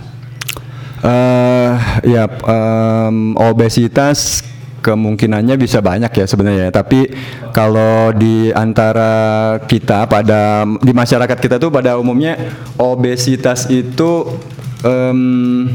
Eh 1.00 1.72
ya 2.10 2.28
em, 2.28 3.32
obesitas 3.40 4.44
kemungkinannya 4.80 5.56
bisa 5.60 5.84
banyak 5.84 6.10
ya 6.10 6.26
sebenarnya. 6.26 6.72
Tapi 6.72 7.12
kalau 7.52 8.10
di 8.16 8.50
antara 8.50 9.56
kita 9.64 10.08
pada 10.08 10.64
di 10.80 10.92
masyarakat 10.92 11.38
kita 11.38 11.56
tuh 11.60 11.70
pada 11.72 11.96
umumnya 12.00 12.36
obesitas 12.80 13.68
itu 13.68 14.26
em, 14.84 15.68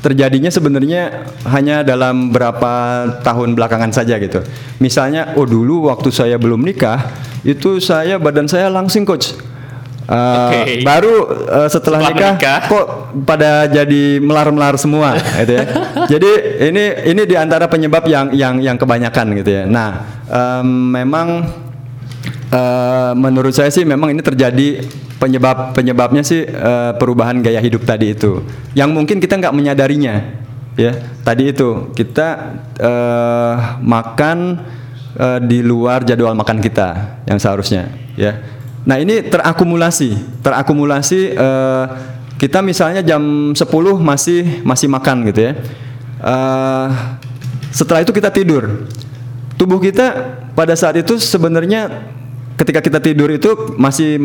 terjadinya 0.00 0.48
sebenarnya 0.48 1.28
hanya 1.48 1.84
dalam 1.84 2.32
berapa 2.32 2.72
tahun 3.20 3.54
belakangan 3.54 3.92
saja 3.92 4.16
gitu. 4.16 4.40
Misalnya, 4.80 5.36
oh 5.36 5.44
dulu 5.44 5.92
waktu 5.92 6.08
saya 6.08 6.36
belum 6.40 6.64
nikah 6.64 7.12
itu 7.44 7.80
saya 7.80 8.16
badan 8.16 8.48
saya 8.48 8.72
langsing 8.72 9.04
coach. 9.04 9.36
Eh, 10.10 10.38
Oke. 10.50 10.60
Baru 10.82 11.14
eh, 11.30 11.68
setelah, 11.70 12.02
Setelah 12.02 12.10
nikah, 12.10 12.32
menikah. 12.34 12.58
kok 12.66 12.86
pada 13.22 13.70
jadi 13.70 14.18
melar-melar 14.18 14.74
semua 14.74 15.14
gitu 15.14 15.54
ya. 15.54 15.64
Jadi 16.18 16.30
ini 16.66 16.84
ini 17.14 17.22
di 17.22 17.38
antara 17.38 17.70
penyebab 17.70 18.02
yang 18.10 18.34
yang 18.34 18.58
yang 18.58 18.74
kebanyakan 18.74 19.38
gitu 19.38 19.50
ya. 19.54 19.64
Nah, 19.70 20.02
em, 20.26 20.66
memang 20.98 21.46
eh, 22.50 23.12
menurut 23.14 23.54
saya 23.54 23.70
sih 23.70 23.86
memang 23.86 24.10
ini 24.10 24.18
terjadi 24.18 24.82
penyebab 25.22 25.78
penyebabnya 25.78 26.26
sih 26.26 26.42
eh, 26.42 26.92
perubahan 26.98 27.38
gaya 27.38 27.62
hidup 27.62 27.86
tadi 27.86 28.10
itu. 28.10 28.42
Yang 28.74 28.90
mungkin 28.90 29.16
kita 29.22 29.38
nggak 29.38 29.54
menyadarinya 29.54 30.42
ya. 30.74 30.90
Tadi 31.22 31.54
itu 31.54 31.94
kita 31.94 32.28
eh, 32.82 33.54
makan 33.78 34.38
eh, 35.14 35.38
di 35.46 35.62
luar 35.62 36.02
jadwal 36.02 36.34
makan 36.34 36.58
kita 36.58 37.22
yang 37.30 37.38
seharusnya 37.38 37.94
ya. 38.18 38.58
Nah 38.84 38.96
ini 38.96 39.20
terakumulasi, 39.28 40.40
terakumulasi 40.40 41.20
eh, 41.36 41.84
kita 42.40 42.64
misalnya 42.64 43.04
jam 43.04 43.52
10 43.52 43.60
masih 44.00 44.64
masih 44.64 44.88
makan 44.88 45.28
gitu 45.28 45.40
ya. 45.50 45.52
Eh, 46.20 46.86
setelah 47.70 48.00
itu 48.00 48.12
kita 48.12 48.32
tidur. 48.32 48.88
Tubuh 49.60 49.76
kita 49.76 50.40
pada 50.56 50.72
saat 50.72 50.96
itu 50.96 51.20
sebenarnya 51.20 52.10
ketika 52.60 52.84
kita 52.84 53.00
tidur 53.00 53.32
itu 53.32 53.72
masih 53.80 54.20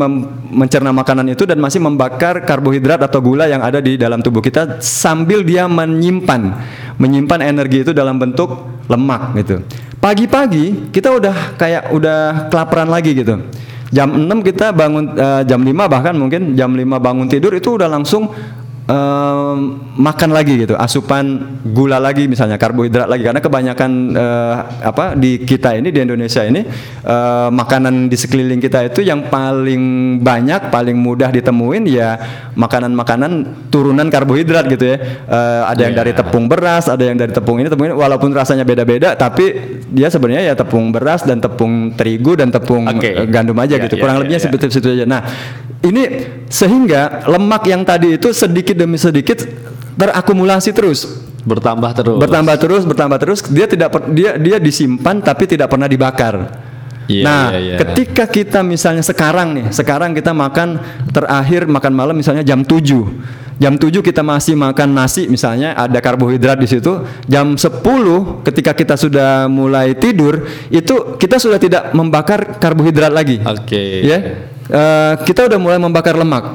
mencerna 0.52 0.92
makanan 0.92 1.32
itu 1.32 1.48
dan 1.48 1.56
masih 1.56 1.80
membakar 1.80 2.44
karbohidrat 2.44 3.00
atau 3.00 3.24
gula 3.24 3.48
yang 3.48 3.64
ada 3.64 3.80
di 3.80 3.96
dalam 3.96 4.20
tubuh 4.20 4.44
kita 4.44 4.84
sambil 4.84 5.40
dia 5.40 5.72
menyimpan 5.72 6.52
menyimpan 7.00 7.40
energi 7.48 7.88
itu 7.88 7.92
dalam 7.96 8.20
bentuk 8.20 8.52
lemak 8.92 9.40
gitu. 9.40 9.64
Pagi-pagi 10.04 10.92
kita 10.92 11.16
udah 11.16 11.56
kayak 11.56 11.96
udah 11.96 12.52
kelaparan 12.52 12.92
lagi 12.92 13.16
gitu. 13.16 13.40
Jam 13.94 14.10
6 14.18 14.42
kita 14.42 14.74
bangun 14.74 15.14
eh, 15.14 15.42
jam 15.46 15.62
5 15.62 15.70
bahkan 15.86 16.14
mungkin 16.18 16.58
jam 16.58 16.74
5 16.74 16.82
bangun 16.98 17.28
tidur 17.30 17.54
itu 17.54 17.78
udah 17.78 17.86
langsung 17.86 18.30
em, 18.86 19.58
makan 19.96 20.30
lagi 20.30 20.62
gitu 20.62 20.76
asupan 20.76 21.26
gula 21.66 21.98
lagi 21.98 22.26
misalnya 22.26 22.56
karbohidrat 22.56 23.06
lagi 23.06 23.24
karena 23.24 23.42
kebanyakan 23.42 23.92
eh, 24.14 24.56
apa 24.86 25.14
di 25.14 25.42
kita 25.42 25.74
ini 25.74 25.90
di 25.90 26.00
Indonesia 26.00 26.42
ini 26.42 26.62
eh, 27.02 27.50
makanan 27.50 28.08
di 28.08 28.16
sekeliling 28.16 28.60
kita 28.60 28.86
itu 28.86 29.02
yang 29.02 29.26
paling 29.26 29.84
banyak 30.22 30.70
paling 30.70 30.96
mudah 30.96 31.30
ditemuin 31.30 31.84
ya 31.86 32.10
makanan-makanan 32.56 33.32
turunan 33.70 34.08
karbohidrat 34.08 34.66
gitu 34.68 34.86
ya 34.88 34.98
Eh, 35.26 35.62
ada 35.66 35.82
yang 35.82 35.94
Iya. 35.96 36.02
dari 36.02 36.14
tepung 36.14 36.46
beras 36.46 36.86
ada 36.86 37.02
yang 37.02 37.16
dari 37.16 37.32
tepung 37.32 37.58
ini 37.58 37.68
tepung 37.68 37.88
ini 37.88 37.96
walaupun 37.96 38.30
rasanya 38.32 38.62
beda-beda 38.62 39.16
tapi 39.16 39.54
dia 39.88 40.08
sebenarnya 40.08 40.52
ya 40.52 40.56
tepung 40.56 40.92
beras 40.92 41.24
dan 41.24 41.40
tepung 41.40 41.94
terigu 41.94 42.36
dan 42.36 42.52
tepung 42.52 42.84
eh, 43.00 43.26
gandum 43.26 43.56
aja 43.58 43.76
Ya, 43.76 43.84
gitu 43.84 43.96
ya, 43.98 44.02
kurang 44.02 44.16
ya, 44.16 44.22
lebihnya 44.22 44.40
ya. 44.40 44.46
seperti 44.46 44.66
situ 44.72 44.88
aja. 44.88 45.04
Nah, 45.04 45.22
ini 45.86 46.04
sehingga 46.50 47.26
lemak 47.30 47.70
yang 47.70 47.86
tadi 47.86 48.18
itu 48.18 48.34
sedikit 48.34 48.74
demi 48.74 48.98
sedikit 48.98 49.46
terakumulasi 49.96 50.74
terus, 50.74 51.06
Bertambah 51.46 51.92
terus. 51.94 52.18
bertambah 52.18 52.56
terus, 52.58 52.82
bertambah 52.90 53.18
terus. 53.22 53.40
Dia 53.46 53.70
tidak 53.70 53.90
per- 53.94 54.10
dia 54.10 54.34
dia 54.42 54.58
disimpan 54.58 55.22
tapi 55.22 55.46
tidak 55.46 55.70
pernah 55.70 55.86
dibakar. 55.86 56.65
Iya, 57.06 57.24
nah, 57.24 57.46
iya, 57.54 57.60
iya. 57.60 57.78
ketika 57.78 58.26
kita 58.26 58.60
misalnya 58.66 59.06
sekarang 59.06 59.54
nih, 59.54 59.66
sekarang 59.70 60.18
kita 60.18 60.34
makan 60.34 60.82
terakhir 61.14 61.70
makan 61.70 61.94
malam 61.94 62.16
misalnya 62.18 62.42
jam 62.42 62.66
7. 62.66 62.82
Jam 63.56 63.80
7 63.80 64.04
kita 64.04 64.20
masih 64.20 64.58
makan 64.58 64.92
nasi 64.92 65.32
misalnya 65.32 65.78
ada 65.78 65.96
karbohidrat 66.02 66.60
di 66.60 66.68
situ. 66.68 67.06
Jam 67.30 67.56
10 67.56 68.44
ketika 68.44 68.74
kita 68.74 68.98
sudah 68.98 69.46
mulai 69.48 69.94
tidur 69.96 70.44
itu 70.74 71.16
kita 71.22 71.38
sudah 71.38 71.62
tidak 71.62 71.94
membakar 71.96 72.60
karbohidrat 72.60 73.14
lagi 73.14 73.40
Oke. 73.46 74.04
ya 74.04 74.18
eh, 74.68 75.14
kita 75.24 75.48
udah 75.48 75.60
mulai 75.62 75.80
membakar 75.80 76.20
lemak 76.20 76.52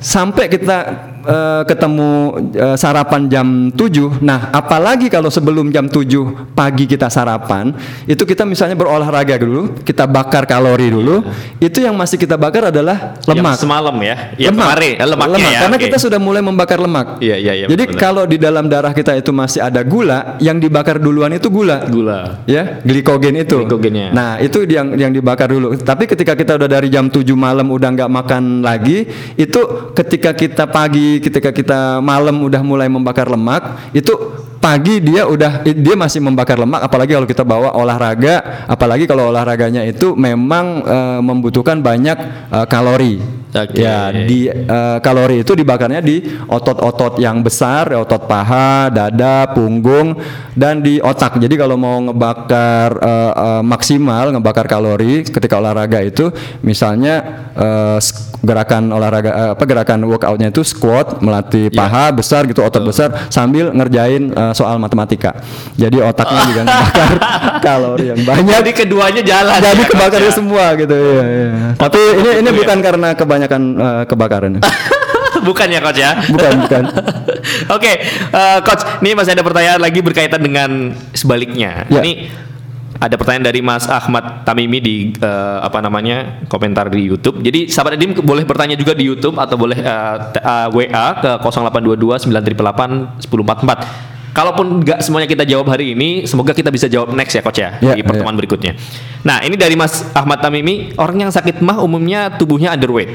sampai 0.00 0.48
kita 0.48 1.09
eh, 1.24 1.62
ketemu 1.66 2.08
eh, 2.54 2.76
sarapan 2.76 3.26
jam 3.26 3.46
7 3.72 4.20
nah 4.22 4.48
apalagi 4.50 5.08
kalau 5.08 5.28
sebelum 5.28 5.68
jam 5.68 5.86
7 5.86 6.54
pagi 6.54 6.84
kita 6.84 7.08
sarapan 7.08 7.72
itu 8.06 8.22
kita 8.22 8.44
misalnya 8.44 8.76
berolahraga 8.76 9.34
dulu 9.36 9.74
kita 9.82 10.04
bakar 10.06 10.44
kalori 10.46 10.88
dulu 10.88 11.24
itu 11.58 11.78
yang 11.82 11.96
masih 11.96 12.16
kita 12.16 12.36
bakar 12.36 12.68
adalah 12.70 13.18
lemak 13.26 13.56
Yang 13.56 13.62
semalam 13.66 13.96
ya. 13.98 14.16
Yang 14.38 14.54
kemarin 14.56 14.94
eh, 14.96 15.08
lemaknya 15.08 15.28
Lemak, 15.40 15.52
ya. 15.52 15.60
karena 15.64 15.76
oke. 15.76 15.84
kita 15.88 15.96
sudah 15.98 16.18
mulai 16.20 16.42
membakar 16.44 16.78
lemak 16.78 17.06
Iya, 17.20 17.36
iya, 17.36 17.52
iya, 17.54 17.66
jadi 17.66 17.84
benar. 17.90 17.98
kalau 17.98 18.22
di 18.28 18.36
dalam 18.36 18.64
darah 18.70 18.92
kita 18.94 19.12
itu 19.16 19.30
masih 19.34 19.60
ada 19.60 19.80
gula 19.82 20.36
yang 20.38 20.56
dibakar 20.56 21.00
duluan 21.02 21.32
itu 21.34 21.48
gula 21.50 21.82
gula. 21.88 22.44
ya 22.46 22.78
glikogen 22.84 23.34
itu 23.40 23.66
Glikogennya. 23.66 24.14
nah 24.14 24.38
itu 24.38 24.62
yang 24.64 24.94
yang 24.94 25.10
dibakar 25.10 25.50
dulu 25.50 25.74
tapi 25.80 26.06
ketika 26.06 26.36
kita 26.36 26.54
udah 26.60 26.68
dari 26.70 26.88
jam 26.88 27.08
7 27.10 27.24
malam 27.34 27.66
udah 27.72 27.88
nggak 27.90 28.10
makan 28.10 28.62
lagi 28.62 29.08
itu 29.34 29.60
ketika 29.96 30.30
kita 30.36 30.64
pagi 30.70 31.09
ketika 31.18 31.50
kita 31.50 31.98
malam 31.98 32.38
udah 32.46 32.62
mulai 32.62 32.86
membakar 32.86 33.26
lemak 33.26 33.90
itu 33.90 34.14
pagi 34.60 35.00
dia 35.00 35.24
udah 35.24 35.64
dia 35.64 35.96
masih 35.96 36.20
membakar 36.20 36.60
lemak 36.60 36.84
apalagi 36.84 37.16
kalau 37.16 37.26
kita 37.26 37.42
bawa 37.42 37.72
olahraga 37.72 38.68
apalagi 38.68 39.08
kalau 39.08 39.32
olahraganya 39.32 39.82
itu 39.88 40.12
memang 40.14 40.84
eh, 40.84 41.20
membutuhkan 41.24 41.80
banyak 41.80 42.18
eh, 42.52 42.66
kalori 42.68 43.40
Oke. 43.50 43.82
ya 43.82 44.12
di 44.14 44.46
eh, 44.46 44.98
kalori 45.02 45.42
itu 45.42 45.56
dibakarnya 45.56 45.98
di 45.98 46.22
otot-otot 46.46 47.18
yang 47.18 47.42
besar, 47.42 47.90
otot 47.98 48.30
paha, 48.30 48.92
dada, 48.94 49.50
punggung, 49.50 50.14
dan 50.54 50.78
di 50.78 51.02
otak. 51.02 51.34
Jadi 51.40 51.58
kalau 51.58 51.74
mau 51.74 51.98
ngebakar 51.98 52.88
eh, 53.00 53.32
eh, 53.32 53.62
maksimal, 53.66 54.30
ngebakar 54.36 54.70
kalori 54.70 55.26
ketika 55.26 55.58
olahraga 55.58 55.98
itu, 56.04 56.30
misalnya 56.62 57.48
sk- 57.98 58.30
gerakan 58.40 58.88
olahraga 58.88 59.30
eh, 59.30 59.50
apa 59.54 59.64
gerakan 59.68 60.00
workoutnya 60.08 60.48
itu 60.48 60.62
squat, 60.64 60.99
melatih 61.20 61.72
paha 61.72 62.10
besar 62.12 62.44
gitu, 62.48 62.60
otot 62.64 62.82
besar 62.84 63.28
sambil 63.32 63.70
ngerjain 63.72 64.30
eh, 64.32 64.52
soal 64.56 64.76
matematika. 64.76 65.36
Jadi 65.74 65.98
otaknya 66.00 66.42
juga 66.48 66.60
ngebakar 66.66 67.10
kalori 67.66 68.06
yang 68.12 68.20
banyak 68.24 68.50
Jadi 68.50 68.70
keduanya 68.74 69.22
jalan. 69.22 69.58
jadi 69.60 69.82
ya, 69.82 69.88
kebakarnya 69.88 70.32
ya. 70.32 70.36
semua 70.36 70.64
gitu 70.76 70.96
ya, 70.96 71.24
ya. 71.24 71.48
Tapi 71.76 72.00
ini 72.20 72.30
ini 72.44 72.50
bukan 72.54 72.78
karena 72.80 73.08
kebanyakan 73.14 73.62
eh, 73.76 74.04
kebakaran. 74.06 74.52
bukan 75.48 75.66
ya 75.72 75.80
coach 75.80 76.00
ya? 76.00 76.12
Bukan, 76.28 76.52
bukan. 76.66 76.82
Oke, 77.76 77.92
eh, 78.30 78.58
coach, 78.64 78.82
ini 79.00 79.16
masih 79.16 79.32
ada 79.32 79.44
pertanyaan 79.44 79.80
lagi 79.80 80.00
berkaitan 80.04 80.40
dengan 80.42 80.92
sebaliknya. 81.16 81.86
Ya. 81.88 82.02
Ini 82.02 82.28
ada 83.00 83.16
pertanyaan 83.16 83.48
dari 83.48 83.64
Mas 83.64 83.88
Ahmad 83.88 84.44
Tamimi 84.44 84.76
di 84.78 84.96
eh, 85.16 85.58
apa 85.64 85.80
namanya 85.80 86.44
komentar 86.52 86.92
di 86.92 87.08
YouTube. 87.08 87.40
Jadi 87.40 87.72
sahabat 87.72 87.96
Edim 87.96 88.12
boleh 88.20 88.44
bertanya 88.44 88.76
juga 88.76 88.92
di 88.92 89.08
YouTube 89.08 89.40
atau 89.40 89.56
boleh 89.56 89.80
eh, 89.80 90.16
t- 90.36 90.44
eh, 90.44 90.68
WA 90.68 91.06
ke 91.16 91.30
0822 91.40 92.28
988 92.28 93.24
1044. 93.24 94.20
kalaupun 94.30 94.86
nggak 94.86 95.02
semuanya 95.02 95.26
kita 95.26 95.42
jawab 95.42 95.66
hari 95.74 95.90
ini, 95.98 96.22
semoga 96.22 96.54
kita 96.54 96.70
bisa 96.70 96.86
jawab 96.86 97.10
next 97.18 97.34
ya 97.34 97.42
coach 97.42 97.58
ya 97.58 97.82
Ya, 97.82 97.98
di 97.98 98.06
pertemuan 98.06 98.38
berikutnya. 98.38 98.78
Nah 99.26 99.42
ini 99.42 99.58
dari 99.58 99.74
Mas 99.74 100.06
Ahmad 100.14 100.38
Tamimi, 100.38 100.94
orang 100.94 101.26
yang 101.26 101.32
sakit 101.34 101.58
mah 101.58 101.82
umumnya 101.82 102.30
tubuhnya 102.38 102.70
underweight. 102.70 103.10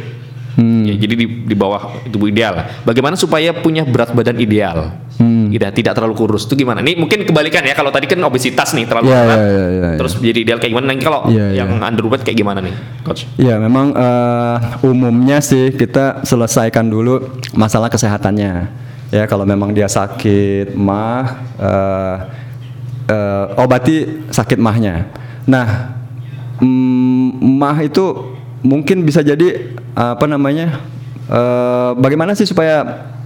Hmm. 0.59 0.83
Ya, 0.87 0.95
jadi 0.95 1.13
di, 1.15 1.25
di 1.47 1.55
bawah 1.55 2.03
tubuh 2.11 2.27
ideal. 2.27 2.67
Bagaimana 2.83 3.15
supaya 3.15 3.51
punya 3.55 3.83
berat 3.87 4.11
badan 4.11 4.39
ideal? 4.39 4.91
Hmm. 5.55 5.63
Tidak 5.63 5.71
tidak 5.71 5.93
terlalu 5.95 6.15
kurus. 6.19 6.43
Itu 6.43 6.53
gimana? 6.53 6.83
Ini 6.83 6.99
mungkin 6.99 7.23
kebalikan 7.23 7.63
ya. 7.63 7.71
Kalau 7.71 7.87
tadi 7.89 8.05
kan 8.05 8.19
obesitas 8.21 8.75
nih 8.75 8.83
terlalu 8.83 9.07
Ya, 9.07 9.23
berat. 9.23 9.37
ya, 9.39 9.39
ya, 9.39 9.49
ya, 9.49 9.65
ya. 9.71 9.89
terus 9.95 10.13
jadi 10.19 10.39
ideal 10.43 10.59
kayak 10.59 10.71
gimana? 10.75 10.85
Nanti 10.91 11.03
kalau 11.03 11.21
Ya, 11.31 11.47
ya. 11.49 11.63
yang 11.63 11.79
underweight 11.79 12.21
kayak 12.21 12.35
gimana 12.35 12.59
nih, 12.59 12.75
coach? 13.01 13.23
Ya 13.39 13.55
memang 13.55 13.95
eh, 13.95 14.55
umumnya 14.83 15.39
sih 15.39 15.71
kita 15.71 16.21
selesaikan 16.21 16.85
dulu 16.85 17.23
masalah 17.53 17.87
kesehatannya. 17.87 18.83
Ya 19.09 19.23
kalau 19.25 19.47
memang 19.47 19.71
dia 19.71 19.87
sakit 19.87 20.75
mah 20.75 21.23
eh, 21.55 22.15
eh, 23.07 23.45
obati 23.55 24.27
sakit 24.27 24.59
mahnya. 24.59 25.07
Nah 25.47 25.95
mm, 26.59 27.27
mah 27.39 27.79
itu 27.79 28.35
mungkin 28.59 29.05
bisa 29.05 29.21
jadi 29.21 29.71
apa 29.95 30.25
namanya? 30.25 30.81
eh, 31.25 31.91
bagaimana 31.95 32.33
sih 32.33 32.45
supaya 32.45 32.83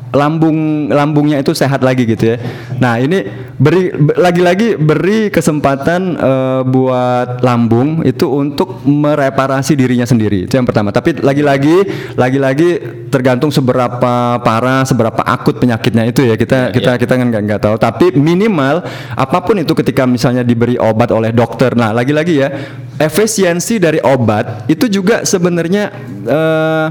lambung 0.09 0.89
lambungnya 0.89 1.37
itu 1.37 1.53
sehat 1.53 1.85
lagi 1.85 2.05
gitu 2.09 2.33
ya. 2.33 2.37
Nah 2.81 2.97
ini 2.97 3.29
beri 3.61 3.93
be- 3.93 4.17
lagi-lagi 4.17 4.73
beri 4.73 5.29
kesempatan 5.29 6.17
eh, 6.17 6.61
buat 6.65 7.45
lambung 7.45 8.01
itu 8.01 8.25
untuk 8.25 8.81
mereparasi 8.87 9.77
dirinya 9.77 10.09
sendiri 10.09 10.49
itu 10.49 10.53
yang 10.57 10.65
pertama. 10.65 10.89
Tapi 10.89 11.21
lagi-lagi 11.21 11.85
lagi-lagi 12.17 12.69
tergantung 13.13 13.53
seberapa 13.53 14.41
parah, 14.41 14.81
seberapa 14.81 15.21
akut 15.21 15.61
penyakitnya 15.61 16.09
itu 16.09 16.25
ya 16.25 16.33
kita 16.33 16.73
kita 16.73 16.97
kita 16.97 17.13
kan 17.13 17.25
nggak 17.29 17.43
nggak 17.45 17.61
tahu. 17.61 17.75
Tapi 17.77 18.05
minimal 18.17 18.81
apa 19.13 19.37
pun 19.45 19.61
itu 19.61 19.77
ketika 19.77 20.09
misalnya 20.09 20.41
diberi 20.41 20.73
obat 20.81 21.13
oleh 21.13 21.29
dokter. 21.29 21.77
Nah 21.77 21.93
lagi-lagi 21.93 22.33
ya 22.33 22.49
efisiensi 22.97 23.77
dari 23.77 24.01
obat 24.01 24.65
itu 24.65 24.89
juga 24.89 25.21
sebenarnya 25.21 25.93
eh, 26.25 26.87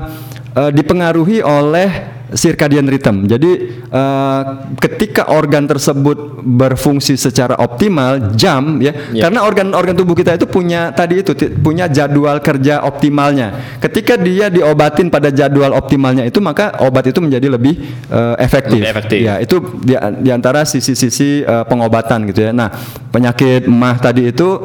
eh, 0.55 0.71
dipengaruhi 0.71 1.43
oleh 1.43 2.18
circadian 2.35 2.85
rhythm. 2.89 3.25
Jadi 3.25 3.51
eh, 3.89 4.43
ketika 4.81 5.33
organ 5.33 5.65
tersebut 5.65 6.45
berfungsi 6.45 7.17
secara 7.17 7.57
optimal 7.57 8.35
jam 8.37 8.81
ya, 8.83 8.93
Ya. 9.13 9.29
karena 9.29 9.45
organ-organ 9.47 9.95
tubuh 9.97 10.13
kita 10.13 10.37
itu 10.37 10.45
punya 10.45 10.93
tadi 10.93 11.23
itu 11.25 11.33
punya 11.61 11.89
jadwal 11.89 12.41
kerja 12.45 12.85
optimalnya. 12.85 13.79
Ketika 13.81 14.19
dia 14.21 14.53
diobatin 14.53 15.09
pada 15.09 15.33
jadwal 15.33 15.73
optimalnya 15.73 16.27
itu 16.29 16.41
maka 16.43 16.77
obat 16.85 17.09
itu 17.09 17.21
menjadi 17.23 17.49
lebih 17.49 17.81
eh, 18.11 18.37
efektif. 18.43 18.81
Lebih 18.83 18.93
efektif. 18.93 19.19
Ya, 19.25 19.35
itu 19.41 19.57
di, 19.81 19.95
di 20.25 20.31
antara 20.33 20.65
sisi-sisi 20.69 21.45
eh, 21.45 21.65
pengobatan 21.65 22.29
gitu 22.29 22.49
ya. 22.49 22.53
Nah, 22.53 22.69
penyakit 23.13 23.65
mah 23.71 23.97
tadi 23.97 24.29
itu 24.29 24.65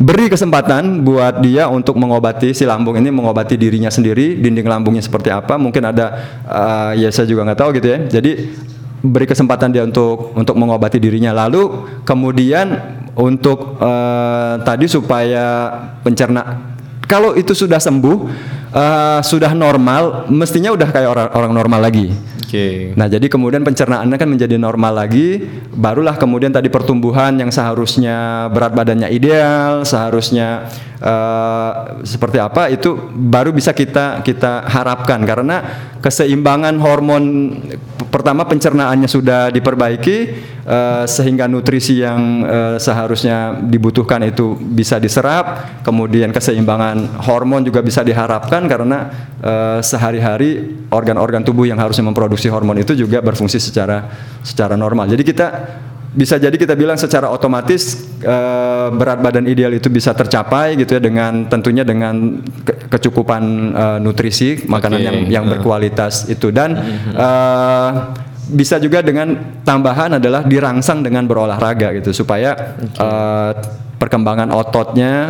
beri 0.00 0.32
kesempatan 0.32 1.04
buat 1.04 1.44
dia 1.44 1.68
untuk 1.68 2.00
mengobati 2.00 2.56
si 2.56 2.64
lambung 2.64 2.96
ini 2.96 3.12
mengobati 3.12 3.60
dirinya 3.60 3.92
sendiri 3.92 4.40
dinding 4.40 4.64
lambungnya 4.64 5.04
seperti 5.04 5.28
apa. 5.28 5.60
Mungkin 5.60 5.84
ada 5.84 6.06
eh, 6.48 7.04
ya 7.04 7.08
saya 7.12 7.28
juga 7.28 7.44
nggak 7.44 7.60
tahu 7.60 7.70
gitu 7.76 7.88
ya. 7.92 7.98
Jadi 8.08 8.32
beri 9.04 9.28
kesempatan 9.28 9.68
dia 9.76 9.84
untuk 9.84 10.32
untuk 10.32 10.56
mengobati 10.56 10.96
dirinya. 10.96 11.36
Lalu 11.36 11.84
kemudian 12.08 12.80
untuk 13.12 13.76
eh, 13.76 14.54
tadi 14.64 14.88
supaya 14.88 15.68
pencerna 16.00 16.72
kalau 17.04 17.36
itu 17.36 17.52
sudah 17.52 17.76
sembuh 17.76 18.18
eh, 18.72 19.20
sudah 19.20 19.52
normal 19.52 20.32
mestinya 20.32 20.72
udah 20.72 20.88
kayak 20.88 21.08
orang 21.12 21.28
orang 21.36 21.52
normal 21.52 21.80
lagi 21.84 22.08
Oke. 22.50 22.98
Nah, 22.98 23.06
jadi 23.06 23.30
kemudian 23.30 23.62
pencernaannya 23.62 24.18
kan 24.18 24.26
menjadi 24.26 24.58
normal 24.58 25.06
lagi, 25.06 25.38
barulah 25.70 26.18
kemudian 26.18 26.50
tadi 26.50 26.66
pertumbuhan 26.66 27.38
yang 27.38 27.54
seharusnya 27.54 28.50
berat 28.50 28.74
badannya 28.74 29.06
ideal, 29.06 29.86
seharusnya 29.86 30.66
eh, 30.98 31.70
seperti 32.02 32.42
apa 32.42 32.66
itu 32.66 32.98
baru 33.14 33.54
bisa 33.54 33.70
kita 33.70 34.26
kita 34.26 34.66
harapkan. 34.66 35.22
Karena 35.22 35.62
keseimbangan 36.02 36.74
hormon 36.82 37.22
pertama 38.10 38.42
pencernaannya 38.48 39.06
sudah 39.06 39.52
diperbaiki 39.52 40.16
eh, 40.64 41.04
sehingga 41.04 41.44
nutrisi 41.44 42.00
yang 42.00 42.42
eh, 42.42 42.76
seharusnya 42.80 43.60
dibutuhkan 43.60 44.24
itu 44.24 44.56
bisa 44.56 44.96
diserap, 44.96 45.78
kemudian 45.84 46.32
keseimbangan 46.32 47.20
hormon 47.30 47.62
juga 47.62 47.84
bisa 47.84 48.00
diharapkan 48.00 48.64
karena 48.64 48.98
eh, 49.44 49.78
sehari-hari 49.84 50.80
organ-organ 50.88 51.44
tubuh 51.44 51.68
yang 51.68 51.76
harusnya 51.76 52.08
memproduksi 52.08 52.39
hormon 52.48 52.80
itu 52.80 52.96
juga 52.96 53.20
berfungsi 53.20 53.60
secara 53.60 54.08
secara 54.40 54.78
normal. 54.78 55.10
Jadi 55.10 55.22
kita 55.26 55.46
bisa 56.10 56.42
jadi 56.42 56.54
kita 56.58 56.74
bilang 56.74 56.98
secara 56.98 57.30
otomatis 57.30 58.02
eh, 58.18 58.88
berat 58.90 59.22
badan 59.22 59.46
ideal 59.46 59.70
itu 59.70 59.86
bisa 59.86 60.10
tercapai 60.10 60.74
gitu 60.74 60.98
ya 60.98 61.02
dengan 61.02 61.46
tentunya 61.46 61.86
dengan 61.86 62.42
ke- 62.66 62.90
kecukupan 62.90 63.42
eh, 63.70 63.98
nutrisi 64.02 64.66
makanan 64.66 64.98
Oke. 64.98 65.06
yang 65.06 65.16
yang 65.30 65.44
berkualitas 65.46 66.26
itu 66.26 66.50
dan 66.50 66.74
eh, 67.14 67.88
bisa 68.48 68.80
juga 68.80 69.04
dengan 69.04 69.60
tambahan 69.62 70.16
adalah 70.16 70.40
dirangsang 70.42 71.04
dengan 71.04 71.28
berolahraga 71.28 71.92
gitu 71.98 72.10
supaya 72.16 72.56
eh, 72.80 73.52
perkembangan 73.94 74.48
ototnya 74.48 75.28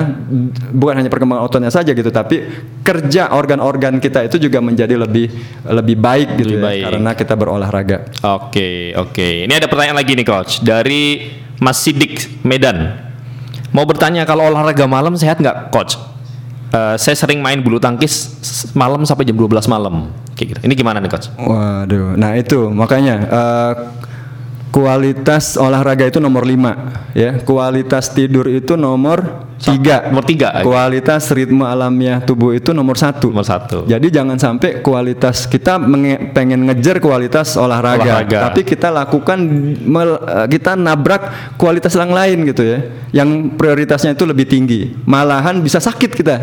bukan 0.70 1.02
hanya 1.02 1.10
perkembangan 1.10 1.42
ototnya 1.42 1.74
saja 1.74 1.90
gitu 1.90 2.06
tapi 2.08 2.46
kerja 2.80 3.34
organ-organ 3.34 3.98
kita 3.98 4.22
itu 4.22 4.38
juga 4.38 4.62
menjadi 4.62 4.94
lebih 4.94 5.26
lebih 5.66 5.96
baik 5.98 6.28
gitu 6.38 6.54
Lebih 6.54 6.62
ya 6.62 6.66
baik. 6.70 6.82
karena 6.86 7.10
kita 7.12 7.34
berolahraga. 7.34 7.98
Oke, 8.38 8.94
oke. 8.94 9.50
Ini 9.50 9.52
ada 9.52 9.66
pertanyaan 9.66 9.98
lagi 9.98 10.14
nih 10.14 10.22
coach 10.22 10.62
dari 10.62 11.34
Mas 11.58 11.82
Sidik 11.82 12.40
Medan. 12.46 13.10
Mau 13.70 13.82
bertanya 13.82 14.22
kalau 14.22 14.46
olahraga 14.46 14.86
malam 14.86 15.18
sehat 15.18 15.42
nggak 15.42 15.74
coach? 15.74 15.98
Eh, 16.70 16.96
saya 17.02 17.18
sering 17.18 17.42
main 17.42 17.58
bulu 17.58 17.82
tangkis 17.82 18.38
malam 18.78 19.02
sampai 19.02 19.26
jam 19.26 19.34
12 19.34 19.66
malam. 19.66 20.06
Kayak 20.38 20.46
gitu. 20.54 20.60
Ini 20.70 20.74
gimana 20.78 21.02
nih 21.02 21.10
coach? 21.10 21.26
Waduh, 21.34 22.14
nah 22.14 22.38
itu 22.38 22.70
makanya 22.70 23.14
eh, 23.26 23.72
kualitas 24.70 25.58
olahraga 25.58 26.06
itu 26.06 26.22
nomor 26.22 26.46
5 26.46 27.12
ya, 27.12 27.42
kualitas 27.42 28.10
tidur 28.10 28.46
itu 28.46 28.78
nomor 28.78 29.50
tiga. 29.60 30.08
Nomor 30.08 30.24
tiga. 30.24 30.48
Kualitas 30.64 31.28
ritme 31.34 31.66
alamiah 31.66 32.22
tubuh 32.22 32.56
itu 32.56 32.72
nomor 32.72 32.96
satu. 32.96 33.28
Nomor 33.28 33.44
satu. 33.44 33.84
Jadi 33.84 34.08
jangan 34.08 34.40
sampai 34.40 34.80
kualitas 34.80 35.44
kita 35.44 35.76
menge- 35.76 36.32
pengen 36.32 36.64
ngejar 36.64 36.96
kualitas 36.96 37.58
olahraga, 37.58 38.24
Olahraga. 38.24 38.38
tapi 38.48 38.64
kita 38.64 38.88
lakukan 38.88 39.36
mel- 39.84 40.22
kita 40.48 40.78
nabrak 40.78 41.54
kualitas 41.60 41.92
yang 41.92 42.14
lain 42.14 42.48
gitu 42.48 42.62
ya, 42.64 42.78
yang 43.12 43.52
prioritasnya 43.52 44.16
itu 44.16 44.24
lebih 44.24 44.48
tinggi. 44.48 44.96
Malahan 45.04 45.60
bisa 45.60 45.76
sakit 45.76 46.14
kita. 46.14 46.36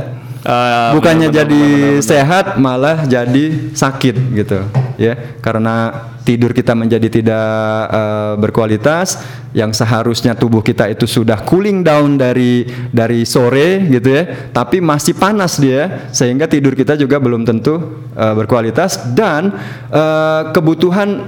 Eh, 0.46 0.90
Bukannya 0.94 1.34
benar, 1.34 1.40
jadi 1.44 1.62
benar, 1.62 1.78
benar, 1.78 1.92
benar. 1.98 2.06
sehat 2.06 2.46
malah 2.62 2.98
jadi 3.10 3.46
sakit 3.74 4.16
gitu 4.38 4.60
ya. 5.02 5.14
Karena 5.42 5.90
tidur 6.22 6.52
kita 6.52 6.76
menjadi 6.76 7.08
tidak 7.08 7.50
eh, 7.90 8.34
berkualitas 8.38 9.24
yang 9.56 9.72
seharusnya 9.72 10.36
tubuh 10.36 10.60
kita 10.60 10.92
itu 10.92 11.08
sudah 11.08 11.42
cooling 11.48 11.82
down 11.82 12.20
dari 12.20 12.68
dari 12.92 13.24
sore 13.24 13.88
gitu 13.88 14.12
ya 14.12 14.52
tapi 14.52 14.84
masih 14.84 15.16
panas 15.16 15.58
dia 15.58 16.12
sehingga 16.12 16.46
tidur 16.46 16.76
kita 16.76 17.00
juga 17.00 17.18
belum 17.18 17.48
tentu 17.48 18.06
eh, 18.14 18.34
berkualitas. 18.36 19.16
Dan 19.16 19.56
eh, 19.90 20.42
kebutuhan 20.52 21.26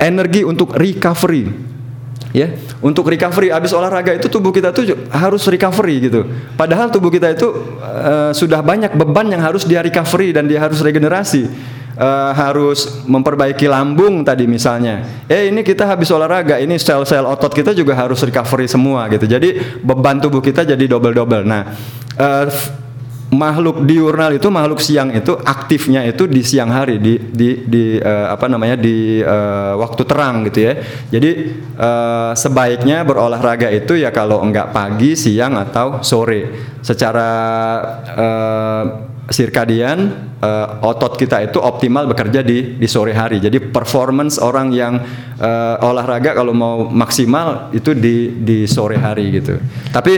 energi 0.00 0.42
untuk 0.42 0.74
recovery 0.74 1.77
ya 2.32 2.52
untuk 2.84 3.08
recovery 3.08 3.48
habis 3.48 3.72
olahraga 3.72 4.12
itu 4.12 4.28
tubuh 4.28 4.52
kita 4.52 4.68
tuh 4.72 4.84
harus 5.08 5.42
recovery 5.48 6.10
gitu. 6.10 6.28
Padahal 6.54 6.92
tubuh 6.92 7.08
kita 7.08 7.32
itu 7.32 7.48
eh, 7.82 8.30
sudah 8.36 8.60
banyak 8.60 8.92
beban 8.96 9.32
yang 9.32 9.40
harus 9.40 9.64
dia 9.64 9.80
recovery 9.80 10.36
dan 10.36 10.44
dia 10.44 10.60
harus 10.60 10.80
regenerasi. 10.84 11.48
Eh, 11.98 12.32
harus 12.38 13.02
memperbaiki 13.10 13.66
lambung 13.66 14.22
tadi 14.22 14.46
misalnya. 14.46 15.02
Eh 15.26 15.50
ini 15.50 15.66
kita 15.66 15.82
habis 15.82 16.06
olahraga 16.14 16.62
ini 16.62 16.78
sel-sel 16.78 17.26
otot 17.26 17.50
kita 17.50 17.74
juga 17.74 17.90
harus 17.98 18.22
recovery 18.22 18.70
semua 18.70 19.10
gitu. 19.10 19.26
Jadi 19.26 19.82
beban 19.82 20.22
tubuh 20.22 20.38
kita 20.38 20.62
jadi 20.62 20.84
double 20.86 21.10
double 21.10 21.42
nah 21.42 21.74
f- 22.46 22.87
makhluk 23.28 23.84
diurnal 23.84 24.32
itu 24.32 24.48
makhluk 24.48 24.80
siang 24.80 25.12
itu 25.12 25.36
aktifnya 25.36 26.00
itu 26.08 26.24
di 26.24 26.40
siang 26.40 26.72
hari 26.72 26.96
di 26.96 27.20
di 27.20 27.60
di 27.68 27.84
eh, 28.00 28.26
apa 28.28 28.48
namanya 28.48 28.80
di 28.80 29.20
eh, 29.20 29.72
waktu 29.76 30.02
terang 30.08 30.48
gitu 30.48 30.64
ya. 30.64 30.72
Jadi 31.12 31.30
eh, 31.76 32.30
sebaiknya 32.32 33.04
berolahraga 33.04 33.68
itu 33.68 34.00
ya 34.00 34.08
kalau 34.08 34.40
enggak 34.40 34.72
pagi, 34.72 35.12
siang 35.12 35.60
atau 35.60 36.00
sore. 36.00 36.72
Secara 36.80 37.30
eh, 38.16 38.82
sirkadian 39.28 39.98
eh, 40.40 40.68
otot 40.88 41.20
kita 41.20 41.44
itu 41.44 41.60
optimal 41.60 42.08
bekerja 42.08 42.40
di 42.40 42.80
di 42.80 42.88
sore 42.88 43.12
hari. 43.12 43.44
Jadi 43.44 43.60
performance 43.60 44.40
orang 44.40 44.72
yang 44.72 45.04
eh, 45.36 45.76
olahraga 45.84 46.32
kalau 46.32 46.56
mau 46.56 46.88
maksimal 46.88 47.68
itu 47.76 47.92
di 47.92 48.40
di 48.40 48.64
sore 48.64 48.96
hari 48.96 49.36
gitu. 49.36 49.60
Tapi 49.92 50.14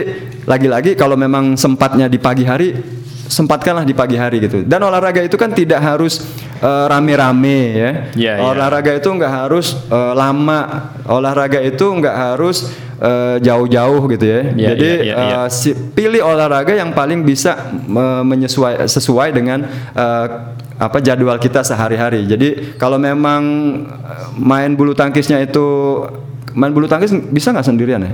lagi-lagi 0.47 0.95
kalau 0.95 1.19
memang 1.19 1.59
sempatnya 1.59 2.07
di 2.07 2.17
pagi 2.17 2.47
hari 2.47 3.00
sempatkanlah 3.31 3.87
di 3.87 3.95
pagi 3.95 4.19
hari 4.19 4.43
gitu. 4.43 4.67
Dan 4.67 4.83
olahraga 4.83 5.23
itu 5.23 5.39
kan 5.39 5.55
tidak 5.55 5.79
harus 5.79 6.19
eh, 6.59 6.85
rame-rame 6.91 7.59
ya. 7.71 7.91
Iya, 8.11 8.33
iya. 8.35 8.43
olahraga 8.43 8.91
itu 8.91 9.07
nggak 9.07 9.31
harus 9.31 9.79
eh, 9.87 10.13
lama. 10.13 10.91
Olahraga 11.07 11.63
itu 11.63 11.87
nggak 11.87 12.11
harus 12.11 12.67
eh, 12.99 13.39
jauh-jauh 13.39 14.03
gitu 14.11 14.25
ya. 14.27 14.39
Iya, 14.51 14.67
Jadi 14.75 14.89
iya, 15.07 15.15
iya. 15.15 15.39
eh, 15.45 15.47
si- 15.47 15.71
pilih 15.95 16.19
olahraga 16.21 16.75
yang 16.75 16.91
paling 16.91 17.23
bisa 17.23 17.55
me- 17.87 18.27
menyesuai 18.27 18.83
sesuai 18.83 19.31
dengan 19.31 19.63
eh, 19.95 20.25
apa 20.75 20.97
jadwal 20.99 21.37
kita 21.37 21.63
sehari-hari. 21.63 22.25
Jadi 22.25 22.75
kalau 22.75 22.97
memang 22.97 23.41
main 24.35 24.73
bulu 24.73 24.91
tangkisnya 24.91 25.37
itu 25.39 25.61
main 26.51 26.73
bulu 26.73 26.83
tangkis 26.83 27.13
bisa 27.31 27.53
nggak 27.53 27.63
sendirian 27.63 28.01
ya? 28.01 28.11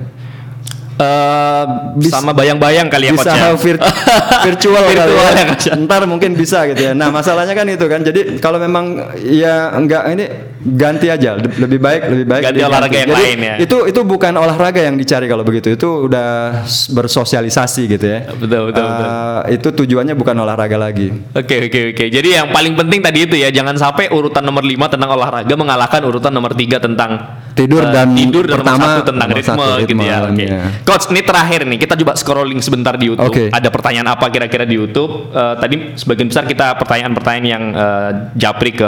Eh, 0.98 1.64
sama 2.10 2.34
bayang-bayang 2.34 2.90
kali 2.90 3.10
ya 3.10 3.14
bisa 3.14 3.30
coach 3.30 3.38
ya. 3.38 3.54
vir- 3.70 3.82
virtual, 4.50 4.82
kali 4.82 4.98
Virtual 4.98 5.30
ya. 5.30 5.38
ya, 5.38 5.46
Coach. 5.54 5.68
Ntar 5.86 6.02
mungkin 6.10 6.34
bisa 6.34 6.66
gitu 6.74 6.82
ya. 6.82 6.92
Nah 6.98 7.14
masalahnya 7.14 7.54
kan 7.54 7.70
itu 7.70 7.86
kan. 7.86 8.02
Jadi 8.02 8.42
kalau 8.42 8.58
memang 8.58 9.14
ya 9.22 9.70
enggak 9.78 10.10
ini 10.18 10.26
ganti 10.74 11.14
aja. 11.14 11.38
Lebih 11.38 11.78
baik 11.78 12.02
lebih 12.10 12.26
baik 12.26 12.44
Ganti 12.50 12.62
olahraga 12.66 12.98
yang 12.98 13.12
Jadi, 13.14 13.22
lain 13.22 13.38
ya. 13.38 13.56
Itu 13.62 13.78
itu 13.86 14.02
bukan 14.02 14.34
olahraga 14.42 14.82
yang 14.82 14.98
dicari 14.98 15.30
kalau 15.30 15.46
begitu. 15.46 15.70
Itu 15.78 16.10
udah 16.10 16.66
bersosialisasi 16.90 17.82
gitu 17.94 18.06
ya. 18.10 18.20
Betul, 18.34 18.74
betul, 18.74 18.86
betul. 18.90 19.06
Eh, 19.06 19.42
Itu 19.54 19.68
tujuannya 19.78 20.18
bukan 20.18 20.34
olahraga 20.34 20.82
lagi. 20.82 21.14
Oke 21.38 21.70
oke 21.70 21.94
oke. 21.94 22.06
Jadi 22.10 22.30
yang 22.42 22.50
paling 22.50 22.74
penting 22.74 23.06
tadi 23.06 23.30
itu 23.30 23.38
ya 23.38 23.54
jangan 23.54 23.78
sampai 23.78 24.10
urutan 24.10 24.42
nomor 24.42 24.66
5 24.66 24.74
tentang 24.98 25.14
olahraga 25.14 25.54
mengalahkan 25.54 26.02
urutan 26.02 26.34
nomor 26.34 26.58
3 26.58 26.82
tentang 26.82 27.12
Tidur 27.58 27.82
eh, 27.82 27.90
dan 27.90 28.14
tidur 28.14 28.46
dan 28.46 28.62
pertama, 28.62 28.78
nomor 28.78 28.90
satu 28.94 29.02
tentang 29.10 29.30
nomor 29.34 29.40
ritme, 29.42 29.58
satu, 29.58 29.74
gitu 29.82 29.90
ritme 29.90 30.04
ya. 30.06 30.14
Oke. 30.14 30.22
alamnya. 30.22 30.50
Coach, 30.88 31.12
ini 31.12 31.20
terakhir 31.20 31.68
nih 31.68 31.84
kita 31.84 32.00
coba 32.00 32.16
scrolling 32.16 32.64
sebentar 32.64 32.96
di 32.96 33.12
YouTube. 33.12 33.28
Oke. 33.28 33.52
Ada 33.52 33.68
pertanyaan 33.68 34.08
apa 34.08 34.32
kira-kira 34.32 34.64
di 34.64 34.80
YouTube? 34.80 35.36
Eh, 35.36 35.56
tadi 35.60 35.76
sebagian 36.00 36.32
besar 36.32 36.48
kita 36.48 36.80
pertanyaan-pertanyaan 36.80 37.44
yang 37.44 37.64
eh, 37.76 38.12
japri 38.40 38.72
ke 38.72 38.88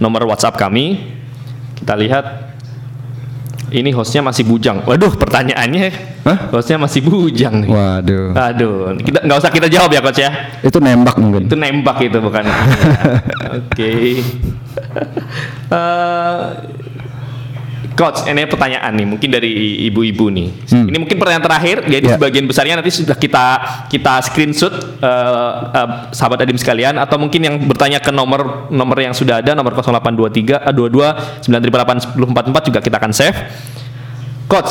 nomor 0.00 0.24
WhatsApp 0.24 0.56
kami. 0.56 0.96
Kita 1.76 1.92
lihat 2.00 2.48
ini 3.68 3.92
hostnya 3.92 4.24
masih 4.24 4.48
bujang. 4.48 4.80
Waduh, 4.88 5.12
pertanyaannya 5.20 5.92
Hah? 6.24 6.38
hostnya 6.48 6.80
masih 6.80 7.04
bujang 7.04 7.60
nih. 7.60 7.68
Waduh. 7.68 8.32
Aduh, 8.32 8.96
kita 8.96 9.20
nggak 9.28 9.36
usah 9.36 9.52
kita 9.52 9.68
jawab 9.68 9.92
ya 9.92 10.00
coach 10.00 10.24
ya. 10.24 10.32
Itu 10.64 10.80
nembak 10.80 11.20
mungkin. 11.20 11.44
Itu 11.44 11.60
nembak 11.60 12.00
itu 12.08 12.18
bukan. 12.24 12.44
Oke. 13.60 13.92
Eh, 15.68 16.44
Coach, 17.98 18.30
ini 18.30 18.46
pertanyaan 18.46 18.94
nih, 18.94 19.06
mungkin 19.10 19.26
dari 19.26 19.50
ibu-ibu 19.90 20.30
nih. 20.30 20.70
Hmm. 20.70 20.86
Ini 20.86 21.02
mungkin 21.02 21.18
pertanyaan 21.18 21.42
terakhir, 21.42 21.82
jadi 21.82 22.06
Ya. 22.06 22.14
sebagian 22.14 22.46
besarnya 22.46 22.78
nanti 22.78 22.94
sudah 22.94 23.18
kita 23.18 23.44
kita 23.90 24.22
screenshot 24.22 24.70
eh, 24.70 25.56
eh, 25.74 25.88
sahabat 26.14 26.46
adim 26.46 26.54
sekalian, 26.54 26.94
atau 26.94 27.18
mungkin 27.18 27.42
yang 27.42 27.58
bertanya 27.66 27.98
ke 27.98 28.14
nomor 28.14 28.70
nomor 28.70 28.94
yang 29.02 29.10
sudah 29.10 29.42
ada, 29.42 29.50
nomor 29.58 29.74
0823 29.74 30.62
eh, 30.62 30.70
22 30.70 31.42
938 31.42 32.70
juga 32.70 32.78
kita 32.78 33.02
akan 33.02 33.10
save. 33.10 33.34
Coach, 34.46 34.70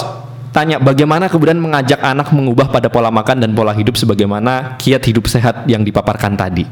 tanya 0.55 0.79
bagaimana 0.79 1.27
kemudian 1.27 1.59
mengajak 1.59 1.99
anak 1.99 2.31
mengubah 2.31 2.71
pada 2.71 2.87
pola 2.87 3.11
makan 3.11 3.43
dan 3.43 3.51
pola 3.51 3.75
hidup 3.75 3.99
sebagaimana 3.99 4.79
kiat 4.79 5.03
hidup 5.03 5.27
sehat 5.27 5.67
yang 5.67 5.83
dipaparkan 5.83 6.39
tadi. 6.39 6.63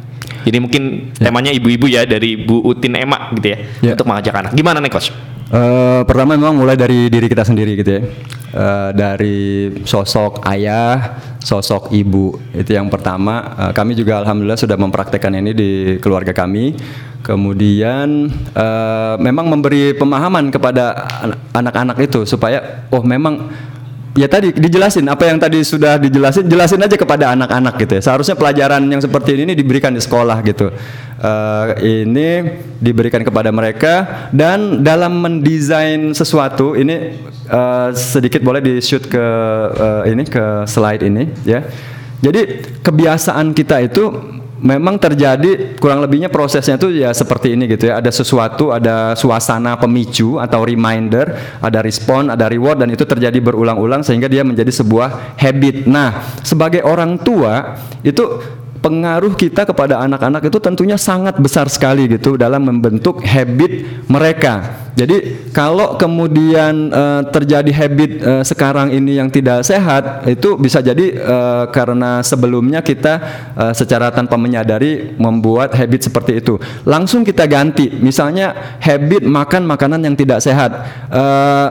Jadi 0.47 0.57
mungkin 0.63 1.11
temanya 1.19 1.51
ibu-ibu 1.51 1.91
ya 1.91 2.07
dari 2.07 2.39
Bu 2.39 2.63
Utin 2.63 2.95
Emak 2.95 3.35
gitu 3.35 3.47
ya, 3.51 3.57
Ya. 3.83 3.91
untuk 3.99 4.07
mengajak 4.07 4.33
anak. 4.39 4.51
Gimana 4.55 4.79
nih 4.79 4.87
coach? 4.87 5.11
Eh, 5.55 6.01
pertama 6.03 6.35
memang 6.35 6.51
mulai 6.51 6.75
dari 6.75 7.07
diri 7.07 7.31
kita 7.31 7.47
sendiri 7.47 7.79
gitu 7.79 7.91
ya. 7.95 8.01
Eh, 8.55 8.89
dari 8.91 9.71
sosok 9.87 10.43
ayah, 10.51 11.15
sosok 11.39 11.95
ibu 11.95 12.35
itu 12.51 12.75
yang 12.75 12.91
pertama. 12.91 13.55
Eh, 13.55 13.71
kami 13.71 13.95
juga 13.95 14.19
alhamdulillah 14.19 14.59
sudah 14.59 14.75
mempraktekkan 14.75 15.31
ini 15.39 15.55
di 15.55 15.69
keluarga 16.03 16.35
kami. 16.35 16.75
Kemudian 17.23 18.27
eh, 18.51 19.15
memang 19.15 19.47
memberi 19.47 19.95
pemahaman 19.95 20.51
kepada 20.51 21.07
an- 21.23 21.39
anak-anak 21.55 22.03
itu 22.03 22.27
supaya 22.27 22.83
oh 22.91 22.99
memang 23.07 23.47
Ya 24.15 24.31
tadi 24.31 24.55
dijelasin 24.55 25.03
apa 25.11 25.27
yang 25.27 25.35
tadi 25.35 25.59
sudah 25.59 25.99
dijelasin, 25.99 26.47
jelasin 26.47 26.79
aja 26.79 26.95
kepada 26.95 27.35
anak-anak 27.35 27.75
gitu 27.83 27.99
ya. 27.99 28.01
Seharusnya 28.01 28.39
pelajaran 28.39 28.79
yang 28.87 29.03
seperti 29.03 29.43
ini 29.43 29.51
diberikan 29.51 29.91
di 29.91 29.99
sekolah 29.99 30.39
gitu. 30.47 30.71
Eh, 31.19 31.65
ini 31.83 32.29
diberikan 32.79 33.27
kepada 33.27 33.51
mereka 33.51 34.27
dan 34.31 34.79
dalam 34.87 35.19
mendesain 35.19 36.15
sesuatu 36.15 36.79
ini 36.79 37.19
eh, 37.43 37.89
sedikit 37.91 38.39
boleh 38.39 38.63
di 38.63 38.79
shoot 38.79 39.03
ke 39.03 39.25
eh, 39.75 40.15
ini 40.15 40.23
ke 40.23 40.63
slide 40.63 41.03
ini 41.03 41.27
ya. 41.43 41.67
Jadi 42.23 42.63
kebiasaan 42.87 43.51
kita 43.51 43.83
itu 43.83 44.15
memang 44.65 44.97
terjadi 44.97 45.77
kurang 45.77 46.01
lebihnya 46.01 46.33
prosesnya 46.33 46.81
itu 46.81 46.89
ya 46.89 47.13
seperti 47.13 47.53
ini 47.53 47.69
gitu 47.69 47.93
ya. 47.93 48.01
Ada 48.01 48.09
sesuatu 48.09 48.73
ada 48.73 49.13
suasana 49.13 49.77
pemicu 49.77 50.41
atau 50.41 50.65
reminder 50.65 51.37
ada 51.61 51.79
respon 51.85 52.33
ada 52.33 52.49
reward 52.49 52.81
dan 52.81 52.89
itu 52.89 53.05
terjadi 53.05 53.37
berulang-ulang 53.37 54.01
sehingga 54.01 54.25
dia 54.25 54.41
menjadi 54.41 54.73
sebuah 54.73 55.37
habit. 55.37 55.85
Nah 55.85 56.41
sebagai 56.41 56.81
orang 56.81 57.21
tua 57.21 57.77
itu 58.01 58.41
pengaruh 58.85 59.33
kita 59.33 59.65
kepada 59.65 59.97
anak-anak 60.05 60.45
itu 60.45 60.61
tentunya 60.61 60.93
sangat 60.93 61.41
besar 61.41 61.65
sekali 61.73 62.05
gitu 62.05 62.37
dalam 62.37 62.61
membentuk 62.61 63.17
habit 63.25 64.05
mereka. 64.05 64.85
Jadi 64.93 65.49
kalau 65.49 65.97
kemudian 65.97 66.93
eh, 66.93 67.21
terjadi 67.33 67.71
habit 67.73 68.11
eh, 68.21 68.43
sekarang 68.45 68.93
ini 68.93 69.17
yang 69.17 69.33
tidak 69.33 69.65
sehat 69.65 70.29
itu 70.29 70.53
bisa 70.61 70.85
jadi 70.85 71.17
eh, 71.17 71.63
karena 71.73 72.21
sebelumnya 72.21 72.85
kita 72.85 73.13
eh, 73.57 73.73
secara 73.73 74.13
tanpa 74.13 74.37
menyadari 74.37 75.17
membuat 75.17 75.73
habit 75.73 76.05
seperti 76.05 76.37
itu. 76.37 76.61
Langsung 76.85 77.25
kita 77.25 77.49
ganti. 77.49 77.89
Misalnya 77.89 78.77
habit 78.77 79.25
makan 79.25 79.65
makanan 79.65 80.05
yang 80.05 80.13
tidak 80.13 80.45
sehat. 80.45 80.71
Eh, 81.09 81.67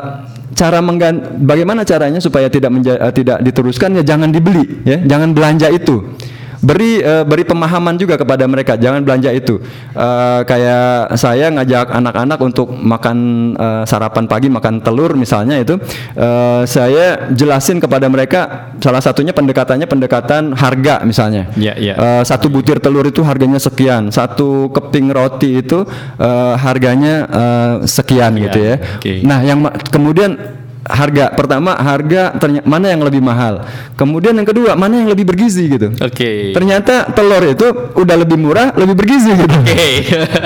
cara 0.54 0.78
menggan 0.82 1.40
bagaimana 1.46 1.86
caranya 1.86 2.18
supaya 2.18 2.50
tidak 2.50 2.74
menja- 2.74 2.98
tidak 3.10 3.38
diteruskan 3.42 3.98
ya 3.98 4.02
jangan 4.06 4.30
dibeli 4.30 4.86
ya, 4.86 5.02
jangan 5.02 5.34
belanja 5.34 5.66
itu 5.66 6.14
beri 6.64 7.04
eh, 7.04 7.24
beri 7.28 7.44
pemahaman 7.44 8.00
juga 8.00 8.16
kepada 8.16 8.48
mereka 8.48 8.80
jangan 8.80 9.04
belanja 9.04 9.28
itu 9.30 9.60
Eh, 9.94 10.40
kayak 10.48 11.14
saya 11.14 11.52
ngajak 11.54 11.86
anak-anak 11.92 12.38
untuk 12.42 12.66
makan 12.74 13.18
eh, 13.54 13.82
sarapan 13.86 14.26
pagi 14.26 14.48
makan 14.50 14.82
telur 14.82 15.14
misalnya 15.14 15.60
itu 15.60 15.78
eh, 16.18 16.62
saya 16.66 17.30
jelasin 17.30 17.78
kepada 17.78 18.10
mereka 18.10 18.72
salah 18.82 18.98
satunya 18.98 19.30
pendekatannya 19.30 19.86
pendekatan 19.86 20.50
harga 20.56 21.04
misalnya 21.06 21.46
Iya, 21.54 21.74
iya. 21.78 21.94
Eh, 21.94 22.22
satu 22.26 22.50
butir 22.50 22.82
telur 22.82 23.06
itu 23.06 23.22
harganya 23.22 23.60
sekian 23.62 24.10
satu 24.10 24.72
keping 24.74 25.14
roti 25.14 25.62
itu 25.62 25.86
eh, 26.18 26.54
harganya 26.58 27.14
eh, 27.30 27.74
sekian 27.86 28.34
gitu 28.40 28.58
ya 28.58 28.74
oke. 28.98 29.12
nah 29.22 29.40
yang 29.44 29.62
kemudian 29.94 30.63
harga 30.84 31.32
pertama 31.32 31.72
harga 31.74 32.36
ternyata 32.36 32.68
mana 32.68 32.92
yang 32.92 33.00
lebih 33.00 33.18
mahal 33.18 33.64
kemudian 33.96 34.36
yang 34.36 34.44
kedua 34.44 34.76
mana 34.76 35.00
yang 35.00 35.08
lebih 35.08 35.24
bergizi 35.24 35.64
gitu 35.66 35.88
Oke. 35.96 36.52
Ternyata 36.52 37.10
telur 37.10 37.40
itu 37.42 37.64
udah 37.96 38.16
lebih 38.16 38.36
murah, 38.36 38.70
lebih 38.76 38.94
bergizi 38.94 39.32
gitu. 39.32 39.56
Oke. 39.56 39.88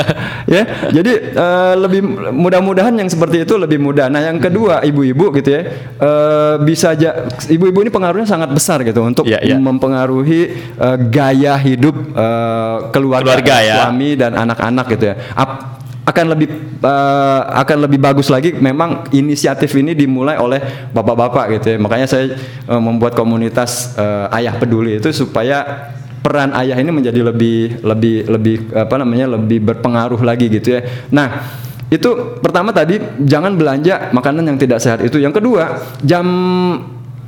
ya, 0.55 0.63
jadi 0.89 1.13
eh, 1.35 1.75
lebih 1.77 2.01
mudah-mudahan 2.31 2.95
yang 2.95 3.11
seperti 3.11 3.43
itu 3.43 3.59
lebih 3.59 3.77
mudah. 3.77 4.07
Nah, 4.07 4.23
yang 4.23 4.39
kedua 4.39 4.81
ibu-ibu 4.81 5.35
gitu 5.35 5.49
ya, 5.51 5.63
eh, 5.99 6.55
bisa 6.63 6.95
aja 6.95 7.27
ibu-ibu 7.47 7.83
ini 7.83 7.91
pengaruhnya 7.91 8.25
sangat 8.25 8.51
besar 8.55 8.81
gitu 8.83 9.03
untuk 9.03 9.27
Iya, 9.27 9.43
iya. 9.43 9.57
mempengaruhi 9.59 10.41
eh, 10.79 10.97
gaya 11.11 11.59
hidup 11.59 11.97
eh, 12.15 12.77
keluarga, 12.95 13.35
Keluarga, 13.37 13.57
ya. 13.61 13.75
suami 13.85 14.15
dan 14.15 14.33
anak-anak 14.35 14.87
gitu 14.95 15.05
ya. 15.11 15.15
Ap- 15.35 15.88
akan 16.09 16.25
lebih 16.33 16.49
eh, 16.81 17.41
akan 17.53 17.77
lebih 17.85 18.01
bagus 18.01 18.33
lagi 18.33 18.57
memang 18.57 19.13
inisiatif 19.13 19.77
ini 19.77 19.93
dimulai 19.93 20.41
oleh 20.41 20.89
bapak-bapak 20.97 21.61
gitu 21.61 21.77
ya. 21.77 21.79
Makanya 21.79 22.07
saya 22.09 22.33
eh, 22.65 22.81
membuat 22.81 23.13
komunitas 23.13 23.93
eh, 24.01 24.37
ayah 24.41 24.57
peduli 24.57 24.97
itu 24.97 25.13
supaya 25.13 25.93
peran 26.25 26.57
ayah 26.57 26.77
ini 26.81 26.91
menjadi 26.91 27.21
lebih 27.21 27.85
lebih 27.85 28.17
lebih 28.27 28.57
apa 28.75 28.95
namanya 28.97 29.37
lebih 29.37 29.61
berpengaruh 29.63 30.21
lagi 30.25 30.49
gitu 30.49 30.81
ya. 30.81 30.81
Nah, 31.13 31.45
itu 31.93 32.41
pertama 32.41 32.73
tadi 32.73 33.01
jangan 33.25 33.57
belanja 33.57 34.09
makanan 34.13 34.45
yang 34.49 34.59
tidak 34.61 34.81
sehat 34.81 35.05
itu. 35.05 35.21
Yang 35.21 35.41
kedua, 35.41 35.85
jam 36.01 36.27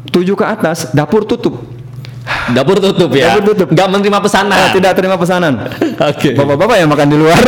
7 0.09 0.25
ke 0.37 0.45
atas 0.45 0.93
dapur 0.97 1.29
tutup. 1.29 1.80
Dapur 2.51 2.77
tutup 2.83 3.11
ya. 3.15 3.33
Dapur 3.33 3.55
tutup. 3.55 3.69
Gak 3.73 3.89
menerima 3.89 4.19
pesanan. 4.21 4.57
Ah, 4.57 4.71
tidak 4.75 4.93
terima 4.99 5.17
pesanan. 5.17 5.53
Oke. 6.11 6.37
Bapak-bapak 6.37 6.77
yang 6.83 6.91
makan 6.91 7.07
di 7.09 7.17
luar. 7.17 7.39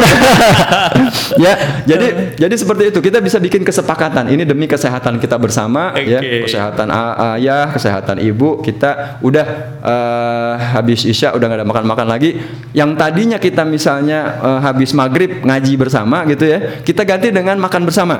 ya, 1.44 1.52
jadi 1.84 2.36
jadi 2.38 2.54
seperti 2.54 2.82
itu. 2.94 2.98
Kita 3.02 3.18
bisa 3.20 3.36
bikin 3.42 3.66
kesepakatan. 3.66 4.30
Ini 4.32 4.46
demi 4.48 4.64
kesehatan 4.70 5.18
kita 5.20 5.36
bersama 5.36 5.92
ya, 6.00 6.22
Oke. 6.22 6.48
kesehatan 6.48 6.88
ayah, 7.36 7.68
kesehatan 7.74 8.22
ibu. 8.22 8.62
Kita 8.64 9.20
udah 9.20 9.46
eh, 9.82 10.52
habis 10.78 11.04
isya 11.04 11.34
udah 11.34 11.46
gak 11.50 11.58
ada 11.62 11.66
makan-makan 11.68 12.06
lagi. 12.08 12.38
Yang 12.72 12.90
tadinya 12.96 13.38
kita 13.42 13.62
misalnya 13.66 14.40
eh, 14.40 14.60
habis 14.62 14.94
maghrib 14.96 15.42
ngaji 15.42 15.72
bersama 15.76 16.24
gitu 16.30 16.48
ya, 16.48 16.80
kita 16.80 17.02
ganti 17.04 17.28
dengan 17.34 17.58
makan 17.58 17.82
bersama. 17.84 18.16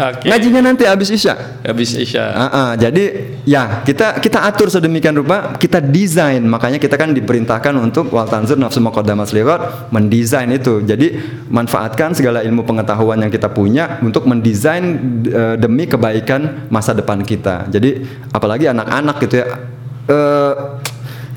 Oke. 0.00 0.32
Ngajinya 0.32 0.64
nanti 0.64 0.88
habis 0.88 1.12
isya. 1.12 1.60
Habis 1.60 1.92
Isya. 1.92 2.24
Ah, 2.32 2.48
ah, 2.48 2.70
jadi 2.72 3.36
ya 3.44 3.84
kita 3.84 4.16
kita 4.16 4.48
atur 4.48 4.72
sedemikian 4.72 5.12
rupa, 5.12 5.52
kita 5.60 5.76
desain. 5.76 6.40
Makanya 6.40 6.80
kita 6.80 6.96
kan 6.96 7.12
diperintahkan 7.12 7.76
untuk 7.76 8.08
wal 8.08 8.24
tanzur 8.24 8.56
nafsu 8.56 8.80
maqaddamas 8.80 9.36
liqat 9.36 9.92
mendesain 9.92 10.48
itu. 10.48 10.80
Jadi 10.80 11.20
manfaatkan 11.52 12.16
segala 12.16 12.40
ilmu 12.40 12.64
pengetahuan 12.64 13.20
yang 13.20 13.28
kita 13.28 13.52
punya 13.52 14.00
untuk 14.00 14.24
mendesain 14.24 14.84
eh, 15.28 15.56
demi 15.60 15.84
kebaikan 15.84 16.72
masa 16.72 16.96
depan 16.96 17.20
kita. 17.20 17.68
Jadi 17.68 18.00
apalagi 18.32 18.72
anak-anak 18.72 19.16
gitu 19.28 19.34
ya. 19.44 19.46
Eh, 20.08 20.52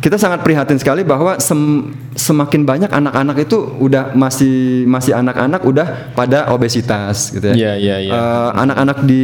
kita 0.04 0.20
sangat 0.20 0.44
prihatin 0.44 0.76
sekali 0.76 1.08
bahwa 1.08 1.40
sem- 1.40 1.96
semakin 2.12 2.68
banyak 2.68 2.92
anak-anak 2.92 3.48
itu 3.48 3.56
udah 3.80 4.12
masih 4.12 4.84
masih 4.84 5.16
anak-anak 5.16 5.64
udah 5.64 6.12
pada 6.12 6.52
obesitas 6.52 7.32
gitu 7.32 7.56
ya. 7.56 7.80
iya, 7.80 8.04
iya. 8.04 8.12
Eh, 8.12 8.50
anak-anak 8.60 9.08
di 9.08 9.24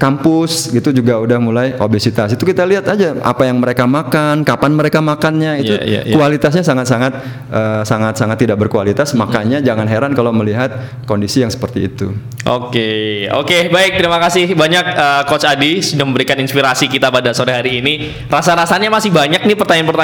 kampus 0.00 0.72
gitu 0.72 0.96
juga 0.96 1.20
udah 1.20 1.36
mulai 1.36 1.76
obesitas. 1.76 2.32
Itu 2.32 2.48
kita 2.48 2.64
lihat 2.64 2.88
aja 2.88 3.20
apa 3.20 3.44
yang 3.44 3.60
mereka 3.60 3.84
makan, 3.84 4.48
kapan 4.48 4.72
mereka 4.72 5.04
makannya 5.04 5.60
itu 5.60 5.76
Iya, 5.76 5.84
iya, 5.84 6.00
iya. 6.08 6.14
kualitasnya 6.16 6.64
sangat-sangat 6.64 7.12
eh, 7.52 7.82
sangat-sangat 7.84 8.48
tidak 8.48 8.56
berkualitas. 8.56 9.12
Makanya 9.12 9.60
jangan 9.60 9.84
heran 9.84 10.16
kalau 10.16 10.32
melihat 10.32 10.72
kondisi 11.04 11.44
yang 11.44 11.52
seperti 11.52 11.84
itu. 11.84 12.16
Oke, 12.48 13.28
oke, 13.28 13.68
baik. 13.68 14.00
Terima 14.00 14.16
kasih 14.16 14.56
banyak 14.56 14.84
eh, 14.88 15.22
Coach 15.28 15.44
Adi 15.44 15.84
sudah 15.84 16.08
memberikan 16.08 16.40
inspirasi 16.40 16.88
kita 16.88 17.12
pada 17.12 17.36
sore 17.36 17.52
hari 17.52 17.84
ini. 17.84 18.08
Rasa-rasanya 18.32 18.88
masih 18.88 19.12
banyak 19.12 19.44
nih 19.44 19.52
pertanyaan-pertanyaan. 19.52 19.97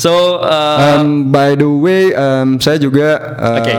So, 0.00 0.40
eh, 0.40 0.96
Um, 0.96 1.28
by 1.28 1.58
the 1.58 1.68
way, 1.68 2.16
um, 2.16 2.56
saya 2.56 2.80
juga 2.80 3.36
uh, 3.36 3.58
Oke. 3.60 3.72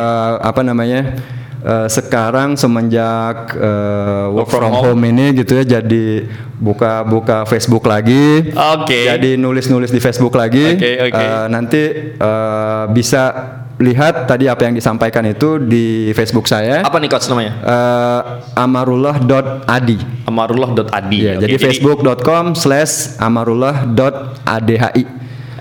apa 0.46 0.62
namanya 0.62 1.18
uh, 1.66 1.90
sekarang 1.90 2.54
semenjak 2.54 3.58
uh, 3.58 4.30
work, 4.30 4.50
from 4.54 4.70
from, 4.70 4.74
home. 4.74 5.02
home. 5.02 5.10
ini 5.10 5.42
gitu 5.42 5.58
ya, 5.58 5.82
jadi 5.82 6.30
buka-buka 6.62 7.50
Facebook 7.50 7.90
lagi. 7.90 8.54
Oke. 8.54 9.10
Jadi 9.10 9.34
nulis-nulis 9.34 9.90
di 9.90 9.98
Facebook 9.98 10.38
lagi. 10.38 10.78
Oke, 10.78 11.10
oke. 11.10 11.18
Uh, 11.18 11.46
nanti 11.50 11.82
uh, 12.22 12.86
bisa 12.94 13.58
lihat 13.82 14.30
tadi 14.30 14.46
apa 14.46 14.70
yang 14.70 14.78
disampaikan 14.78 15.26
itu 15.26 15.58
di 15.58 16.14
Facebook 16.14 16.46
saya. 16.46 16.86
apa 16.86 17.02
nih 17.02 17.10
Coach 17.10 17.26
namanya? 17.34 17.54
Uh, 17.66 18.22
amarullah.adi. 18.54 19.98
Amarullah.adi. 20.30 21.18
Ya, 21.18 21.34
Oke, 21.42 21.50
jadi 21.50 21.56
facebook.com 21.58 22.54
slash 22.54 23.18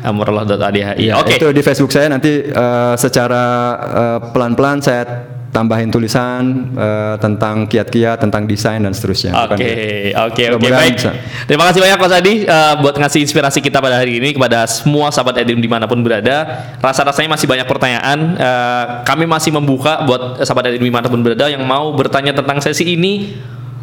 Amarullah.adhi. 0.01 1.07
Ya, 1.07 1.21
Oke. 1.21 1.37
itu 1.37 1.47
di 1.53 1.63
Facebook 1.65 1.93
saya 1.93 2.09
nanti 2.09 2.47
eh, 2.49 2.95
secara 2.97 3.45
eh, 3.79 4.19
pelan-pelan 4.33 4.81
saya 4.81 5.05
tambahin 5.51 5.91
tulisan 5.91 6.73
eh, 6.79 7.15
tentang 7.19 7.67
kiat-kiat, 7.67 8.23
tentang 8.23 8.47
desain 8.47 8.81
dan 8.81 8.95
seterusnya. 8.95 9.35
Oke, 9.51 10.15
oke, 10.15 10.43
oke, 10.57 10.69
baik. 10.71 10.95
bisa. 10.97 11.11
Terima 11.45 11.67
kasih 11.69 11.81
banyak 11.83 11.99
Mas 11.99 12.15
Adi 12.15 12.35
eh, 12.47 12.75
buat 12.81 12.95
ngasih 12.97 13.21
inspirasi 13.27 13.59
kita 13.59 13.83
pada 13.83 13.99
hari 13.99 14.23
ini 14.23 14.33
kepada 14.33 14.65
semua 14.71 15.11
sahabat 15.11 15.43
Edim 15.43 15.59
di 15.59 15.69
mana 15.69 15.91
pun 15.91 16.01
berada. 16.01 16.47
Rasa-rasanya 16.79 17.29
masih 17.35 17.47
banyak 17.51 17.67
pertanyaan. 17.67 18.19
Eh, 18.39 18.85
kami 19.05 19.27
masih 19.27 19.51
membuka 19.53 20.07
buat 20.07 20.41
sahabat 20.47 20.71
Edim 20.73 20.87
di 20.87 20.95
mana 20.95 21.11
pun 21.11 21.21
berada 21.21 21.51
yang 21.51 21.67
mau 21.67 21.93
bertanya 21.93 22.33
tentang 22.33 22.63
sesi 22.63 22.87
ini. 22.95 23.37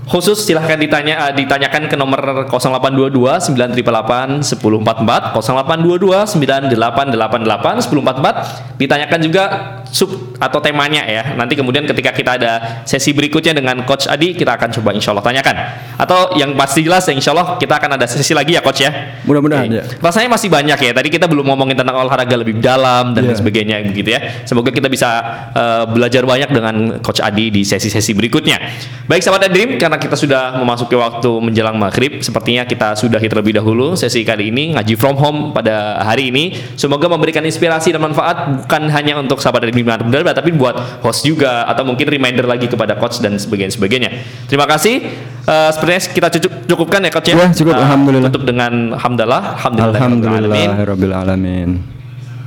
Khusus 0.07 0.39
silahkan 0.47 0.79
ditanya 0.79 1.27
eh, 1.27 1.33
ditanyakan 1.35 1.91
ke 1.91 1.99
nomor 1.99 2.47
0822 2.47 3.51
988 3.51 4.39
1044 4.39 5.35
0822 5.35 6.39
9888 6.39 7.91
1044 7.91 8.79
ditanyakan 8.79 9.19
juga 9.19 9.43
sub 9.91 10.31
atau 10.39 10.63
temanya 10.63 11.03
ya. 11.03 11.35
Nanti 11.35 11.59
kemudian 11.59 11.83
ketika 11.83 12.15
kita 12.15 12.39
ada 12.39 12.83
sesi 12.87 13.11
berikutnya 13.11 13.51
dengan 13.51 13.83
Coach 13.83 14.07
Adi 14.07 14.31
kita 14.31 14.55
akan 14.55 14.79
coba 14.79 14.95
insya 14.95 15.11
Allah 15.11 15.27
tanyakan. 15.27 15.55
Atau 15.99 16.39
yang 16.39 16.55
pasti 16.55 16.87
jelas 16.87 17.03
ya 17.03 17.11
insya 17.11 17.35
Allah 17.35 17.59
kita 17.59 17.75
akan 17.75 17.99
ada 17.99 18.07
sesi 18.07 18.31
lagi 18.31 18.55
ya 18.55 18.63
Coach 18.63 18.87
ya? 18.87 19.19
Mudah-mudahan, 19.27 19.67
ya. 19.67 19.83
rasanya 19.99 20.39
masih 20.39 20.47
banyak 20.47 20.79
ya. 20.87 20.91
Tadi 20.95 21.09
kita 21.11 21.27
belum 21.27 21.51
ngomongin 21.51 21.75
tentang 21.75 21.99
olahraga 21.99 22.35
lebih 22.39 22.63
dalam 22.63 23.11
dan 23.11 23.27
lain 23.27 23.35
sebagainya 23.35 23.83
begitu 23.91 24.15
ya. 24.15 24.47
Semoga 24.47 24.71
kita 24.71 24.87
bisa 24.87 25.19
eh, 25.51 25.83
belajar 25.91 26.23
banyak 26.23 26.47
dengan 26.47 26.75
Coach 27.03 27.19
Adi 27.19 27.51
di 27.51 27.67
sesi-sesi 27.67 28.15
berikutnya. 28.15 28.55
Baik 29.03 29.19
sahabat 29.27 29.51
Dream 29.51 29.75
karena 29.75 29.96
kita 29.97 30.15
sudah 30.15 30.57
memasuki 30.57 30.95
waktu 30.95 31.29
menjelang 31.41 31.75
maghrib 31.75 32.21
sepertinya 32.23 32.63
kita 32.63 32.95
sudahi 32.95 33.27
terlebih 33.27 33.57
dahulu 33.57 33.93
sesi 33.93 34.23
kali 34.23 34.49
ini 34.49 34.77
ngaji 34.77 34.93
from 34.95 35.17
home 35.19 35.39
pada 35.51 36.01
hari 36.01 36.29
ini 36.31 36.55
semoga 36.79 37.09
memberikan 37.11 37.43
inspirasi 37.43 37.91
dan 37.91 38.01
manfaat 38.01 38.65
bukan 38.65 38.89
hanya 38.89 39.19
untuk 39.19 39.41
sahabat 39.43 39.67
Dream 39.67 39.77
di 39.77 39.83
mana 39.83 39.99
pun 39.99 40.13
berada 40.13 40.37
tapi 40.37 40.53
buat 40.53 41.03
host 41.03 41.25
juga 41.25 41.65
atau 41.67 41.83
mungkin 41.83 42.07
reminder 42.07 42.45
lagi 42.47 42.69
kepada 42.69 42.95
coach 42.95 43.19
dan 43.19 43.35
sebagainya 43.35 43.73
sebagainya 43.75 44.09
terima 44.47 44.69
kasih 44.69 45.03
Eh, 45.47 45.69
sepertinya 45.71 46.01
kita 46.11 46.27
cukup 46.27 46.51
cukupkan 46.67 46.99
ya 47.07 47.11
coach 47.11 47.31
ya 47.31 47.35
Ya, 47.39 47.47
cukup. 47.55 47.71
Eh, 47.71 47.79
Alhamdulillah. 47.79 48.27
tutup 48.27 48.43
dengan 48.43 48.91
hamdalah 48.99 49.55
alhamdulillah 49.55 49.95
Alhamdulillahirabbil 49.95 51.13
alamin. 51.15 51.96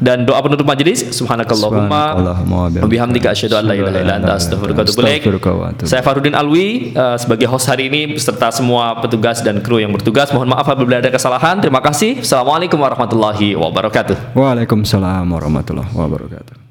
Dan 0.00 0.24
doa 0.24 0.40
penutup 0.40 0.64
majelis 0.64 1.04
subhanakallahumma 1.12 2.02
wa 2.80 2.88
bihamdika 2.88 3.36
asyhadu 3.36 3.60
an 3.60 3.64
la 3.68 3.74
ilaha 3.76 4.00
illa 4.00 4.14
anta 4.16 4.32
astaghfiruka 4.40 4.80
wa 4.80 4.84
atubu 4.88 5.00
ilaik. 5.04 5.22
Saya 5.84 6.00
Farudin 6.00 6.32
Alwi 6.32 6.96
eh, 6.96 7.16
sebagai 7.20 7.46
host 7.46 7.68
hari 7.68 7.92
ini 7.92 8.16
beserta 8.16 8.48
semua 8.48 8.96
petugas 9.04 9.44
dan 9.44 9.60
kru 9.60 9.76
yang 9.78 9.92
bertugas. 9.92 10.32
Mohon 10.32 10.56
maaf 10.56 10.66
apabila 10.66 11.04
ada 11.04 11.12
kesalahan. 11.12 11.60
Terima 11.60 11.84
kasih. 11.84 12.24
Assalamualaikum 12.24 12.80
warahmatullahi 12.80 13.52
wabarakatuh. 13.54 14.32
Waalaikumsalam 14.32 15.28
warahmatullahi 15.28 15.92
wabarakatuh. 15.92 16.69